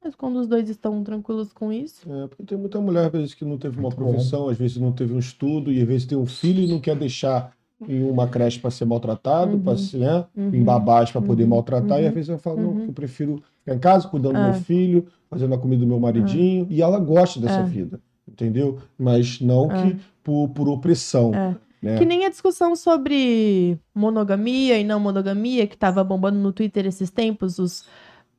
[0.05, 3.35] Mas quando os dois estão tranquilos com isso, É, porque tem muita mulher, às vezes,
[3.35, 4.11] que não teve uma Muito bom.
[4.13, 6.81] profissão, às vezes não teve um estudo, e às vezes tem um filho e não
[6.81, 7.57] quer deixar
[7.89, 9.63] em uma creche para ser maltratado, Uhum.
[9.63, 10.25] para ser, né?
[10.37, 10.51] Uhum.
[10.53, 11.51] em babás para poder Uhum.
[11.51, 12.09] maltratar, e Uhum.
[12.09, 12.85] às vezes ela fala, não, Uhum.
[12.89, 16.67] eu prefiro ficar em casa cuidando do meu filho, fazendo a comida do meu maridinho,
[16.71, 17.63] e ela gosta dessa É.
[17.65, 18.79] vida, entendeu?
[18.99, 21.55] Mas não que por, por opressão, É.
[21.83, 21.99] né?
[21.99, 27.11] Que nem a discussão sobre monogamia e não monogamia, que tava bombando no Twitter esses
[27.11, 27.85] tempos, os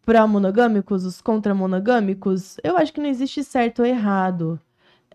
[0.05, 2.57] pró-monogâmicos, os contra-monogâmicos.
[2.63, 4.59] Eu acho que não existe certo ou errado.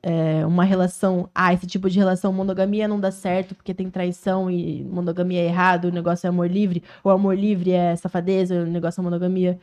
[0.03, 4.51] É, uma relação, ah, esse tipo de relação, monogamia não dá certo porque tem traição
[4.51, 8.67] e monogamia é errado, o negócio é amor livre, o amor livre é safadeza, o
[8.67, 9.59] negócio é monogamia.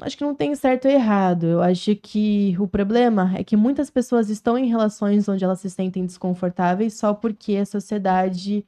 [0.00, 1.46] Acho que não tem certo ou errado.
[1.46, 5.70] Eu acho que o problema é que muitas pessoas estão em relações onde elas se
[5.70, 8.66] sentem desconfortáveis só porque a sociedade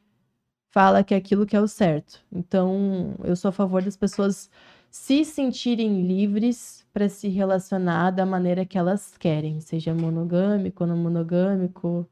[0.70, 2.20] fala que é aquilo que é o certo.
[2.32, 4.50] Então, eu sou a favor das pessoas
[4.90, 12.08] se sentirem livres para se relacionar da maneira que elas querem, seja monogâmico, não monogâmico,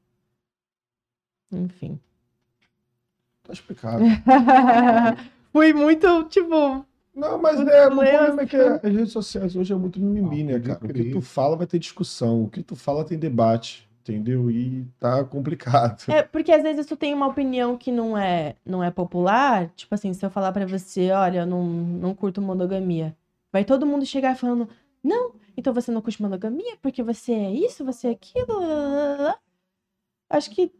[1.53, 1.99] enfim.
[3.43, 4.03] Tá explicado.
[5.53, 9.77] Fui muito, tipo, Não, mas é, o problema, é que as redes sociais hoje é
[9.77, 10.85] muito mimimi, Ah, né, pode cara?
[10.85, 14.51] O que tu fala vai ter discussão, o que tu fala tem debate, entendeu?
[14.51, 16.05] E tá complicado.
[16.09, 19.95] É, porque às vezes tu tem uma opinião que não é, não é popular, tipo
[19.95, 23.17] assim, se eu falar pra você, olha, eu não, não curto monogamia,
[23.57, 24.69] vai todo mundo chegar falando,
[25.03, 28.97] não, então você não curte monogamia porque você é isso, você é aquilo, lá, lá,
[28.97, 29.39] lá, lá."
[30.29, 30.71] Acho que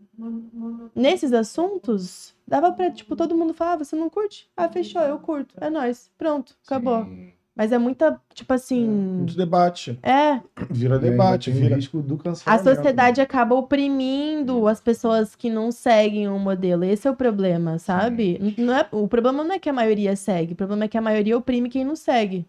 [0.95, 4.51] nesses assuntos dava pra, tipo, todo mundo falar, ah, você não curte?
[4.57, 7.05] Ah, fechou, eu curto, é nóis, pronto, acabou.
[7.05, 7.33] Sim.
[7.55, 9.99] Mas é muita, tipo assim, Muito debate.
[10.03, 11.77] é, Vira debate, vira.
[11.77, 12.69] risco do a cancelamento.
[12.69, 16.85] sociedade acaba oprimindo as pessoas que não seguem o modelo.
[16.85, 18.39] Esse é o problema, sabe?
[18.59, 21.01] Não é, o problema não é que a maioria segue, o problema é que a
[21.01, 22.45] maioria oprime quem não segue.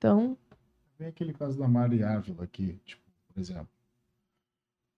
[0.00, 0.34] Então,
[0.98, 3.68] Vem aquele caso da Mari Ávila aqui, tipo, por exemplo.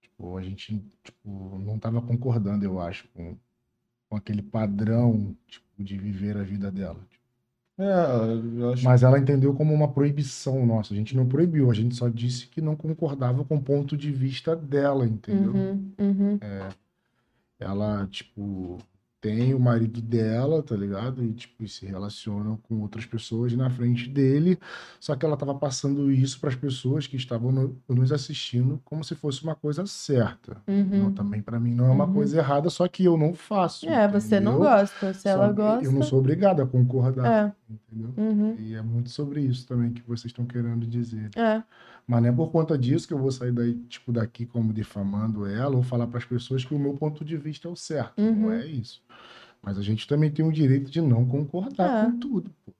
[0.00, 3.36] Tipo, a gente tipo, não estava concordando, eu acho, com,
[4.08, 7.00] com aquele padrão tipo, de viver a vida dela.
[7.76, 10.94] É, eu acho Mas ela entendeu como uma proibição nossa.
[10.94, 14.12] A gente não proibiu, a gente só disse que não concordava com o ponto de
[14.12, 15.52] vista dela, entendeu?
[15.52, 16.38] uhum, uhum.
[17.58, 18.78] ela, tipo,
[19.22, 21.24] tem o marido dela, tá ligado?
[21.24, 24.58] E, tipo, se relacionam com outras pessoas na frente dele.
[24.98, 29.04] Só que ela tava passando isso para as pessoas que estavam no- nos assistindo como
[29.04, 30.56] se fosse uma coisa certa.
[30.66, 31.04] Uhum.
[31.04, 32.14] Não, também para mim não é uma Uhum.
[32.14, 33.88] coisa errada, só que eu não faço.
[33.88, 34.68] É, você não entendeu?
[34.70, 35.14] gosta.
[35.14, 35.84] Se ela Só- gosta.
[35.84, 37.52] Eu não sou obrigado a concordar, É.
[37.90, 38.12] entendeu?
[38.16, 38.56] Uhum.
[38.58, 41.30] E é muito sobre isso também que vocês estão querendo dizer.
[41.36, 41.62] É.
[42.06, 45.46] Mas não é por conta disso que eu vou sair daí, tipo, daqui como difamando
[45.46, 48.20] ela ou falar para as pessoas que o meu ponto de vista é o certo.
[48.20, 48.34] Uhum.
[48.34, 49.00] Não é isso.
[49.62, 52.10] Mas a gente também tem o direito de não concordar É.
[52.10, 52.50] com tudo.
[52.66, 52.72] pô.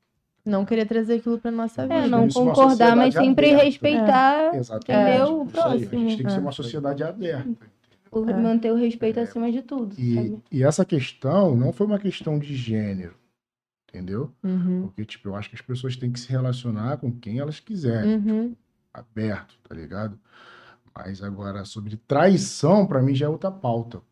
[0.45, 1.95] Não querer trazer aquilo pra nossa vida.
[1.95, 3.65] É, não é concordar, mas sempre aberta.
[3.65, 5.09] respeitar, Exatamente.
[5.11, 5.37] entendeu?
[5.37, 5.89] O aí, A gente próximo.
[5.91, 6.41] tem que ser É.
[6.41, 7.49] uma sociedade aberta.
[8.11, 8.35] O- É.
[8.43, 10.39] Manter o respeito acima de tudo, E, sabe?
[10.51, 13.15] e essa questão não foi uma questão de gênero,
[13.93, 14.33] entendeu?
[14.43, 14.83] Uhum.
[14.87, 18.17] Porque, tipo, eu acho que as pessoas têm que se relacionar com quem elas quiserem.
[18.17, 18.57] Uhum.
[18.95, 20.19] aberto, tá ligado?
[20.95, 24.03] Mas agora, sobre traição, pra mim já é outra pauta.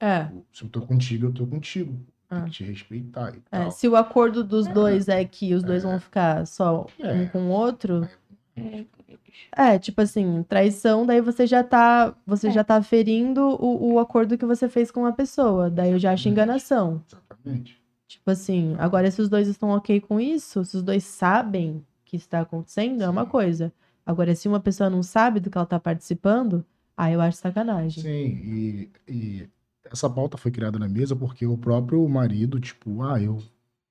[0.00, 0.28] É.
[0.50, 1.92] Se eu tô contigo, eu tô contigo.
[2.28, 2.44] Tem Ah.
[2.44, 3.70] que te respeitar e É, tal.
[3.70, 7.12] se o acordo dos dois é que os dois vão ficar só É.
[7.12, 8.08] um com o outro,
[8.56, 12.50] É, é, tipo assim, traição, daí você já tá, você É.
[12.50, 15.68] já tá ferindo o, o acordo que você fez com a pessoa.
[15.70, 17.02] Daí eu já acho enganação.
[17.10, 17.79] Exatamente.
[18.10, 22.16] Tipo assim, agora se os dois estão ok com isso, se os dois sabem que
[22.16, 23.30] está acontecendo, é uma Sim.
[23.30, 23.72] coisa.
[24.04, 26.64] Agora, se uma pessoa não sabe do que ela tá participando,
[26.96, 28.02] aí eu acho sacanagem.
[28.02, 28.10] Sim,
[28.42, 29.48] e, e
[29.84, 33.40] essa pauta foi criada na mesa porque o próprio marido, tipo, ah, eu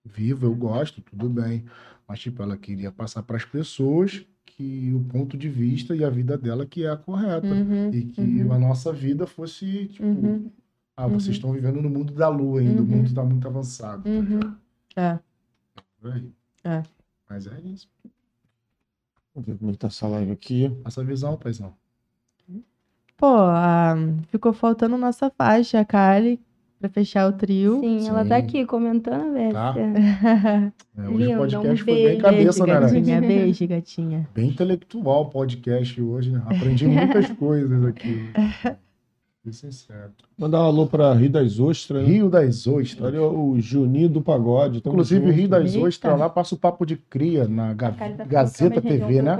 [0.03, 1.63] vivo, eu gosto, tudo bem.
[2.05, 6.09] Mas, tipo, ela queria passar para as pessoas que o ponto de vista e a
[6.09, 7.47] vida dela que é a correta.
[7.55, 10.51] Uhum, E que uhum, a nossa vida fosse, tipo, uhum,
[11.03, 11.31] ah, vocês uhum.
[11.33, 12.89] estão vivendo no mundo da lua ainda, o Uhum.
[12.91, 14.03] mundo está muito avançado.
[14.03, 14.21] tá uhum.
[14.21, 14.57] ligado?
[14.95, 15.19] É.
[16.63, 16.83] É.
[17.29, 17.87] Mas é isso.
[19.33, 20.71] Vamos ver como é que tá essa live aqui.
[20.83, 21.73] Essa visão, paizão.
[23.17, 23.95] Pô, a-
[24.29, 26.39] ficou faltando nossa faixa, a Kali,
[26.79, 27.79] pra fechar o trio.
[27.81, 28.43] Sim, ela tá Sim.
[28.45, 29.51] aqui comentando, velho.
[29.53, 29.75] Tá.
[30.97, 32.79] É, hoje Lindo, o podcast um foi bem cabeça, né, né?
[32.79, 34.29] gatinha, beijo, gatinha.
[34.33, 36.41] Bem intelectual o podcast hoje, né?
[36.45, 38.29] Aprendi muitas coisas aqui.
[40.37, 42.03] Mandar um alô pra Rio das Ostras.
[42.03, 42.09] né?
[42.13, 43.13] Rio das Ostras.
[43.13, 44.81] Olha o Juninho do Pagode.
[44.81, 45.35] tamo Inclusive, junto.
[45.35, 45.75] Rio das.
[45.75, 49.37] Ostras, lá passa o papo de cria na Ga- tá Gazeta a TV, né?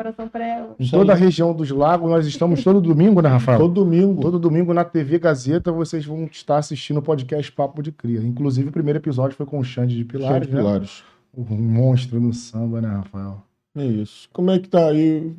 [0.79, 3.59] Em toda a região dos lagos, nós estamos todo domingo, né, Rafael?
[3.59, 4.21] Todo domingo.
[4.21, 8.19] Todo domingo na TV Gazeta vocês vão estar assistindo o podcast Papo de Cria.
[8.21, 10.59] Inclusive, o primeiro episódio foi com o Xande de Pilares, de né?
[10.61, 11.03] pilares.
[11.37, 13.41] Um monstro no samba, né, Rafael?
[13.77, 14.27] É isso.
[14.33, 15.31] Como é que tá aí?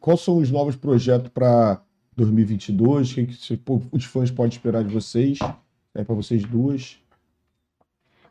[0.00, 1.80] Quais são os novos projetos para
[2.20, 3.12] 2022?
[3.12, 3.60] O que, que
[3.92, 5.38] os fãs podem esperar de vocês?
[5.94, 6.98] É para vocês duas.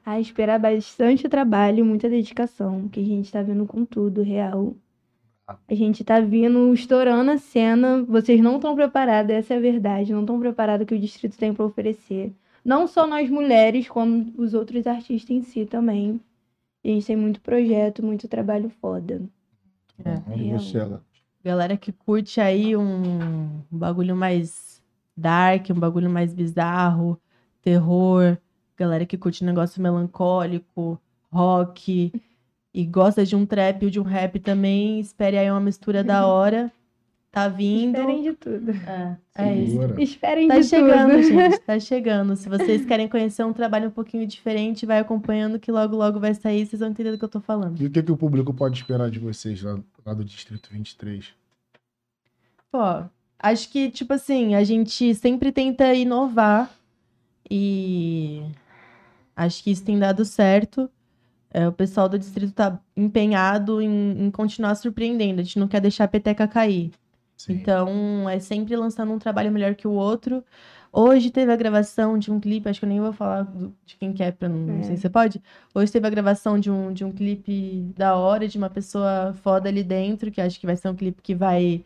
[0.05, 4.75] A esperar bastante trabalho, muita dedicação, que a gente tá vindo com tudo, real.
[5.67, 10.13] A gente tá vindo estourando a cena, vocês não estão preparadas, essa é a verdade,
[10.13, 12.31] não estão preparadas que o distrito tem para oferecer.
[12.63, 16.19] Não só nós mulheres, como os outros artistas em si também.
[16.83, 19.21] A gente tem muito projeto, muito trabalho foda.
[20.05, 20.37] É.
[20.37, 21.01] E Real.
[21.43, 24.81] Galera que curte aí um, um bagulho mais
[25.15, 27.19] dark, um bagulho mais bizarro,
[27.61, 28.37] terror.
[28.77, 30.99] Galera que curte um negócio melancólico,
[31.31, 32.11] rock.
[32.73, 34.99] E gosta de um trap ou de um rap também.
[34.99, 36.71] Espere aí uma mistura da hora.
[37.31, 37.95] Tá vindo.
[37.95, 38.71] Esperem de tudo.
[38.71, 40.01] É, é isso.
[40.01, 41.23] Esperem Tá de chegando, tudo.
[41.23, 41.59] gente.
[41.59, 42.35] Tá chegando.
[42.35, 46.33] Se vocês querem conhecer um trabalho um pouquinho diferente, vai acompanhando que logo, logo vai
[46.33, 46.65] sair.
[46.65, 47.79] Vocês vão entender do que eu tô falando.
[47.79, 51.33] E o que, que o público pode esperar de vocês lá, lá do Distrito 23?
[52.71, 52.79] Pô,
[53.39, 56.71] acho que, tipo assim, a gente sempre tenta inovar
[57.49, 58.43] e
[59.35, 60.89] acho que isso tem dado certo.
[61.51, 65.41] É, o pessoal do distrito tá empenhado em, em continuar surpreendendo.
[65.41, 66.91] A gente não quer deixar a peteca cair.
[67.35, 67.53] Sim.
[67.53, 70.43] Então, é sempre lançando um trabalho melhor que o outro.
[70.91, 73.95] Hoje teve a gravação de um clipe, acho que eu nem vou falar do- de
[73.95, 74.83] quem que é, pra não, não É.
[74.83, 75.41] sei se você pode.
[75.73, 79.69] Hoje teve a gravação de um, de um clipe da hora, de uma pessoa foda
[79.69, 81.83] ali dentro, que acho que vai ser um clipe que vai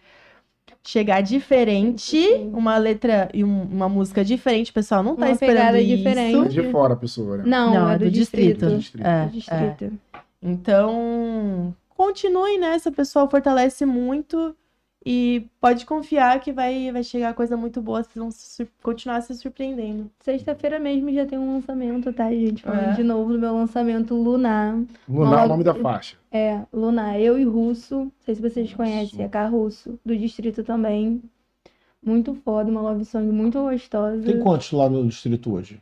[0.85, 2.17] chegar diferente,
[2.53, 5.97] uma letra e um- uma música diferente, o pessoal não tá Uma esperando isso.
[5.97, 6.45] diferente.
[6.57, 7.43] É de fora a pessoa, né?
[7.45, 8.65] Não, Não, é do, distrito.
[8.69, 9.05] Do distrito.
[9.05, 9.93] É, Do distrito.
[10.41, 14.55] Então, continue nessa, o pessoal fortalece muito
[15.05, 19.35] e pode confiar que vai, vai chegar coisa muito boa, vocês vão se continuar se
[19.35, 20.09] surpreendendo.
[20.19, 22.63] Sexta-feira mesmo já tem um lançamento, tá, gente?
[22.63, 22.93] Falando É.
[22.93, 24.81] de novo do meu lançamento Lunar.
[25.07, 26.15] Lunar é o nome da faixa.
[26.31, 27.95] É, Lunar, eu e Russo.
[28.05, 28.77] Não sei se vocês Russo.
[28.77, 31.21] conhecem, é K Russo, do distrito também.
[32.01, 34.23] Muito foda, uma love song muito gostosa.
[34.23, 35.81] Tem quantos lá no distrito hoje?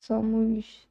[0.00, 0.88] Somos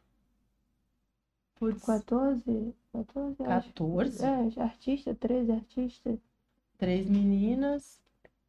[1.59, 2.73] Putz, 14?
[2.93, 3.67] 14, eu acho.
[3.67, 4.23] 14?
[4.25, 6.19] É, artista, 13 artistas.
[6.79, 7.99] Três meninas.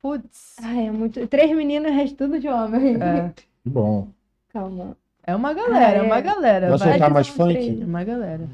[0.01, 0.57] Putz.
[0.63, 1.27] Ai, é muito.
[1.27, 2.95] Três meninas, o resto tudo de homem.
[3.03, 3.33] É.
[3.63, 4.09] Que bom.
[4.49, 4.97] Calma.
[5.27, 6.07] É uma galera, é Ah, é.
[6.07, 6.77] uma galera.
[6.77, 7.53] Vai que mais funk?
[7.53, 8.49] três, É uma galera.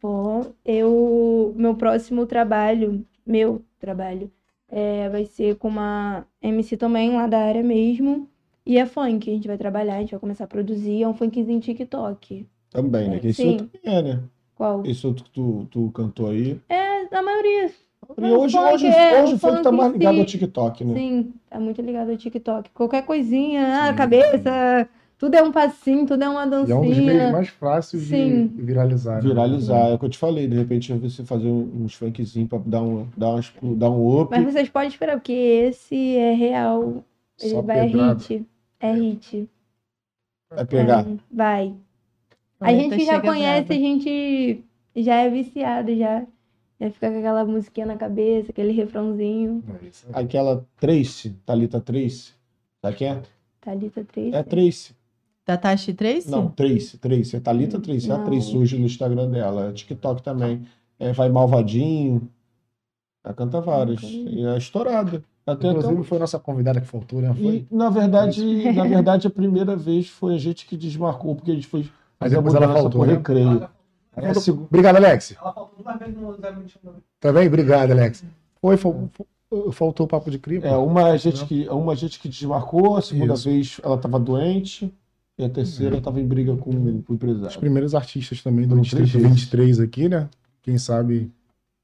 [0.00, 1.52] Bom, eu.
[1.56, 4.30] Meu próximo trabalho, meu trabalho,
[4.68, 8.28] é, vai ser com uma MC também lá da área mesmo.
[8.64, 11.02] E é funk, a gente vai trabalhar, a gente vai começar a produzir.
[11.02, 12.46] É um funkzinho TikTok.
[12.70, 13.18] Também, né?
[13.18, 13.50] Que esse Sim.
[13.52, 14.22] outro também é, né?
[14.54, 14.84] Qual?
[14.86, 16.60] Esse outro que tu, tu cantou aí.
[16.68, 17.70] É, a maioria.
[18.16, 20.20] E hoje, funk, hoje, é, hoje o que tá funk mais ligado si.
[20.20, 20.94] ao TikTok, né?
[20.94, 22.70] Sim, tá muito ligado ao TikTok.
[22.70, 23.94] Qualquer coisinha, ah, Sim.
[23.96, 24.88] cabeça,
[25.18, 26.76] tudo é um passinho, tudo é uma E é dancinha.
[26.78, 28.46] um dos meios mais fáceis de Sim.
[28.56, 29.16] viralizar.
[29.16, 29.20] né?
[29.20, 30.48] Viralizar, é o que eu te falei.
[30.48, 34.30] De repente, você fazer um- uns funkzinhos pra dar um, dar umas, dar um up.
[34.30, 37.04] Mas vocês podem esperar, porque esse é real.
[37.40, 38.14] Ele Só vai é pedrada.
[38.20, 38.46] hit.
[38.80, 39.48] É hit.
[40.50, 41.00] Vai pegar.
[41.02, 41.74] Então, vai.
[42.60, 44.64] A gente tá já conhece, a gente
[44.96, 46.24] já é viciado, já.
[46.80, 49.62] Já fica com aquela musiquinha na cabeça, aquele refrãozinho.
[50.12, 50.20] É.
[50.20, 52.32] Aquela Trace, Thalita Trace.
[52.80, 53.22] Sabe quem é?
[53.60, 54.34] Thalita 3.
[54.34, 54.94] É Trace.
[55.44, 56.30] Tatashi Trace?
[56.30, 57.36] Não, Trace, Trace.
[57.36, 58.10] É Thalita Trace.
[58.10, 58.18] É a.
[58.18, 59.70] Trace hoje no Instagram dela.
[59.70, 60.62] É TikTok também.
[60.98, 62.28] É, vai Malvadinho.
[63.24, 64.02] Ela canta várias.
[64.02, 65.22] E é estourada.
[65.44, 67.32] Até, Inclusive, foi nossa convidada que faltou, né?
[67.34, 67.66] Foi.
[67.70, 71.54] E, na verdade, na verdade, a primeira vez foi a gente que desmarcou, porque a
[71.54, 71.80] gente foi
[72.20, 73.16] Mas fazer a depois ela mudança faltou, pro né?
[73.16, 73.68] recreio.
[74.34, 75.34] Seg- Obrigado, Alex.
[75.40, 76.92] Ela faltou duas vezes no 021.
[77.20, 78.24] Também, obrigado, Alex.
[78.60, 79.08] Foi, fal-
[79.50, 80.60] fal- faltou o papo de cria.
[80.66, 83.48] É, uma gente que, uma gente que desmarcou, a segunda Isso.
[83.48, 84.92] vez ela estava doente,
[85.38, 87.60] e a terceira estava em briga com, com o Os empresário.
[87.60, 89.40] primeiros artistas também do Foram Distrito três vezes.
[89.42, 90.28] 23 aqui, né?
[90.62, 91.30] Quem sabe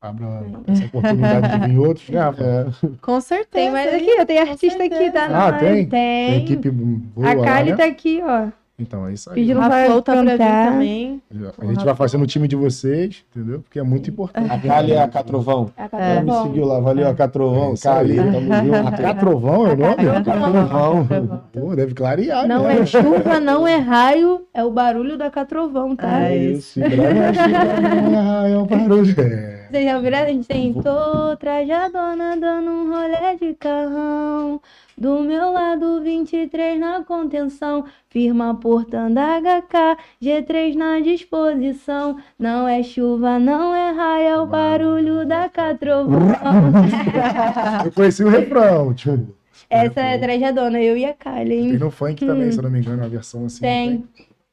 [0.00, 2.20] abra essa oportunidade de vir outros, né?
[2.20, 2.66] É,
[3.00, 3.48] Com certeza.
[3.52, 4.00] Tem mais hein?
[4.00, 5.46] aqui, eu tenho artista aqui, tá?
[5.46, 5.88] Ah, tem?
[5.88, 5.88] Tem.
[5.88, 7.76] Tem equipe boa a Kali né?
[7.76, 8.48] tá aqui, ó.
[8.76, 9.36] Então, é isso aí.
[9.36, 11.22] Pedindo A pra Flow tá pra também.
[11.58, 13.60] A gente vai fazendo o time de vocês, entendeu?
[13.60, 14.50] Porque é muito importante.
[14.50, 15.70] a Kali é a Catrovão.
[15.76, 16.42] A Ela me Catrovão.
[16.46, 18.16] seguiu lá, valeu a Catrovão, É isso aí.
[18.16, 18.88] Kali, tamo junto.
[18.88, 20.24] A Catrovão é o nome?
[20.24, 21.08] Catrovão.
[21.52, 22.80] Pô, deve clarear, Não né?
[22.80, 26.22] é chuva, não é raio, é o barulho da Catrovão, tá?
[26.22, 29.14] É Isso, Ah, é o barulho.
[29.20, 29.54] É.
[29.70, 30.18] Vocês já viram?
[30.18, 34.60] A gente tem tô trajadona dando um rolê de carrão.
[34.96, 42.16] Do meu lado 23 na contenção, firma portando HK, G3 na disposição.
[42.38, 46.20] Não é chuva, não é raio, é o barulho da Catrovão.
[47.84, 49.34] Eu conheci o refrão, tipo.
[49.68, 51.78] Essa é trajadona, eu e a Kylie, Tem hein?
[51.78, 53.60] no funk também, se eu não me engano, uma versão assim.
[53.60, 54.04] Tem.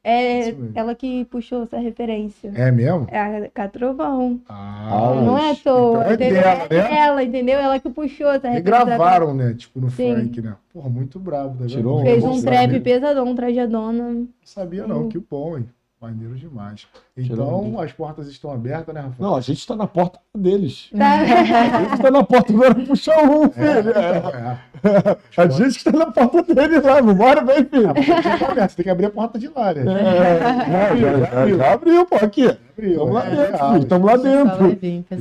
[0.04, 0.72] É mesmo.
[0.74, 2.52] ela que puxou essa referência.
[2.56, 3.06] É mesmo?
[3.10, 4.42] É a Catrovão.
[4.50, 6.42] Ah, Não é à toa, então é entendeu?
[6.42, 6.90] dela, É né?
[6.90, 7.60] dela, entendeu?
[7.60, 8.80] Ela que puxou essa referência.
[8.80, 9.54] Regravaram, né?
[9.54, 10.16] Tipo, no Sim.
[10.16, 10.56] funk, né?
[10.74, 11.50] Porra, muito brabo.
[11.50, 11.70] Tá vendo?
[11.70, 14.04] Tirou um- Fez um sabia- trap pesadão, trajadona.
[14.12, 15.08] Não sabia, não.
[15.08, 15.68] Que bom, hein?
[16.02, 16.88] Maneiro demais.
[17.18, 19.16] Então, as portas estão abertas, né, Rafael?
[19.20, 20.90] Não, a gente tá na porta deles.
[20.98, 21.20] Tá?
[21.22, 23.92] A gente tá na porta agora puxar um, filho.
[23.92, 24.58] É.
[25.38, 27.90] A gente que tá na porta deles lá, vambora, vem, filho.
[27.90, 29.82] A porta já tá Você tem que abrir a porta de lá, né?
[29.82, 32.46] É, já, já, já abriu, pô, aqui.
[32.48, 34.64] Abriu, Tamo lá é, dentro, tamo lá dentro.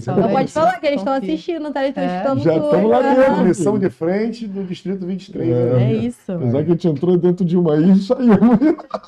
[0.07, 1.83] Não Não vai pode falar que eles estão assistindo, tá?
[1.85, 2.37] Eles estão É.
[2.39, 3.35] escutando Já tamo lá dentro.
[3.35, 5.49] Comissão de frente do Distrito 23.
[5.49, 5.53] É.
[5.53, 5.83] né?
[5.83, 6.33] É isso.
[6.33, 8.39] Apesar que a gente entrou dentro de uma aí e saiu.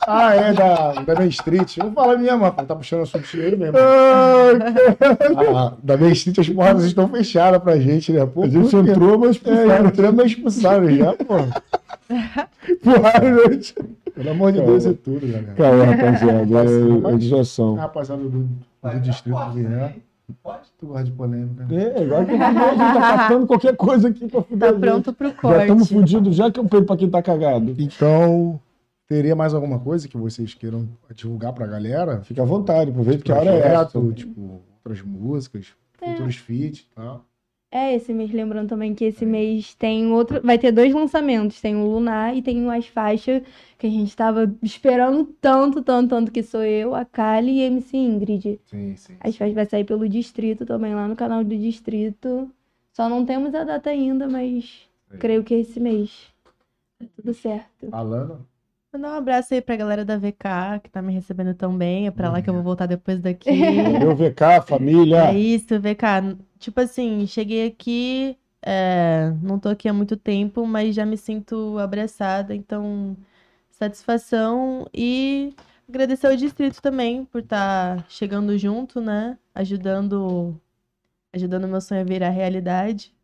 [0.06, 1.78] Ah, é, da, da Main Street.
[1.78, 2.66] Vou falar mesmo, Rafael.
[2.72, 3.76] Tá puxando assunto aí mesmo.
[5.54, 8.24] Ah, da Main Street as portas estão fechadas pra gente, né?
[8.26, 8.90] Pô, A gente por quê?
[8.90, 9.86] entrou, mas É, expulsaram.
[9.86, 11.34] entramos mas expulsaram já, pô.
[12.82, 13.74] Porra, gente.
[14.14, 14.72] Pelo amor de Calma.
[14.72, 15.54] Deus, é tudo, galera.
[15.56, 17.10] Calma, rapaziada.
[17.10, 17.74] É, é distração.
[17.74, 19.94] Rapaziada do, do Distrito do Guiné.
[20.78, 21.92] Tu gosta de polêmica, né?
[21.94, 24.58] É, agora que a gente tá catando qualquer coisa aqui pra fuder.
[24.58, 24.80] Tá a gente.
[24.80, 25.94] pronto pro Já estamos corte.
[25.94, 27.74] fudidos, já que é um peito pra quem tá cagado.
[27.78, 28.58] Então,
[29.12, 32.22] teria mais alguma coisa que vocês queiram divulgar pra galera?
[32.22, 33.90] Fica à vontade, aproveita que a hora é essa.
[33.90, 37.24] Projeto, tipo, outras músicas, futuros feats e tal.
[37.70, 40.42] É, esse mês, lembrando também que esse mês tem outro.
[40.42, 41.60] Vai ter dois lançamentos.
[41.60, 43.42] Tem o Lunar e tem as faixas
[43.78, 47.66] que a gente tava esperando tanto, tanto, tanto, que sou eu, a Kali e a
[47.66, 48.60] MC Ingrid.
[48.64, 49.16] Sim, sim.
[49.20, 52.50] As faixas vai sair pelo Distrito também, lá no canal do Distrito.
[52.92, 55.18] Só não temos a data ainda, mas Sim.
[55.18, 56.30] creio que é esse mês.
[56.98, 57.88] Tá tudo certo.
[57.88, 58.51] Falando.
[58.92, 62.06] Mandar um abraço aí pra galera da VK, que tá me recebendo tão bem.
[62.06, 63.50] É pra lá que eu vou voltar depois daqui.
[63.98, 65.30] Meu VK, família.
[65.30, 66.36] É isso, VK.
[66.58, 71.78] Tipo assim, cheguei aqui, é, não tô aqui há muito tempo, mas já me sinto
[71.78, 73.16] abraçada, então
[73.70, 75.54] satisfação e
[75.88, 79.38] agradecer ao distrito também por estar chegando junto, né?
[79.54, 80.54] Ajudando,
[81.32, 83.14] ajudando meu sonho a virar realidade.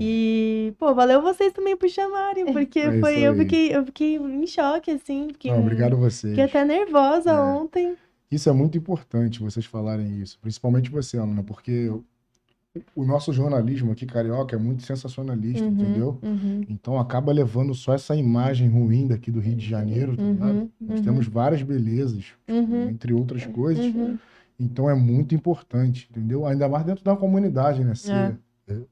[0.00, 4.46] E, pô, valeu vocês também por chamarem, porque É foi, eu fiquei, eu fiquei em
[4.46, 6.32] choque, assim, fiquei, Não, obrigado vocês.
[6.32, 7.40] fiquei até nervosa É.
[7.40, 7.96] ontem.
[8.30, 11.90] Isso é muito importante vocês falarem isso, principalmente você, Alana, porque
[12.94, 16.18] o nosso jornalismo aqui, carioca, é muito sensacionalista, Uhum, entendeu?
[16.22, 20.68] uhum, Então acaba levando só essa imagem ruim daqui do Rio de Janeiro, tá uhum,
[20.80, 23.84] Nós uhum, temos várias belezas, uhum, entre outras coisas.
[23.86, 24.18] uhum.
[24.58, 26.46] Então é muito importante, entendeu?
[26.46, 27.94] Ainda mais dentro da comunidade, né?
[27.94, 28.36] Ser,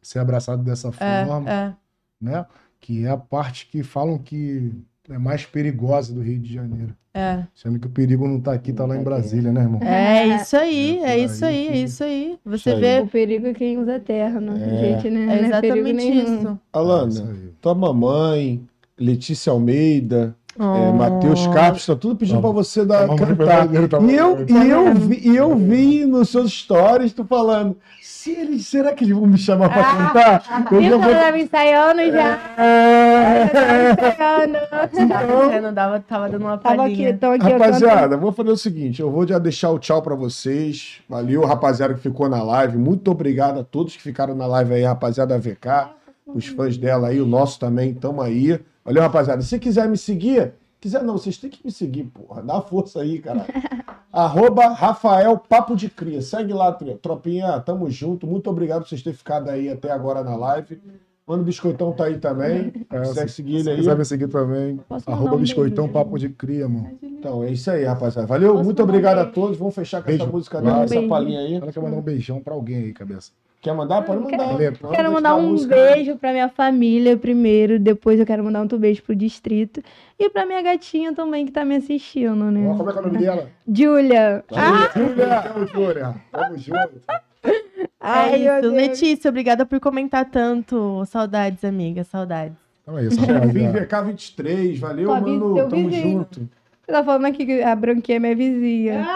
[0.03, 1.73] ser abraçado dessa forma, É, é.
[2.21, 2.47] né?
[2.81, 4.73] Que é a parte que falam que
[5.09, 6.95] é mais perigosa do Rio de Janeiro.
[7.17, 7.45] É.
[7.55, 9.81] Sendo que o perigo não tá aqui, tá lá em Brasília, né, irmão?
[9.83, 12.39] É isso aí, É é isso aí é que- isso aí.
[12.45, 12.81] Você Isso aí.
[12.81, 14.57] vê, O perigo é quem usa terno.
[14.57, 14.79] É.
[14.79, 15.23] Gente, né?
[15.39, 16.23] é Não perigo exatamente nenhum.
[16.23, 16.33] isso.
[16.33, 18.61] É isso Alana, tua mamãe,
[18.99, 20.93] Letícia Almeida, é, Oh.
[20.93, 23.67] Matheus Carpes, tá tudo pedindo pra você dar, cantar.
[23.89, 28.31] tá E eu, e, eu vi, e eu vi nos seus stories tu falando, se
[28.31, 30.67] eles, será que eles vão me chamar pra Ah, cantar?
[30.73, 31.13] Eu Ih, já eu vou...
[31.13, 32.39] tava ensaiando já.
[32.57, 33.47] É...
[33.47, 35.51] Tava ensaiando.
[35.51, 37.11] Você não dava, tava dando uma aqui, palhinha.
[37.11, 37.47] então aqui.
[37.47, 41.01] eu Rapaziada, vou fazer o seguinte, eu vou já deixar o tchau pra vocês.
[41.09, 42.79] Valeu, rapaziada que ficou na live.
[42.79, 45.91] Muito obrigado a todos que ficaram na live aí, rapaziada VK,
[46.27, 48.61] os fãs dela aí, o nosso também, tamo aí.
[48.85, 49.43] Valeu, rapaziada.
[49.43, 52.43] Se quiser me seguir, quiser não, vocês têm que me seguir, porra.
[52.43, 53.47] Dá força aí, cara.
[54.13, 56.23] Arroba Rafael Papo de Cria.
[56.23, 56.71] Segue lá,
[57.03, 57.59] tropinha.
[57.61, 58.27] Tamo junto.
[58.27, 60.81] Muito obrigado por vocês terem ficado aí até agora na live.
[61.27, 62.71] Mano Biscoitão tá aí também.
[62.91, 63.77] É, Quiser se- seguir ele Se aí.
[63.77, 65.99] quiser me seguir também, Posso arroba um biscoitão, beijo?
[65.99, 66.91] papo de cria, mano.
[67.03, 68.29] Então, é isso aí, rapaziada.
[68.29, 69.57] Valeu, Posso muito mandar um obrigado a todos.
[69.57, 70.23] Vamos fechar com Beijo.
[70.23, 71.55] essa música dela, um essa palhinha aí.
[71.55, 73.33] Ela quer mandar um beijão pra alguém aí, cabeça.
[73.65, 74.03] Quer mandar?
[74.03, 74.57] Pode mandar.
[74.59, 75.75] Quero- Não, Quero mandar a um música.
[75.75, 79.83] beijo pra minha família primeiro, depois eu quero mandar outro beijo pro distrito
[80.19, 82.75] e pra minha gatinha também que tá me assistindo, né?
[82.77, 83.49] Como é que é o nome dela?
[83.67, 84.45] Júlia.
[84.53, 85.43] Ah, Júlia!
[85.43, 86.15] Tamo, Júlia!
[86.31, 87.01] Tamo junto.
[87.99, 88.71] Ai, é isso.
[88.71, 91.03] Letícia, obrigada por comentar tanto.
[91.07, 92.57] Saudades, amiga, saudades.
[92.83, 93.87] Então é isso, rapaziada.
[93.87, 94.79] VK23.
[94.79, 95.55] Valeu, vi- mano.
[95.71, 96.19] Tamo vizinho.
[96.19, 96.49] junto.
[96.85, 99.07] Você tá falando aqui que a branquinha é minha vizinha.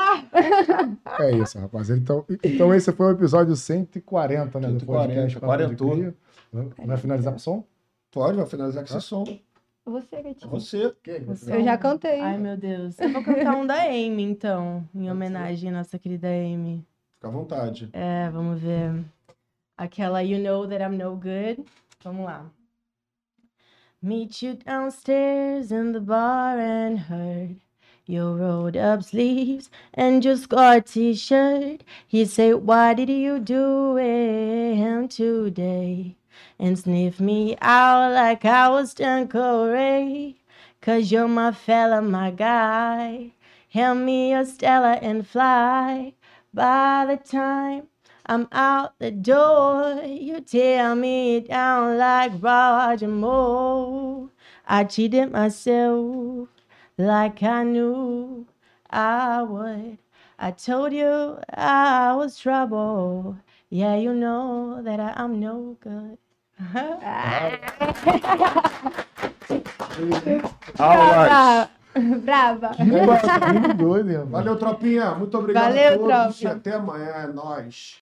[1.19, 2.01] É isso, rapaziada.
[2.01, 4.69] Então, então esse foi o episódio 140, né?
[4.69, 5.91] do 140, podcast Papo de quarentou.
[5.93, 6.15] Cria.
[6.87, 7.65] Vai finalizar com som?
[8.11, 9.25] Pode, vai finalizar com esse som.
[9.85, 10.51] Você, gatinha.
[10.51, 10.95] Você.
[11.55, 12.21] Eu já cantei.
[12.21, 12.99] Ai, meu Deus.
[12.99, 16.87] Eu vou cantar um da Amy, então, em homenagem à nossa querida Amy.
[17.15, 17.89] Fica à vontade.
[17.93, 19.05] É, vamos ver.
[19.77, 21.65] Aquela You Know That I'm No Good.
[22.03, 22.51] Vamos lá.
[24.01, 27.57] Meet you downstairs in the bar and heard
[28.07, 31.83] your rolled up sleeves and your scarred t-shirt.
[32.07, 36.15] He say, Why did you do him today?
[36.60, 40.36] And sniff me out like I was Uncle Ray.
[40.81, 43.33] Cause you're my fella, my guy.
[43.70, 46.15] Hand me a Stella and fly.
[46.55, 47.89] By the time
[48.28, 54.28] I'm out the door, you tear me down like Roger Moore.
[54.66, 56.48] I cheated myself
[56.98, 58.47] like I knew
[58.90, 59.97] I would.
[60.39, 63.39] I told you I was trouble.
[63.70, 66.18] Yeah, you know that I, I'm no good.
[70.78, 71.68] Aulas.
[72.23, 72.70] Brava.
[72.78, 74.31] Muito doido, irmão.
[74.31, 75.15] Valeu, tropinha.
[75.15, 76.39] Muito obrigado Valeu, a todos.
[76.40, 76.55] tropa.
[76.55, 77.07] E até amanhã.
[77.07, 77.97] É nóis.